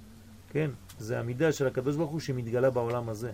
כן? 0.52 0.70
זה 1.00 1.20
המידה 1.20 1.52
של 1.52 1.68
הקדוש 1.68 1.96
ברוך 1.96 2.12
הוא 2.12 2.20
שמתגלה 2.20 2.70
בעולם 2.70 3.10
הזה. 3.10 3.32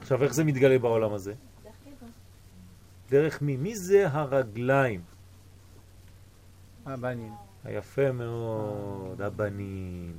עכשיו, 0.00 0.22
איך 0.22 0.34
זה 0.34 0.44
מתגלה 0.44 0.78
בעולם 0.78 1.12
הזה? 1.12 1.34
דרך 3.10 3.42
מי? 3.42 3.56
מי 3.56 3.76
זה 3.76 4.08
הרגליים? 4.10 5.00
הבנים. 6.86 7.32
היפה 7.64 8.12
מאוד, 8.12 9.22
הבנים. 9.22 10.12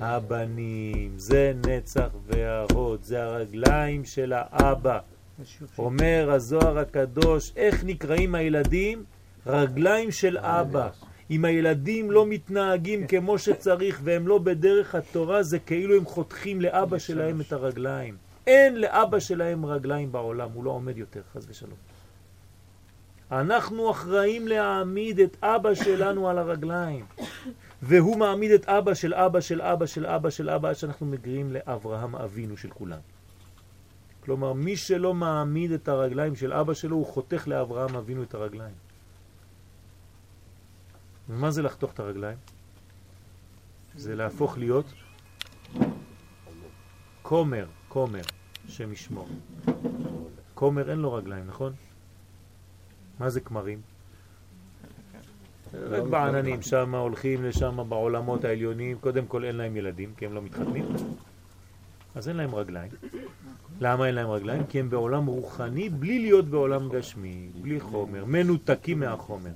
הבנים, 0.00 1.12
זה 1.16 1.52
נצח 1.66 2.08
וההוד, 2.26 3.02
זה 3.02 3.22
הרגליים 3.22 4.04
של 4.04 4.32
האבא. 4.36 4.98
אומר 5.78 6.30
הזוהר 6.30 6.78
הקדוש, 6.78 7.52
איך 7.56 7.84
נקראים 7.84 8.34
הילדים? 8.34 9.04
רגליים 9.46 10.10
של 10.10 10.38
אבא. 10.38 10.88
אם 11.30 11.44
הילדים 11.44 12.10
לא 12.10 12.26
מתנהגים 12.26 13.06
כמו 13.06 13.38
שצריך 13.38 14.00
והם 14.04 14.28
לא 14.28 14.38
בדרך 14.38 14.94
התורה, 14.94 15.42
זה 15.42 15.58
כאילו 15.58 15.96
הם 15.96 16.04
חותכים 16.04 16.60
לאבא 16.60 16.98
שלהם 16.98 17.40
את 17.40 17.52
הרגליים. 17.52 18.16
אין 18.48 18.80
לאבא 18.80 19.18
שלהם 19.18 19.66
רגליים 19.66 20.12
בעולם, 20.12 20.50
הוא 20.52 20.64
לא 20.64 20.70
עומד 20.70 20.96
יותר, 20.96 21.22
חז 21.32 21.46
ושלום. 21.50 21.78
אנחנו 23.32 23.90
אחראים 23.90 24.48
להעמיד 24.48 25.20
את 25.20 25.36
אבא 25.42 25.74
שלנו 25.74 26.28
על 26.28 26.38
הרגליים. 26.38 27.04
והוא 27.82 28.16
מעמיד 28.16 28.50
את 28.50 28.64
אבא 28.68 28.94
של 28.94 29.14
אבא 29.14 29.40
של 29.40 29.60
אבא 29.60 29.86
של 29.86 30.06
אבא 30.06 30.30
של 30.30 30.50
אבא 30.50 30.68
עד 30.68 30.74
שאנחנו 30.74 31.06
מגיעים 31.06 31.52
לאברהם 31.52 32.16
אבינו 32.16 32.56
של 32.56 32.70
כולם. 32.70 33.00
כלומר, 34.24 34.52
מי 34.52 34.76
שלא 34.76 35.14
מעמיד 35.14 35.72
את 35.72 35.88
הרגליים 35.88 36.36
של 36.36 36.52
אבא 36.52 36.74
שלו, 36.74 36.96
הוא 36.96 37.06
חותך 37.06 37.48
לאברהם 37.48 37.96
אבינו 37.96 38.22
את 38.22 38.34
הרגליים. 38.34 38.74
ומה 41.28 41.50
זה 41.50 41.62
לחתוך 41.62 41.92
את 41.92 42.00
הרגליים? 42.00 42.38
זה 43.94 44.14
להפוך 44.14 44.58
להיות 44.58 44.86
כומר, 47.22 47.66
כומר, 47.88 48.22
שם 48.68 48.92
ישמור. 48.92 49.28
כומר 50.54 50.90
אין 50.90 50.98
לו 50.98 51.12
רגליים, 51.12 51.46
נכון? 51.46 51.72
מה 53.18 53.30
זה 53.30 53.40
כמרים? 53.40 53.80
רק 55.74 56.02
בעננים, 56.02 56.62
שם 56.62 56.94
הולכים 56.94 57.44
לשם 57.44 57.88
בעולמות 57.88 58.44
העליונים, 58.44 58.98
קודם 58.98 59.26
כל 59.26 59.44
אין 59.44 59.56
להם 59.56 59.76
ילדים, 59.76 60.14
כי 60.16 60.26
הם 60.26 60.34
לא 60.34 60.42
מתחתנים, 60.42 60.84
אז 62.14 62.28
אין 62.28 62.36
להם 62.36 62.54
רגליים. 62.54 62.92
למה 63.80 64.06
אין 64.06 64.14
להם 64.14 64.30
רגליים? 64.30 64.66
כי 64.66 64.80
הם 64.80 64.90
בעולם 64.90 65.26
רוחני 65.26 65.88
בלי 65.88 66.18
להיות 66.18 66.44
בעולם 66.44 66.88
גשמי, 66.88 67.48
בלי 67.62 67.80
חומר, 67.80 68.24
מנותקים 68.24 69.00
מהחומר. 69.00 69.52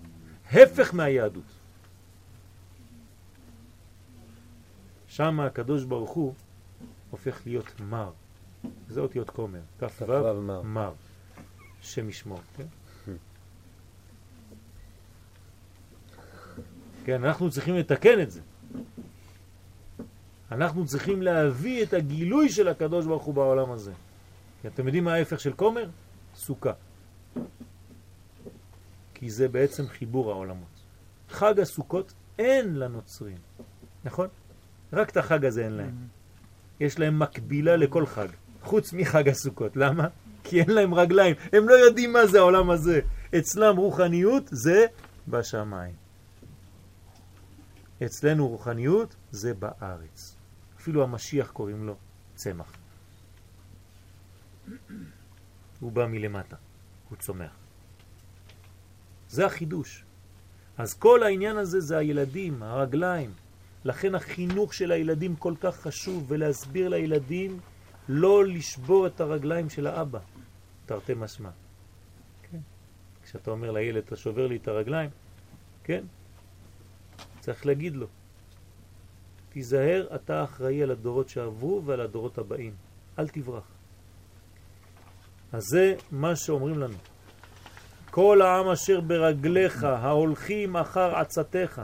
הפך 0.53 0.95
מהיהדות. 0.95 1.45
שם 5.07 5.41
הקדוש 5.41 5.85
ברוך 5.85 6.11
הוא 6.11 6.35
הופך 7.11 7.41
להיות 7.47 7.81
מר. 7.81 8.11
זה 8.89 9.01
אותיות 9.01 9.31
כומר, 9.31 9.61
כ"ו 9.79 10.63
מר, 10.65 10.93
שם 11.81 12.09
ישמור, 12.09 12.41
כן? 12.57 12.67
כן, 17.05 17.25
אנחנו 17.25 17.51
צריכים 17.51 17.75
לתקן 17.75 18.21
את 18.21 18.31
זה. 18.31 18.41
אנחנו 20.53 20.87
צריכים 20.87 21.23
להביא 21.23 21.83
את 21.83 21.93
הגילוי 21.95 22.49
של 22.49 22.69
הקדוש 22.69 23.07
ברוך 23.07 23.23
הוא 23.23 23.35
בעולם 23.35 23.71
הזה. 23.71 23.93
כי 24.63 24.69
אתם 24.69 24.87
יודעים 24.87 25.05
מה 25.05 25.15
ההפך 25.15 25.41
של 25.41 25.53
כומר? 25.53 25.89
סוכה. 26.35 26.73
כי 29.15 29.31
זה 29.31 29.49
בעצם 29.49 29.89
חיבור 29.89 30.31
העולמות. 30.31 30.69
חג 31.29 31.61
הסוכות 31.61 32.13
אין 32.39 32.77
לנוצרים, 32.77 33.39
נכון? 34.05 34.29
רק 34.93 35.11
את 35.11 35.17
החג 35.17 35.45
הזה 35.45 35.65
אין 35.65 35.73
להם. 35.73 35.95
יש 36.81 36.99
להם 36.99 37.19
מקבילה 37.19 37.77
לכל 37.77 38.07
חג, 38.07 38.29
חוץ 38.63 38.93
מחג 38.93 39.29
הסוכות. 39.29 39.77
למה? 39.77 40.09
כי 40.45 40.61
אין 40.61 40.71
להם 40.71 40.95
רגליים, 40.95 41.37
הם 41.53 41.69
לא 41.69 41.75
יודעים 41.75 42.13
מה 42.13 42.27
זה 42.27 42.39
העולם 42.39 42.71
הזה. 42.71 43.01
אצלם 43.39 43.77
רוחניות 43.77 44.49
זה 44.53 44.87
בשמיים. 45.29 45.95
אצלנו 48.05 48.49
רוחניות 48.49 49.17
זה 49.31 49.55
בארץ. 49.55 50.37
אפילו 50.77 51.03
המשיח 51.03 51.51
קוראים 51.51 51.87
לו 51.87 51.97
צמח. 52.35 52.73
הוא 55.81 55.93
בא 55.93 56.07
מלמטה, 56.07 56.57
הוא 57.09 57.19
צומח. 57.19 57.51
זה 59.29 59.47
החידוש. 59.47 60.05
אז 60.79 60.95
כל 60.95 61.23
העניין 61.23 61.57
הזה 61.57 61.81
זה 61.81 61.99
הילדים, 61.99 62.63
הרגליים. 62.63 63.31
לכן 63.85 64.15
החינוך 64.15 64.75
של 64.75 64.93
הילדים 64.93 65.37
כל 65.37 65.55
כך 65.61 65.77
חשוב, 65.77 66.25
ולהסביר 66.29 66.89
לילדים 66.89 67.61
לא 68.09 68.45
לשבור 68.45 69.07
את 69.07 69.21
הרגליים 69.21 69.71
של 69.71 69.87
האבא, 69.87 70.19
תרתי 70.87 71.13
משמע. 71.17 71.51
כן. 72.51 72.59
כשאתה 73.23 73.51
אומר 73.51 73.71
לילד, 73.71 74.03
אתה 74.07 74.17
שובר 74.17 74.47
לי 74.47 74.57
את 74.57 74.69
הרגליים, 74.69 75.11
כן? 75.85 76.05
צריך 77.41 77.67
להגיד 77.67 77.97
לו, 77.97 78.07
תיזהר, 79.49 80.07
אתה 80.15 80.45
אחראי 80.45 80.83
על 80.83 80.91
הדורות 80.91 81.29
שעברו 81.29 81.83
ועל 81.85 82.01
הדורות 82.01 82.39
הבאים. 82.39 82.75
אל 83.19 83.29
תברח. 83.29 83.65
אז 85.53 85.63
זה 85.63 85.95
מה 86.11 86.37
שאומרים 86.37 86.79
לנו. 86.79 86.97
כל 88.11 88.43
העם 88.43 88.69
אשר 88.69 89.01
ברגליך, 89.01 89.85
ההולכים 89.85 90.77
אחר 90.77 91.17
עצתך, 91.17 91.83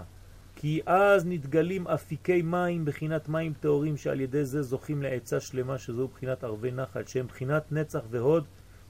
כי 0.60 0.80
אז 0.86 1.26
נתגלים 1.26 1.88
אפיקי 1.88 2.42
מים 2.42 2.84
בחינת 2.84 3.28
מים 3.28 3.52
טהורים 3.60 3.96
שעל 3.96 4.20
ידי 4.20 4.44
זה 4.44 4.62
זוכים 4.62 5.02
לעצה 5.02 5.40
שלמה 5.40 5.78
שזו 5.78 6.08
בחינת 6.08 6.44
ערבי 6.44 6.70
נחל 6.70 7.04
שהם 7.06 7.26
בחינת 7.26 7.72
נצח 7.72 8.00
והוד 8.10 8.44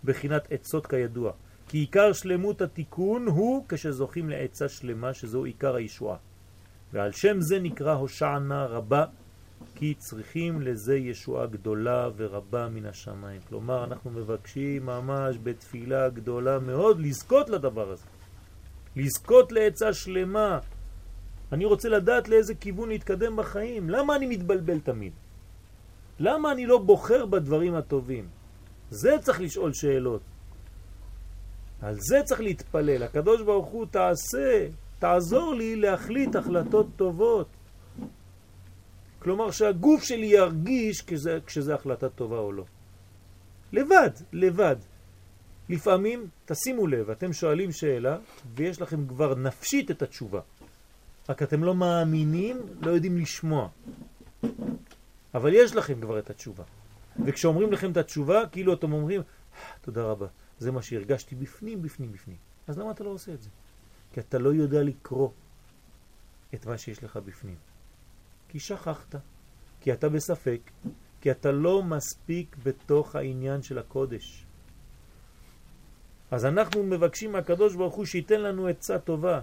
בחינת 0.05 0.53
עצות 0.53 0.87
כידוע. 0.87 1.33
כי 1.69 1.79
עיקר 1.79 2.13
שלמות 2.13 2.63
התיקון 2.63 3.27
הוא 3.27 3.65
כשזוכים 3.69 4.31
לעצה 4.31 4.69
שלמה 4.69 5.15
שזו 5.15 5.45
עיקר 5.45 5.75
הישועה. 5.75 6.17
ועל 6.93 7.13
שם 7.13 7.41
זה 7.41 7.61
נקרא 7.61 7.93
הושענה 7.93 8.67
רבה 8.67 9.05
כי 9.75 9.95
צריכים 9.95 10.63
לזה 10.63 10.97
ישועה 10.97 11.47
גדולה 11.47 12.09
ורבה 12.17 12.69
מן 12.69 12.87
השמיים. 12.87 13.41
כלומר, 13.49 13.85
אנחנו 13.85 14.11
מבקשים 14.11 14.87
ממש 14.87 15.37
בתפילה 15.43 16.09
גדולה 16.09 16.59
מאוד 16.59 17.01
לזכות 17.01 17.51
לדבר 17.51 17.91
הזה. 17.91 18.05
לזכות 18.97 19.53
לעצה 19.53 19.93
שלמה. 19.93 20.59
אני 21.53 21.65
רוצה 21.65 21.89
לדעת 21.89 22.29
לאיזה 22.29 22.55
כיוון 22.55 22.89
להתקדם 22.89 23.37
בחיים. 23.37 23.91
למה 23.91 24.17
אני 24.17 24.27
מתבלבל 24.27 24.81
תמיד? 24.81 25.13
למה 26.19 26.53
אני 26.53 26.67
לא 26.67 26.79
בוחר 26.79 27.27
בדברים 27.27 27.75
הטובים? 27.75 28.29
זה 28.91 29.17
צריך 29.21 29.41
לשאול 29.41 29.73
שאלות. 29.73 30.21
על 31.83 31.95
זה 31.99 32.17
צריך 32.25 32.41
להתפלל. 32.41 33.03
הקדוש 33.03 33.43
ברוך 33.43 33.69
הוא 33.69 33.87
תעשה, 33.91 34.69
תעזור 34.99 35.55
לי 35.55 35.77
להחליט 35.77 36.37
החלטות 36.37 36.87
טובות. 36.97 37.49
כלומר 39.19 39.51
שהגוף 39.51 40.03
שלי 40.03 40.27
ירגיש 40.27 41.03
כשזה, 41.03 41.39
כשזה 41.47 41.75
החלטה 41.75 42.09
טובה 42.09 42.39
או 42.39 42.53
לא. 42.53 42.65
לבד, 43.73 44.11
לבד. 44.33 44.77
לפעמים, 45.69 46.27
תשימו 46.47 46.87
לב, 46.87 47.11
אתם 47.11 47.33
שואלים 47.33 47.73
שאלה 47.73 48.19
ויש 48.55 48.81
לכם 48.81 49.07
כבר 49.07 49.35
נפשית 49.35 49.91
את 49.91 50.03
התשובה. 50.03 50.41
רק 51.29 51.43
אתם 51.43 51.65
לא 51.65 51.75
מאמינים, 51.75 52.67
לא 52.81 52.91
יודעים 52.91 53.17
לשמוע. 53.17 53.69
אבל 55.35 55.55
יש 55.55 55.77
לכם 55.77 56.01
כבר 56.01 56.19
את 56.19 56.31
התשובה. 56.31 56.65
וכשאומרים 57.27 57.73
לכם 57.73 57.93
את 57.93 57.97
התשובה, 57.97 58.43
כאילו 58.53 58.75
אתם 58.75 58.93
אומרים, 58.93 59.23
תודה 59.81 60.03
רבה, 60.03 60.27
זה 60.59 60.73
מה 60.73 60.83
שהרגשתי 60.83 61.35
בפנים, 61.35 61.83
בפנים, 61.83 62.13
בפנים. 62.13 62.37
אז 62.67 62.79
למה 62.79 62.91
אתה 62.91 63.05
לא 63.05 63.11
עושה 63.11 63.33
את 63.33 63.43
זה? 63.43 63.49
כי 64.13 64.21
אתה 64.21 64.39
לא 64.39 64.55
יודע 64.55 64.83
לקרוא 64.83 65.31
את 66.55 66.67
מה 66.67 66.79
שיש 66.79 67.05
לך 67.05 67.17
בפנים. 67.17 67.57
כי 68.49 68.61
שכחת, 68.61 69.15
כי 69.81 69.93
אתה 69.93 70.09
בספק, 70.09 70.61
כי 71.21 71.31
אתה 71.31 71.53
לא 71.53 71.83
מספיק 71.83 72.57
בתוך 72.63 73.17
העניין 73.17 73.63
של 73.63 73.79
הקודש. 73.79 74.45
אז 76.31 76.45
אנחנו 76.45 76.83
מבקשים 76.83 77.33
מהקדוש 77.33 77.75
ברוך 77.75 77.95
הוא 77.95 78.05
שייתן 78.05 78.41
לנו 78.41 78.67
עצה 78.67 78.99
טובה 78.99 79.41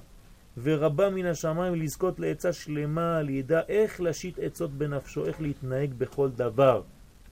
ורבה 0.64 1.10
מן 1.10 1.26
השמיים 1.26 1.76
לזכות 1.76 2.20
לעצה 2.20 2.54
שלמה, 2.54 3.22
לידע 3.22 3.62
איך 3.68 4.02
להשית 4.02 4.40
עצות 4.40 4.72
בנפשו, 4.72 5.26
איך 5.26 5.42
להתנהג 5.42 5.94
בכל 5.94 6.30
דבר. 6.32 6.82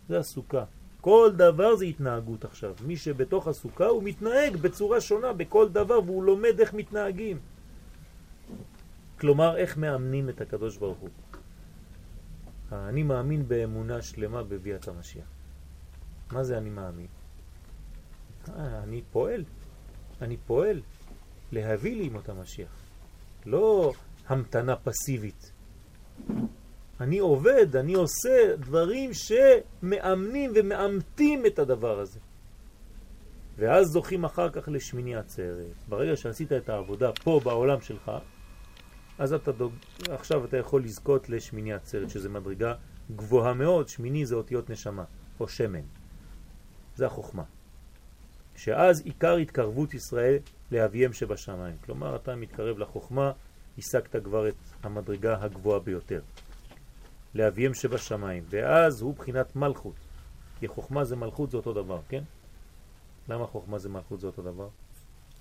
זה 0.10 0.20
הסוכה. 0.20 0.64
כל 1.02 1.32
דבר 1.38 1.76
זה 1.76 1.86
התנהגות 1.86 2.46
עכשיו. 2.46 2.76
מי 2.86 2.98
שבתוך 2.98 3.48
הסוכה 3.48 3.86
הוא 3.86 4.04
מתנהג 4.04 4.56
בצורה 4.58 5.02
שונה 5.02 5.34
בכל 5.34 5.70
דבר 5.70 6.00
והוא 6.06 6.24
לומד 6.24 6.60
איך 6.60 6.74
מתנהגים. 6.74 7.40
כלומר, 9.20 9.58
איך 9.58 9.78
מאמנים 9.78 10.30
את 10.30 10.42
הקדוש 10.42 10.78
ברוך 10.78 10.98
הוא. 10.98 11.10
אני 12.72 13.04
מאמין 13.04 13.48
באמונה 13.48 14.02
שלמה 14.02 14.44
בביאת 14.44 14.88
המשיח. 14.88 15.26
מה 16.32 16.44
זה 16.44 16.58
אני 16.58 16.70
מאמין? 16.70 17.08
אה, 18.50 18.84
אני 18.84 19.02
פועל. 19.12 19.44
אני 20.22 20.38
פועל 20.38 20.82
להביא 21.52 21.96
לי 21.96 22.10
מות 22.10 22.30
המשיח. 22.30 22.83
לא 23.46 23.94
המתנה 24.28 24.76
פסיבית. 24.76 25.52
אני 27.00 27.20
עובד, 27.20 27.76
אני 27.76 27.94
עושה 27.94 28.56
דברים 28.58 29.12
שמאמנים 29.14 30.52
ומאמתים 30.56 31.46
את 31.46 31.60
הדבר 31.60 32.00
הזה. 32.00 32.20
ואז 33.56 33.88
זוכים 33.88 34.24
אחר 34.24 34.50
כך 34.50 34.68
לשמיני 34.68 35.16
עצרת. 35.16 35.76
ברגע 35.90 36.16
שעשית 36.16 36.52
את 36.52 36.70
העבודה 36.70 37.12
פה 37.24 37.42
בעולם 37.44 37.82
שלך, 37.82 38.12
אז 39.18 39.34
אתה 39.34 39.52
דוג... 39.52 39.74
עכשיו 40.10 40.46
אתה 40.46 40.58
יכול 40.58 40.84
לזכות 40.84 41.30
לשמיני 41.30 41.74
עצרת, 41.74 42.10
שזה 42.10 42.30
מדרגה 42.30 42.74
גבוהה 43.16 43.54
מאוד. 43.54 43.88
שמיני 43.88 44.26
זה 44.26 44.36
אותיות 44.36 44.70
נשמה, 44.70 45.04
או 45.40 45.48
שמן. 45.48 45.86
זה 46.96 47.06
החוכמה. 47.06 47.44
שאז 48.56 49.02
עיקר 49.02 49.36
התקרבות 49.36 49.94
ישראל 49.94 50.38
לאביהם 50.74 51.14
שבשמיים. 51.14 51.78
כלומר, 51.86 52.16
אתה 52.16 52.36
מתקרב 52.36 52.78
לחוכמה, 52.78 53.32
השגת 53.78 54.24
כבר 54.24 54.50
את 54.50 54.56
המדרגה 54.84 55.44
הגבוהה 55.44 55.80
ביותר. 55.80 56.22
לאביהם 57.36 57.74
שבשמיים, 57.74 58.44
ואז 58.50 59.02
הוא 59.02 59.16
בחינת 59.16 59.56
מלכות. 59.56 59.96
כי 60.60 60.68
חוכמה 60.68 61.04
זה 61.04 61.16
מלכות 61.16 61.52
זה 61.52 61.58
אותו 61.58 61.74
דבר, 61.74 62.00
כן? 62.10 62.24
למה 63.30 63.48
חוכמה 63.48 63.80
זה 63.80 63.90
מלכות 63.90 64.20
זה 64.20 64.28
אותו 64.28 64.42
דבר? 64.42 64.70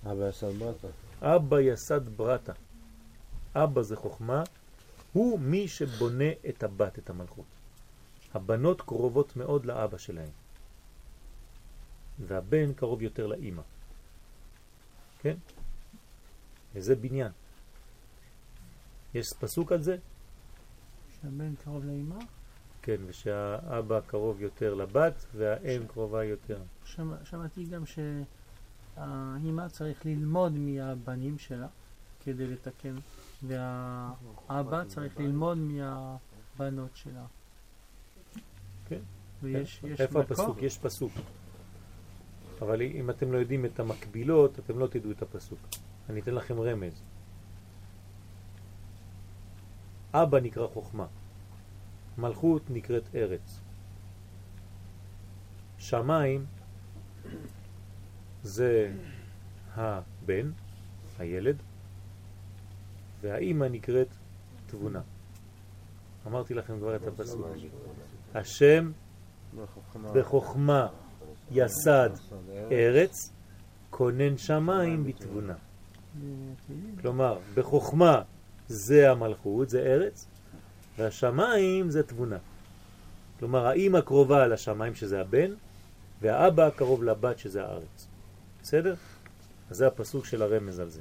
אבא 0.06 0.28
יסד 0.28 0.58
ברטה. 0.58 0.88
אבא 1.20 1.60
יסד 1.60 2.08
ברטה. 2.16 2.52
אבא 3.54 3.82
זה 3.82 3.96
חוכמה, 3.96 4.42
הוא 5.12 5.40
מי 5.40 5.68
שבונה 5.68 6.30
את 6.48 6.62
הבת, 6.62 6.98
את 6.98 7.10
המלכות. 7.10 7.44
הבנות 8.34 8.80
קרובות 8.80 9.36
מאוד 9.36 9.66
לאבא 9.66 9.98
שלהם, 9.98 10.30
והבן 12.18 12.72
קרוב 12.72 13.02
יותר 13.02 13.26
לאימא. 13.26 13.62
כן? 15.22 15.34
וזה 16.74 16.96
בניין. 16.96 17.32
יש 19.14 19.32
פסוק 19.32 19.72
על 19.72 19.82
זה? 19.82 19.96
שהבן 21.20 21.54
קרוב 21.54 21.84
לאימא? 21.84 22.18
כן, 22.82 22.96
ושהאבא 23.06 24.00
קרוב 24.00 24.40
יותר 24.40 24.74
לבת 24.74 25.26
והאם 25.34 25.86
קרובה 25.86 26.24
יותר. 26.24 26.62
שמע, 26.84 27.16
שמעתי 27.24 27.64
גם 27.64 27.82
שהאימא 27.86 29.68
צריך 29.68 30.06
ללמוד 30.06 30.52
מהבנים 30.52 31.38
שלה 31.38 31.66
כדי 32.24 32.46
לתקן, 32.46 32.94
והאבא 33.42 34.84
צריך 34.84 35.20
ללמוד 35.20 35.58
מהבנות 35.58 36.90
שלה. 36.94 37.24
כן. 38.88 39.00
ויש 39.42 39.80
יש 39.84 40.00
איפה 40.00 40.20
מקור? 40.20 40.32
הפסוק? 40.32 40.62
יש 40.62 40.78
פסוק. 40.78 41.12
אבל 42.62 42.82
אם 42.82 43.10
אתם 43.10 43.32
לא 43.32 43.38
יודעים 43.38 43.64
את 43.64 43.80
המקבילות, 43.80 44.58
אתם 44.58 44.78
לא 44.78 44.86
תדעו 44.86 45.10
את 45.10 45.22
הפסוק. 45.22 45.58
אני 46.08 46.20
אתן 46.20 46.34
לכם 46.34 46.60
רמז. 46.60 47.02
אבא 50.14 50.40
נקרא 50.40 50.66
חוכמה, 50.66 51.06
מלכות 52.18 52.62
נקראת 52.70 53.14
ארץ. 53.14 53.60
שמיים 55.78 56.46
זה 58.42 58.92
הבן, 59.74 60.50
הילד, 61.18 61.56
והאימא 63.20 63.64
נקראת 63.64 64.08
תבונה. 64.66 65.00
אמרתי 66.26 66.54
לכם 66.54 66.78
כבר 66.78 66.96
את 66.96 67.06
הפסוק. 67.06 67.46
השם 68.34 68.92
בחוכמה 70.14 70.88
יסד 71.52 72.10
ארץ, 72.70 73.30
כונן 73.90 74.38
שמיים 74.38 75.04
בתבונה. 75.04 75.54
כלומר, 77.00 77.38
בחוכמה 77.54 78.22
זה 78.68 79.10
המלכות, 79.10 79.70
זה 79.70 79.80
ארץ, 79.80 80.26
והשמיים 80.98 81.90
זה 81.90 82.02
תבונה. 82.02 82.38
כלומר, 83.38 83.66
האמא 83.66 84.00
קרובה 84.00 84.46
לשמיים 84.46 84.94
שזה 84.94 85.20
הבן, 85.20 85.50
והאבא 86.22 86.70
קרוב 86.70 87.02
לבת 87.02 87.38
שזה 87.38 87.62
הארץ. 87.62 88.06
בסדר? 88.62 88.94
אז 89.70 89.76
זה 89.76 89.86
הפסוק 89.86 90.24
של 90.24 90.42
הרמז 90.42 90.78
על 90.78 90.88
זה. 90.88 91.00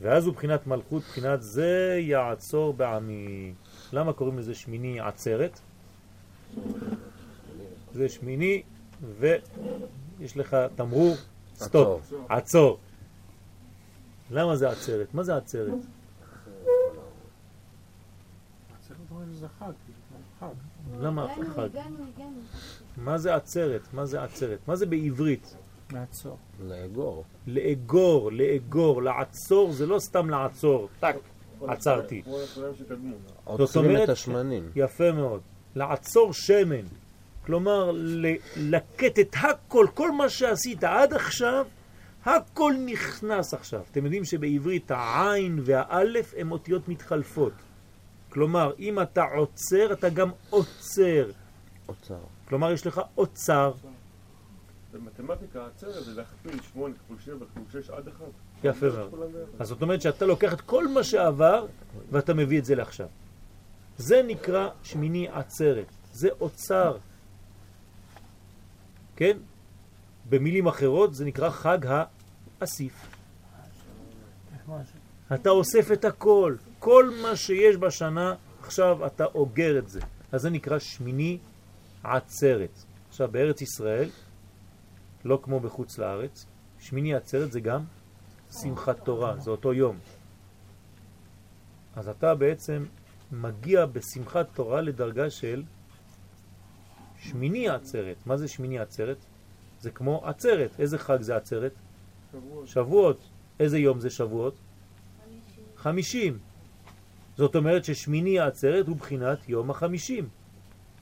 ואז 0.00 0.26
הוא 0.26 0.34
בחינת 0.34 0.66
מלכות, 0.66 1.02
בחינת 1.02 1.42
זה 1.42 1.98
יעצור 2.00 2.74
בעמי. 2.74 3.54
למה 3.92 4.12
קוראים 4.12 4.38
לזה 4.38 4.54
שמיני 4.54 5.00
עצרת? 5.00 5.60
זה 7.92 8.08
שמיני 8.08 8.62
ויש 9.18 10.36
לך 10.36 10.56
תמרור 10.74 11.14
סטופ, 11.54 12.12
עצור. 12.28 12.78
למה 14.30 14.56
זה 14.56 14.70
עצרת? 14.70 15.14
מה 15.14 15.22
זה 15.22 15.36
עצרת? 15.36 15.72
למה 21.00 21.26
חג? 21.54 21.68
מה 22.96 23.18
זה 23.18 23.34
עצרת? 23.34 23.82
מה 23.92 24.06
זה 24.06 24.22
עצרת? 24.22 24.58
מה 24.68 24.76
זה 24.76 24.86
בעברית? 24.86 25.56
לעצור. 25.92 26.36
לאגור. 26.60 27.24
לאגור, 27.46 28.32
לאגור, 28.32 29.02
לעצור 29.02 29.72
זה 29.72 29.86
לא 29.86 29.98
סתם 29.98 30.30
לעצור, 30.30 30.88
טק, 31.00 31.16
עצרתי. 31.68 32.22
עוצרים 33.44 34.02
את 34.02 34.08
השמנים. 34.08 34.70
יפה 34.76 35.12
מאוד. 35.12 35.40
לעצור 35.74 36.32
שמן. 36.32 36.86
כלומר, 37.46 37.90
לקט 38.56 39.18
את 39.18 39.36
הכל, 39.42 39.86
כל 39.94 40.12
מה 40.12 40.28
שעשית 40.28 40.84
עד 40.84 41.14
עכשיו, 41.14 41.66
הכל 42.24 42.74
נכנס 42.86 43.54
עכשיו. 43.54 43.80
אתם 43.90 44.04
יודעים 44.04 44.24
שבעברית 44.24 44.90
העין 44.90 45.58
והאלף 45.64 46.34
הן 46.36 46.50
אותיות 46.50 46.88
מתחלפות. 46.88 47.52
כלומר, 48.28 48.72
אם 48.78 49.00
אתה 49.00 49.22
עוצר, 49.22 49.92
אתה 49.92 50.08
גם 50.08 50.30
עוצר. 50.50 51.30
עוצר. 51.86 52.18
כלומר, 52.48 52.72
יש 52.72 52.86
לך 52.86 53.00
עוצר. 53.14 53.72
במתמטיקה 54.92 55.62
העצרת 55.64 56.04
זה 56.04 56.14
להכפיל 56.14 56.62
8 56.72 56.94
כפול 56.94 57.16
7 57.24 57.46
כפול 57.46 57.82
6 57.82 57.90
עד 57.90 58.08
1. 58.08 58.24
יפה 58.64 58.86
מאוד. 58.86 59.30
אז 59.58 59.68
זאת 59.68 59.82
אומרת 59.82 60.02
שאתה 60.02 60.26
לוקח 60.26 60.52
את 60.52 60.60
כל 60.60 60.88
מה 60.88 61.04
שעבר 61.04 61.66
ואתה 62.10 62.34
מביא 62.34 62.58
את 62.58 62.64
זה 62.64 62.74
לעכשיו. 62.74 63.06
זה 63.98 64.22
נקרא 64.26 64.68
שמיני 64.82 65.28
עצרת. 65.28 65.86
זה 66.12 66.28
אוצר. 66.40 66.96
כן? 69.16 69.38
במילים 70.28 70.66
אחרות 70.66 71.14
זה 71.14 71.24
נקרא 71.24 71.50
חג 71.50 71.78
האסיף. 72.60 73.06
אתה 75.34 75.50
אוסף 75.50 75.92
את 75.92 76.04
הכל, 76.04 76.56
כל 76.78 77.10
מה 77.22 77.36
שיש 77.36 77.76
בשנה, 77.76 78.34
עכשיו 78.60 79.06
אתה 79.06 79.24
אוגר 79.24 79.78
את 79.78 79.88
זה. 79.88 80.00
אז 80.32 80.42
זה 80.42 80.50
נקרא 80.50 80.78
שמיני 80.78 81.38
עצרת. 82.02 82.82
עכשיו 83.08 83.28
בארץ 83.32 83.62
ישראל, 83.62 84.08
לא 85.24 85.38
כמו 85.42 85.60
בחוץ 85.60 85.98
לארץ, 85.98 86.46
שמיני 86.78 87.14
עצרת 87.14 87.52
זה 87.52 87.60
גם 87.60 87.84
שמחת 88.62 89.04
תורה, 89.04 89.36
זה 89.38 89.50
אותו 89.50 89.72
יום. 89.72 89.98
אז 91.96 92.08
אתה 92.08 92.34
בעצם 92.34 92.84
מגיע 93.32 93.86
בשמחת 93.86 94.46
תורה 94.54 94.80
לדרגה 94.80 95.30
של 95.30 95.62
שמיני 97.18 97.68
עצרת. 97.68 98.16
מה 98.26 98.36
זה 98.36 98.48
שמיני 98.48 98.78
עצרת? 98.78 99.16
זה 99.80 99.90
כמו 99.90 100.26
עצרת. 100.26 100.70
איזה 100.80 100.98
חג 100.98 101.22
זה 101.22 101.36
עצרת? 101.36 101.72
שבועות. 102.32 102.68
שבועות. 102.68 103.20
איזה 103.60 103.78
יום 103.78 104.00
זה 104.00 104.10
שבועות? 104.10 104.54
חמישים. 105.76 106.38
זאת 107.36 107.56
אומרת 107.56 107.84
ששמיני 107.84 108.40
העצרת 108.40 108.86
הוא 108.88 108.96
בחינת 108.96 109.48
יום 109.48 109.70
החמישים. 109.70 110.28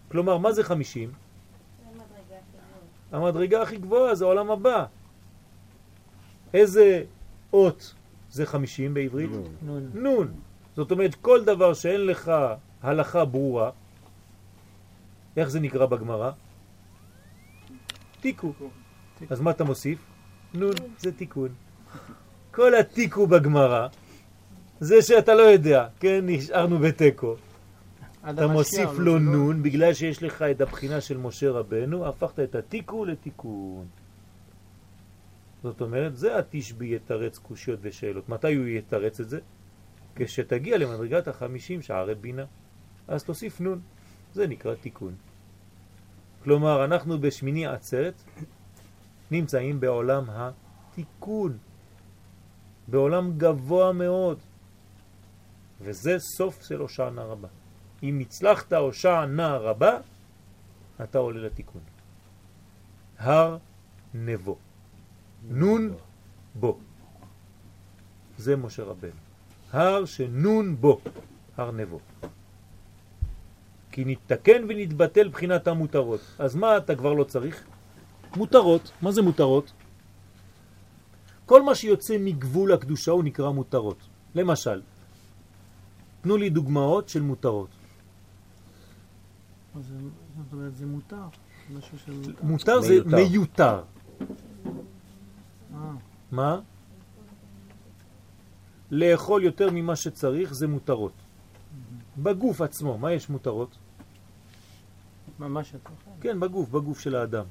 כלומר, 0.08 0.38
מה 0.38 0.52
זה 0.52 0.64
חמישים? 0.64 1.12
המדרגה 3.12 3.62
הכי 3.62 3.76
גבוהה 3.76 4.14
זה 4.14 4.24
העולם 4.24 4.50
הבא. 4.50 4.86
איזה 6.54 7.04
אות 7.52 7.94
זה 8.30 8.46
חמישים 8.46 8.94
בעברית? 8.94 9.30
נון. 9.62 9.90
נון. 9.94 10.34
זאת 10.76 10.90
אומרת, 10.90 11.14
כל 11.14 11.44
דבר 11.44 11.74
שאין 11.74 12.06
לך 12.06 12.32
הלכה 12.82 13.24
ברורה, 13.24 13.70
איך 15.36 15.48
זה 15.48 15.60
נקרא 15.60 15.86
בגמרא? 15.86 16.30
תיקו. 18.20 18.52
אז 19.30 19.40
מה 19.40 19.50
אתה 19.50 19.64
מוסיף? 19.64 19.98
נון, 20.54 20.74
זה 20.98 21.12
תיקון. 21.12 21.48
כל 22.50 22.74
התיקו 22.74 23.26
בגמרא 23.26 23.88
זה 24.80 25.02
שאתה 25.02 25.34
לא 25.34 25.42
יודע, 25.42 25.86
כן, 26.00 26.20
נשארנו 26.22 26.78
בתיקו. 26.78 27.36
אתה 28.30 28.46
מוסיף 28.46 28.90
לו 28.98 29.18
נון, 29.18 29.62
בגלל 29.62 29.94
שיש 29.94 30.22
לך 30.22 30.42
את 30.42 30.60
הבחינה 30.60 31.00
של 31.00 31.16
משה 31.16 31.50
רבנו, 31.50 32.08
הפכת 32.08 32.40
את 32.40 32.54
התיקו 32.54 33.04
לתיקון. 33.04 33.86
זאת 35.62 35.80
אומרת, 35.80 36.16
זה 36.16 36.38
התשבי 36.38 36.94
יתרץ 36.94 37.38
קושיות 37.38 37.78
ושאלות. 37.82 38.28
מתי 38.28 38.54
הוא 38.54 38.66
יתרץ 38.66 39.20
את 39.20 39.28
זה? 39.28 39.38
כשתגיע 40.16 40.78
למדרגת 40.78 41.28
החמישים 41.28 41.82
שערי 41.82 42.14
בינה. 42.14 42.44
אז 43.08 43.24
תוסיף 43.24 43.60
נון. 43.60 43.80
זה 44.34 44.46
נקרא 44.46 44.74
תיקון. 44.74 45.14
כלומר, 46.42 46.84
אנחנו 46.84 47.20
בשמיני 47.20 47.66
עצרת 47.66 48.14
נמצאים 49.30 49.80
בעולם 49.80 50.24
התיקון, 50.28 51.58
בעולם 52.88 53.38
גבוה 53.38 53.92
מאוד, 53.92 54.38
וזה 55.80 56.18
סוף 56.18 56.62
של 56.62 56.80
הושענא 56.80 57.20
רבה. 57.20 57.48
אם 58.02 58.18
הצלחת 58.20 58.72
הושענא 58.72 59.56
רבה, 59.56 59.98
אתה 61.02 61.18
עולה 61.18 61.40
לתיקון. 61.40 61.80
הר 63.18 63.58
נבו. 64.14 64.56
נון 65.48 65.94
בו. 66.54 66.78
זה 68.38 68.56
משה 68.56 68.82
רבנו. 68.82 69.20
הר 69.72 70.04
שנון 70.04 70.76
בו, 70.76 71.00
הר 71.56 71.70
נבו. 71.70 72.00
כי 73.94 74.04
נתקן 74.04 74.64
ונתבטל 74.68 75.28
בחינת 75.28 75.68
המותרות. 75.68 76.20
אז 76.38 76.54
מה 76.54 76.76
אתה 76.76 76.94
כבר 76.96 77.12
לא 77.14 77.24
צריך? 77.24 77.64
מותרות. 78.36 78.90
מה 79.02 79.12
זה 79.12 79.22
מותרות? 79.22 79.72
כל 81.46 81.62
מה 81.62 81.74
שיוצא 81.74 82.16
מגבול 82.20 82.72
הקדושה 82.72 83.12
הוא 83.12 83.24
נקרא 83.24 83.50
מותרות. 83.50 83.98
למשל, 84.34 84.82
תנו 86.20 86.36
לי 86.36 86.50
דוגמאות 86.50 87.08
של 87.08 87.22
מותרות. 87.22 87.70
זה- 89.80 89.94
זאת 90.36 90.52
אומרת, 90.52 90.74
זה 90.76 90.86
מותר. 90.86 91.26
משהו 91.78 91.98
מותר. 92.42 92.80
זה 92.80 92.88
מיותר. 92.94 93.16
מיותר. 93.16 93.82
אה, 95.74 95.78
מה? 96.32 96.60
לאכול 98.90 99.44
יותר 99.44 99.68
ממה 99.72 99.96
שצריך 99.96 100.54
זה 100.54 100.66
מותרות. 100.68 101.12
בגוף 102.18 102.60
עצמו, 102.60 102.98
מה 102.98 103.12
יש 103.12 103.30
מותרות? 103.30 103.78
ממש 105.38 105.74
אוכל. 105.74 106.10
כן, 106.20 106.40
בגוף, 106.40 106.68
בגוף 106.68 107.00
של 107.00 107.14
האדם. 107.16 107.44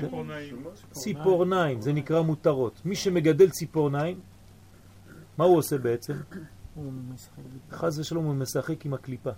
ציפורניים. 0.00 0.64
ציפורניים, 0.92 1.80
זה 1.80 1.92
נקרא 1.92 2.20
מותרות. 2.20 2.80
מי 2.84 2.96
שמגדל 2.96 3.50
ציפורניים, 3.50 4.20
מה 5.38 5.44
הוא 5.44 5.56
עושה 5.56 5.78
בעצם? 5.78 6.14
חז 7.70 7.98
ושלום 7.98 8.24
הוא 8.24 8.34
משחק 8.34 8.86
עם 8.86 8.94
הקליפה. 8.94 9.30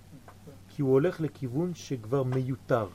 כי 0.68 0.82
הוא 0.82 0.92
הולך 0.92 1.20
לכיוון 1.20 1.74
שכבר 1.74 2.22
מיותר. 2.22 2.86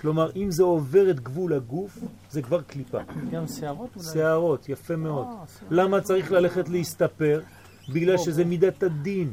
כלומר, 0.00 0.30
אם 0.36 0.50
זה 0.50 0.62
עובר 0.62 1.10
את 1.10 1.20
גבול 1.20 1.52
הגוף, 1.52 1.98
זה 2.30 2.42
כבר 2.42 2.62
קליפה. 2.62 2.98
גם 3.30 3.46
שערות 3.46 3.96
אולי. 3.96 4.08
שערות, 4.12 4.68
יפה 4.68 4.96
מאוד. 4.96 5.26
אה. 5.26 5.44
למה 5.70 6.00
צריך 6.00 6.32
ללכת 6.32 6.68
להסתפר? 6.68 7.40
בגלל 7.88 8.18
שזה 8.18 8.44
מידת 8.44 8.82
הדין. 8.82 9.32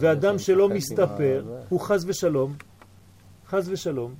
ואדם 0.00 0.38
שלא 0.38 0.68
מסתפר, 0.68 1.44
הוא 1.68 1.80
חז 1.80 2.04
ושלום. 2.08 2.54
חז 3.46 3.68
ושלום. 3.68 4.14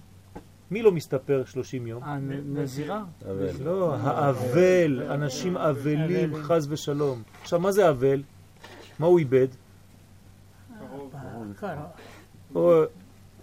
מי 0.73 0.83
לא 0.83 0.93
מסתפר 0.93 1.45
30 1.47 1.87
יום? 1.87 2.03
אה, 2.05 2.19
נ- 2.19 2.59
נזירה? 2.59 3.05
אבל 3.31 3.49
לא, 3.65 3.95
האבל, 3.97 5.03
אנשים 5.11 5.57
אבלים, 5.57 6.35
חז 6.43 6.67
ושלום. 6.73 7.23
עכשיו, 7.43 7.61
מה 7.61 7.73
זה 7.73 7.89
אבל? 7.91 8.23
מה 8.99 9.07
הוא 9.07 9.19
איבד? 9.19 9.49
קרוב. 11.57 11.81
או 12.55 12.83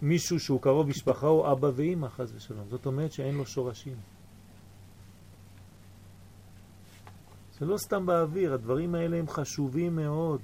מישהו 0.01 0.39
שהוא 0.39 0.61
קרוב 0.61 0.87
משפחה 0.87 1.27
או 1.27 1.51
אבא 1.51 1.69
ואימא, 1.75 2.07
חז 2.09 2.33
ושלום. 2.35 2.65
זאת 2.69 2.85
אומרת 2.85 3.11
שאין 3.11 3.35
לו 3.35 3.45
שורשים. 3.45 3.95
זה 7.59 7.65
לא 7.65 7.77
סתם 7.77 8.05
באוויר, 8.05 8.53
הדברים 8.53 8.95
האלה 8.95 9.17
הם 9.17 9.27
חשובים 9.27 9.95
מאוד. 9.95 10.39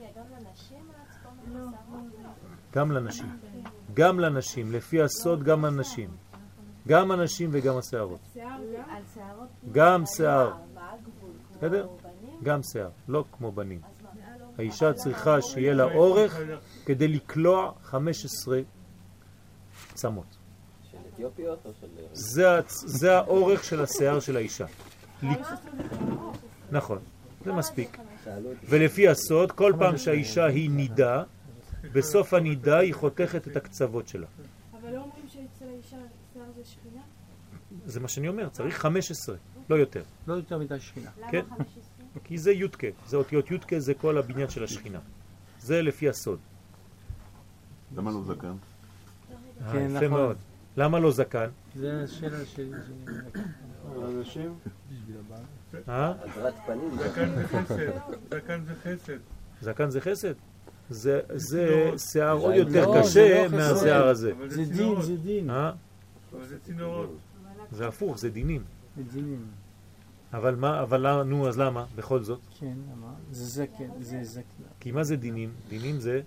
רגע, 0.00 0.06
גם 0.16 0.22
לנשים 0.40 0.78
גם 2.74 2.92
לנשים. 2.92 3.26
גם 3.94 4.20
לנשים, 4.20 4.72
לפי 4.72 5.02
הסוד 5.02 5.42
גם 5.42 5.64
הנשים. 5.64 6.10
גם 6.88 7.10
הנשים 7.10 7.50
וגם 7.52 7.76
השערות. 7.76 8.36
גם 9.72 10.06
שיער. 10.06 10.52
בסדר? 11.56 11.86
גם 12.42 12.62
שיער, 12.62 12.88
לא 13.08 13.24
כמו 13.32 13.52
בנים. 13.52 13.80
האישה 14.58 14.92
צריכה 14.92 15.42
שיהיה 15.42 15.74
לה 15.74 15.84
אורך 15.84 16.40
כדי 16.86 17.08
לקלוע 17.08 17.72
15 17.82 18.60
צמות. 19.94 20.36
זה, 22.12 23.16
האורך 23.16 23.64
של 23.64 23.82
השיער 23.82 24.20
של 24.20 24.36
האישה. 24.36 24.66
נכון, 26.70 26.98
זה 27.44 27.52
מספיק. 27.52 27.98
ולפי 28.68 29.08
הסוד, 29.08 29.52
כל 29.52 29.72
פעם 29.78 29.98
שהאישה 29.98 30.44
היא 30.44 30.70
נידה, 30.70 31.22
בסוף 31.92 32.34
הנידה 32.34 32.78
היא 32.78 32.94
חותכת 32.94 33.48
את 33.48 33.56
הקצוות 33.56 34.08
שלה. 34.08 34.26
אבל 34.72 34.90
לא 34.94 35.00
אומרים 35.00 35.24
שאצל 35.28 35.64
האישה 35.64 35.96
שיער 36.32 36.46
זה 36.56 36.64
שכינה? 36.64 37.02
זה 37.86 38.00
מה 38.00 38.08
שאני 38.08 38.28
אומר, 38.28 38.48
צריך 38.48 38.78
15, 38.78 39.36
לא 39.70 39.76
יותר. 39.76 40.02
לא 40.26 40.34
יותר 40.34 40.58
מדי 40.58 40.80
שכינה. 40.80 41.10
למה 41.20 41.30
כן. 41.30 41.42
15? 41.48 41.82
כי 42.24 42.38
זה 42.38 42.52
יודקה, 42.52 42.86
זה 43.06 43.16
אותיות 43.16 43.50
יודקה, 43.50 43.80
זה 43.80 43.94
כל 43.94 44.18
הבניין 44.18 44.48
של 44.48 44.64
השכינה. 44.64 44.98
זה 45.60 45.82
לפי 45.82 46.08
הסוד. 46.08 46.38
למה 47.96 48.10
לא 48.10 48.22
זקן? 48.22 48.46
אה, 48.46 49.72
כן, 49.72 49.86
יפה 49.90 50.06
נכון. 50.06 50.10
מאוד. 50.10 50.36
למה 50.76 50.98
לא 50.98 51.10
זקן? 51.10 51.48
זה 51.74 52.02
השאלה 52.04 52.46
שלי. 52.46 52.70
אנשים, 54.04 54.58
אה? 55.88 56.12
זקן 56.98 57.34
זה 57.36 57.48
חסד, 57.48 57.92
זקן 58.30 58.64
זה 58.64 58.74
חסד. 58.74 59.18
זקן 59.60 59.90
זה 59.90 60.00
חסד? 60.00 60.34
זה, 60.90 61.20
זה 61.34 61.90
שיער 61.98 62.36
עוד 62.36 62.54
יותר 62.54 62.86
לא, 62.86 63.00
קשה 63.00 63.42
לא 63.42 63.48
חסד. 63.48 63.56
מהשיער 63.56 64.08
הזה. 64.08 64.32
זה 64.46 64.64
דין. 64.64 65.00
זה 65.00 65.16
דין. 65.16 65.50
אה? 65.50 65.72
אבל 66.32 66.46
זה 66.46 66.58
צינורות. 66.60 67.16
זה 67.72 67.88
הפוך, 67.88 68.18
זה 68.18 68.30
דינים. 68.30 68.62
זה 68.96 69.02
דינים. 69.12 69.46
אבל 70.32 70.54
מה, 70.54 70.82
אבל 70.82 71.22
נו, 71.22 71.48
אז 71.48 71.58
למה? 71.58 71.84
בכל 71.96 72.22
זאת? 72.22 72.40
כן, 72.58 72.74
למה? 72.92 73.14
זה 73.30 73.44
זקן, 73.44 73.88
זה 74.00 74.24
זקנה. 74.24 74.66
כי 74.80 74.92
מה 74.92 75.04
זה 75.04 75.16
דינים? 75.16 75.52
דינים 75.68 76.00
זה 76.00 76.20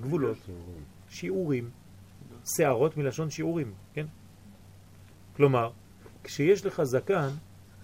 גבולות, 0.00 0.38
שיעורים, 1.08 1.70
שערות 2.56 2.96
מלשון 2.96 3.30
שיעורים, 3.30 3.72
כן? 3.94 4.06
כלומר, 5.36 5.70
כשיש 6.24 6.66
לך 6.66 6.82
זקן, 6.82 7.28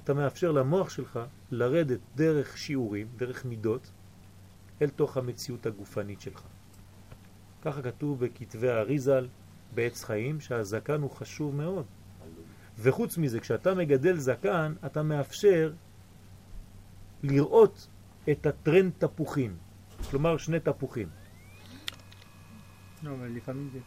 אתה 0.05 0.15
מאפשר 0.15 0.53
למוח 0.53 0.91
שלך 0.91 1.21
לרדת 1.51 2.01
דרך 2.17 2.59
שיעורים, 2.59 3.07
דרך 3.17 3.45
מידות, 3.45 3.91
אל 4.83 4.89
תוך 4.89 5.17
המציאות 5.17 5.67
הגופנית 5.67 6.21
שלך. 6.21 6.43
ככה 7.63 7.83
כתוב 7.83 8.25
בכתבי 8.25 8.71
האריזל, 8.71 9.29
בעץ 9.75 10.05
חיים, 10.05 10.41
שהזקן 10.41 11.01
הוא 11.01 11.11
חשוב 11.11 11.57
מאוד. 11.57 11.85
וחוץ 12.79 13.19
מזה, 13.19 13.41
כשאתה 13.41 13.75
מגדל 13.75 14.17
זקן, 14.17 14.73
אתה 14.87 15.03
מאפשר 15.03 15.73
לראות 17.23 17.89
את 18.31 18.47
הטרנד 18.47 18.93
תפוחים. 18.99 19.57
כלומר, 20.11 20.37
שני 20.37 20.61
תפוחים. 20.61 21.09
לא, 23.03 23.11
אבל 23.11 23.29
לפעמים 23.29 23.71
זה... 23.73 23.79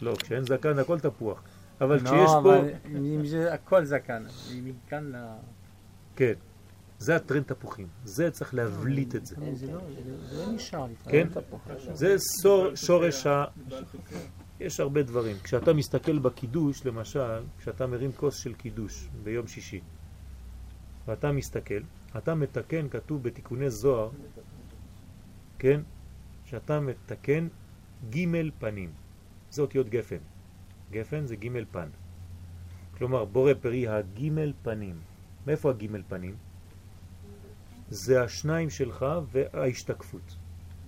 לא, 0.00 0.16
כשאין 0.16 0.44
זקן 0.44 0.78
הכל 0.78 1.00
תפוח. 1.00 1.42
אבל 1.80 1.96
לא, 1.96 2.04
כשיש 2.04 2.30
פה... 2.42 2.58
אבל 2.58 2.70
אם 2.96 3.26
זה 3.26 3.54
הכל 3.54 3.84
זקן, 3.84 4.24
מכאן 4.62 5.12
ל... 5.12 5.16
כן, 6.16 6.32
זה 6.98 7.16
הטרנד 7.16 7.42
תפוחים. 7.42 7.88
זה 8.04 8.30
צריך 8.30 8.54
להבליט 8.54 9.14
את 9.14 9.26
זה. 9.26 9.36
זה 9.52 9.72
לא, 9.72 9.80
זה 10.30 10.38
לא 10.38 10.52
נשאר 10.52 10.86
כן? 11.08 11.26
לפעמים. 11.30 11.96
זה 11.96 12.16
שורש 12.74 13.26
ה... 13.26 13.44
יש 14.60 14.80
הרבה 14.80 15.02
דברים. 15.02 15.36
כשאתה 15.42 15.72
מסתכל 15.72 16.18
בקידוש, 16.18 16.86
למשל, 16.86 17.42
כשאתה 17.58 17.86
מרים 17.86 18.12
כוס 18.12 18.36
של 18.36 18.54
קידוש 18.54 19.08
ביום 19.22 19.46
שישי, 19.46 19.80
ואתה 21.06 21.32
מסתכל, 21.32 21.80
אתה 22.16 22.34
מתקן, 22.34 22.88
כתוב 22.88 23.22
בתיקוני 23.22 23.70
זוהר, 23.70 24.10
כן? 25.58 25.80
שאתה 26.44 26.80
מתקן 26.80 27.48
ג' 28.10 28.50
פנים. 28.58 28.92
זה 29.50 29.62
אותיות 29.62 29.88
גפן. 29.88 30.22
גפן 30.90 31.26
זה 31.26 31.36
ג' 31.36 31.48
פן. 31.70 31.88
כלומר, 32.98 33.24
בורא 33.24 33.52
פרי 33.60 33.88
הג' 33.88 34.52
פנים. 34.62 35.00
מאיפה 35.46 35.70
הג' 35.70 35.86
פנים? 36.08 36.36
זה 37.88 38.22
השניים 38.22 38.70
שלך 38.70 39.06
וההשתקפות. 39.32 40.36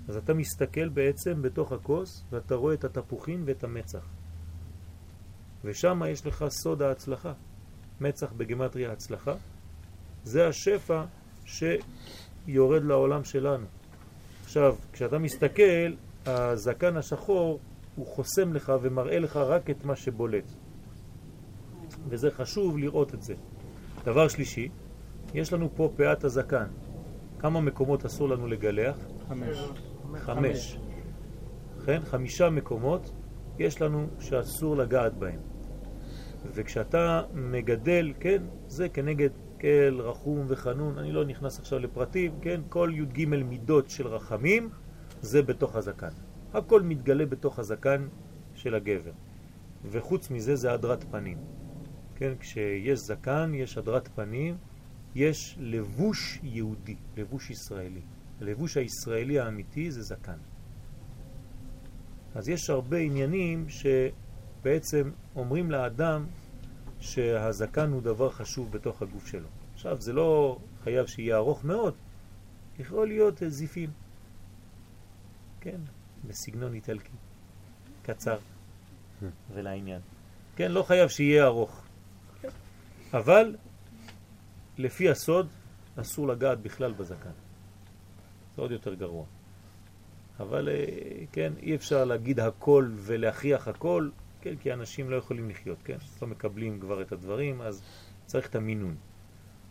אז 0.08 0.16
אתה 0.16 0.34
מסתכל 0.34 0.88
בעצם 0.88 1.42
בתוך 1.42 1.72
הכוס 1.72 2.24
ואתה 2.30 2.54
רואה 2.54 2.74
את 2.74 2.84
התפוחים 2.84 3.42
ואת 3.46 3.64
המצח. 3.64 4.06
ושם 5.64 6.02
יש 6.08 6.26
לך 6.26 6.44
סוד 6.48 6.82
ההצלחה. 6.82 7.32
מצח 8.00 8.32
בגמטריה 8.32 8.92
הצלחה. 8.92 9.34
זה 10.24 10.48
השפע 10.48 11.04
שיורד 11.44 12.84
לעולם 12.84 13.24
שלנו. 13.24 13.66
עכשיו, 14.44 14.76
כשאתה 14.92 15.18
מסתכל, 15.18 15.92
הזקן 16.26 16.96
השחור 16.96 17.60
הוא 17.96 18.06
חוסם 18.06 18.52
לך 18.52 18.72
ומראה 18.82 19.18
לך 19.18 19.36
רק 19.36 19.70
את 19.70 19.84
מה 19.84 19.96
שבולט. 19.96 20.44
וזה 22.08 22.30
חשוב 22.30 22.78
לראות 22.78 23.14
את 23.14 23.22
זה. 23.22 23.34
דבר 24.04 24.28
שלישי, 24.28 24.68
יש 25.34 25.52
לנו 25.52 25.70
פה 25.76 25.92
פאת 25.96 26.24
הזקן. 26.24 26.66
כמה 27.38 27.60
מקומות 27.60 28.04
אסור 28.04 28.28
לנו 28.28 28.46
לגלח? 28.46 28.96
חמש. 29.28 29.58
חמש. 30.16 30.78
כן? 31.86 32.00
חמישה 32.04 32.50
מקומות 32.50 33.12
יש 33.58 33.82
לנו 33.82 34.06
שאסור 34.20 34.76
לגעת 34.76 35.14
בהם. 35.14 35.40
וכשאתה 36.54 37.22
מגדל, 37.34 38.12
כן, 38.20 38.42
זה 38.66 38.88
כנגד 38.88 39.30
כל 39.60 40.00
רחום 40.00 40.44
וחנון, 40.48 40.98
אני 40.98 41.12
לא 41.12 41.24
נכנס 41.24 41.58
עכשיו 41.58 41.78
לפרטים, 41.78 42.32
כן, 42.40 42.60
כל 42.68 42.92
י"ג 42.94 43.24
מידות 43.24 43.90
של 43.90 44.06
רחמים 44.06 44.70
זה 45.20 45.42
בתוך 45.42 45.76
הזקן. 45.76 46.08
הכל 46.54 46.82
מתגלה 46.82 47.26
בתוך 47.26 47.58
הזקן 47.58 48.08
של 48.54 48.74
הגבר. 48.74 49.10
וחוץ 49.84 50.30
מזה 50.30 50.56
זה 50.56 50.72
הדרת 50.72 51.04
פנים. 51.10 51.38
כן, 52.16 52.32
כשיש 52.40 52.98
זקן, 52.98 53.52
יש 53.54 53.78
הדרת 53.78 54.08
פנים, 54.14 54.56
יש 55.14 55.56
לבוש 55.60 56.38
יהודי, 56.42 56.96
לבוש 57.16 57.50
ישראלי. 57.50 58.00
הלבוש 58.40 58.76
הישראלי 58.76 59.38
האמיתי 59.38 59.90
זה 59.90 60.02
זקן. 60.02 60.38
אז 62.34 62.48
יש 62.48 62.70
הרבה 62.70 62.98
עניינים 62.98 63.66
שבעצם 63.68 65.10
אומרים 65.36 65.70
לאדם 65.70 66.26
שהזקן 67.00 67.90
הוא 67.90 68.02
דבר 68.02 68.30
חשוב 68.30 68.72
בתוך 68.72 69.02
הגוף 69.02 69.26
שלו. 69.26 69.48
עכשיו, 69.74 70.00
זה 70.00 70.12
לא 70.12 70.58
חייב 70.84 71.06
שיהיה 71.06 71.36
ארוך 71.36 71.64
מאוד, 71.64 71.94
יכול 72.78 73.08
להיות 73.08 73.42
זיפים. 73.48 73.90
כן, 75.60 75.80
בסגנון 76.24 76.74
איטלקי. 76.74 77.12
קצר 78.02 78.38
ולעניין. 79.54 80.00
כן, 80.56 80.72
לא 80.72 80.82
חייב 80.82 81.08
שיהיה 81.08 81.44
ארוך. 81.44 81.82
אבל 83.12 83.56
לפי 84.78 85.08
הסוד 85.08 85.48
אסור 85.96 86.28
לגעת 86.28 86.60
בכלל 86.60 86.92
בזקן. 86.92 87.30
זה 88.56 88.62
עוד 88.62 88.70
יותר 88.70 88.94
גרוע. 88.94 89.24
אבל 90.40 90.68
אה, 90.68 91.24
כן, 91.32 91.52
אי 91.62 91.74
אפשר 91.74 92.04
להגיד 92.04 92.40
הכל 92.40 92.90
ולהכריח 92.94 93.68
הכל, 93.68 94.08
כן, 94.40 94.56
כי 94.56 94.72
אנשים 94.72 95.10
לא 95.10 95.16
יכולים 95.16 95.50
לחיות, 95.50 95.78
כן? 95.84 95.96
לא 96.22 96.28
מקבלים 96.28 96.80
כבר 96.80 97.02
את 97.02 97.12
הדברים, 97.12 97.60
אז 97.60 97.82
צריך 98.26 98.46
את 98.46 98.54
המינון. 98.54 98.96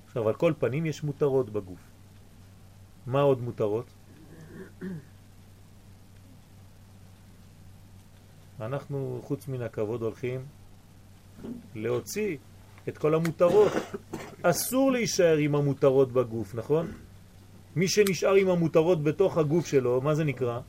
עכשיו, 0.07 0.27
על 0.27 0.35
כל 0.35 0.53
פנים 0.59 0.85
יש 0.85 1.03
מותרות 1.03 1.49
בגוף. 1.49 1.79
מה 3.05 3.21
עוד 3.21 3.41
מותרות? 3.41 3.93
אנחנו, 8.61 9.21
חוץ 9.23 9.47
מן 9.47 9.61
הכבוד, 9.61 10.01
הולכים 10.01 10.45
להוציא 11.75 12.37
את 12.89 12.97
כל 12.97 13.15
המותרות. 13.15 13.71
אסור 14.41 14.91
להישאר 14.91 15.37
עם 15.37 15.55
המותרות 15.55 16.11
בגוף, 16.11 16.55
נכון? 16.55 16.91
מי 17.75 17.87
שנשאר 17.87 18.35
עם 18.35 18.49
המותרות 18.49 19.03
בתוך 19.03 19.37
הגוף 19.37 19.65
שלו, 19.67 20.01
מה 20.01 20.15
זה 20.15 20.23
נקרא? 20.23 20.59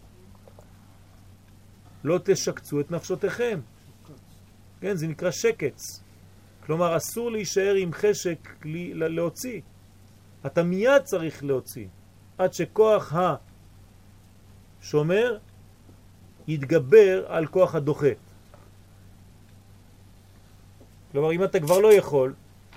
לא 2.04 2.18
תשקצו 2.24 2.80
את 2.80 2.90
נפשותיכם. 2.90 3.60
כן, 4.80 4.96
זה 4.96 5.06
נקרא 5.06 5.30
שקץ. 5.30 6.02
כלומר, 6.66 6.96
אסור 6.96 7.30
להישאר 7.30 7.74
עם 7.74 7.92
חשק 7.92 8.48
להוציא. 8.64 9.60
אתה 10.46 10.62
מיד 10.62 11.02
צריך 11.02 11.44
להוציא, 11.44 11.86
עד 12.38 12.52
שכוח 12.52 13.14
השומר 14.80 15.38
יתגבר 16.48 17.26
על 17.28 17.46
כוח 17.46 17.74
הדוחה. 17.74 18.12
כלומר, 21.12 21.32
אם 21.32 21.44
אתה 21.44 21.60
כבר 21.60 21.78
לא 21.78 21.92
יכול, 21.92 22.34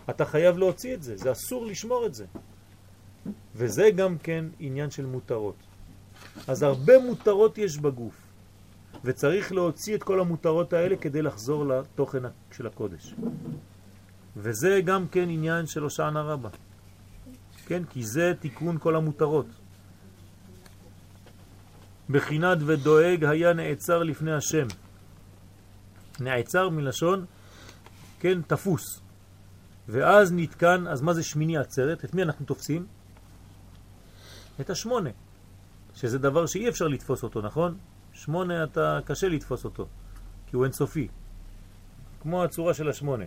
אתה 0.10 0.26
חייב 0.26 0.58
להוציא 0.58 0.94
את 0.94 1.04
זה, 1.04 1.18
זה 1.18 1.32
אסור 1.32 1.66
לשמור 1.66 2.06
את 2.06 2.14
זה. 2.14 2.26
וזה 3.56 3.90
גם 3.96 4.18
כן 4.18 4.46
עניין 4.60 4.92
של 4.92 5.06
מותרות. 5.06 5.56
אז 6.48 6.64
הרבה 6.64 7.00
מותרות 7.00 7.58
יש 7.58 7.78
בגוף, 7.78 8.16
וצריך 9.04 9.52
להוציא 9.52 9.96
את 9.96 10.04
כל 10.04 10.20
המותרות 10.20 10.74
האלה 10.74 10.96
כדי 10.96 11.22
לחזור 11.22 11.66
לתוכן 11.66 12.24
של 12.52 12.68
הקודש. 12.68 13.16
וזה 14.38 14.82
גם 14.86 15.08
כן 15.08 15.30
עניין 15.30 15.68
של 15.68 15.84
הושענא 15.84 16.20
רבה. 16.20 16.50
כן, 17.66 17.84
כי 17.84 18.04
זה 18.04 18.34
תיקון 18.40 18.78
כל 18.80 18.96
המותרות. 18.96 19.46
בחינת 22.10 22.58
ודואג 22.66 23.26
היה 23.26 23.54
נעצר 23.54 24.04
לפני 24.04 24.34
השם. 24.34 24.68
נעצר 26.20 26.70
מלשון, 26.70 27.26
כן, 28.22 28.42
תפוס. 28.42 29.02
ואז 29.88 30.34
נתקן, 30.34 30.88
אז 30.88 31.02
מה 31.02 31.14
זה 31.14 31.24
שמיני 31.24 31.58
עצרת? 31.58 32.06
את 32.06 32.14
מי 32.14 32.24
אנחנו 32.24 32.46
תופסים? 32.46 32.86
את 34.62 34.70
השמונה, 34.70 35.10
שזה 35.96 36.18
דבר 36.20 36.46
שאי 36.46 36.70
אפשר 36.70 36.88
לתפוס 36.88 37.24
אותו, 37.24 37.42
נכון? 37.42 37.78
שמונה 38.14 38.64
אתה 38.64 39.00
קשה 39.06 39.28
לתפוס 39.28 39.66
אותו, 39.66 39.88
כי 40.48 40.56
הוא 40.56 40.64
אינסופי. 40.64 41.08
כמו 42.22 42.44
הצורה 42.44 42.74
של 42.74 42.90
השמונה. 42.90 43.26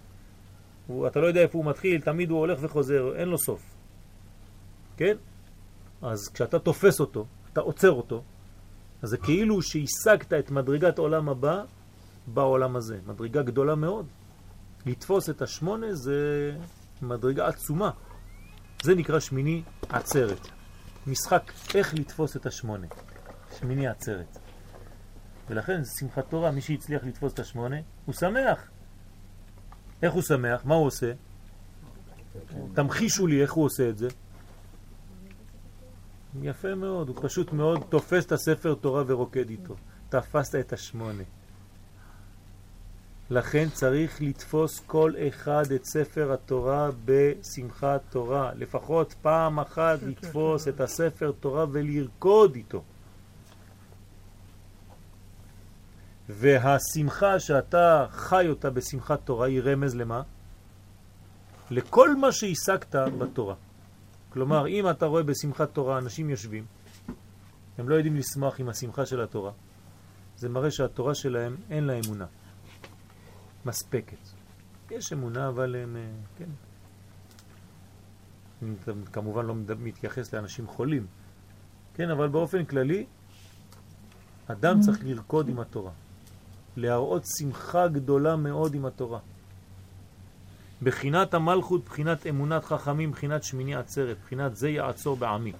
הוא, 0.87 1.07
אתה 1.07 1.21
לא 1.21 1.27
יודע 1.27 1.41
איפה 1.41 1.59
הוא 1.59 1.67
מתחיל, 1.67 2.01
תמיד 2.01 2.31
הוא 2.31 2.39
הולך 2.39 2.59
וחוזר, 2.63 3.17
אין 3.17 3.29
לו 3.29 3.39
סוף. 3.39 3.63
כן? 4.97 5.17
אז 6.03 6.29
כשאתה 6.29 6.59
תופס 6.59 7.01
אותו, 7.01 7.27
אתה 7.53 7.61
עוצר 7.61 7.91
אותו, 7.91 8.23
אז 9.03 9.09
זה 9.09 9.19
כאילו 9.19 9.63
שהשגת 9.63 10.33
את 10.33 10.51
מדרגת 10.51 10.99
עולם 10.99 11.29
הבא 11.29 11.65
בעולם 12.27 12.77
הזה. 12.77 12.99
מדרגה 13.07 13.43
גדולה 13.43 13.75
מאוד. 13.75 14.07
לתפוס 14.87 15.31
את 15.31 15.43
השמונה 15.43 15.95
זה 15.95 16.51
מדרגה 17.03 17.47
עצומה. 17.47 17.91
זה 18.83 18.95
נקרא 18.95 19.21
שמיני 19.21 19.63
עצרת. 19.89 20.49
משחק 21.07 21.53
איך 21.75 21.95
לתפוס 21.95 22.37
את 22.37 22.47
השמונה. 22.47 22.87
שמיני 23.59 23.89
עצרת. 23.89 24.39
ולכן 25.49 25.83
שמחת 25.99 26.31
תורה, 26.31 26.51
מי 26.51 26.61
שהצליח 26.61 27.05
לתפוס 27.05 27.33
את 27.33 27.39
השמונה, 27.39 27.77
הוא 28.05 28.15
שמח. 28.15 28.69
איך 30.03 30.13
הוא 30.13 30.23
שמח? 30.23 30.65
מה 30.65 30.75
הוא 30.75 30.87
עושה? 30.87 31.13
תמחישו 32.75 33.27
לי 33.27 33.43
איך 33.43 33.53
הוא 33.53 33.65
עושה 33.65 33.89
את 33.89 33.99
זה. 33.99 34.09
יפה 36.43 36.75
מאוד, 36.75 37.09
הוא 37.09 37.17
פשוט 37.23 37.53
מאוד 37.53 37.85
תופס 37.89 38.27
את 38.27 38.33
הספר 38.33 38.75
תורה 38.75 39.03
ורוקד 39.07 39.51
איתו. 39.51 39.77
תפסת 40.09 40.55
את 40.55 40.73
השמונה. 40.73 41.23
לכן 43.31 43.69
צריך 43.73 44.23
לתפוס 44.23 44.81
כל 44.87 45.13
אחד 45.29 45.73
את 45.75 45.85
ספר 45.85 46.33
התורה 46.33 46.91
בשמחת 47.05 48.01
תורה. 48.11 48.53
לפחות 48.55 49.15
פעם 49.23 49.61
אחת 49.61 49.99
לתפוס 50.03 50.69
את 50.69 50.81
הספר 50.81 51.33
תורה 51.41 51.67
ולרקוד 51.73 52.55
איתו. 52.55 52.83
והשמחה 56.29 57.41
שאתה 57.41 58.07
חי 58.11 58.49
אותה 58.49 58.71
בשמחת 58.71 59.21
תורה 59.25 59.47
היא 59.47 59.61
רמז 59.65 59.95
למה? 59.95 60.23
לכל 61.71 62.17
מה 62.17 62.33
שהשגת 62.33 62.95
בתורה. 63.19 63.55
כלומר, 64.29 64.67
אם 64.69 64.91
אתה 64.91 65.07
רואה 65.07 65.23
בשמחת 65.23 65.75
תורה 65.75 65.99
אנשים 65.99 66.31
יושבים, 66.31 66.65
הם 67.79 67.89
לא 67.89 67.95
יודעים 67.95 68.17
לשמוח 68.17 68.61
עם 68.61 68.69
השמחה 68.69 69.07
של 69.07 69.21
התורה, 69.21 69.53
זה 70.37 70.49
מראה 70.49 70.71
שהתורה 70.71 71.15
שלהם 71.15 71.57
אין 71.71 71.85
לה 71.85 72.01
אמונה 72.05 72.27
מספקת. 73.67 74.19
יש 74.91 75.13
אמונה, 75.13 75.49
אבל 75.49 75.77
הם, 75.77 75.97
אה, 75.97 76.03
כן. 76.39 76.51
אני 78.63 78.75
כמובן 79.13 79.47
לא 79.47 79.55
מתייחס 79.79 80.35
לאנשים 80.35 80.67
חולים, 80.67 81.07
כן, 81.95 82.11
אבל 82.11 82.29
באופן 82.29 82.65
כללי, 82.65 83.07
אדם 84.47 84.81
צריך 84.81 85.05
לרקוד 85.05 85.49
עם 85.49 85.61
התורה, 85.61 85.93
להראות 86.77 87.23
שמחה 87.39 87.89
גדולה 87.89 88.37
מאוד 88.37 88.75
עם 88.75 88.87
התורה. 88.87 89.19
בחינת 90.83 91.35
המלכות, 91.35 91.85
בחינת 91.85 92.27
אמונת 92.27 92.65
חכמים, 92.65 93.11
בחינת 93.11 93.43
שמיני 93.45 93.75
עצרת, 93.75 94.17
בחינת 94.25 94.57
זה 94.57 94.69
יעצור 94.69 95.17
בעמי. 95.17 95.53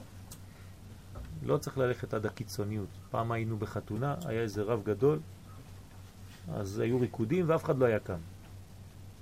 לא 1.43 1.57
צריך 1.57 1.79
ללכת 1.79 2.15
עד 2.15 2.27
הקיצוניות. 2.27 2.89
פעם 3.11 3.33
היינו 3.33 3.57
בחתונה, 3.57 4.15
היה 4.25 4.41
איזה 4.41 4.63
רב 4.63 4.83
גדול, 4.85 5.21
אז 6.53 6.79
היו 6.79 7.01
ריקודים 7.01 7.45
ואף 7.49 7.65
אחד 7.65 7.79
לא 7.79 7.87
היה 7.87 7.99
קם. 7.99 8.15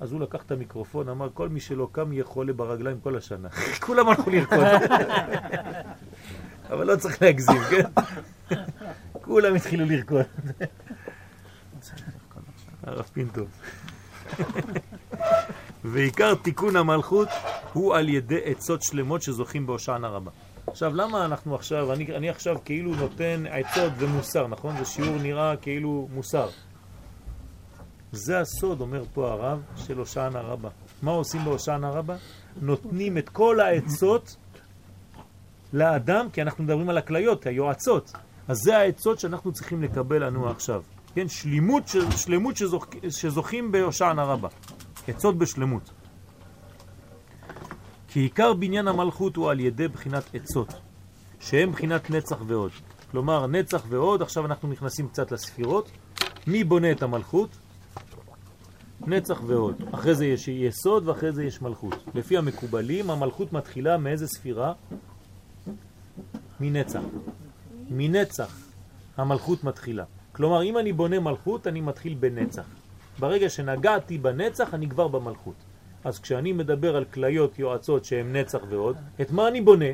אז 0.00 0.12
הוא 0.12 0.20
לקח 0.20 0.42
את 0.42 0.50
המיקרופון, 0.50 1.08
אמר, 1.08 1.28
כל 1.34 1.48
מי 1.48 1.60
שלא 1.60 1.88
קם 1.92 2.12
יהיה 2.12 2.24
חולה 2.24 2.52
ברגליים 2.52 3.00
כל 3.00 3.16
השנה. 3.16 3.48
כולם 3.86 4.08
הלכו 4.08 4.30
לרקוד. 4.30 4.58
אבל 6.72 6.86
לא 6.86 6.96
צריך 6.96 7.22
להגזים, 7.22 7.60
כן? 7.70 7.84
כולם 9.24 9.54
התחילו 9.54 9.84
לרקוד. 9.84 10.22
הרב 12.82 13.10
פינטו. 13.12 13.42
ועיקר 15.84 16.34
תיקון 16.34 16.76
המלכות 16.76 17.28
הוא 17.72 17.94
על 17.94 18.08
ידי 18.08 18.40
עצות 18.44 18.82
שלמות 18.82 19.22
שזוכים 19.22 19.66
בהושענא 19.66 20.06
רבה. 20.06 20.30
עכשיו, 20.66 20.94
למה 20.94 21.24
אנחנו 21.24 21.54
עכשיו, 21.54 21.92
אני, 21.92 22.16
אני 22.16 22.30
עכשיו 22.30 22.56
כאילו 22.64 22.94
נותן 22.94 23.44
עצות 23.50 23.92
ומוסר, 23.98 24.46
נכון? 24.46 24.76
זה 24.76 24.84
שיעור 24.84 25.18
נראה 25.18 25.56
כאילו 25.56 26.08
מוסר. 26.14 26.48
זה 28.12 28.40
הסוד, 28.40 28.80
אומר 28.80 29.04
פה 29.14 29.30
הרב, 29.32 29.62
של 29.76 29.98
הושענא 29.98 30.38
רבה. 30.38 30.68
מה 31.02 31.10
עושים 31.10 31.44
בהושענא 31.44 31.86
רבה? 31.86 32.16
נותנים 32.60 33.18
את 33.18 33.28
כל 33.28 33.60
העצות 33.60 34.36
לאדם, 35.72 36.30
כי 36.32 36.42
אנחנו 36.42 36.64
מדברים 36.64 36.88
על 36.88 36.98
הכליות, 36.98 37.46
היועצות. 37.46 38.12
אז 38.48 38.58
זה 38.58 38.78
העצות 38.78 39.20
שאנחנו 39.20 39.52
צריכים 39.52 39.82
לקבל 39.82 40.24
לנו 40.24 40.50
עכשיו. 40.50 40.82
כן, 41.14 41.28
שלימות, 41.28 41.82
שלמות 42.16 42.56
שזוכ, 42.56 42.86
שזוכים 43.08 43.72
בהושענא 43.72 44.20
רבה. 44.20 44.48
עצות 45.08 45.38
בשלמות. 45.38 45.90
כי 48.08 48.20
עיקר 48.20 48.52
בניין 48.52 48.88
המלכות 48.88 49.36
הוא 49.36 49.50
על 49.50 49.60
ידי 49.60 49.88
בחינת 49.88 50.24
עצות, 50.34 50.72
שהם 51.40 51.72
בחינת 51.72 52.10
נצח 52.10 52.36
ועוד. 52.46 52.70
כלומר, 53.10 53.46
נצח 53.46 53.82
ועוד, 53.88 54.22
עכשיו 54.22 54.46
אנחנו 54.46 54.68
נכנסים 54.68 55.08
קצת 55.08 55.32
לספירות. 55.32 55.90
מי 56.46 56.64
בונה 56.64 56.90
את 56.92 57.02
המלכות? 57.02 57.58
נצח 59.06 59.42
ועוד. 59.46 59.82
אחרי 59.94 60.14
זה 60.14 60.26
יש 60.26 60.48
יסוד 60.48 61.08
ואחרי 61.08 61.32
זה 61.32 61.44
יש 61.44 61.62
מלכות. 61.62 62.04
לפי 62.14 62.36
המקובלים, 62.36 63.10
המלכות 63.10 63.52
מתחילה 63.52 63.98
מאיזה 63.98 64.26
ספירה? 64.26 64.72
מנצח. 66.60 67.00
מנצח 67.90 68.58
המלכות 69.16 69.64
מתחילה. 69.64 70.04
כלומר, 70.32 70.62
אם 70.62 70.78
אני 70.78 70.92
בונה 70.92 71.20
מלכות, 71.20 71.66
אני 71.66 71.80
מתחיל 71.80 72.14
בנצח. 72.14 72.66
ברגע 73.18 73.48
שנגעתי 73.48 74.18
בנצח, 74.18 74.74
אני 74.74 74.88
כבר 74.88 75.08
במלכות. 75.08 75.54
אז 76.04 76.18
כשאני 76.18 76.52
מדבר 76.52 76.96
על 76.96 77.04
כליות 77.04 77.58
יועצות 77.58 78.04
שהן 78.04 78.36
נצח 78.36 78.60
ועוד, 78.68 78.96
את 79.20 79.30
מה 79.30 79.48
אני 79.48 79.60
בונה? 79.60 79.92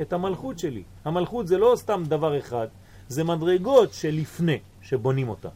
את 0.00 0.12
המלכות 0.12 0.58
שלי. 0.58 0.82
המלכות 1.04 1.46
זה 1.46 1.58
לא 1.58 1.72
סתם 1.76 2.02
דבר 2.08 2.38
אחד, 2.38 2.66
זה 3.08 3.24
מדרגות 3.24 3.92
שלפני 3.92 4.58
שבונים 4.82 5.28
אותה. 5.28 5.48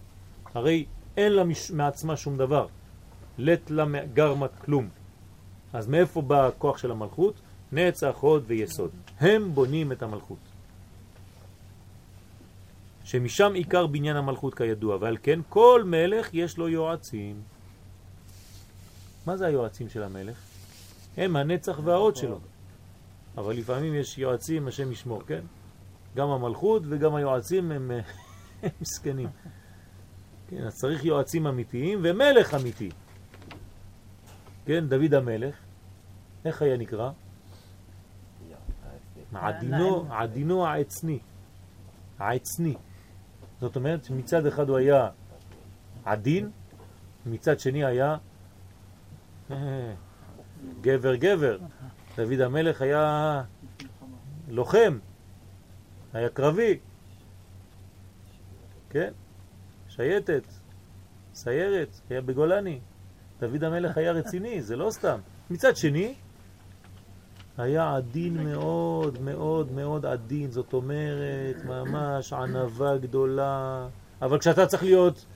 הרי 0.54 0.84
אין 1.16 1.32
לה. 1.32 1.42
מעצמה 1.72 2.16
שום 2.16 2.38
דבר. 2.38 2.66
לת 3.39 3.70
לה 3.70 3.85
גרמת 4.15 4.51
כלום. 4.65 4.89
אז 5.73 5.86
מאיפה 5.86 6.23
בא 6.23 6.47
הכוח 6.47 6.78
של 6.78 6.90
המלכות? 6.90 7.35
נצח, 7.73 8.16
הוד 8.20 8.44
ויסוד. 8.47 8.90
הם 9.20 9.55
בונים 9.55 9.93
את 9.93 10.02
המלכות. 10.02 10.39
שמשם 13.05 13.52
עיקר 13.55 13.86
בניין 13.86 14.16
המלכות 14.16 14.55
כידוע, 14.55 14.97
ועל 15.01 15.16
כן 15.23 15.40
כל 15.48 15.82
מלך 15.86 16.28
יש 16.32 16.59
לו 16.59 16.69
יועצים. 16.69 17.40
מה 19.27 19.36
זה 19.36 19.47
היועצים 19.47 19.89
של 19.89 20.02
המלך? 20.02 20.36
הם 21.16 21.36
הנצח 21.36 21.81
והעוד 21.85 22.16
שלו. 22.16 22.39
אבל 23.36 23.56
לפעמים 23.56 23.94
יש 23.94 24.19
יועצים, 24.19 24.69
השם 24.69 24.93
ישמור, 24.93 25.23
כן? 25.27 25.40
גם 26.16 26.28
המלכות 26.28 26.82
וגם 26.89 27.15
היועצים 27.15 27.73
הם 27.73 27.90
מסכנים. 28.81 29.28
כן, 30.48 30.66
אז 30.66 30.74
צריך 30.74 31.05
יועצים 31.05 31.47
אמיתיים 31.47 32.01
ומלך 32.02 32.55
אמיתי. 32.55 32.90
כן, 34.68 34.88
דוד 34.88 35.14
המלך, 35.14 35.54
איך 36.44 36.62
היה 36.62 36.76
נקרא? 36.76 37.10
עדינו, 39.34 40.06
עדינו 40.10 40.66
העצני. 40.66 41.18
העצני. 42.18 42.74
זאת 43.60 43.76
אומרת, 43.76 44.10
מצד 44.10 44.46
אחד 44.46 44.68
הוא 44.68 44.76
היה 44.76 45.10
עדין, 46.04 46.50
מצד 47.26 47.60
שני 47.60 47.84
היה 47.84 48.16
גבר 50.80 51.14
גבר. 51.14 51.58
דוד 52.16 52.40
המלך 52.40 52.82
היה 52.82 53.42
לוחם, 54.48 54.98
היה 56.12 56.28
קרבי, 56.28 56.78
כן? 58.90 59.12
שייטת, 59.88 60.44
סיירת, 61.34 62.00
היה 62.10 62.20
בגולני. 62.20 62.80
דוד 63.40 63.65
המלך 63.65 63.97
היה 63.97 64.12
רציני, 64.12 64.62
זה 64.62 64.77
לא 64.77 64.90
סתם. 64.90 65.19
מצד 65.51 65.77
שני, 65.77 66.15
היה 67.59 67.97
עדין 67.97 68.44
מאוד 68.44 69.20
מאוד 69.20 69.73
מאוד 69.73 70.06
עדין, 70.06 70.51
זאת 70.51 70.73
אומרת, 70.73 71.65
ממש 71.65 72.32
ענבה 72.32 72.97
גדולה. 72.98 73.86
אבל 74.23 74.39
כשאתה 74.39 74.66
צריך 74.66 74.82
להיות 74.82 75.27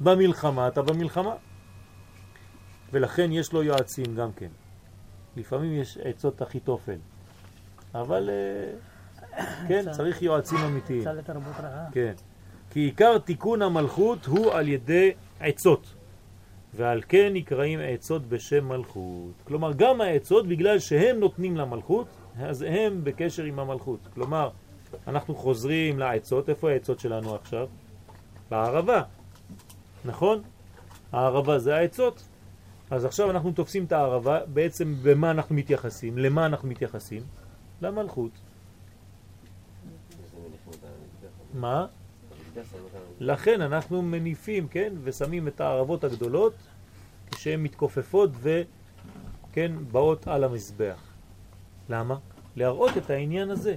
במלחמה, 0.00 0.68
אתה 0.68 0.82
במלחמה. 0.82 1.34
ולכן 2.92 3.32
יש 3.32 3.52
לו 3.52 3.62
יועצים 3.62 4.14
גם 4.16 4.32
כן. 4.32 4.48
לפעמים 5.36 5.72
יש 5.72 5.98
עצות 5.98 6.42
אחיתופל, 6.42 6.98
אבל 7.94 8.30
uh, 8.30 9.32
כן, 9.68 9.84
צריך 9.90 10.22
יועצים 10.22 10.58
אמיתיים. 10.58 11.04
צל 11.04 11.12
לתרבות 11.12 11.52
רעה. 11.62 11.86
כן. 11.92 12.12
כי 12.70 12.80
עיקר 12.80 13.18
תיקון 13.18 13.62
המלכות 13.62 14.26
הוא 14.26 14.52
על 14.52 14.68
ידי 14.68 15.12
עצות. 15.40 15.94
ועל 16.74 17.02
כן 17.08 17.30
נקראים 17.32 17.78
עצות 17.82 18.26
בשם 18.26 18.68
מלכות. 18.68 19.32
כלומר, 19.44 19.72
גם 19.72 20.00
העצות, 20.00 20.46
בגלל 20.48 20.78
שהם 20.78 21.20
נותנים 21.20 21.56
למלכות, 21.56 22.06
אז 22.38 22.62
הם 22.62 23.00
בקשר 23.04 23.44
עם 23.44 23.58
המלכות. 23.58 24.00
כלומר, 24.14 24.50
אנחנו 25.06 25.34
חוזרים 25.34 25.98
לעצות, 25.98 26.48
איפה 26.48 26.70
העצות 26.70 27.00
שלנו 27.00 27.34
עכשיו? 27.34 27.68
בערבה, 28.50 29.02
נכון? 30.04 30.42
הערבה 31.12 31.58
זה 31.58 31.76
העצות. 31.76 32.28
אז 32.90 33.04
עכשיו 33.04 33.30
אנחנו 33.30 33.52
תופסים 33.52 33.84
את 33.84 33.92
הערבה, 33.92 34.40
בעצם 34.46 34.94
במה 35.02 35.30
אנחנו 35.30 35.54
מתייחסים? 35.54 36.18
למה 36.18 36.46
אנחנו 36.46 36.68
מתייחסים? 36.68 37.22
למלכות. 37.82 38.30
מה? 41.54 41.86
לכן 43.24 43.60
אנחנו 43.60 44.02
מניפים, 44.02 44.68
כן, 44.68 44.92
ושמים 45.02 45.48
את 45.48 45.60
הערבות 45.60 46.04
הגדולות 46.04 46.54
כשהן 47.30 47.62
מתכופפות 47.62 48.30
וכן, 48.40 49.72
באות 49.92 50.28
על 50.28 50.44
המזבח. 50.44 51.02
למה? 51.88 52.18
להראות 52.56 52.96
את 52.96 53.10
העניין 53.10 53.50
הזה, 53.50 53.74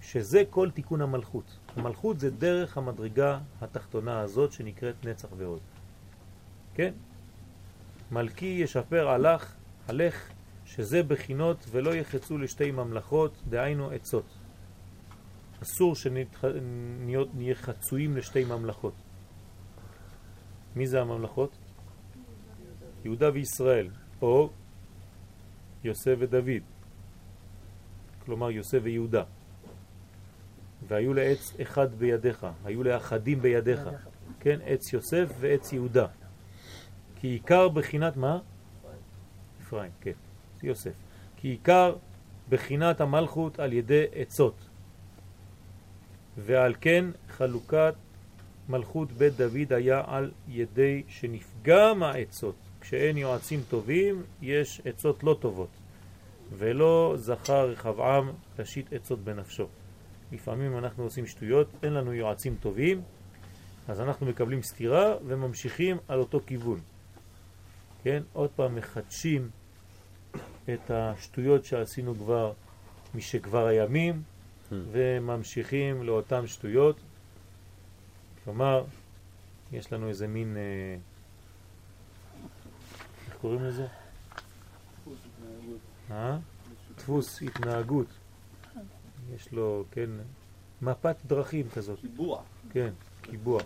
שזה 0.00 0.42
כל 0.50 0.70
תיקון 0.70 1.02
המלכות. 1.02 1.58
המלכות 1.76 2.20
זה 2.20 2.30
דרך 2.30 2.78
המדרגה 2.78 3.38
התחתונה 3.60 4.20
הזאת 4.20 4.52
שנקראת 4.52 4.94
נצח 5.04 5.28
ועוד. 5.36 5.60
כן? 6.74 6.92
מלכי 8.10 8.58
ישפר 8.62 9.08
הלך, 9.08 9.54
הלך, 9.88 10.28
שזה 10.64 11.02
בחינות 11.02 11.66
ולא 11.70 11.94
יחצו 11.94 12.38
לשתי 12.38 12.70
ממלכות, 12.70 13.32
דהיינו 13.48 13.90
עצות. 13.90 14.35
אסור 15.62 15.94
שנהיה 15.94 17.54
חצויים 17.54 18.16
לשתי 18.16 18.44
ממלכות. 18.44 18.94
מי 20.76 20.86
זה 20.86 21.00
הממלכות? 21.00 21.56
יהודה 23.04 23.30
וישראל, 23.32 23.88
או 24.22 24.50
יוסף 25.84 26.14
ודוד, 26.18 26.62
כלומר 28.24 28.50
יוסף 28.50 28.78
ויהודה. 28.82 29.22
והיו 30.88 31.14
לעץ 31.14 31.54
אחד 31.62 31.94
בידיך, 31.94 32.46
היו 32.64 32.82
לאחדים 32.82 33.40
בידיך, 33.40 33.80
כן, 34.40 34.58
עץ 34.64 34.92
יוסף 34.92 35.32
ועץ 35.40 35.72
יהודה. 35.72 36.06
כי 37.16 37.28
עיקר 37.28 37.68
בחינת 37.68 38.16
מה? 38.16 38.38
אפרים, 39.62 39.90
כן, 40.00 40.12
יוסף. 40.62 40.92
כי 41.36 41.48
עיקר 41.48 41.96
בחינת 42.48 43.00
המלכות 43.00 43.60
על 43.60 43.72
ידי 43.72 44.04
עצות. 44.14 44.65
ועל 46.36 46.74
כן 46.80 47.04
חלוקת 47.28 47.94
מלכות 48.68 49.12
בית 49.12 49.36
דוד 49.36 49.72
היה 49.72 50.02
על 50.06 50.30
ידי 50.48 51.02
שנפגע 51.08 51.94
מהעצות. 51.94 52.54
כשאין 52.80 53.16
יועצים 53.16 53.60
טובים, 53.68 54.22
יש 54.42 54.80
עצות 54.84 55.24
לא 55.24 55.36
טובות. 55.40 55.68
ולא 56.52 57.14
זכר 57.16 57.70
רחבעם 57.70 58.30
להשית 58.58 58.92
עצות 58.92 59.24
בנפשו. 59.24 59.66
לפעמים 60.32 60.78
אנחנו 60.78 61.04
עושים 61.04 61.26
שטויות, 61.26 61.68
אין 61.82 61.92
לנו 61.92 62.14
יועצים 62.14 62.56
טובים, 62.60 63.02
אז 63.88 64.00
אנחנו 64.00 64.26
מקבלים 64.26 64.62
סתירה 64.62 65.14
וממשיכים 65.26 65.96
על 66.08 66.18
אותו 66.18 66.40
כיוון. 66.46 66.80
כן? 68.02 68.22
עוד 68.32 68.50
פעם 68.50 68.74
מחדשים 68.74 69.50
את 70.68 70.90
השטויות 70.90 71.64
שעשינו 71.64 72.14
כבר 72.14 72.52
משכבר 73.14 73.66
הימים. 73.66 74.22
וממשיכים 74.72 76.02
לאותן 76.02 76.46
שטויות. 76.46 76.96
כלומר, 78.44 78.84
יש 79.72 79.92
לנו 79.92 80.08
איזה 80.08 80.26
מין, 80.26 80.56
אה, 80.56 80.96
איך 83.26 83.36
קוראים 83.40 83.64
לזה? 83.64 83.86
דפוס 86.96 87.42
התנהגות. 87.42 88.06
יש 89.34 89.52
לו, 89.52 89.84
כן, 89.90 90.10
מפת 90.82 91.16
דרכים 91.26 91.68
כזאת. 91.74 92.00
קיבוע. 92.00 92.42
כן, 92.70 92.92
קיבוע. 93.22 93.62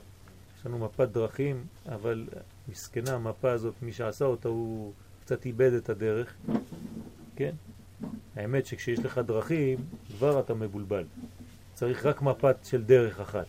יש 0.58 0.66
לנו 0.66 0.78
מפת 0.78 1.08
דרכים, 1.08 1.66
אבל 1.88 2.28
מסכנה 2.68 3.14
המפה 3.14 3.50
הזאת, 3.50 3.74
מי 3.82 3.92
שעשה 3.92 4.24
אותה 4.24 4.48
הוא 4.48 4.92
קצת 5.24 5.46
איבד 5.46 5.72
את 5.72 5.88
הדרך, 5.88 6.34
כן? 7.36 7.54
האמת 8.36 8.66
שכשיש 8.66 8.98
לך 8.98 9.18
דרכים, 9.18 9.78
כבר 10.18 10.40
אתה 10.40 10.54
מבולבל. 10.54 11.04
צריך 11.74 12.06
רק 12.06 12.22
מפת 12.22 12.56
של 12.62 12.82
דרך 12.82 13.20
אחת. 13.20 13.46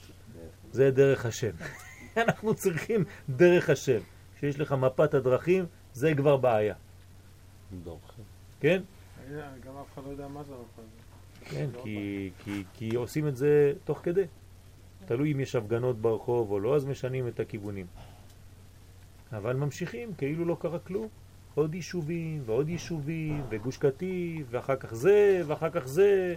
זה 0.71 0.91
דרך 0.91 1.25
השם. 1.25 1.51
אנחנו 2.17 2.55
צריכים 2.55 3.03
דרך 3.29 3.69
השם. 3.69 3.99
כשיש 4.37 4.59
לך 4.59 4.71
מפת 4.71 5.13
הדרכים, 5.13 5.65
זה 5.93 6.13
כבר 6.15 6.37
בעיה. 6.37 6.75
כן? 8.59 8.81
גם 9.65 9.77
אף 9.81 9.93
אחד 9.93 10.01
לא 10.05 10.09
יודע 10.09 10.27
מה 10.27 10.43
זה 10.43 10.53
המפה 10.53 10.81
כן, 11.49 11.69
כי, 11.83 12.29
כי, 12.43 12.63
כי 12.73 12.95
עושים 12.95 13.27
את 13.27 13.37
זה 13.37 13.73
תוך 13.83 13.99
כדי. 14.03 14.23
תלוי 15.05 15.31
אם 15.31 15.39
יש 15.39 15.55
הפגנות 15.55 16.01
ברחוב 16.01 16.51
או 16.51 16.59
לא, 16.59 16.75
אז 16.75 16.85
משנים 16.85 17.27
את 17.27 17.39
הכיוונים. 17.39 17.85
אבל 19.31 19.55
ממשיכים 19.55 20.13
כאילו 20.13 20.45
לא 20.45 20.57
קרה 20.59 20.79
כלום. 20.79 21.07
עוד 21.55 21.75
יישובים 21.75 22.41
ועוד 22.45 22.69
יישובים 22.69 23.43
וגוש 23.49 23.77
קטיף 23.77 24.47
ואחר 24.49 24.75
כך 24.75 24.93
זה 24.93 25.41
ואחר 25.47 25.69
כך 25.69 25.87
זה 25.87 26.35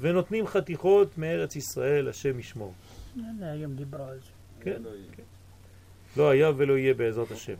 ונותנים 0.00 0.46
חתיכות 0.46 1.18
מארץ 1.18 1.56
ישראל, 1.56 2.08
השם 2.08 2.38
ישמור. 2.38 2.74
היום 3.40 3.74
דיברו 3.76 4.04
על 4.04 4.18
זה. 4.18 4.30
כן, 4.60 4.82
כן. 5.12 5.22
לא 6.16 6.30
היה 6.30 6.50
ולא 6.56 6.78
יהיה 6.78 6.94
בעזרת 6.94 7.30
השם. 7.30 7.54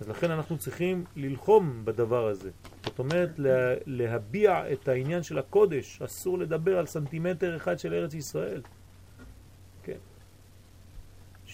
אז 0.00 0.08
לכן 0.08 0.30
אנחנו 0.30 0.58
צריכים 0.58 1.04
ללחום 1.16 1.84
בדבר 1.84 2.28
הזה. 2.28 2.50
זאת 2.84 2.98
אומרת, 2.98 3.38
לה, 3.38 3.74
להביע 3.86 4.72
את 4.72 4.88
העניין 4.88 5.22
של 5.22 5.38
הקודש. 5.38 6.02
אסור 6.02 6.38
לדבר 6.38 6.78
על 6.78 6.86
סנטימטר 6.86 7.56
אחד 7.56 7.78
של 7.78 7.94
ארץ 7.94 8.14
ישראל. 8.14 8.62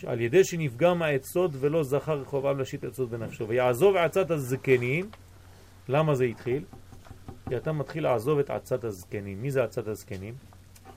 על 0.04 0.20
ידי 0.20 0.44
שנפגע 0.44 0.94
מהעצות 0.94 1.50
ולא 1.54 1.82
זכר 1.82 2.20
רחובם 2.20 2.58
להשית 2.58 2.84
עצות 2.84 3.10
בנפשו. 3.10 3.48
ויעזוב 3.48 3.96
עצת 3.96 4.30
הזקנים, 4.30 5.10
למה 5.88 6.14
זה 6.14 6.24
התחיל? 6.24 6.64
כי 7.48 7.56
אתה 7.56 7.72
מתחיל 7.72 8.02
לעזוב 8.02 8.38
את 8.38 8.50
עצת 8.50 8.84
הזקנים. 8.84 9.42
מי 9.42 9.50
זה 9.50 9.64
עצת 9.64 9.88
הזקנים? 9.88 10.34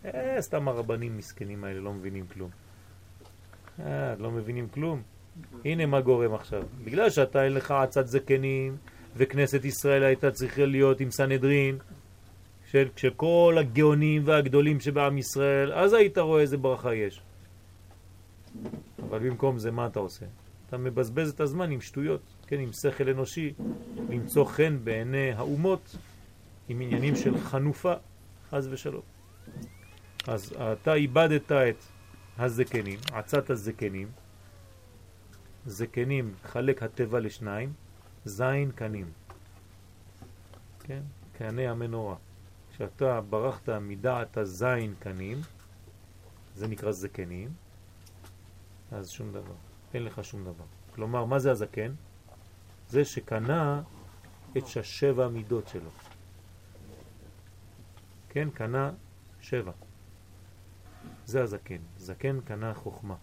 אה, 0.06 0.38
סתם 0.41 0.68
הרבנים 0.68 1.18
מסכנים 1.18 1.64
האלה 1.64 1.80
לא 1.80 1.94
מבינים 1.94 2.26
כלום. 2.34 2.49
אה, 3.80 4.15
לא 4.19 4.32
מבינים 4.32 4.68
כלום? 4.68 5.02
הנה 5.65 5.86
מה 5.86 6.02
גורם 6.02 6.34
עכשיו. 6.34 6.64
בגלל 6.84 7.10
שאתה 7.10 7.44
אין 7.44 7.53
לך 7.53 7.72
עצת 7.72 8.07
זקנים, 8.07 8.78
וכנסת 9.15 9.65
ישראל 9.65 10.03
הייתה 10.03 10.32
צריכה 10.32 10.65
להיות 10.65 10.99
עם 10.99 11.11
סנהדרין, 11.11 11.78
של, 12.72 12.88
של 12.95 13.10
כל 13.10 13.56
הגאונים 13.60 14.22
והגדולים 14.26 14.80
שבעם 14.80 15.18
ישראל, 15.18 15.73
אז 15.73 15.94
היית 15.94 16.18
רואה 16.18 16.41
איזה 16.41 16.57
ברכה 16.57 16.95
יש. 16.95 17.22
אבל 19.03 19.30
במקום 19.30 19.60
זה 19.60 19.72
מה 19.72 19.88
אתה 19.88 19.99
עושה? 19.99 20.26
אתה 20.68 20.78
מבזבז 20.78 21.30
את 21.30 21.40
הזמן 21.40 21.72
עם 21.72 21.82
שטויות, 21.82 22.22
כן, 22.48 22.60
עם 22.60 22.73
שכל 22.73 23.10
אנושי, 23.10 23.53
למצוא 24.10 24.45
חן 24.45 24.78
בעיני 24.84 25.32
האומות, 25.32 25.95
עם 26.69 26.82
עניינים 26.82 27.15
של 27.15 27.38
חנופה, 27.38 27.94
חז 28.49 28.68
ושלום. 28.72 29.02
אז 30.28 30.53
אתה 30.60 30.94
איבדת 30.94 31.52
את 31.52 31.76
הזקנים, 32.38 32.99
עצת 33.11 33.49
הזקנים, 33.49 34.11
זקנים 35.65 36.34
חלק 36.44 36.84
הטבע 36.84 37.19
לשניים, 37.19 37.73
זין 38.26 38.72
קנים. 38.72 39.06
כן? 40.84 41.02
קני 41.38 41.68
המנורה. 41.68 42.15
כשאתה 42.72 43.22
ברחת 43.22 43.69
מדעת 43.69 44.38
הזין 44.38 44.94
קנים, 44.99 45.41
זה 46.56 46.68
נקרא 46.68 46.91
זקנים, 46.91 47.49
אז 48.91 49.09
שום 49.09 49.31
דבר. 49.31 49.53
אין 49.93 50.03
לך 50.03 50.23
שום 50.23 50.43
דבר. 50.43 50.65
כלומר, 50.95 51.26
מה 51.26 51.39
זה 51.39 51.51
הזקן? 51.51 51.93
זה 52.88 53.05
שקנה 53.05 53.81
את 54.57 54.68
ששבע 54.68 55.26
המידות 55.26 55.68
שלו. 55.68 55.89
כן, 58.30 58.49
קנה 58.49 58.91
שבע. 59.41 59.72
זה 61.26 61.43
הזקן. 61.43 61.77
זקן 61.97 62.41
קנה 62.41 62.73
חוכמה. 62.73 63.15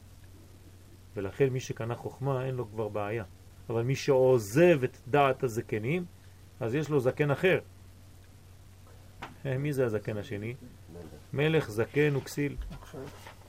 ולכן 1.17 1.49
מי 1.49 1.61
שקנה 1.61 1.95
חוכמה 1.95 2.45
אין 2.45 2.55
לו 2.55 2.69
כבר 2.69 2.89
בעיה. 2.89 3.25
אבל 3.71 3.83
מי 3.83 3.97
שעוזב 3.97 4.85
את 4.85 4.97
דעת 5.09 5.43
הזקנים, 5.43 6.05
אז 6.61 6.75
יש 6.75 6.89
לו 6.91 7.01
זקן 7.01 7.31
אחר. 7.31 7.61
אה, 9.47 9.59
מי 9.59 9.73
זה 9.73 9.85
הזקן 9.87 10.17
השני? 10.17 10.55
מלך 11.33 11.71
זקן 11.71 12.17
וכסיל. 12.17 12.57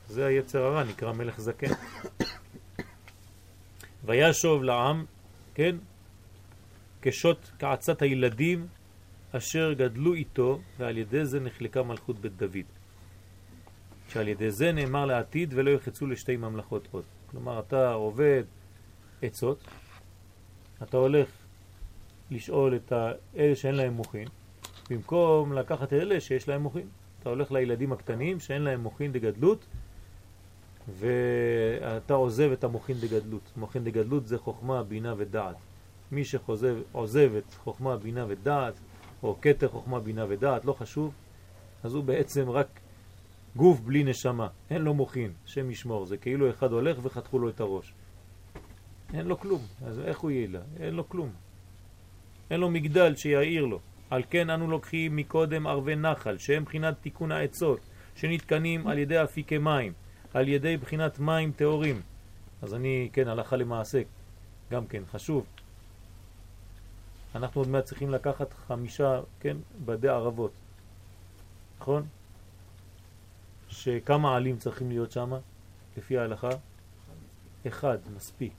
זה 0.09 0.25
היצר 0.25 0.63
הרע, 0.63 0.83
נקרא 0.83 1.13
מלך 1.13 1.39
זקן. 1.39 1.73
וישוב 4.05 4.63
לעם, 4.63 5.05
כן, 5.53 5.75
כשוט 7.01 7.37
כעצת 7.59 8.01
הילדים 8.01 8.67
אשר 9.31 9.73
גדלו 9.73 10.13
איתו, 10.13 10.59
ועל 10.77 10.97
ידי 10.97 11.25
זה 11.25 11.39
נחלקה 11.39 11.83
מלכות 11.83 12.19
בית 12.19 12.37
דוד. 12.37 12.65
שעל 14.07 14.27
ידי 14.27 14.51
זה 14.51 14.71
נאמר 14.71 15.05
לעתיד 15.05 15.53
ולא 15.53 15.71
יחצו 15.71 16.07
לשתי 16.07 16.37
ממלכות 16.37 16.87
עוד. 16.91 17.03
כלומר, 17.31 17.59
אתה 17.59 17.93
עובד 17.93 18.43
עצות, 19.21 19.67
אתה 20.83 20.97
הולך 20.97 21.29
לשאול 22.31 22.75
את 22.75 22.93
אלה 23.37 23.55
שאין 23.55 23.75
להם 23.75 23.93
מוחין, 23.93 24.27
במקום 24.89 25.53
לקחת 25.53 25.93
אלה 25.93 26.19
שיש 26.19 26.47
להם 26.47 26.61
מוחין. 26.61 26.87
אתה 27.19 27.29
הולך 27.29 27.51
לילדים 27.51 27.91
הקטנים 27.91 28.39
שאין 28.39 28.61
להם 28.61 28.81
מוחין 28.81 29.11
דגדלות, 29.11 29.65
ואתה 30.93 32.13
עוזב 32.13 32.51
את 32.51 32.63
המוחין 32.63 32.97
דגדלות. 32.99 33.51
מוחין 33.57 33.83
דגדלות 33.83 34.27
זה 34.27 34.37
חוכמה, 34.37 34.83
בינה 34.83 35.13
ודעת. 35.17 35.55
מי 36.11 36.23
שעוזב 36.25 37.35
את 37.37 37.53
חוכמה, 37.53 37.97
בינה 37.97 38.25
ודעת, 38.27 38.73
או 39.23 39.35
קטר 39.39 39.67
חוכמה, 39.67 39.99
בינה 39.99 40.25
ודעת, 40.29 40.65
לא 40.65 40.73
חשוב, 40.73 41.13
אז 41.83 41.93
הוא 41.93 42.03
בעצם 42.03 42.49
רק 42.49 42.79
גוף 43.55 43.79
בלי 43.79 44.03
נשמה, 44.03 44.47
אין 44.69 44.81
לו 44.81 44.93
מוחין, 44.93 45.31
שם 45.45 45.71
ישמור, 45.71 46.05
זה 46.05 46.17
כאילו 46.17 46.49
אחד 46.49 46.71
הולך 46.71 46.97
וחתכו 47.01 47.39
לו 47.39 47.49
את 47.49 47.59
הראש. 47.59 47.93
אין 49.13 49.27
לו 49.27 49.39
כלום, 49.39 49.61
אז 49.85 49.99
איך 49.99 50.19
הוא 50.19 50.31
יהיה 50.31 50.47
לה? 50.47 50.59
אין 50.79 50.93
לו 50.93 51.09
כלום. 51.09 51.29
אין 52.51 52.59
לו 52.59 52.69
מגדל 52.69 53.15
שיעיר 53.15 53.65
לו. 53.65 53.79
על 54.09 54.23
כן 54.29 54.49
אנו 54.49 54.67
לוקחים 54.67 55.15
מקודם 55.15 55.67
ערבי 55.67 55.95
נחל, 55.95 56.37
שהם 56.37 56.63
בחינת 56.63 56.95
תיקון 57.01 57.31
העצות, 57.31 57.79
שנתקנים 58.15 58.87
על 58.87 58.97
ידי 58.97 59.23
אפיקי 59.23 59.57
מים, 59.57 59.93
על 60.33 60.47
ידי 60.47 60.77
בחינת 60.77 61.19
מים 61.19 61.51
טהורים. 61.51 62.01
אז 62.61 62.73
אני, 62.73 63.09
כן, 63.13 63.27
הלכה 63.27 63.55
למעשה, 63.55 64.01
גם 64.71 64.87
כן, 64.87 65.03
חשוב. 65.11 65.45
אנחנו 67.35 67.61
עוד 67.61 67.67
מעט 67.67 67.85
צריכים 67.85 68.09
לקחת 68.09 68.53
חמישה, 68.53 69.21
כן, 69.39 69.57
בדי 69.85 70.07
ערבות. 70.07 70.51
נכון? 71.79 72.05
שכמה 73.69 74.35
עלים 74.35 74.57
צריכים 74.57 74.89
להיות 74.89 75.11
שם, 75.11 75.33
לפי 75.97 76.17
ההלכה? 76.17 76.49
אחד, 77.67 77.97
מספיק. 78.15 78.53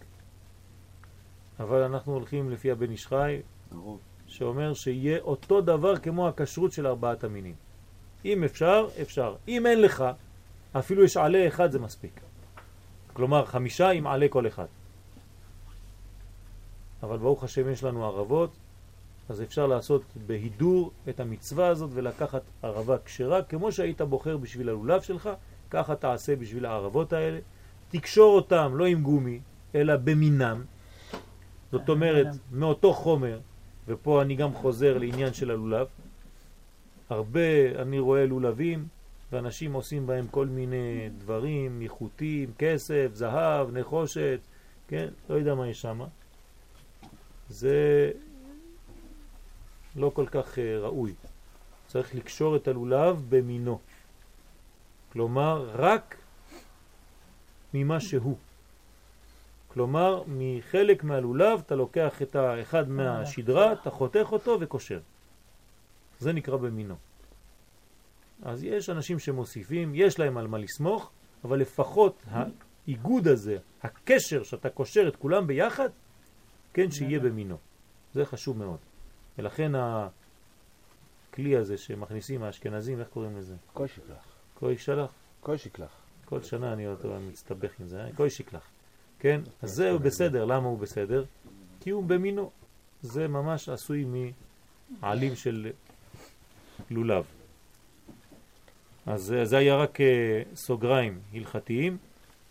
אבל 1.61 1.83
אנחנו 1.83 2.13
הולכים 2.13 2.51
לפי 2.51 2.71
הבן 2.71 2.91
איש 2.91 3.07
חי, 3.07 3.41
שאומר 4.27 4.75
שיהיה 4.75 5.21
אותו 5.21 5.61
דבר 5.61 5.97
כמו 5.97 6.29
הכשרות 6.29 6.73
של 6.73 6.87
ארבעת 6.87 7.25
המינים. 7.25 7.55
אם 8.25 8.45
אפשר, 8.45 8.89
אפשר. 9.03 9.37
אם 9.49 9.67
אין 9.67 9.81
לך, 9.81 10.05
אפילו 10.73 11.05
יש 11.05 11.17
עלה 11.17 11.49
אחד 11.49 11.71
זה 11.71 11.79
מספיק. 11.79 12.21
כלומר, 13.13 13.45
חמישה 13.45 13.89
עם 13.91 14.07
עלה 14.07 14.27
כל 14.29 14.47
אחד. 14.47 14.67
אבל 17.03 17.19
ברוך 17.19 17.45
השם 17.45 17.71
יש 17.71 17.85
לנו 17.85 18.07
ערבות, 18.07 18.51
אז 19.29 19.43
אפשר 19.43 19.67
לעשות 19.67 20.03
בהידור 20.27 20.91
את 21.09 21.21
המצווה 21.21 21.69
הזאת 21.69 21.91
ולקחת 21.95 22.43
ערבה 22.63 22.97
כשרה, 23.05 23.43
כמו 23.43 23.73
שהיית 23.73 24.01
בוחר 24.01 24.37
בשביל 24.37 24.69
הלולב 24.69 25.03
שלך, 25.03 25.31
ככה 25.71 25.95
תעשה 25.95 26.37
בשביל 26.37 26.67
הערבות 26.67 27.13
האלה. 27.13 27.39
תקשור 27.91 28.37
אותם 28.37 28.73
לא 28.75 28.87
עם 28.87 29.03
גומי, 29.03 29.41
אלא 29.75 29.97
במינם. 29.97 30.63
זאת 31.73 31.89
אומרת, 31.89 32.27
מאותו 32.53 32.93
חומר, 32.93 33.39
ופה 33.89 34.23
אני 34.23 34.35
גם 34.35 34.55
חוזר 34.55 34.99
לעניין 34.99 35.35
של 35.35 35.51
הלולב. 35.51 35.87
הרבה 37.11 37.81
אני 37.83 37.99
רואה 37.99 38.27
לולבים, 38.27 38.87
ואנשים 39.33 39.73
עושים 39.73 40.07
בהם 40.07 40.27
כל 40.27 40.47
מיני 40.47 41.09
דברים, 41.19 41.83
איכותיים, 41.83 42.53
כסף, 42.59 43.11
זהב, 43.13 43.71
נחושת, 43.71 44.41
כן? 44.89 45.09
לא 45.29 45.35
יודע 45.35 45.55
מה 45.55 45.69
יש 45.69 45.81
שם. 45.81 46.01
זה 47.49 48.11
לא 49.97 50.11
כל 50.15 50.27
כך 50.27 50.55
uh, 50.55 50.61
ראוי. 50.81 51.15
צריך 51.87 52.15
לקשור 52.15 52.57
את 52.57 52.69
הלולב 52.69 53.25
במינו. 53.29 53.79
כלומר, 55.13 55.71
רק 55.75 56.17
ממה 57.75 58.01
שהוא. 58.01 58.37
כלומר, 59.69 60.23
מחלק 60.29 61.05
מהלולב 61.05 61.63
אתה 61.67 61.75
לוקח 61.75 62.23
את 62.23 62.37
האחד 62.37 62.89
מהשדרה, 62.89 63.73
אתה 63.73 63.91
חותך 63.91 64.29
אותו 64.33 64.57
וקושר. 64.61 65.01
זה 66.19 66.33
נקרא 66.33 66.57
במינו. 66.57 66.95
אז 68.43 68.65
יש 68.65 68.91
אנשים 68.91 69.19
שמוסיפים, 69.19 69.93
יש 69.95 70.19
להם 70.19 70.37
על 70.37 70.47
מה 70.47 70.59
לסמוך, 70.59 71.11
אבל 71.45 71.59
לפחות 71.59 72.23
האיגוד 72.31 73.29
הזה, 73.29 73.57
הקשר 73.83 74.43
שאתה 74.43 74.71
קושר 74.71 75.09
את 75.09 75.17
כולם 75.17 75.47
ביחד, 75.47 75.89
כן, 76.73 76.91
שיהיה 76.91 77.21
במינו. 77.21 77.57
זה 78.15 78.25
חשוב 78.25 78.59
מאוד. 78.59 78.79
ולכן 79.39 79.73
הכלי 79.75 81.57
הזה 81.57 81.77
שמכניסים 81.77 82.43
האשכנזים, 82.43 83.01
איך 83.01 83.09
קוראים 83.09 83.39
לזה? 83.39 83.55
קוי 83.73 83.89
שקלח. 83.89 84.25
קוי 84.55 84.79
שלח? 84.79 85.11
שקלח. 85.57 85.91
כל 86.25 86.43
שנה 86.43 86.73
אני 86.73 86.89
אותו 86.89 87.17
מצטבח 87.29 87.71
עם 87.81 87.87
זה, 87.87 88.09
קוי 88.17 88.31
שקלח. 88.31 88.71
כן? 89.19 89.41
אז 89.63 89.71
זה 89.71 89.99
בסדר. 89.99 90.45
למה 90.45 90.69
הוא 90.69 90.79
בסדר? 90.79 91.25
כי 91.81 91.91
הוא 91.91 92.05
במינו. 92.05 92.51
זה 93.03 93.29
ממש 93.29 93.69
עשוי 93.69 94.05
מעלים 95.01 95.37
של 95.37 95.73
לולב. 96.91 97.25
אז 99.07 99.35
זה 99.43 99.59
היה 99.59 99.77
רק 99.77 100.01
אה, 100.01 100.07
סוגריים 100.55 101.19
הלכתיים. 101.35 101.97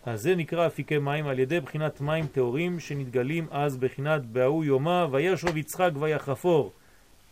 אז 0.06 0.22
זה 0.22 0.36
נקרא 0.36 0.68
אפיקי 0.68 0.98
מים 0.98 1.28
על 1.28 1.40
ידי 1.40 1.60
בחינת 1.60 2.02
מים 2.02 2.28
טהורים 2.28 2.80
שנתגלים 2.80 3.48
אז 3.52 3.78
בחינת 3.78 4.26
בהוא 4.26 4.66
יומה 4.66 5.08
וישוב 5.12 5.58
יצחק 5.58 5.92
ויחפור. 6.00 6.72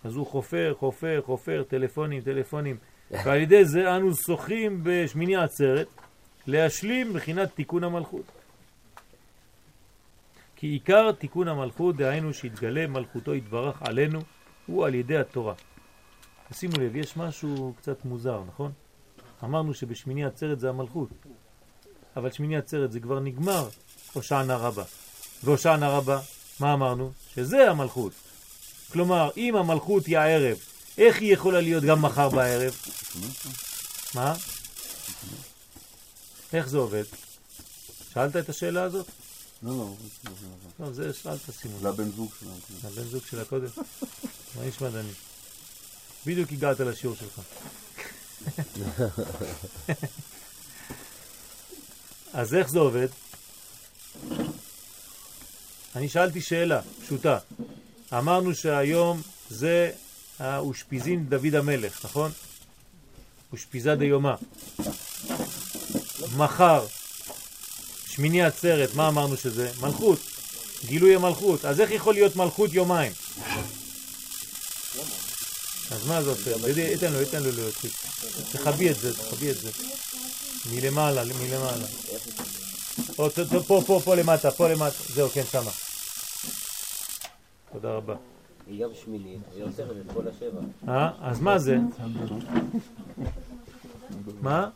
אז 0.04 0.16
הוא 0.16 0.26
חופר, 0.26 0.74
חופר, 0.80 1.22
חופר, 1.26 1.64
טלפונים, 1.68 2.22
טלפונים. 2.22 2.78
ועל 3.26 3.40
ידי 3.40 3.66
זה 3.66 3.96
אנו 3.96 4.16
שוחים 4.16 4.80
בשמיני 4.84 5.36
עצרת 5.36 5.88
להשלים 6.48 7.14
בחינת 7.14 7.56
תיקון 7.56 7.84
המלכות. 7.84 8.26
כי 10.56 10.68
עיקר 10.68 11.12
תיקון 11.12 11.48
המלכות, 11.48 11.96
דהיינו 11.96 12.34
שהתגלה 12.34 12.88
מלכותו 12.88 13.36
יתברך 13.36 13.82
עלינו, 13.82 14.20
הוא 14.66 14.86
על 14.86 14.96
ידי 14.96 15.18
התורה. 15.18 15.54
שימו 16.52 16.74
לב, 16.80 16.96
יש 16.96 17.18
משהו 17.18 17.74
קצת 17.78 18.06
מוזר, 18.06 18.44
נכון? 18.48 18.72
אמרנו 19.44 19.74
שבשמיני 19.74 20.26
עצרת 20.26 20.60
זה 20.60 20.70
המלכות. 20.70 21.10
אבל 22.16 22.32
שמיני 22.32 22.58
עצרת 22.58 22.92
זה 22.92 23.00
כבר 23.00 23.20
נגמר 23.20 23.70
הושענא 24.14 24.54
רבה. 24.54 24.84
והושענא 25.44 25.86
רבה, 25.86 26.20
מה 26.60 26.74
אמרנו? 26.74 27.12
שזה 27.36 27.72
המלכות. 27.72 28.14
כלומר, 28.92 29.30
אם 29.38 29.56
המלכות 29.56 30.06
היא 30.06 30.18
הערב, 30.18 30.58
איך 30.98 31.18
היא 31.18 31.34
יכולה 31.34 31.62
להיות 31.62 31.84
גם 31.84 32.02
מחר 32.02 32.30
בערב? 32.30 32.76
מה? 34.16 34.36
איך 36.54 36.68
זה 36.68 36.78
עובד? 36.78 37.04
שאלת 38.14 38.36
את 38.36 38.50
השאלה 38.50 38.84
הזאת? 38.84 39.08
לא, 39.64 39.78
לא. 39.78 39.94
לא, 40.80 40.94
זה 40.94 41.14
שאלת 41.14 41.40
סימון. 41.52 41.80
זה 41.82 41.90
הבן 41.90 42.12
זוג 42.12 42.32
שלה. 42.40 42.52
הבן 42.84 43.04
זוג 43.04 43.22
שלה 43.30 43.46
קודם. 43.46 43.68
מה 44.56 44.66
נשמע 44.66 44.90
דני? 44.90 45.12
בדיוק 46.26 46.52
הגעת 46.52 46.80
לשיעור 46.80 47.16
שלך. 47.16 47.42
אז 52.34 52.56
איך 52.56 52.70
זה 52.70 52.80
עובד? 52.80 53.08
אני 55.96 56.10
שאלתי 56.10 56.42
שאלה 56.42 56.82
פשוטה. 57.04 57.38
אמרנו 58.14 58.56
שהיום 58.56 59.22
זה 59.50 59.92
האושפיזין 60.40 61.26
דוד 61.30 61.56
המלך, 61.56 62.06
נכון? 62.06 62.32
אושפיזה 63.52 63.96
דיומה. 63.96 64.36
מחר, 66.36 66.86
שמיני 68.08 68.44
עצרת, 68.44 68.94
מה 68.94 69.08
אמרנו 69.08 69.38
שזה? 69.38 69.72
מלכות, 69.82 70.20
גילוי 70.86 71.16
המלכות. 71.16 71.66
אז 71.66 71.82
איך 71.82 71.92
יכול 71.92 72.14
להיות 72.14 72.36
מלכות 72.36 72.74
יומיים? 72.74 73.12
אז 75.92 76.08
מה 76.08 76.24
זה 76.24 76.30
עושה? 76.30 76.52
תן 77.00 77.14
לו, 77.14 77.26
תן 77.32 77.44
לו 77.44 77.52
להוציא. 77.52 77.90
תחבי 78.52 78.92
את 78.92 78.96
זה, 78.96 79.18
תחבי 79.18 79.52
את 79.52 79.58
זה. 79.58 79.70
מלמעלה, 80.72 81.24
מלמעלה. 81.24 81.88
פה, 83.68 83.82
פה, 83.88 84.00
פה 84.06 84.16
למטה, 84.16 84.52
פה 84.52 84.70
למטה. 84.70 85.04
זהו, 85.14 85.30
כן, 85.30 85.44
שמה. 85.52 85.72
תודה 87.72 87.92
רבה. 87.94 88.16
היא 88.68 88.84
גם 88.84 88.90
שמינית, 89.04 89.42
היא 89.56 89.64
עוצרת 89.64 89.96
את 89.98 90.12
כל 90.14 90.28
השבע. 90.28 90.60
אה? 90.88 91.12
אז 91.22 91.40
מה 91.40 91.60
זה? 91.60 91.78
מה? 94.42 94.70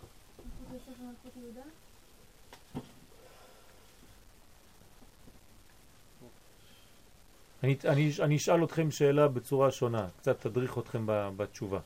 אני, 7.64 7.76
אני, 7.86 8.12
אני 8.20 8.36
אשאל 8.36 8.64
אתכם 8.64 8.92
שאלה 8.92 9.28
בצורה 9.28 9.72
שונה, 9.72 10.08
קצת 10.18 10.42
תדריך 10.42 10.78
אתכם 10.78 11.04
בתשובה. 11.08 11.80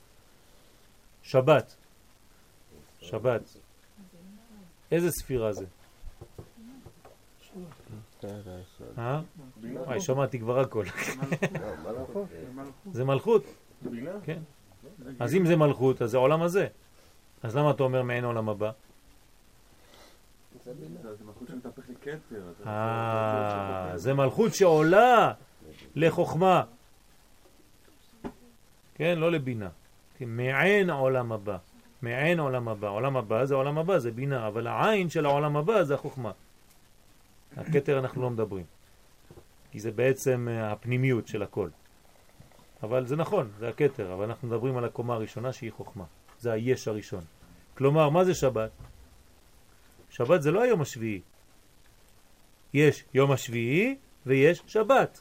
שבת. 1.26 1.76
שבת. 3.02 3.42
איזה 4.92 5.12
ספירה 5.12 5.54
זה? 5.54 5.66
אה? 8.98 9.22
וואי, 9.64 10.02
שמעתי 10.02 10.40
כבר 10.40 10.60
הכל. 10.60 10.86
זה 12.92 13.04
מלכות. 13.04 13.44
כן. 14.24 14.40
אז 15.20 15.36
אם 15.36 15.46
זה 15.46 15.56
מלכות, 15.56 16.02
אז 16.02 16.12
זה 16.12 16.18
עולם 16.18 16.42
הזה. 16.42 16.68
אז 17.44 17.56
למה 17.56 17.72
אתה 17.72 17.84
אומר 17.84 18.04
מעין 18.04 18.24
עולם 18.24 18.50
הבא? 18.50 18.72
אה, 22.66 23.92
זה 23.96 24.14
מלכות 24.14 24.54
שעולה 24.54 25.34
לחוכמה. 25.96 26.64
כן, 28.96 29.20
לא 29.20 29.32
לבינה. 29.32 29.70
מעין 30.22 30.90
העולם 30.90 31.32
הבא. 31.32 31.58
מעין 32.02 32.40
עולם 32.40 32.68
הבא. 32.68 32.88
עולם 32.88 33.18
הבא 33.18 33.46
זה 33.46 33.56
עולם 33.56 33.78
הבא, 33.78 34.00
זה 34.00 34.12
בינה, 34.12 34.48
אבל 34.48 34.68
העין 34.68 35.10
של 35.10 35.26
העולם 35.26 35.58
הבא 35.58 35.84
זה 35.84 35.94
החוכמה. 35.94 36.32
הכתר 37.58 38.00
אנחנו 38.00 38.22
לא 38.22 38.30
מדברים, 38.30 38.66
כי 39.72 39.80
זה 39.80 39.92
בעצם 39.92 40.48
אה, 40.52 40.72
הפנימיות 40.72 41.28
של 41.28 41.44
הכל. 41.44 41.70
אבל 42.84 43.06
זה 43.06 43.16
נכון, 43.16 43.52
זה 43.60 43.70
הכתר, 43.70 44.14
אבל 44.14 44.26
אנחנו 44.26 44.48
מדברים 44.48 44.78
על 44.78 44.86
הקומה 44.86 45.14
הראשונה 45.14 45.54
שהיא 45.54 45.72
חוכמה. 45.72 46.04
זה 46.40 46.52
היש 46.52 46.88
הראשון. 46.88 47.24
כלומר, 47.78 48.10
מה 48.10 48.24
זה 48.24 48.34
שבת? 48.34 48.72
שבת 50.10 50.42
זה 50.42 50.52
לא 50.52 50.62
היום 50.62 50.82
השביעי. 50.82 51.22
יש 52.74 53.04
יום 53.14 53.32
השביעי 53.32 53.96
ויש 54.26 54.64
שבת. 54.68 55.20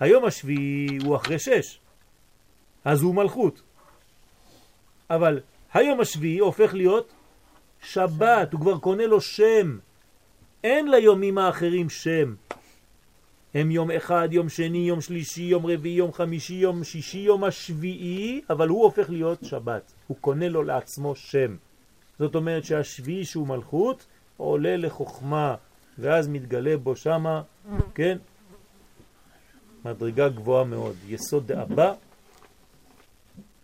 היום 0.00 0.24
השביעי 0.24 0.98
הוא 1.04 1.16
אחרי 1.16 1.38
שש, 1.38 1.80
אז 2.84 3.02
הוא 3.02 3.14
מלכות. 3.14 3.62
אבל 5.10 5.40
היום 5.74 6.00
השביעי 6.00 6.38
הופך 6.38 6.74
להיות 6.74 7.12
שבת, 7.82 8.52
הוא 8.52 8.60
כבר 8.60 8.78
קונה 8.78 9.06
לו 9.06 9.20
שם. 9.20 9.78
אין 10.64 10.90
ליומים 10.90 11.38
האחרים 11.38 11.90
שם. 11.90 12.34
הם 13.54 13.70
יום 13.70 13.90
אחד, 13.90 14.28
יום 14.32 14.48
שני, 14.48 14.78
יום 14.78 15.00
שלישי, 15.00 15.42
יום 15.42 15.66
רביעי, 15.66 15.94
יום 15.94 16.12
חמישי, 16.12 16.54
יום 16.54 16.84
שישי, 16.84 17.18
יום 17.18 17.44
השביעי, 17.44 18.40
אבל 18.50 18.68
הוא 18.68 18.84
הופך 18.84 19.10
להיות 19.10 19.38
שבת. 19.42 19.92
הוא 20.06 20.16
קונה 20.20 20.48
לו 20.48 20.62
לעצמו 20.62 21.14
שם. 21.14 21.56
זאת 22.18 22.34
אומרת 22.34 22.64
שהשביעי 22.64 23.24
שהוא 23.24 23.46
מלכות 23.46 24.06
עולה 24.36 24.76
לחוכמה, 24.76 25.54
ואז 25.98 26.28
מתגלה 26.28 26.76
בו 26.76 26.96
שמה, 26.96 27.42
כן, 27.94 28.18
מדרגה 29.84 30.28
גבוהה 30.28 30.64
מאוד. 30.64 30.96
יסוד 31.08 31.46
דאבא 31.46 31.94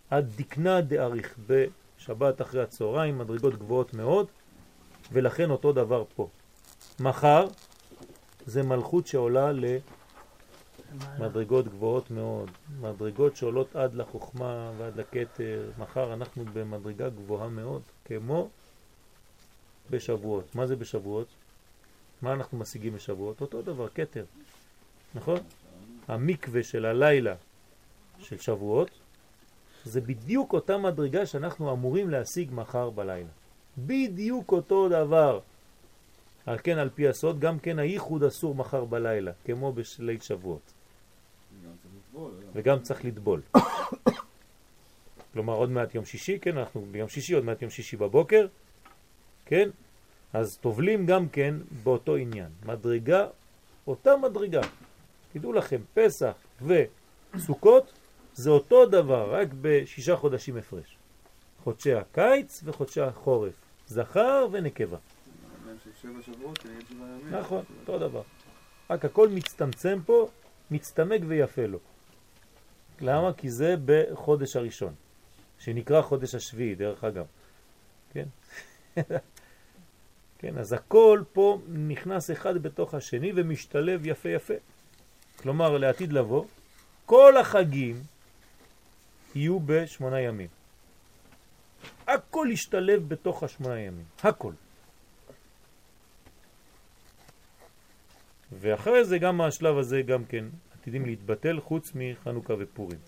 עד 0.09 0.31
דקנה 0.35 0.81
דאריך 0.81 1.35
בשבת 1.47 2.41
אחרי 2.41 2.63
הצהריים, 2.63 3.17
מדרגות 3.17 3.55
גבוהות 3.55 3.93
מאוד, 3.93 4.27
ולכן 5.11 5.49
אותו 5.49 5.73
דבר 5.73 6.03
פה. 6.15 6.29
מחר 6.99 7.47
זה 8.45 8.63
מלכות 8.63 9.07
שעולה 9.07 9.51
למדרגות 11.17 11.67
גבוהות 11.67 12.11
מאוד, 12.11 12.51
מדרגות 12.81 13.35
שעולות 13.35 13.75
עד 13.75 13.93
לחוכמה 13.93 14.71
ועד 14.77 14.97
לקטר. 14.99 15.71
מחר 15.77 16.13
אנחנו 16.13 16.45
במדרגה 16.53 17.09
גבוהה 17.09 17.49
מאוד, 17.49 17.81
כמו 18.05 18.49
בשבועות. 19.89 20.55
מה 20.55 20.67
זה 20.67 20.75
בשבועות? 20.75 21.27
מה 22.21 22.33
אנחנו 22.33 22.57
משיגים 22.57 22.93
בשבועות? 22.93 23.41
אותו 23.41 23.61
דבר, 23.61 23.87
קטר, 23.87 24.25
נכון? 25.15 25.39
המקווה 26.07 26.63
של 26.63 26.85
הלילה 26.85 27.35
של 28.19 28.37
שבועות 28.37 28.89
זה 29.87 30.01
בדיוק 30.01 30.53
אותה 30.53 30.77
מדרגה 30.77 31.25
שאנחנו 31.25 31.73
אמורים 31.73 32.09
להשיג 32.09 32.49
מחר 32.53 32.89
בלילה. 32.89 33.29
בדיוק 33.77 34.51
אותו 34.51 34.89
דבר. 34.89 35.39
על 36.45 36.57
כן 36.63 36.77
על 36.77 36.89
פי 36.89 37.07
הסוד 37.07 37.39
גם 37.39 37.59
כן 37.59 37.79
הייחוד 37.79 38.23
אסור 38.23 38.55
מחר 38.55 38.85
בלילה, 38.85 39.31
כמו 39.45 39.73
בשליל 39.73 40.19
שבועות. 40.19 40.73
וגם 42.53 42.79
צריך 42.79 43.05
לטבול. 43.05 43.41
כלומר 45.33 45.53
עוד 45.53 45.69
מעט 45.69 45.95
יום 45.95 46.05
שישי, 46.05 46.39
כן, 46.39 46.57
אנחנו 46.57 46.85
ביום 46.91 47.09
שישי, 47.09 47.33
עוד 47.33 47.45
מעט 47.45 47.61
יום 47.61 47.71
שישי 47.71 47.97
בבוקר, 47.97 48.47
כן? 49.45 49.69
אז 50.33 50.57
טובלים 50.57 51.05
גם 51.05 51.29
כן 51.29 51.55
באותו 51.83 52.15
עניין. 52.15 52.49
מדרגה, 52.65 53.27
אותה 53.87 54.17
מדרגה. 54.17 54.61
תדעו 55.33 55.53
לכם, 55.53 55.81
פסח 55.93 56.33
וסוכות 56.61 57.91
זה 58.37 58.49
אותו 58.49 58.85
דבר, 58.85 59.35
רק 59.35 59.47
בשישה 59.61 60.15
חודשים 60.15 60.57
הפרש. 60.57 60.97
חודשי 61.63 61.93
הקיץ 61.93 62.61
וחודשי 62.63 63.01
החורף. 63.01 63.53
זכר 63.87 64.47
ונקבה. 64.51 64.97
נכון, 67.31 67.63
אותו 67.79 67.99
דבר. 67.99 68.21
רק 68.89 69.05
הכל 69.05 69.29
מצטמצם 69.29 69.99
פה, 70.05 70.29
מצטמק 70.71 71.21
ויפה 71.27 71.65
לו. 71.65 71.79
למה? 73.01 73.33
כי 73.33 73.49
זה 73.49 73.75
בחודש 73.85 74.55
הראשון, 74.55 74.93
שנקרא 75.59 76.01
חודש 76.01 76.35
השביעי, 76.35 76.75
דרך 76.75 77.03
אגב. 77.03 77.25
כן? 78.13 78.25
כן, 80.39 80.57
אז 80.57 80.73
הכל 80.73 81.23
פה 81.33 81.59
נכנס 81.67 82.31
אחד 82.31 82.57
בתוך 82.57 82.93
השני 82.93 83.31
ומשתלב 83.35 84.05
יפה 84.05 84.29
יפה. 84.29 84.53
כלומר, 85.35 85.77
לעתיד 85.77 86.13
לבוא, 86.13 86.45
כל 87.05 87.37
החגים 87.37 88.03
יהיו 89.35 89.59
בשמונה 89.59 90.21
ימים. 90.21 90.47
הכל 92.07 92.47
ישתלב 92.51 93.09
בתוך 93.09 93.43
השמונה 93.43 93.79
ימים, 93.79 94.05
הכל. 94.23 94.53
ואחרי 98.51 99.05
זה 99.05 99.17
גם 99.17 99.41
השלב 99.41 99.77
הזה 99.77 100.01
גם 100.01 100.25
כן 100.25 100.45
עתידים 100.73 101.05
להתבטל 101.05 101.59
חוץ 101.59 101.91
מחנוכה 101.95 102.53
ופורים. 102.59 102.99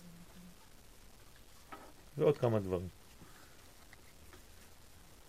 ועוד 2.17 2.38
כמה 2.38 2.59
דברים. 2.59 2.88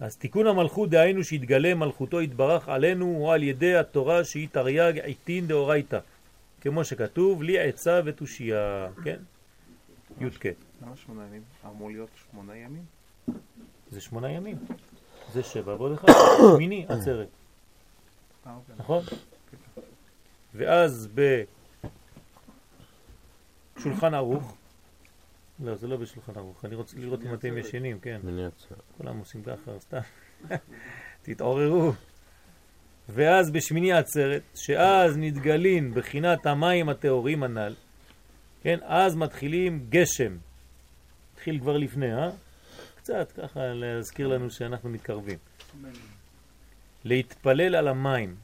אז 0.01 0.17
תיקון 0.17 0.47
המלכות 0.47 0.91
דהיינו 0.91 1.25
שהתגלה 1.25 1.75
מלכותו 1.75 2.23
יתברך 2.23 2.69
עלינו 2.69 3.05
הוא 3.05 3.33
על 3.33 3.43
ידי 3.43 3.77
התורה 3.77 4.25
שהיא 4.25 4.49
תרי"ג 4.53 4.99
עיתין 4.99 5.47
דאורייתא 5.47 5.99
כמו 6.61 6.85
שכתוב 6.85 7.43
לי 7.43 7.59
עצה 7.59 8.01
ותושייה, 8.05 8.89
כן? 9.05 9.19
י"ק. 10.21 10.70
למה 10.83 10.97
שמונה 10.97 11.27
ימים? 11.27 11.43
אמור 11.67 11.91
להיות 11.91 12.11
שמונה 12.31 12.57
ימים? 12.57 12.85
זה 13.91 14.01
שמונה 14.01 14.31
ימים. 14.31 14.57
זה 15.33 15.43
שבע 15.43 15.75
ועוד 15.75 15.93
אחד, 15.93 16.09
שמיני 16.55 16.87
עצרת. 16.89 17.29
אה, 18.47 18.55
אוקיי. 18.55 18.75
נכון? 18.79 19.03
ואז 20.55 21.09
בשולחן 23.77 24.15
ערוך, 24.15 24.57
לא, 25.61 25.75
זה 25.75 25.87
לא 25.87 25.97
בשולחן 25.97 26.33
ערוך, 26.37 26.65
אני 26.65 26.75
רוצה 26.75 26.97
לראות 26.99 27.23
אם 27.23 27.35
אתם 27.35 27.59
ישנים, 27.59 28.01
כן. 28.01 28.21
כולם 28.97 29.19
עושים 29.19 29.43
ככה, 29.43 29.71
סתם. 29.79 30.01
תתעוררו. 31.23 31.93
ואז 33.09 33.51
בשמיני 33.51 33.93
עצרת, 33.93 34.43
שאז 34.55 35.17
נתגלין 35.17 35.95
בחינת 35.95 36.47
המים 36.47 36.89
הטהורים 36.89 37.43
הנ"ל, 37.43 37.75
כן, 38.63 38.79
אז 38.83 39.17
מתחילים 39.17 39.87
גשם. 39.89 40.37
התחיל 41.41 41.61
כבר 41.61 41.77
לפני, 41.77 42.15
אה? 42.15 42.31
קצת 42.97 43.33
ככה 43.33 43.61
להזכיר 43.67 44.29
לנו 44.29 44.51
שאנחנו 44.51 44.91
מתקרבים. 44.91 45.39
להתפלל 47.05 47.75
על 47.75 47.89
המים. 47.89 48.37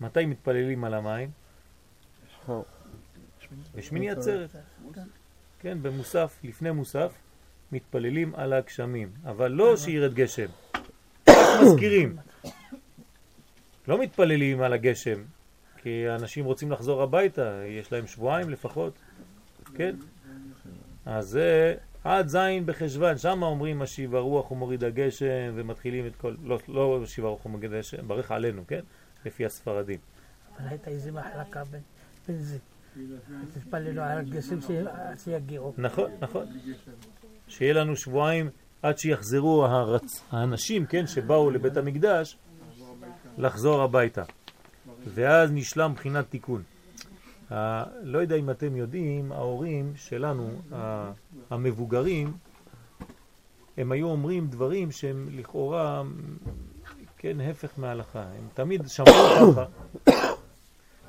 מתי 0.00 0.26
מתפללים 0.26 0.84
על 0.84 0.94
המים? 0.94 1.30
בשמיני 3.74 4.10
עצרת. 4.10 4.50
כן, 5.60 5.78
במוסף, 5.82 6.38
לפני 6.44 6.70
מוסף, 6.70 7.12
מתפללים 7.72 8.34
על 8.34 8.52
הגשמים, 8.52 9.10
אבל 9.24 9.50
לא 9.50 9.76
שירד 9.76 10.14
גשם, 10.14 10.48
מזכירים. 11.62 12.16
לא 13.88 14.00
מתפללים 14.02 14.60
על 14.62 14.72
הגשם, 14.72 15.22
כי 15.82 16.10
אנשים 16.10 16.44
רוצים 16.44 16.70
לחזור 16.70 17.02
הביתה, 17.02 17.62
יש 17.66 17.92
להם 17.92 18.06
שבועיים 18.06 18.50
לפחות, 18.50 18.98
כן? 19.74 19.96
אז 21.06 21.28
זה 21.28 21.74
עד 22.06 22.28
זין 22.28 22.66
בחשבן, 22.66 23.18
שם 23.18 23.42
אומרים 23.42 23.78
משיב 23.78 24.14
הרוח 24.14 24.50
ומוריד 24.50 24.84
הגשם 24.84 25.52
ומתחילים 25.54 26.06
את 26.06 26.16
כל, 26.16 26.34
לא, 26.42 26.58
לא 26.68 27.00
משיב 27.02 27.24
הרוח 27.24 27.46
ומוריד 27.46 27.72
הגשם, 27.72 28.08
ברך 28.08 28.30
עלינו, 28.30 28.66
כן? 28.66 28.80
לפי 29.24 29.46
הספרדים. 29.46 29.98
אבל 30.58 30.68
הייתה 30.68 30.90
איזה 30.90 31.12
מחלקה 31.12 31.62
בין 31.64 32.38
זה. 32.38 32.58
תתפללו 33.54 34.02
על 34.02 34.18
הגשם 34.18 34.58
שיגיעו. 35.24 35.74
נכון, 35.78 36.10
נכון. 36.20 36.46
שיהיה 37.48 37.74
לנו 37.74 37.96
שבועיים 37.96 38.50
עד 38.82 38.98
שיחזרו 38.98 39.66
הרצ... 39.66 40.22
האנשים, 40.30 40.86
כן, 40.86 41.06
שבאו 41.06 41.50
לבית 41.50 41.76
המקדש, 41.76 42.38
לחזור 43.38 43.82
הביתה. 43.82 44.22
ואז 45.04 45.50
נשלם 45.52 45.92
בחינת 45.94 46.30
תיקון. 46.30 46.62
לא 48.02 48.18
יודע 48.18 48.36
אם 48.36 48.50
אתם 48.50 48.76
יודעים, 48.76 49.32
ההורים 49.32 49.92
שלנו, 49.96 50.50
המבוגרים, 51.50 52.36
הם 53.76 53.92
היו 53.92 54.06
אומרים 54.06 54.46
דברים 54.46 54.90
שהם 54.90 55.28
לכאורה, 55.30 56.02
כן, 57.16 57.40
הפך 57.40 57.78
מההלכה. 57.78 58.22
הם 58.22 58.48
תמיד 58.54 58.88
שמעו 58.88 59.12
ככה, 59.54 59.64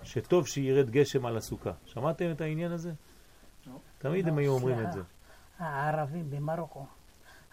שטוב 0.04 0.48
שירד 0.48 0.90
גשם 0.90 1.26
על 1.26 1.38
הסוכה. 1.38 1.72
שמעתם 1.86 2.32
את 2.32 2.42
העניין 2.42 2.72
הזה? 2.72 2.92
תמיד 3.98 4.28
הם 4.28 4.38
היו 4.38 4.52
אומרים 4.52 4.80
את 4.80 4.92
זה. 4.94 5.02
הערבים 5.60 6.30
במרוקו 6.30 6.86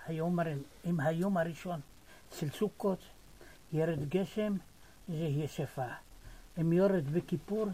היו 0.06 0.24
אומרים, 0.24 0.62
אם 0.86 1.00
היום 1.00 1.36
הראשון 1.36 1.80
של 2.38 2.48
סוכות 2.50 2.98
ירד 3.72 4.08
גשם, 4.08 4.54
זה 5.08 5.14
יהיה 5.14 5.48
שפע. 5.48 5.86
אם 6.60 6.72
יורד 6.72 7.08
בכיפור, 7.08 7.66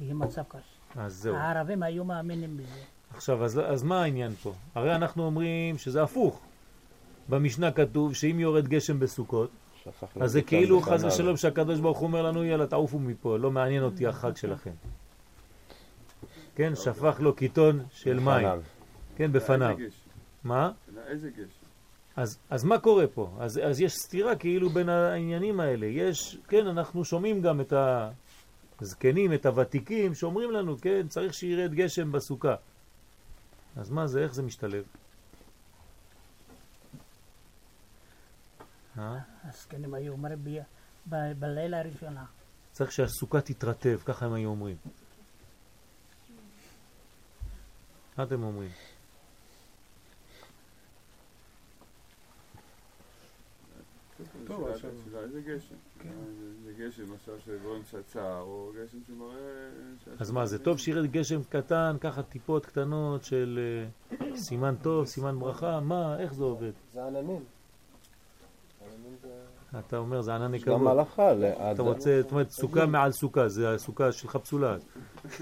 יהיה 0.00 0.14
מצב 0.14 0.42
קשה. 0.48 0.60
אז 0.96 1.14
זהו. 1.14 1.34
הערבים 1.34 1.82
היו 1.82 2.04
מאמינים 2.04 2.56
בזה. 2.56 2.80
עכשיו, 3.14 3.44
אז, 3.44 3.60
אז 3.66 3.82
מה 3.82 4.02
העניין 4.02 4.32
פה? 4.32 4.52
הרי 4.74 4.94
אנחנו 4.94 5.24
אומרים 5.24 5.78
שזה 5.78 6.02
הפוך. 6.02 6.40
במשנה 7.28 7.72
כתוב 7.72 8.14
שאם 8.14 8.40
יורד 8.40 8.68
גשם 8.68 9.00
בסוכות, 9.00 9.50
אז 10.20 10.32
זה 10.32 10.42
כאילו 10.42 10.80
חס 10.80 11.04
ושלום 11.04 11.36
שהקדוש 11.36 11.80
ברוך 11.80 11.98
הוא 11.98 12.06
אומר 12.06 12.22
לנו, 12.22 12.44
יאללה, 12.44 12.66
תעופו 12.66 12.98
מפה, 12.98 13.36
לא 13.36 13.50
מעניין 13.50 13.82
אותי 13.82 14.06
החג 14.06 14.36
שלכם. 14.36 14.70
כן, 16.54 16.74
שפך 16.74 17.20
לו 17.20 17.32
קיטון 17.32 17.80
של 17.90 18.20
מים. 18.20 18.48
כן, 19.16 19.32
בפניו. 19.32 19.76
מה? 20.44 20.70
איזה 21.06 21.30
גשם? 21.30 21.68
אז, 22.16 22.38
אז 22.50 22.64
מה 22.64 22.78
קורה 22.78 23.06
פה? 23.06 23.30
אז, 23.38 23.60
אז 23.64 23.80
יש 23.80 23.92
סתירה 23.92 24.36
כאילו 24.36 24.70
בין 24.70 24.88
העניינים 24.88 25.60
האלה. 25.60 25.86
יש, 25.86 26.38
כן, 26.48 26.66
אנחנו 26.66 27.04
שומעים 27.04 27.42
גם 27.42 27.60
את 27.60 27.72
הזקנים, 28.80 29.34
את 29.34 29.46
הוותיקים, 29.46 30.14
שאומרים 30.14 30.50
לנו, 30.50 30.78
כן, 30.78 31.08
צריך 31.08 31.34
שירד 31.34 31.74
גשם 31.74 32.12
בסוכה. 32.12 32.54
אז 33.76 33.90
מה 33.90 34.06
זה, 34.06 34.22
איך 34.22 34.34
זה 34.34 34.42
משתלב? 34.42 34.84
אה? 38.98 39.18
הזקנים 39.44 39.94
היו 39.94 40.12
אומרים 40.12 40.38
בלילה 41.38 41.78
הראשונה. 41.80 42.24
צריך 42.72 42.92
שהסוכה 42.92 43.40
תתרטב, 43.40 43.98
ככה 44.04 44.26
הם 44.26 44.32
היו 44.32 44.48
אומרים. 44.48 44.76
מה 48.18 48.24
אתם 48.24 48.42
אומרים? 48.42 48.70
טוב, 54.46 54.68
השאלה 54.68 55.20
איזה 55.20 55.40
גשם. 55.40 55.74
כן. 55.98 56.08
זה 56.64 56.72
גשם, 56.78 57.02
למשל 57.02 57.32
שגורם 57.44 57.82
צצר, 57.82 58.40
או 58.40 58.72
גשם 58.76 58.98
שמראה... 59.06 60.18
אז 60.18 60.30
מה, 60.30 60.46
זה 60.46 60.58
טוב 60.58 60.78
שירד 60.78 61.06
גשם 61.06 61.40
קטן, 61.48 61.96
ככה 62.00 62.22
טיפות 62.22 62.66
קטנות 62.66 63.24
של 63.24 63.58
אה, 64.12 64.36
סימן 64.36 64.74
טוב, 64.82 65.06
סימן 65.06 65.38
ברכה? 65.38 65.80
מה, 65.80 66.18
איך 66.18 66.34
זה 66.34 66.44
עובד? 66.44 66.72
זה 66.94 67.06
עננים. 67.06 67.44
אתה 69.78 69.96
אומר, 69.96 70.20
זה 70.20 70.34
ענני 70.34 70.60
כבוד. 70.60 70.80
גם 70.80 70.88
הלכה. 70.88 71.32
אתה 71.72 71.82
רוצה, 71.82 72.22
זאת 72.22 72.30
אומרת, 72.30 72.50
סוכה 72.50 72.86
מעל 72.86 73.12
סוכה, 73.12 73.48
זה 73.48 73.74
הסוכה 73.74 74.12
שלך 74.12 74.36
פסולה. 74.36 74.76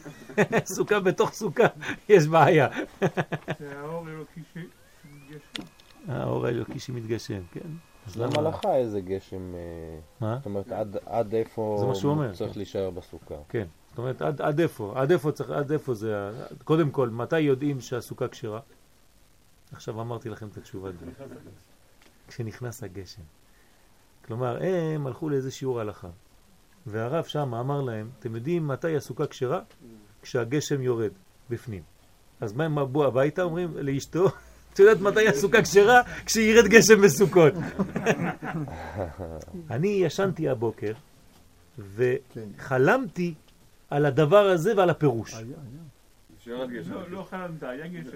סוכה 0.76 1.00
בתוך 1.00 1.32
סוכה, 1.32 1.66
יש 2.08 2.26
בעיה. 2.26 2.68
זה 3.58 3.80
האור 3.80 4.06
האלוקי 4.06 4.40
שמתגשם. 4.52 5.62
האור 6.12 6.46
האלוקי 6.46 6.78
שמתגשם, 6.78 7.40
כן. 7.52 7.68
אז 8.06 8.16
למה 8.16 8.42
לך 8.42 8.60
איזה 8.64 9.00
גשם? 9.00 9.54
אה, 9.54 9.60
מה? 10.20 10.36
זאת 10.36 10.46
אומרת, 10.46 10.72
עד 11.06 11.34
איפה 11.34 11.92
צריך 12.32 12.52
כן. 12.52 12.58
להישאר 12.58 12.90
בסוכה? 12.90 13.34
כן, 13.48 13.66
זאת 13.88 13.98
אומרת, 13.98 14.22
עד 14.40 14.60
איפה? 14.60 14.92
עד 14.96 15.12
איפה 15.12 15.32
צריך, 15.32 15.50
עד 15.50 15.72
איפה 15.72 15.94
זה... 15.94 16.30
קודם 16.64 16.90
כל, 16.90 17.10
מתי 17.10 17.40
יודעים 17.40 17.80
שהסוכה 17.80 18.28
כשרה? 18.28 18.60
עכשיו 19.72 20.00
אמרתי 20.00 20.28
לכם 20.28 20.48
את 20.48 20.56
התשובה. 20.56 20.90
כשנכנס 22.28 22.82
הגשם. 22.82 23.22
כלומר, 24.24 24.58
הם 24.62 25.06
הלכו 25.06 25.28
לאיזה 25.28 25.50
שיעור 25.50 25.80
הלכה, 25.80 26.08
והרב 26.86 27.24
שם 27.24 27.54
אמר 27.54 27.80
להם, 27.80 28.10
אתם 28.18 28.34
יודעים 28.34 28.68
מתי 28.68 28.96
הסוכה 28.96 29.26
כשרה? 29.26 29.60
כשהגשם 30.22 30.82
יורד 30.82 31.12
בפנים. 31.50 31.82
אז 32.40 32.52
מה 32.52 32.64
הם 32.64 32.92
בואו 32.92 33.08
הביתה? 33.08 33.42
אומרים 33.42 33.76
לאשתו, 33.76 34.26
את 34.76 34.80
יודעת 34.80 35.00
מתי 35.00 35.28
הסוכה 35.28 35.62
כשרה? 35.62 36.00
כשירד 36.26 36.66
גשם 36.66 37.02
בסוכות. 37.02 37.52
אני 39.70 39.88
ישנתי 39.88 40.48
הבוקר 40.48 40.92
וחלמתי 41.78 43.34
על 43.90 44.06
הדבר 44.06 44.46
הזה 44.46 44.76
ועל 44.76 44.90
הפירוש. 44.90 45.34
לא 46.46 46.66
גשם. 46.66 46.92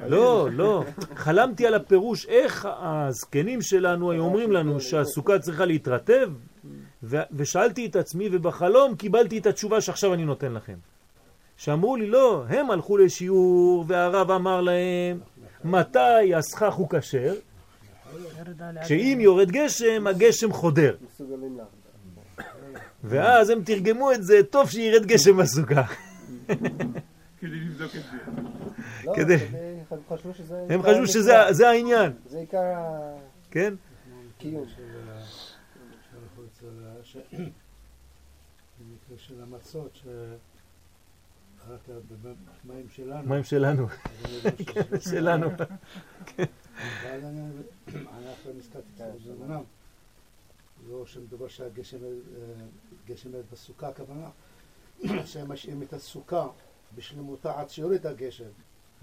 לא, 0.06 0.48
לא. 0.52 0.84
חלמתי 1.14 1.66
על 1.66 1.74
הפירוש, 1.74 2.26
איך 2.26 2.68
הזקנים 2.70 3.62
שלנו 3.62 4.10
היו 4.10 4.22
אומרים 4.22 4.52
לנו 4.52 4.80
שהסוכה 4.80 5.38
צריכה 5.38 5.64
להתרטב, 5.64 6.30
ושאלתי 7.32 7.86
את 7.86 7.96
עצמי, 7.96 8.28
ובחלום 8.32 8.94
קיבלתי 8.94 9.38
את 9.38 9.46
התשובה 9.46 9.80
שעכשיו 9.80 10.14
אני 10.14 10.24
נותן 10.24 10.52
לכם. 10.52 10.76
שאמרו 11.56 11.96
לי, 11.96 12.06
לא, 12.06 12.44
הם 12.48 12.70
הלכו 12.70 12.96
לשיעור, 12.96 13.84
והרב 13.88 14.30
אמר 14.30 14.60
להם, 14.60 15.20
מתי 15.64 16.34
הסכך 16.34 16.74
הוא 16.74 16.88
כשר? 16.90 17.34
שאם 18.86 19.18
יורד 19.20 19.50
גשם, 19.50 20.06
הגשם 20.06 20.52
חודר. 20.52 20.96
ואז 23.04 23.50
הם 23.50 23.64
תרגמו 23.64 24.12
את 24.12 24.24
זה, 24.24 24.40
טוב 24.50 24.70
שירד 24.70 25.06
גשם 25.06 25.36
בסוכה. 25.36 25.82
כדי 27.40 27.60
לבדוק 27.60 27.90
את 27.96 28.02
זה. 28.02 28.18
לא, 29.04 29.12
כדי... 29.16 29.34
הם 29.90 30.00
חשבו 30.08 30.34
שזה... 30.34 30.66
הם 30.70 30.82
חשבו 30.82 31.06
שזה 31.06 31.68
העניין. 31.68 32.12
זה 32.26 32.38
עיקר 32.38 32.58
כן? 33.50 33.74
הקיום. 34.36 34.64
במקרה 38.80 39.18
של 39.18 39.34
המצות, 39.42 39.98
במים 42.64 42.88
שלנו. 42.88 43.28
מים 43.28 43.44
שלנו. 43.44 43.86
שלנו. 45.00 45.46
אבל 45.46 47.24
אנחנו 48.28 48.52
נזכרתי 48.58 48.86
זה 48.96 49.32
אמנם, 49.40 49.62
לא 50.88 51.06
שמדובר 51.06 51.48
שהגשם 51.48 51.98
בסוכה, 53.52 53.88
הכוונה 53.88 54.28
שהם 55.30 55.52
משאירים 55.52 55.82
את 55.82 55.92
הסוכה 55.92 56.46
בשלמותה 56.96 57.60
עד 57.60 57.70
שיורד 57.70 58.06
הגשם. 58.06 58.44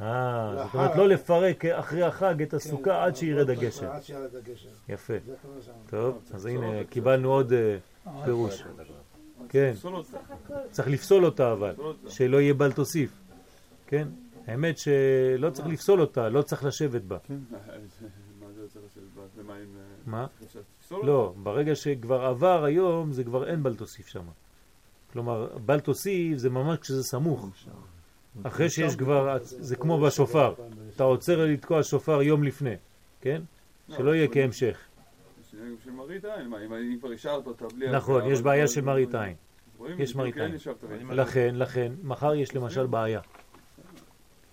אה, 0.01 0.53
זאת 0.55 0.73
אומרת 0.73 0.95
לא 0.95 1.07
לפרק 1.07 1.65
אחרי 1.65 2.03
החג 2.03 2.41
את 2.41 2.53
הסוכה 2.53 3.03
עד 3.05 3.15
שירד 3.15 3.49
הגשם. 3.49 3.85
עד 3.85 4.03
שירד 4.03 4.35
הגשם. 4.35 4.69
יפה. 4.89 5.13
טוב, 5.89 6.21
אז 6.33 6.45
הנה 6.45 6.83
קיבלנו 6.89 7.31
עוד 7.31 7.53
פירוש. 8.25 8.63
כן, 9.49 9.73
צריך 10.71 10.87
לפסול 10.87 11.25
אותה 11.25 11.51
אבל, 11.51 11.75
שלא 12.07 12.41
יהיה 12.41 12.53
בל 12.53 12.71
תוסיף. 12.71 13.11
כן, 13.87 14.07
האמת 14.47 14.77
שלא 14.77 15.49
צריך 15.49 15.67
לפסול 15.67 16.01
אותה, 16.01 16.29
לא 16.29 16.41
צריך 16.41 16.65
לשבת 16.65 17.01
בה. 17.01 17.17
מה? 20.05 20.27
לא, 20.91 21.33
ברגע 21.43 21.75
שכבר 21.75 22.25
עבר 22.25 22.63
היום 22.63 23.11
זה 23.11 23.23
כבר 23.23 23.47
אין 23.47 23.63
בל 23.63 23.75
תוסיף 23.75 24.07
שם. 24.07 24.23
כלומר, 25.13 25.57
בל 25.65 25.79
תוסיף 25.79 26.37
זה 26.37 26.49
ממש 26.49 26.79
כשזה 26.79 27.03
סמוך. 27.03 27.49
אחרי 28.43 28.69
שיש 28.69 28.95
כבר, 28.95 29.37
זה 29.43 29.75
כמו 29.75 29.99
בשופר. 29.99 30.53
אתה 30.95 31.03
עוצר 31.03 31.45
לתקוע 31.45 31.83
שופר 31.83 32.21
יום 32.21 32.43
לפני, 32.43 32.75
כן? 33.21 33.41
שלא 33.89 34.15
יהיה 34.15 34.27
כהמשך. 34.27 34.77
אם 35.53 36.97
כבר 36.99 37.11
השארת 37.11 37.47
אותה 37.47 37.65
בלי... 37.67 37.91
נכון, 37.91 38.31
יש 38.31 38.41
בעיה 38.41 38.67
של 38.67 38.81
מראית 38.81 39.15
עין. 39.15 39.35
יש 39.97 40.15
מראית 40.15 40.37
עין. 40.37 40.55
לכן, 41.09 41.55
לכן, 41.55 41.93
מחר 42.03 42.35
יש 42.35 42.55
למשל 42.55 42.85
בעיה. 42.85 43.21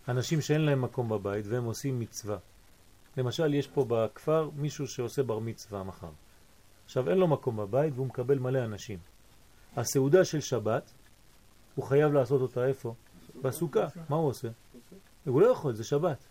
אנשים 0.09 0.41
שאין 0.41 0.61
להם 0.61 0.83
מקום 0.83 1.09
בבית 1.09 1.47
והם 1.47 1.65
עושים 1.65 2.01
מצווה. 2.01 2.37
למשל, 3.17 3.55
יש 3.55 3.67
פה 3.67 3.85
בכפר 3.89 4.51
מישהו 4.57 4.89
שעושה 4.89 5.23
בר 5.23 5.39
מצווה 5.39 5.83
מחר. 5.83 6.11
עכשיו, 6.85 7.11
אין 7.11 7.19
לו 7.19 7.29
מקום 7.29 7.57
בבית 7.57 7.93
והוא 7.95 8.07
מקבל 8.07 8.39
מלא 8.39 8.65
אנשים. 8.65 8.99
הסעודה 9.77 10.25
של 10.25 10.41
שבת, 10.41 10.93
הוא 11.75 11.85
חייב 11.85 12.13
לעשות 12.13 12.41
אותה 12.41 12.67
איפה? 12.67 12.95
בסוכה. 13.43 13.87
מה 14.09 14.17
הוא 14.17 14.29
עושה? 14.29 14.49
הוא 15.25 15.41
לא 15.41 15.47
יכול, 15.47 15.75
זה 15.75 15.85
שבת. 15.85 16.25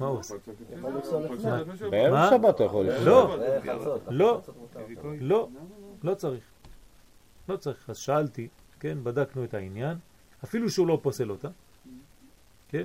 מה 0.00 0.06
הוא 0.06 0.18
עושה? 0.18 0.34
בערב 1.90 2.30
שבת 2.30 2.54
אתה 2.54 2.64
יכול 2.64 2.86
לפסול. 2.86 3.04
לא, 3.08 3.38
לא, 4.10 4.40
לא, 5.20 5.48
לא 6.02 6.14
צריך. 6.14 6.44
לא 7.48 7.56
צריך. 7.56 7.90
אז 7.90 7.96
שאלתי, 7.96 8.48
כן, 8.80 8.98
בדקנו 9.02 9.44
את 9.44 9.54
העניין, 9.54 9.96
אפילו 10.44 10.70
שהוא 10.70 10.88
לא 10.88 10.98
פוסל 11.02 11.30
אותה, 11.30 11.48
כן? 12.68 12.84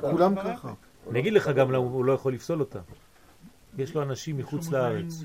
כולם 0.00 0.34
ככה. 0.34 0.72
אני 1.10 1.20
אגיד 1.20 1.32
לך 1.32 1.48
גם 1.48 1.70
למה 1.70 1.84
הוא 1.86 2.04
לא 2.04 2.12
יכול 2.12 2.32
לפסול 2.32 2.60
אותה. 2.60 2.78
יש 3.78 3.94
לו 3.94 4.02
אנשים 4.02 4.36
מחוץ 4.36 4.70
לארץ. 4.70 5.24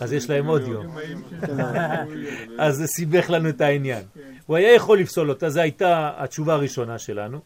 אז 0.00 0.12
יש 0.12 0.30
להם 0.30 0.46
עוד 0.46 0.62
יום. 0.62 0.96
אז 2.58 2.76
זה 2.76 2.86
סיבך 2.86 3.30
לנו 3.30 3.48
את 3.48 3.60
העניין. 3.60 4.04
הוא 4.46 4.56
היה 4.56 4.74
יכול 4.74 4.98
לפסול 4.98 5.30
אותה, 5.30 5.50
זו 5.50 5.60
הייתה 5.60 6.12
התשובה 6.16 6.54
הראשונה 6.54 6.98
שלנו, 6.98 7.40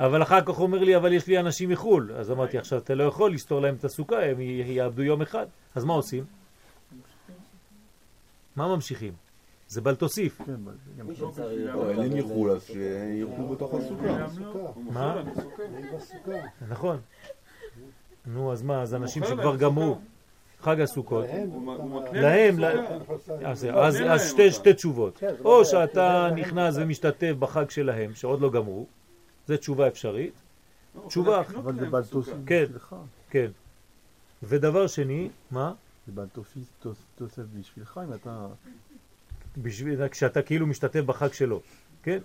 אבל 0.00 0.22
אחר 0.22 0.40
כך 0.40 0.48
הוא 0.48 0.66
אומר 0.66 0.84
לי, 0.84 0.96
אבל 0.96 1.12
יש 1.12 1.26
לי 1.26 1.38
אנשים 1.40 1.68
מחו"ל. 1.70 2.12
אז 2.16 2.30
אמרתי, 2.30 2.58
עכשיו 2.58 2.78
אתה 2.78 2.94
לא 2.94 3.04
יכול 3.04 3.32
לסתור 3.34 3.60
להם 3.60 3.74
את 3.74 3.84
הסוכה, 3.84 4.24
הם 4.24 4.36
יעבדו 4.40 5.02
יום 5.02 5.22
אחד. 5.22 5.46
אז 5.74 5.84
מה 5.84 5.92
עושים? 5.94 6.24
מה 8.56 8.68
ממשיכים? 8.74 9.12
זה 9.68 9.80
בל 9.80 9.94
תוסיף. 9.94 10.40
אין 12.00 12.16
יחול, 12.16 12.50
אז 12.50 12.62
שירחו 12.64 13.48
בתוך 13.48 13.74
הסוכה. 13.74 14.26
מה? 14.76 15.22
נכון. 16.68 16.96
נו, 18.26 18.52
אז 18.52 18.62
מה, 18.62 18.82
אז 18.82 18.94
אנשים 18.94 19.22
שכבר 19.24 19.56
גמרו. 19.56 19.98
חג 20.60 20.80
הסוכות. 20.80 21.24
להם. 22.12 22.58
אז 23.44 23.64
לא, 23.64 23.84
אז- 23.86 24.00
להם 24.00 24.10
אז 24.10 24.34
שתי- 24.52 24.72
תשובות. 24.74 25.18
כן, 25.18 25.34
או 25.44 25.58
לא- 25.58 25.64
שאתה 25.64 26.26
זה- 26.30 26.34
נכנס 26.40 26.74
ומשתתף 26.78 27.32
בחג 27.38 27.70
שלהם, 27.70 28.14
שעוד 28.14 28.40
לא 28.40 28.50
גמרו, 28.50 28.86
זה 29.46 29.56
תשובה 29.56 29.88
אפשרית. 29.88 30.32
תשובה 31.06 31.40
אחת. 31.40 31.54
אבל 31.54 32.02
זה 32.02 32.10
תוס- 32.10 32.28
כן, 32.46 32.64
בשבילך. 32.64 32.96
כן. 33.30 33.50
ודבר 34.42 34.86
שני, 34.86 35.28
מה? 35.50 35.72
זה 36.06 36.12
תוס- 36.80 37.04
תוסף 37.16 37.42
בשבילך 37.58 38.00
אם 38.08 38.14
אתה... 38.14 38.46
בשביל, 39.62 40.08
כשאתה 40.08 40.42
כאילו 40.42 40.66
משתתף 40.66 41.00
בחג 41.00 41.32
שלו, 41.32 41.60
כן? 42.02 42.18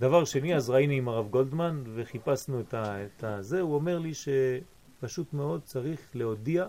דבר 0.00 0.24
שני, 0.24 0.54
אז 0.56 0.70
ראינו 0.70 0.92
עם 0.92 1.08
הרב 1.08 1.28
גולדמן 1.30 1.82
וחיפשנו 1.94 2.60
את, 2.60 2.74
ה, 2.74 3.04
את 3.04 3.24
ה, 3.24 3.42
זה, 3.42 3.60
הוא 3.60 3.74
אומר 3.74 3.98
לי 3.98 4.12
שפשוט 4.14 5.32
מאוד 5.32 5.60
צריך 5.64 6.00
להודיע 6.14 6.66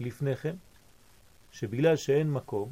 לפני 0.00 0.36
כן, 0.36 0.54
שבגלל 1.52 1.96
שאין 1.96 2.32
מקום, 2.32 2.68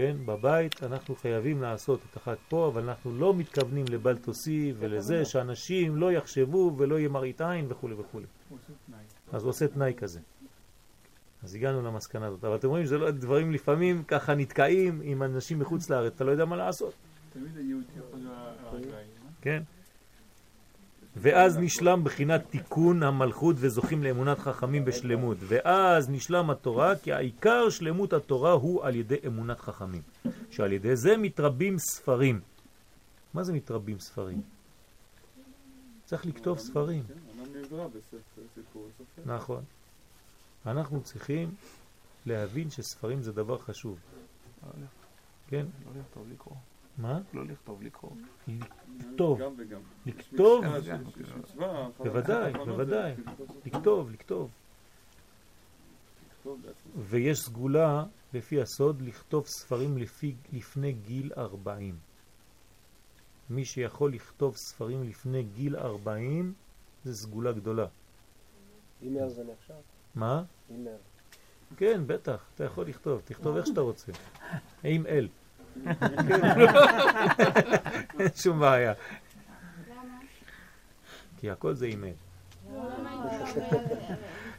כן, 0.00 0.16
בבית 0.26 0.82
אנחנו 0.82 1.16
חייבים 1.16 1.62
לעשות 1.62 2.00
את 2.10 2.16
אחת 2.16 2.38
פה, 2.48 2.68
אבל 2.68 2.82
אנחנו 2.82 3.18
לא 3.18 3.34
מתכוונים 3.34 3.84
לבל 3.90 4.16
תוסיף 4.16 4.76
ולזה 4.78 5.24
שאנשים 5.24 5.96
לא 5.96 6.12
יחשבו 6.12 6.74
ולא 6.78 6.98
יהיה 6.98 7.08
מראית 7.08 7.40
עין 7.40 7.66
וכו' 7.68 7.88
וכו'. 7.98 8.20
אז 9.32 9.42
הוא 9.42 9.50
עושה 9.50 9.68
תנאי 9.68 9.94
כזה. 9.96 10.20
אז 11.42 11.54
הגענו 11.54 11.82
למסקנה 11.82 12.26
הזאת. 12.26 12.44
אבל 12.44 12.56
אתם 12.56 12.68
רואים 12.68 12.84
שזה 12.84 12.98
לא 12.98 13.10
דברים 13.10 13.52
לפעמים 13.52 14.02
ככה 14.04 14.34
נתקעים 14.34 15.00
עם 15.04 15.22
אנשים 15.22 15.58
מחוץ 15.58 15.90
לארץ, 15.90 16.12
אתה 16.14 16.24
לא 16.24 16.30
יודע 16.30 16.44
מה 16.44 16.56
לעשות. 16.56 16.94
תמיד 17.32 17.56
היהודי 17.56 17.86
יכול 17.98 18.18
להיות 18.18 18.32
הרגליים. 18.60 19.06
כן? 19.40 19.62
ואז 21.16 21.58
נשלם 21.58 22.04
בחינת 22.04 22.42
תיקון 22.50 23.02
המלכות 23.02 23.56
וזוכים 23.58 24.02
לאמונת 24.02 24.38
חכמים 24.38 24.84
בשלמות. 24.84 25.36
ואז 25.40 26.10
נשלם 26.10 26.50
התורה, 26.50 26.96
כי 26.96 27.12
העיקר 27.12 27.70
שלמות 27.70 28.12
התורה 28.12 28.52
הוא 28.52 28.84
על 28.84 28.96
ידי 28.96 29.16
אמונת 29.26 29.60
חכמים. 29.60 30.02
שעל 30.50 30.72
ידי 30.72 30.96
זה 30.96 31.16
מתרבים 31.16 31.78
ספרים. 31.78 32.40
מה 33.34 33.42
זה 33.42 33.52
מתרבים 33.52 33.98
ספרים? 33.98 34.42
צריך 36.04 36.26
לכתוב 36.26 36.58
ספרים. 36.58 37.02
נכון. 39.26 39.62
אנחנו 40.66 41.02
צריכים 41.02 41.54
להבין 42.26 42.70
שספרים 42.70 43.22
זה 43.22 43.32
דבר 43.32 43.58
חשוב. 43.58 43.98
כן? 45.48 45.66
לא. 47.02 47.08
מה? 47.08 47.20
לא 47.34 47.44
לכתוב 47.46 47.82
לקרוא. 47.82 48.10
לכתוב. 48.98 49.40
גם 49.40 49.54
וגם. 49.58 49.80
לכתוב. 50.06 50.64
מצווה, 50.64 51.88
בוודאי, 51.98 52.52
בוודאי. 52.52 53.14
לכתוב, 53.66 54.10
לכתוב. 54.10 54.50
ויש 56.96 57.38
סגולה 57.38 58.04
לפי 58.34 58.60
הסוד 58.60 59.02
לכתוב 59.02 59.46
ספרים 59.46 59.98
לפי, 59.98 60.34
לפני 60.52 60.92
גיל 60.92 61.32
40. 61.36 61.98
מי 63.50 63.64
שיכול 63.64 64.14
לכתוב 64.14 64.56
ספרים 64.56 65.02
לפני 65.04 65.42
גיל 65.42 65.76
40 65.76 66.54
זה 67.04 67.14
סגולה 67.14 67.52
גדולה. 67.52 67.86
אימר 69.02 69.28
זה 69.28 69.44
נחשב? 69.44 69.74
מה? 70.14 70.42
אימר. 70.70 70.96
כן, 71.76 72.00
בטח, 72.06 72.44
אתה 72.54 72.64
יכול 72.64 72.86
לכתוב, 72.86 73.20
תכתוב 73.24 73.56
איך 73.56 73.66
שאתה 73.66 73.80
רוצה. 73.80 74.12
עם 74.84 75.06
אל. 75.06 75.28
אין 78.18 78.28
שום 78.42 78.60
בעיה. 78.60 78.92
כי 81.36 81.50
הכל 81.50 81.74
זה 81.74 81.86
אל. 81.86 82.12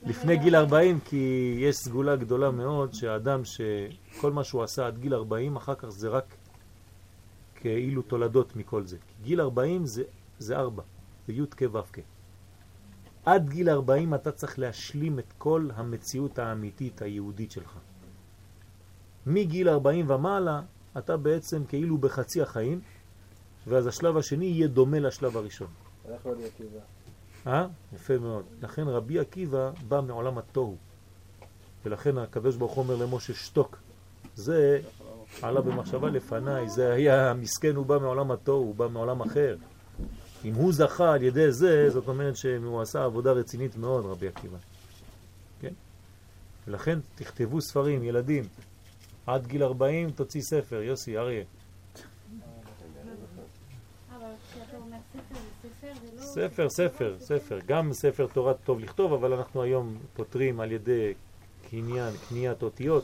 לפני 0.03 0.37
גיל 0.37 0.55
40, 0.55 0.99
כי 0.99 1.55
יש 1.59 1.75
סגולה 1.75 2.15
גדולה 2.15 2.51
מאוד 2.51 2.93
שהאדם 2.93 3.41
שכל 3.45 4.31
מה 4.31 4.43
שהוא 4.43 4.63
עשה 4.63 4.87
עד 4.87 4.97
גיל 4.97 5.13
40, 5.13 5.55
אחר 5.55 5.75
כך 5.75 5.89
זה 5.89 6.09
רק 6.09 6.35
כאילו 7.55 8.01
תולדות 8.01 8.55
מכל 8.55 8.85
זה. 8.85 8.97
גיל 9.23 9.41
40 9.41 9.85
זה, 9.85 10.03
זה 10.39 10.57
4, 10.57 10.83
זה 11.27 11.33
י' 11.33 11.45
כ' 11.57 11.61
ו' 11.71 11.81
כ'. 11.93 11.99
עד 13.25 13.49
גיל 13.49 13.69
40 13.69 14.13
אתה 14.13 14.31
צריך 14.31 14.59
להשלים 14.59 15.19
את 15.19 15.33
כל 15.37 15.69
המציאות 15.75 16.39
האמיתית 16.39 17.01
היהודית 17.01 17.51
שלך. 17.51 17.77
מגיל 19.25 19.69
40 19.69 20.09
ומעלה 20.09 20.61
אתה 20.97 21.17
בעצם 21.17 21.63
כאילו 21.65 21.97
בחצי 21.97 22.41
החיים, 22.41 22.81
ואז 23.67 23.87
השלב 23.87 24.17
השני 24.17 24.45
יהיה 24.45 24.67
דומה 24.67 24.99
לשלב 24.99 25.37
הראשון. 25.37 25.67
הלך 26.07 26.25
רבי 26.25 26.45
עקיבא. 26.45 26.79
אה? 27.47 27.67
יפה 27.93 28.17
מאוד. 28.17 28.45
לכן 28.61 28.87
רבי 28.87 29.19
עקיבא 29.19 29.71
בא 29.87 30.01
מעולם 30.01 30.37
התוהו. 30.37 30.77
ולכן 31.85 32.17
הקדוש 32.17 32.55
ברוך 32.55 32.71
הוא 32.71 32.83
אומר 32.83 32.95
למשה 32.95 33.33
שתוק. 33.33 33.77
זה 34.35 34.81
עלה 35.41 35.61
במחשבה 35.61 36.09
לפניי, 36.09 36.69
זה 36.69 36.93
היה 36.93 37.33
מסכן, 37.33 37.75
הוא 37.75 37.85
בא 37.85 37.97
מעולם 37.97 38.31
התוהו, 38.31 38.57
הוא 38.57 38.75
בא 38.75 38.87
מעולם 38.87 39.21
אחר. 39.21 39.55
אם 40.45 40.53
הוא 40.53 40.73
זכה 40.73 41.13
על 41.13 41.23
ידי 41.23 41.51
זה, 41.51 41.89
זאת 41.89 42.07
אומרת 42.07 42.35
שהוא 42.35 42.81
עשה 42.81 43.03
עבודה 43.03 43.31
רצינית 43.31 43.77
מאוד, 43.77 44.05
רבי 44.05 44.27
עקיבא. 44.27 44.57
כן? 45.61 45.73
ולכן 46.67 46.99
תכתבו 47.15 47.61
ספרים, 47.61 48.03
ילדים. 48.03 48.43
עד 49.27 49.47
גיל 49.47 49.63
40 49.63 50.11
תוציא 50.11 50.41
ספר, 50.41 50.81
יוסי, 50.81 51.17
אריה. 51.17 51.43
לא... 56.15 56.21
ספר, 56.21 56.69
ספר, 56.69 57.15
ספר. 57.19 57.59
גם 57.65 57.93
ספר 57.93 58.27
תורה 58.33 58.53
טוב 58.53 58.79
לכתוב, 58.79 59.13
אבל 59.13 59.33
אנחנו 59.33 59.61
היום 59.61 59.97
פותרים 60.13 60.59
על 60.59 60.71
ידי 60.71 61.13
קניין, 61.69 62.13
קניית 62.29 62.63
אותיות. 62.63 63.03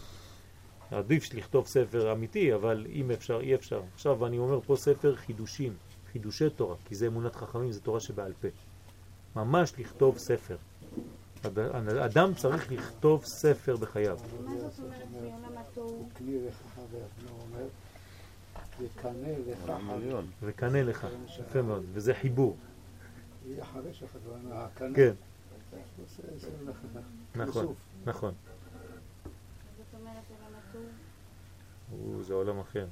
עדיף 0.91 1.33
לכתוב 1.33 1.67
ספר 1.67 2.11
אמיתי, 2.11 2.53
אבל 2.53 2.85
אם 2.89 3.11
אפשר, 3.11 3.39
אי 3.41 3.55
אפשר. 3.55 3.81
עכשיו 3.93 4.25
אני 4.25 4.37
אומר 4.37 4.61
פה 4.61 4.75
ספר 4.75 5.15
חידושים, 5.15 5.73
חידושי 6.11 6.49
תורה, 6.49 6.75
כי 6.85 6.95
זה 6.95 7.07
אמונת 7.07 7.35
חכמים, 7.35 7.71
זה 7.71 7.81
תורה 7.81 7.99
שבעל 7.99 8.33
פה. 8.41 8.47
ממש 9.35 9.73
לכתוב 9.77 10.17
ספר. 10.17 10.55
אד- 11.45 11.59
אדם 11.89 12.33
צריך 12.33 12.71
לכתוב 12.71 13.25
ספר 13.25 13.75
בחייו. 13.77 14.17
מה 14.45 14.51
זאת 14.59 14.79
אומרת 14.79 15.01
אומר, 17.29 17.67
וקנה 18.81 19.27
לך 19.47 19.69
מיליון. 19.83 20.27
וקנה 20.43 20.83
לך, 20.83 21.07
יפה 21.39 21.61
מאוד, 21.61 21.83
וזה 21.93 22.13
חיבור. 22.13 22.57
כן. 24.95 25.13
נכון. 27.35 27.73
נכון. 28.05 28.33
זאת 29.77 29.99
אומרת 29.99 30.13
עולם 30.29 30.59
התוהו? 30.69 30.83
הוא, 31.91 32.23
זה 32.23 32.33
עולם 32.33 32.59
אחר. 32.59 32.87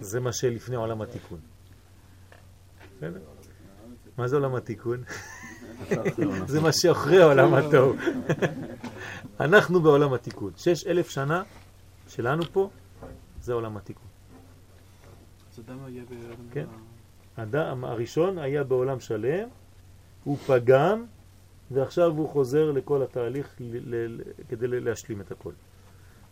זה 0.00 0.20
מה 0.20 0.32
שלפני 0.32 0.76
עולם 0.76 1.02
התיקון. 1.02 1.40
מה 4.18 4.28
זה 4.28 4.36
עולם 4.36 4.54
התיקון? 4.54 5.04
זה 6.52 6.60
מה 6.60 6.72
שאחרי 6.72 7.22
עולם 7.22 7.54
התוהו. 7.54 7.94
אנחנו 9.40 9.80
בעולם 9.80 10.12
התיקון. 10.12 10.52
שש 10.56 10.86
אלף 10.86 11.10
שנה 11.10 11.42
שלנו 12.08 12.42
פה, 12.52 12.70
זה 13.42 13.52
עולם 13.52 13.76
התיקון. 13.76 14.06
אז 15.52 15.60
אדם 15.60 15.78
היה 15.86 16.02
בעולם... 16.08 16.36
כן. 16.50 16.66
האדם 17.36 17.84
הראשון 17.84 18.38
היה 18.38 18.64
בעולם 18.64 19.00
שלם, 19.00 19.48
הוא 20.24 20.36
פגם, 20.36 21.04
ועכשיו 21.70 22.10
הוא 22.10 22.28
חוזר 22.28 22.70
לכל 22.70 23.02
התהליך 23.02 23.56
כדי 24.48 24.66
להשלים 24.68 25.20
את 25.20 25.30
הכל. 25.30 25.52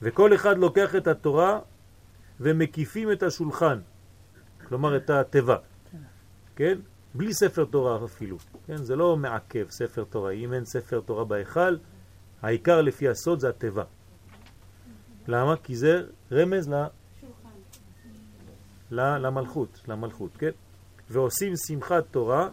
וכל 0.02 0.34
אחד 0.34 0.58
לוקח 0.58 0.96
את 0.96 1.06
התורה 1.06 1.58
ומקיפים 2.40 3.12
את 3.12 3.22
השולחן, 3.22 3.78
כלומר 4.68 4.96
את 4.96 5.10
התיבה, 5.10 5.56
כן? 6.56 6.78
בלי 7.14 7.34
ספר 7.34 7.64
תורה 7.64 8.04
אפילו, 8.04 8.36
כן? 8.66 8.76
זה 8.76 8.96
לא 8.96 9.16
מעכב 9.16 9.66
ספר 9.70 10.04
תורה, 10.04 10.30
אם 10.30 10.52
אין 10.52 10.64
ספר 10.64 11.00
תורה 11.00 11.24
בהיכל, 11.24 11.76
העיקר 12.42 12.80
לפי 12.80 13.08
הסוד 13.08 13.40
זה 13.40 13.48
התיבה. 13.48 13.84
למה? 15.28 15.56
כי 15.56 15.76
זה 15.76 16.02
רמז 16.32 16.68
ל... 16.68 16.74
ל- 18.90 19.18
למלכות, 19.18 19.80
למלכות, 19.88 20.36
כן? 20.36 20.50
ועושים 21.10 21.52
שמחת 21.66 22.04
תורה, 22.10 22.48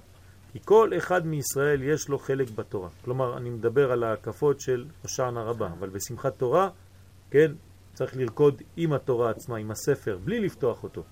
כי 0.52 0.60
כל 0.66 0.92
אחד 0.98 1.26
מישראל 1.26 1.84
יש 1.84 2.10
לו 2.10 2.20
חלק 2.20 2.50
בתורה. 2.50 2.90
כלומר, 3.06 3.38
אני 3.38 3.50
מדבר 3.50 3.92
על 3.92 4.04
ההקפות 4.04 4.60
של 4.60 4.86
הושענא 5.04 5.40
רבה, 5.40 5.68
אבל 5.68 5.90
בשמחת 5.90 6.38
תורה, 6.38 6.70
כן, 7.32 7.52
צריך 7.94 8.18
לרקוד 8.18 8.62
עם 8.78 8.94
התורה 8.94 9.32
עצמה, 9.32 9.58
עם 9.58 9.72
הספר, 9.72 10.18
בלי 10.24 10.40
לפתוח 10.40 10.84
אותו. 10.84 11.04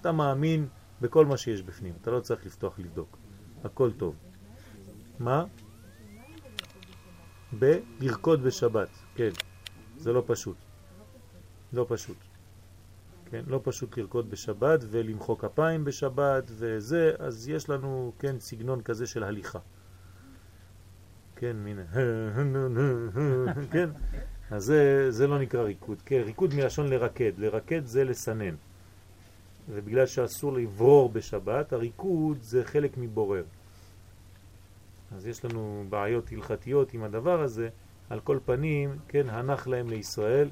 אתה 0.00 0.12
מאמין 0.12 0.66
בכל 1.00 1.26
מה 1.26 1.36
שיש 1.36 1.62
בפנים, 1.62 1.94
אתה 2.02 2.10
לא 2.10 2.20
צריך 2.20 2.46
לפתוח 2.46 2.78
לבדוק. 2.78 3.18
הכל 3.64 3.90
טוב. 3.92 4.14
מה? 5.18 5.44
בלרקוד 7.52 8.42
בשבת, 8.42 8.88
כן. 9.14 9.30
זה 9.96 10.12
לא 10.12 10.22
פשוט. 10.26 10.56
לא 11.72 11.86
פשוט. 11.88 12.16
כן, 13.30 13.42
לא 13.46 13.60
פשוט 13.64 13.98
לרקוד 13.98 14.30
בשבת 14.30 14.80
ולמחוא 14.90 15.36
כפיים 15.38 15.84
בשבת 15.84 16.44
וזה, 16.46 17.12
אז 17.18 17.48
יש 17.48 17.70
לנו, 17.70 18.12
כן, 18.18 18.40
סגנון 18.40 18.82
כזה 18.82 19.06
של 19.06 19.24
הליכה. 19.24 19.58
כן, 21.36 21.56
מין, 21.56 21.78
כן, 23.72 23.90
אז 24.50 24.64
זה, 24.64 25.10
זה 25.10 25.26
לא 25.26 25.38
נקרא 25.38 25.62
ריקוד, 25.62 26.02
כן, 26.02 26.22
ריקוד 26.24 26.54
מלשון 26.54 26.88
לרקד, 26.88 27.32
לרקד 27.38 27.86
זה 27.86 28.04
לסנן, 28.04 28.54
ובגלל 29.68 30.06
שאסור 30.06 30.52
לברור 30.52 31.08
בשבת, 31.08 31.72
הריקוד 31.72 32.38
זה 32.40 32.64
חלק 32.64 32.92
מבורר. 32.96 33.44
אז 35.16 35.26
יש 35.26 35.44
לנו 35.44 35.84
בעיות 35.88 36.32
הלכתיות 36.32 36.94
עם 36.94 37.02
הדבר 37.02 37.42
הזה, 37.42 37.68
על 38.10 38.20
כל 38.20 38.38
פנים, 38.44 38.96
כן, 39.08 39.28
הנח 39.28 39.66
להם 39.66 39.88
לישראל, 39.88 40.48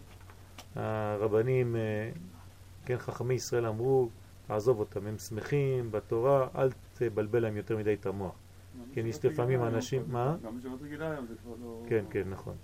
הרבנים, 0.75 1.77
אה, 1.77 2.11
כן, 2.85 2.99
חכמי 2.99 3.35
ישראל 3.35 3.67
אמרו, 3.67 4.09
תעזוב 4.47 4.79
אותם, 4.79 5.07
הם 5.07 5.19
שמחים 5.19 5.91
בתורה, 5.91 6.49
אל 6.57 6.69
תבלבל 6.95 7.43
להם 7.43 7.57
יותר 7.57 7.77
מדי 7.77 7.95
את 7.95 8.07
המוח. 8.07 8.35
כן, 8.93 9.07
יש 9.07 9.25
לפעמים 9.25 9.63
אנשים, 9.63 10.03
מה? 10.09 10.37
גם 10.43 10.59
בשבת 10.59 10.83
רגילה 10.83 11.11
היום 11.11 11.27
זה 11.27 11.35
כבר 11.43 11.55
לא... 11.63 11.83
כן, 11.89 12.05
כן, 12.11 12.23
נכון. 12.31 12.55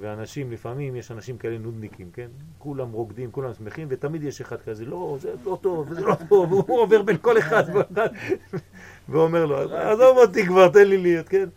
ואנשים, 0.00 0.52
לפעמים 0.52 0.96
יש 0.96 1.10
אנשים 1.10 1.38
כאלה 1.38 1.58
נודניקים, 1.58 2.10
כן? 2.10 2.28
כולם 2.58 2.92
רוקדים, 2.92 3.30
כולם 3.30 3.54
שמחים, 3.54 3.88
ותמיד 3.90 4.22
יש 4.22 4.40
אחד 4.40 4.60
כזה, 4.60 4.84
לא, 4.84 5.16
זה 5.20 5.34
לא 5.44 5.58
טוב, 5.60 5.94
זה 5.94 6.00
לא 6.00 6.14
טוב, 6.28 6.52
והוא 6.52 6.80
עובר 6.80 7.02
בין 7.02 7.16
כל 7.18 7.38
אחד 7.38 7.64
ואחד, 7.74 8.08
ואומר 9.08 9.46
לו, 9.46 9.76
עזוב 9.76 10.16
אותי 10.18 10.46
כבר, 10.46 10.68
תן 10.68 10.88
לי 10.88 10.98
להיות, 10.98 11.28
כן? 11.28 11.48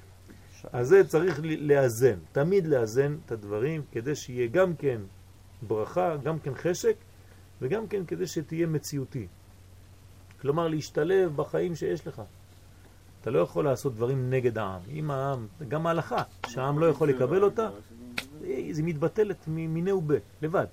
אז 0.73 0.87
זה 0.87 1.07
צריך 1.07 1.39
לאזן, 1.43 2.15
תמיד 2.31 2.67
לאזן 2.67 3.15
את 3.25 3.31
הדברים, 3.31 3.81
כדי 3.91 4.15
שיהיה 4.15 4.47
גם 4.47 4.75
כן 4.75 5.01
ברכה, 5.61 6.15
גם 6.23 6.39
כן 6.39 6.55
חשק, 6.55 6.95
וגם 7.61 7.87
כן 7.87 8.05
כדי 8.05 8.27
שתהיה 8.27 8.67
מציאותי. 8.67 9.27
כלומר, 10.41 10.67
להשתלב 10.67 11.35
בחיים 11.35 11.75
שיש 11.75 12.07
לך. 12.07 12.21
אתה 13.25 13.33
לא 13.33 13.39
יכול 13.39 13.65
לעשות 13.65 13.95
דברים 13.95 14.29
נגד 14.29 14.57
העם. 14.57 14.81
אם 14.93 15.11
העם, 15.11 15.47
גם 15.67 15.87
ההלכה, 15.87 16.23
שהעם 16.47 16.79
לא 16.79 16.85
יכול 16.85 17.09
לקבל 17.09 17.43
אותה, 17.43 17.69
היא 18.43 18.83
מתבטלת 18.83 19.47
מיני 19.47 19.91
ובה, 19.91 20.15
לבד. 20.41 20.65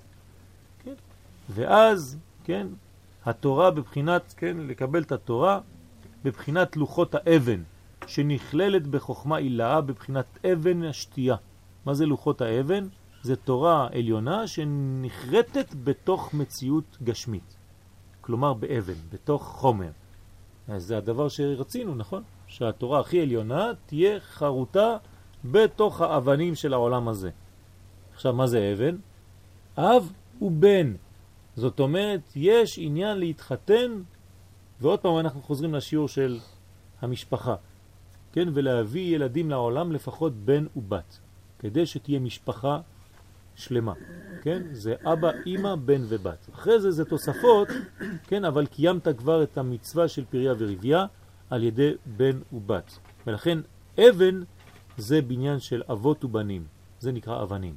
כן? 0.83 0.93
ואז, 1.49 2.17
כן, 2.43 2.67
התורה 3.25 3.71
בבחינת, 3.71 4.33
כן, 4.37 4.57
לקבל 4.59 5.01
את 5.01 5.11
התורה 5.11 5.59
בבחינת 6.23 6.77
לוחות 6.77 7.15
האבן, 7.15 7.63
שנכללת 8.07 8.87
בחוכמה 8.87 9.37
עילאה 9.37 9.81
בבחינת 9.81 10.45
אבן 10.45 10.83
השתייה. 10.83 11.35
מה 11.85 11.93
זה 11.93 12.05
לוחות 12.05 12.41
האבן? 12.41 12.87
זה 13.21 13.35
תורה 13.35 13.87
עליונה 13.93 14.47
שנחרטת 14.47 15.75
בתוך 15.83 16.33
מציאות 16.33 16.97
גשמית. 17.03 17.55
כלומר 18.21 18.53
באבן, 18.53 18.99
בתוך 19.13 19.43
חומר. 19.43 19.89
אז 20.67 20.83
זה 20.83 20.97
הדבר 20.97 21.29
שרצינו, 21.29 21.95
נכון? 21.95 22.23
שהתורה 22.53 22.99
הכי 22.99 23.21
עליונה 23.21 23.71
תהיה 23.85 24.19
חרוטה 24.19 24.97
בתוך 25.45 26.01
האבנים 26.01 26.55
של 26.55 26.73
העולם 26.73 27.07
הזה. 27.07 27.29
עכשיו, 28.13 28.33
מה 28.33 28.47
זה 28.47 28.73
אבן? 28.73 28.95
אב 29.77 30.11
ובן. 30.41 30.93
זאת 31.55 31.79
אומרת, 31.79 32.21
יש 32.35 32.79
עניין 32.81 33.17
להתחתן, 33.17 33.91
ועוד 34.81 34.99
פעם 34.99 35.19
אנחנו 35.19 35.41
חוזרים 35.41 35.73
לשיעור 35.73 36.07
של 36.07 36.39
המשפחה, 37.01 37.55
כן? 38.31 38.47
ולהביא 38.53 39.15
ילדים 39.15 39.49
לעולם 39.49 39.91
לפחות 39.91 40.33
בן 40.33 40.65
ובת, 40.75 41.19
כדי 41.59 41.85
שתהיה 41.85 42.19
משפחה 42.19 42.79
שלמה, 43.55 43.93
כן? 44.41 44.61
זה 44.71 44.95
אבא, 45.03 45.31
אמא, 45.45 45.75
בן 45.75 46.01
ובת. 46.07 46.49
אחרי 46.53 46.81
זה 46.81 46.91
זה 46.91 47.05
תוספות, 47.05 47.67
כן? 48.27 48.45
אבל 48.45 48.65
קיימת 48.65 49.07
כבר 49.17 49.43
את 49.43 49.57
המצווה 49.57 50.07
של 50.07 50.25
פריה 50.25 50.53
ורביה 50.57 51.05
על 51.53 51.63
ידי 51.63 51.91
בן 52.17 52.39
ובת. 52.53 52.99
ולכן 53.27 53.59
אבן 53.99 54.43
זה 54.97 55.21
בניין 55.21 55.59
של 55.59 55.83
אבות 55.91 56.23
ובנים, 56.23 56.65
זה 56.99 57.11
נקרא 57.11 57.43
אבנים. 57.43 57.75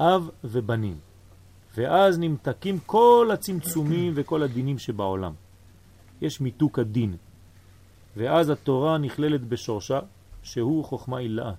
אב 0.00 0.30
ובנים. 0.44 0.98
ואז 1.76 2.18
נמתקים 2.18 2.78
כל 2.86 3.30
הצמצומים 3.32 4.12
וכל 4.16 4.42
הדינים 4.42 4.78
שבעולם. 4.78 5.32
יש 6.20 6.40
מיתוק 6.40 6.78
הדין. 6.78 7.16
ואז 8.16 8.50
התורה 8.50 8.98
נכללת 8.98 9.40
בשורשה, 9.40 10.00
שהוא 10.42 10.84
חוכמה 10.84 11.18
אילאה. 11.18 11.52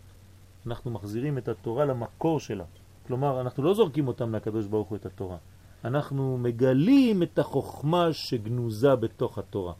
אנחנו 0.67 0.92
מחזירים 0.92 1.38
את 1.38 1.48
התורה 1.48 1.85
למקור 1.85 2.40
שלה. 2.40 2.66
כלומר, 3.08 3.42
אנחנו 3.42 3.64
לא 3.64 3.74
זורקים 3.74 4.08
אותם 4.08 4.35
לקדוש 4.35 4.66
ברוך 4.66 4.90
הוא 4.90 4.95
את 4.95 5.06
התורה. 5.06 5.38
אנחנו 5.85 6.38
מגלים 6.38 7.24
את 7.24 7.40
החוכמה 7.40 8.14
שגנוזה 8.14 8.95
בתוך 8.95 9.38
התורה. 9.38 9.74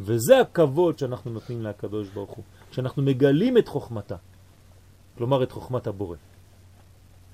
וזה 0.00 0.40
הכבוד 0.40 0.98
שאנחנו 0.98 1.30
נותנים 1.30 1.62
לקדוש 1.62 2.08
ברוך 2.08 2.30
הוא. 2.30 2.44
כשאנחנו 2.70 3.02
מגלים 3.02 3.58
את 3.58 3.68
חוכמתה, 3.68 4.16
כלומר 5.18 5.42
את 5.42 5.52
חוכמת 5.52 5.86
הבורא. 5.86 6.16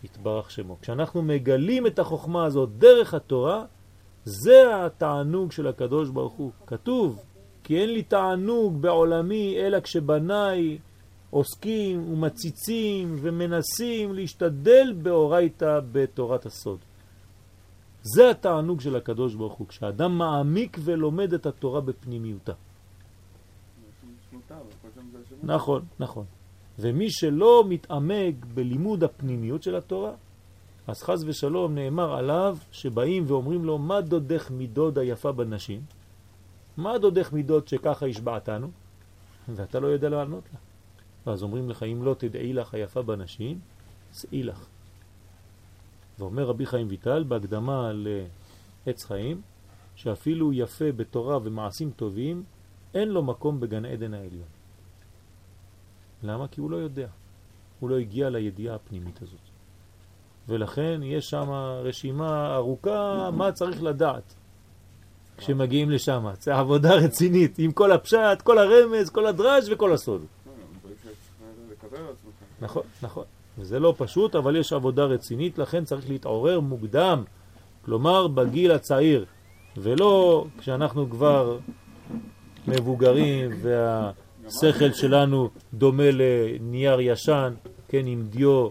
יתברך 0.05 0.51
שמו. 0.51 0.77
כשאנחנו 0.81 1.23
מגלים 1.23 1.87
את 1.87 1.99
החוכמה 1.99 2.45
הזאת 2.45 2.69
דרך 2.79 3.15
התורה, 3.15 3.65
זה 4.25 4.85
התענוג 4.85 5.53
של 5.53 5.67
הקדוש 5.67 6.09
ברוך 6.09 6.33
הוא. 6.33 6.51
כתוב, 6.67 7.23
כי 7.65 7.81
אין 7.81 7.93
לי 7.93 8.03
תענוג 8.03 8.83
בעולמי 8.83 9.57
אלא 9.59 9.81
כשבניי 9.81 10.79
עוסקים 11.31 12.13
ומציצים 12.13 13.17
ומנסים 13.21 14.15
להשתדל 14.15 14.95
באורייתא 15.03 15.81
בתורת 15.93 16.47
הסוד. 16.47 16.79
זה 18.15 18.31
התענוג 18.31 18.81
של 18.81 18.97
הקדוש 18.97 19.35
ברוך 19.35 19.55
הוא, 19.55 19.69
כשאדם 19.69 20.19
מעמיק 20.19 20.79
ולומד 20.81 21.33
את 21.33 21.47
התורה 21.47 21.81
בפנימיותה. 21.81 22.53
נכון, 25.43 25.85
נכון. 25.99 26.25
ומי 26.79 27.11
שלא 27.11 27.65
מתעמק 27.69 28.35
בלימוד 28.55 29.05
הפנימיות 29.05 29.63
של 29.63 29.77
התורה, 29.77 30.13
אז 30.87 31.03
חז 31.03 31.25
ושלום 31.27 31.75
נאמר 31.75 32.15
עליו 32.15 32.57
שבאים 32.73 33.25
ואומרים 33.27 33.65
לו, 33.65 33.79
מה 33.79 34.01
דודך 34.01 34.51
מידוד 34.51 34.99
היפה 34.99 35.33
בנשים? 35.33 35.81
מה 36.77 36.99
דודך 36.99 37.33
מידוד 37.33 37.69
שככה 37.69 38.07
השבעתנו? 38.07 38.71
ואתה 39.49 39.81
לא 39.81 39.87
יודע 39.87 40.09
לענות 40.09 40.45
לה. 40.53 40.59
ואז 41.27 41.43
אומרים 41.43 41.71
לך, 41.71 41.83
אם 41.83 42.03
לא 42.03 42.15
תדעי 42.15 42.53
לך 42.53 42.75
היפה 42.75 43.03
בנשים, 43.03 43.59
שאי 44.13 44.43
לך. 44.43 44.67
ואומר 46.19 46.45
רבי 46.45 46.67
חיים 46.67 46.87
ויטל 46.91 47.25
בהקדמה 47.29 47.91
לעץ 47.95 49.05
חיים, 49.05 49.41
שאפילו 49.95 50.53
יפה 50.53 50.93
בתורה 50.93 51.39
ומעשים 51.43 51.91
טובים, 51.91 52.43
אין 52.95 53.09
לו 53.09 53.23
מקום 53.23 53.61
בגן 53.61 53.85
עדן 53.85 54.15
העליון. 54.15 54.49
למה? 56.23 56.49
כי 56.49 56.61
הוא 56.61 56.71
לא 56.71 56.77
יודע. 56.77 57.09
הוא 57.81 57.91
לא 57.91 57.99
הגיע 57.99 58.31
לידיעה 58.31 58.75
הפנימית 58.75 59.23
הזאת. 59.23 59.41
ולכן 60.49 61.01
יש 61.03 61.31
שם 61.31 61.51
רשימה 61.85 62.55
ארוכה 62.55 63.31
מה 63.33 63.53
צריך 63.53 63.83
לדעת 63.83 64.35
כשמגיעים 65.37 65.91
לשם. 65.91 66.27
זה 66.41 66.55
עבודה 66.55 66.95
רצינית 66.95 67.59
עם 67.59 67.73
כל 67.73 67.93
הפשט, 67.93 68.43
כל 68.43 68.59
הרמז, 68.59 69.11
כל 69.11 69.27
הדרש 69.27 69.65
וכל 69.71 69.93
הסוד. 69.93 70.25
נכון, 72.61 72.83
נכון. 73.03 73.25
וזה 73.59 73.79
לא 73.79 73.95
פשוט, 73.97 74.35
אבל 74.35 74.57
יש 74.57 74.73
עבודה 74.73 75.05
רצינית, 75.05 75.59
לכן 75.59 75.85
צריך 75.85 76.11
להתעורר 76.11 76.61
מוקדם, 76.61 77.25
כלומר 77.85 78.29
בגיל 78.29 78.73
הצעיר, 78.73 79.25
ולא 79.77 80.45
כשאנחנו 80.59 81.11
כבר 81.11 81.59
מבוגרים 82.69 83.51
והשכל 83.63 84.93
שלנו 84.93 85.51
דומה 85.75 86.11
לנייר 86.13 87.01
ישן, 87.01 87.55
כן, 87.89 88.07
עם 88.07 88.27
דיו, 88.31 88.69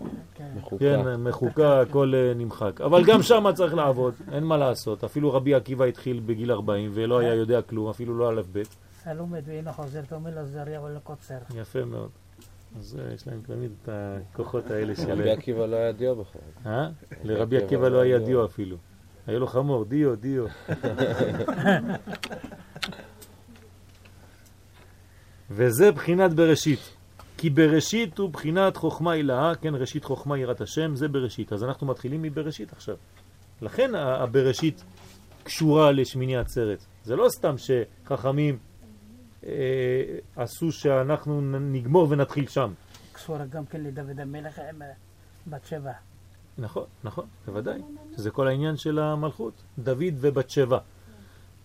מחוקה. 0.55 0.79
כן, 0.79 1.15
מחוקה, 1.15 1.81
הכל 1.81 2.13
אה, 2.15 2.33
נמחק. 2.35 2.81
אבל 2.81 3.03
גם 3.05 3.23
שם 3.23 3.45
צריך 3.53 3.73
לעבוד, 3.73 4.13
אין 4.31 4.43
מה 4.43 4.57
לעשות. 4.57 5.03
אפילו 5.03 5.33
רבי 5.33 5.55
עקיבא 5.55 5.85
התחיל 5.85 6.21
בגיל 6.25 6.51
40 6.51 6.91
ולא 6.93 7.19
היה 7.19 7.33
יודע 7.33 7.61
כלום, 7.61 7.89
אפילו 7.89 8.17
לא 8.17 8.29
א' 8.29 8.41
ב'. 8.51 8.61
הלומד 9.05 9.41
ואינו 9.45 9.71
חוזר, 9.71 10.01
תאמר 10.01 10.35
לו 10.35 10.45
זריה 10.45 10.81
ולא 10.81 10.99
קוצר. 10.99 11.37
יפה 11.55 11.85
מאוד. 11.85 12.09
אז 12.77 12.99
אה, 12.99 13.13
יש 13.13 13.27
להם 13.27 13.41
תמיד 13.41 13.71
את 13.83 13.89
הכוחות 13.91 14.71
האלה 14.71 14.95
של... 14.95 15.11
רבי 15.11 15.31
עקיבא 15.31 15.65
לא 15.65 15.75
היה 15.75 15.91
דיו 15.91 16.15
בכלל. 16.15 16.41
אה? 16.65 16.89
לרבי 17.23 17.57
עקיבא 17.57 17.87
לא 17.87 17.99
היה 17.99 18.19
דיו 18.19 18.45
אפילו. 18.45 18.77
היה 19.27 19.39
לו 19.39 19.47
חמור, 19.47 19.85
דיו, 19.85 20.15
דיו. 20.15 20.45
וזה 25.51 25.91
בחינת 25.91 26.33
בראשית. 26.33 26.79
כי 27.37 27.49
בראשית 27.49 28.17
הוא 28.17 28.29
בחינת 28.29 28.77
חוכמה 28.77 29.11
הילאה, 29.11 29.55
כן, 29.55 29.75
ראשית 29.75 30.03
חוכמה 30.03 30.37
יראת 30.37 30.61
השם, 30.61 30.95
זה 30.95 31.07
בראשית. 31.07 31.53
אז 31.53 31.63
אנחנו 31.63 31.87
מתחילים 31.87 32.21
מבראשית 32.21 32.73
עכשיו. 32.73 32.95
לכן 33.61 33.95
הבראשית 33.95 34.83
קשורה 35.43 35.91
לשמיני 35.91 36.37
עצרת. 36.37 36.85
זה 37.03 37.15
לא 37.15 37.29
סתם 37.29 37.55
שחכמים 37.57 38.57
עשו 40.35 40.71
שאנחנו 40.71 41.41
נגמור 41.59 42.07
ונתחיל 42.09 42.47
שם. 42.47 42.73
קשורה 43.13 43.45
גם 43.45 43.65
כן 43.65 43.83
לדוד 43.83 44.19
המלך 44.19 44.59
עם 44.69 44.81
אה, 44.81 44.87
בת 45.47 45.65
שבע. 45.65 45.91
נכון, 46.57 46.83
נכון, 47.03 47.25
בוודאי. 47.45 47.81
זה 48.15 48.31
כל 48.31 48.47
העניין 48.47 48.77
של 48.77 48.99
המלכות. 48.99 49.53
דוד 49.79 50.13
ובת 50.17 50.49
שבע. 50.49 50.79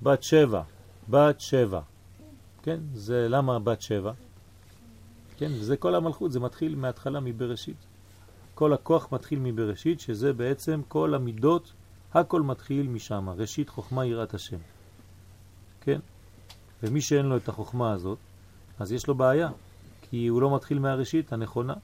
בת 0.03 0.23
שבע, 0.23 0.63
בת 1.09 1.41
שבע. 1.41 1.81
כן, 2.63 2.81
זה 2.95 3.27
למה 3.29 3.59
בת 3.59 3.83
שבע? 3.83 4.13
כן, 5.37 5.51
וזה 5.53 5.77
כל 5.77 5.95
המלכות, 5.95 6.33
זה 6.33 6.41
מתחיל 6.41 6.75
מההתחלה 6.75 7.21
מבראשית. 7.21 7.77
כל 8.55 8.73
הכוח 8.73 9.13
מתחיל 9.13 9.39
מבראשית, 9.39 10.01
שזה 10.01 10.33
בעצם 10.33 10.81
כל 10.89 11.15
המידות, 11.15 11.73
הכל 12.15 12.43
מתחיל 12.43 12.89
משם, 12.89 13.29
ראשית 13.29 13.69
חוכמה 13.69 14.07
יראת 14.07 14.35
השם. 14.35 14.59
כן? 15.81 16.01
ומי 16.83 17.01
שאין 17.01 17.27
לו 17.27 17.37
את 17.37 17.49
החוכמה 17.49 17.93
הזאת, 17.93 18.19
אז 18.79 18.93
יש 18.93 19.07
לו 19.07 19.15
בעיה, 19.15 19.49
כי 20.03 20.27
הוא 20.27 20.43
לא 20.43 20.55
מתחיל 20.55 20.79
מהראשית 20.79 21.33
הנכונה. 21.33 21.75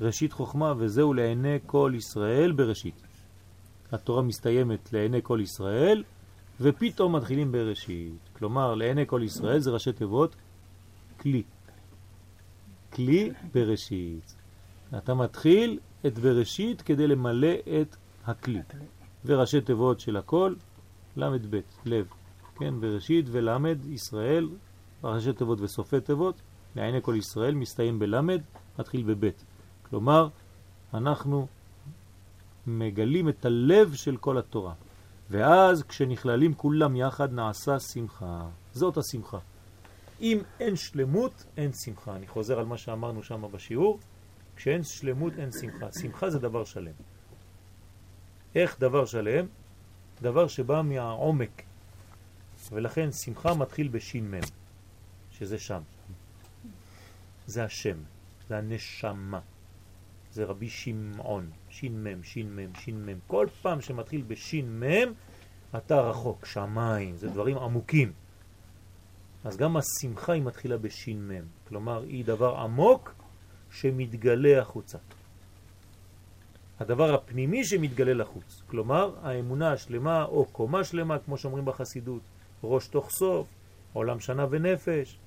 ראשית 0.00 0.32
חוכמה, 0.32 0.74
וזהו 0.78 1.14
לעיני 1.14 1.58
כל 1.66 1.92
ישראל 1.96 2.52
בראשית. 2.52 2.94
התורה 3.92 4.22
מסתיימת 4.22 4.92
לעיני 4.92 5.18
כל 5.22 5.40
ישראל, 5.42 6.04
ופתאום 6.60 7.16
מתחילים 7.16 7.52
בראשית. 7.52 8.18
כלומר, 8.32 8.74
לעיני 8.74 9.06
כל 9.06 9.22
ישראל 9.24 9.58
זה 9.58 9.70
ראשי 9.70 9.92
תיבות 9.92 10.36
כלי. 11.20 11.42
כלי 12.92 13.30
בראשית. 13.54 14.34
אתה 14.98 15.14
מתחיל 15.14 15.78
את 16.06 16.18
בראשית 16.18 16.82
כדי 16.82 17.06
למלא 17.06 17.54
את 17.80 17.96
הכלי. 18.26 18.60
וראשי 19.24 19.60
תיבות 19.60 20.00
של 20.00 20.16
הכל, 20.16 20.54
למד 21.16 21.54
ב', 21.54 21.60
לב. 21.84 22.06
כן, 22.58 22.80
בראשית 22.80 23.26
ולמד 23.30 23.78
ישראל, 23.86 24.48
ראשי 25.04 25.32
תיבות 25.32 25.60
וסופי 25.60 26.00
תיבות, 26.00 26.34
לעיני 26.76 26.98
כל 27.02 27.14
ישראל 27.18 27.54
מסתיים 27.54 27.98
בלמד, 27.98 28.40
מתחיל 28.78 29.02
בבית. 29.02 29.44
כלומר, 29.90 30.28
אנחנו 30.94 31.46
מגלים 32.66 33.28
את 33.28 33.44
הלב 33.44 33.94
של 33.94 34.16
כל 34.16 34.38
התורה. 34.38 34.74
ואז 35.30 35.82
כשנכללים 35.82 36.54
כולם 36.54 36.96
יחד 36.96 37.32
נעשה 37.32 37.80
שמחה. 37.80 38.48
זאת 38.72 38.96
השמחה. 38.96 39.38
אם 40.20 40.38
אין 40.60 40.76
שלמות, 40.76 41.44
אין 41.56 41.72
שמחה. 41.72 42.16
אני 42.16 42.26
חוזר 42.26 42.58
על 42.58 42.66
מה 42.66 42.78
שאמרנו 42.78 43.22
שם 43.22 43.44
בשיעור. 43.52 43.98
כשאין 44.56 44.82
שלמות, 44.82 45.32
אין 45.38 45.50
שמחה. 45.52 45.92
שמחה 45.92 46.30
זה 46.30 46.38
דבר 46.38 46.64
שלם. 46.64 46.92
איך 48.54 48.80
דבר 48.80 49.06
שלם? 49.06 49.46
דבר 50.22 50.48
שבא 50.48 50.82
מהעומק. 50.82 51.62
ולכן 52.72 53.12
שמחה 53.12 53.54
מתחיל 53.54 53.88
בשין 53.88 54.30
מם, 54.30 54.40
שזה 55.30 55.58
שם. 55.58 55.80
זה 57.46 57.64
השם, 57.64 57.98
זה 58.48 58.58
הנשמה. 58.58 59.40
זה 60.32 60.44
רבי 60.44 60.68
שמעון, 60.68 61.50
שין 61.70 62.04
מם, 62.04 62.22
שין 62.22 62.56
מם, 62.56 62.74
שין 62.74 63.06
מם. 63.06 63.18
כל 63.26 63.46
פעם 63.62 63.80
שמתחיל 63.80 64.22
בשין 64.26 64.80
מם, 64.80 65.12
אתה 65.76 66.00
רחוק, 66.00 66.46
שמיים, 66.46 67.16
זה 67.16 67.28
דברים 67.28 67.58
עמוקים. 67.58 68.12
אז 69.44 69.56
גם 69.56 69.76
השמחה 69.76 70.32
היא 70.32 70.42
מתחילה 70.42 70.78
בשין 70.78 71.28
מם, 71.28 71.44
כלומר 71.68 72.02
היא 72.02 72.24
דבר 72.24 72.56
עמוק 72.56 73.14
שמתגלה 73.70 74.60
החוצה. 74.60 74.98
הדבר 76.80 77.14
הפנימי 77.14 77.64
שמתגלה 77.64 78.14
לחוץ, 78.14 78.62
כלומר 78.66 79.14
האמונה 79.22 79.72
השלמה 79.72 80.24
או 80.24 80.44
קומה 80.44 80.84
שלמה, 80.84 81.18
כמו 81.18 81.38
שאומרים 81.38 81.64
בחסידות, 81.64 82.22
ראש 82.64 82.88
תוך 82.88 83.10
סוף, 83.10 83.46
עולם 83.92 84.20
שנה 84.20 84.46
ונפש, 84.50 85.18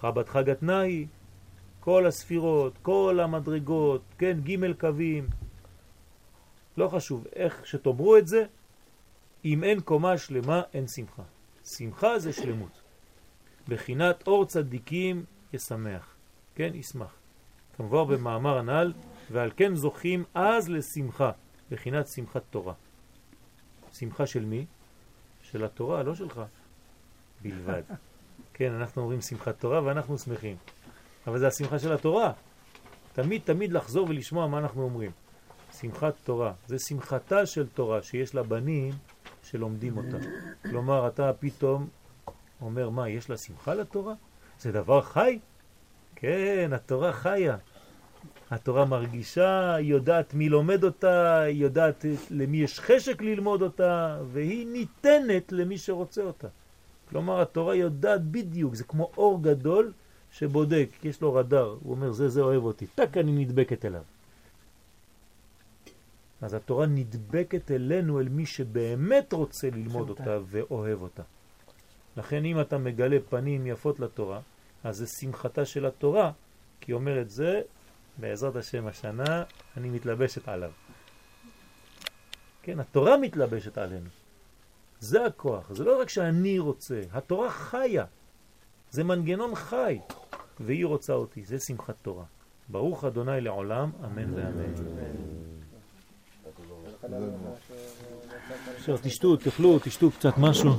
חבת 0.00 0.28
חג 0.28 0.50
התנאי, 0.50 1.06
כל 1.80 2.06
הספירות, 2.06 2.72
כל 2.82 3.20
המדרגות, 3.22 4.02
כן, 4.18 4.40
ג' 4.40 4.72
קווים, 4.72 5.28
לא 6.76 6.88
חשוב 6.88 7.26
איך 7.32 7.66
שתאמרו 7.66 8.16
את 8.16 8.26
זה, 8.26 8.44
אם 9.44 9.64
אין 9.64 9.80
קומה 9.80 10.18
שלמה 10.18 10.62
אין 10.74 10.88
שמחה. 10.88 11.22
שמחה 11.64 12.18
זה 12.18 12.32
שלמות. 12.32 12.82
בחינת 13.68 14.26
אור 14.26 14.46
צדיקים 14.46 15.24
ישמח, 15.52 16.14
כן, 16.54 16.70
ישמח. 16.74 17.14
כמובן 17.76 18.14
במאמר 18.14 18.58
הנ"ל, 18.58 18.92
ועל 19.30 19.50
כן 19.56 19.74
זוכים 19.74 20.24
אז 20.34 20.68
לשמחה, 20.68 21.30
בחינת 21.70 22.08
שמחת 22.08 22.42
תורה. 22.50 22.74
שמחה 23.92 24.26
של 24.26 24.44
מי? 24.44 24.66
של 25.54 25.64
התורה, 25.64 26.02
לא 26.02 26.14
שלך, 26.14 26.40
בלבד. 27.42 27.82
כן, 28.56 28.72
אנחנו 28.72 29.02
אומרים 29.02 29.20
שמחת 29.20 29.60
תורה 29.60 29.84
ואנחנו 29.84 30.18
שמחים. 30.18 30.56
אבל 31.26 31.38
זה 31.38 31.46
השמחה 31.46 31.78
של 31.78 31.92
התורה. 31.92 32.32
תמיד 33.12 33.42
תמיד 33.44 33.72
לחזור 33.72 34.06
ולשמוע 34.08 34.46
מה 34.46 34.58
אנחנו 34.58 34.82
אומרים. 34.82 35.10
שמחת 35.72 36.14
תורה, 36.24 36.52
זה 36.66 36.78
שמחתה 36.78 37.46
של 37.46 37.66
תורה 37.66 38.02
שיש 38.02 38.34
לה 38.34 38.42
בנים 38.42 38.92
שלומדים 39.42 39.96
אותה. 39.96 40.16
כלומר, 40.62 41.08
אתה 41.08 41.32
פתאום 41.40 41.88
אומר, 42.60 42.90
מה, 42.90 43.08
יש 43.08 43.30
לה 43.30 43.36
שמחה 43.36 43.74
לתורה? 43.74 44.14
זה 44.58 44.72
דבר 44.72 45.00
חי? 45.00 45.38
כן, 46.16 46.70
התורה 46.74 47.12
חיה. 47.12 47.56
התורה 48.50 48.84
מרגישה, 48.84 49.74
היא 49.74 49.90
יודעת 49.90 50.34
מי 50.34 50.48
לומד 50.48 50.84
אותה, 50.84 51.40
היא 51.40 51.62
יודעת 51.62 52.04
למי 52.30 52.56
יש 52.56 52.80
חשק 52.80 53.22
ללמוד 53.22 53.62
אותה, 53.62 54.18
והיא 54.32 54.66
ניתנת 54.66 55.52
למי 55.52 55.78
שרוצה 55.78 56.22
אותה. 56.22 56.48
כלומר, 57.08 57.40
התורה 57.40 57.74
יודעת 57.74 58.24
בדיוק, 58.24 58.74
זה 58.74 58.84
כמו 58.84 59.10
אור 59.16 59.42
גדול 59.42 59.92
שבודק, 60.32 60.88
יש 61.04 61.20
לו 61.20 61.34
רדאר, 61.34 61.76
הוא 61.82 61.94
אומר, 61.94 62.12
זה, 62.12 62.28
זה 62.28 62.40
אוהב 62.40 62.64
אותי, 62.64 62.86
טק, 62.94 63.16
אני 63.16 63.44
נדבקת 63.44 63.84
אליו. 63.84 64.02
אז 66.42 66.54
התורה 66.54 66.86
נדבקת 66.86 67.70
אלינו, 67.70 68.20
אל 68.20 68.28
מי 68.28 68.46
שבאמת 68.46 69.32
רוצה 69.32 69.70
ללמוד 69.70 70.08
אותה 70.08 70.38
ואוהב 70.46 71.02
אותה. 71.02 71.22
לכן 72.16 72.44
אם 72.44 72.60
אתה 72.60 72.78
מגלה 72.78 73.16
פנים 73.28 73.66
יפות 73.66 74.00
לתורה, 74.00 74.40
אז 74.84 74.96
זה 74.96 75.06
שמחתה 75.06 75.64
של 75.64 75.86
התורה, 75.86 76.32
כי 76.80 76.92
אומרת 76.92 77.30
זה, 77.30 77.62
בעזרת 78.18 78.56
השם 78.56 78.86
השנה, 78.86 79.44
אני 79.76 79.88
מתלבשת 79.90 80.48
עליו. 80.48 80.70
כן, 82.62 82.80
התורה 82.80 83.16
מתלבשת 83.16 83.78
עלינו. 83.78 84.08
זה 85.00 85.26
הכוח, 85.26 85.72
זה 85.72 85.84
לא 85.84 86.00
רק 86.00 86.08
שאני 86.08 86.58
רוצה, 86.58 87.00
התורה 87.12 87.50
חיה. 87.50 88.04
זה 88.90 89.04
מנגנון 89.04 89.54
חי, 89.54 89.98
והיא 90.60 90.86
רוצה 90.86 91.12
אותי, 91.12 91.44
זה 91.44 91.58
שמחת 91.58 91.94
תורה. 92.02 92.24
ברוך 92.68 93.04
אדוני 93.04 93.40
לעולם, 93.40 93.90
אמן 94.04 94.34
ואמן. 94.34 94.74
עכשיו 98.76 98.98
תשתו, 99.02 99.36
תאכלו, 99.36 99.78
תשתו 99.78 100.10
קצת 100.10 100.38
משהו. 100.38 100.70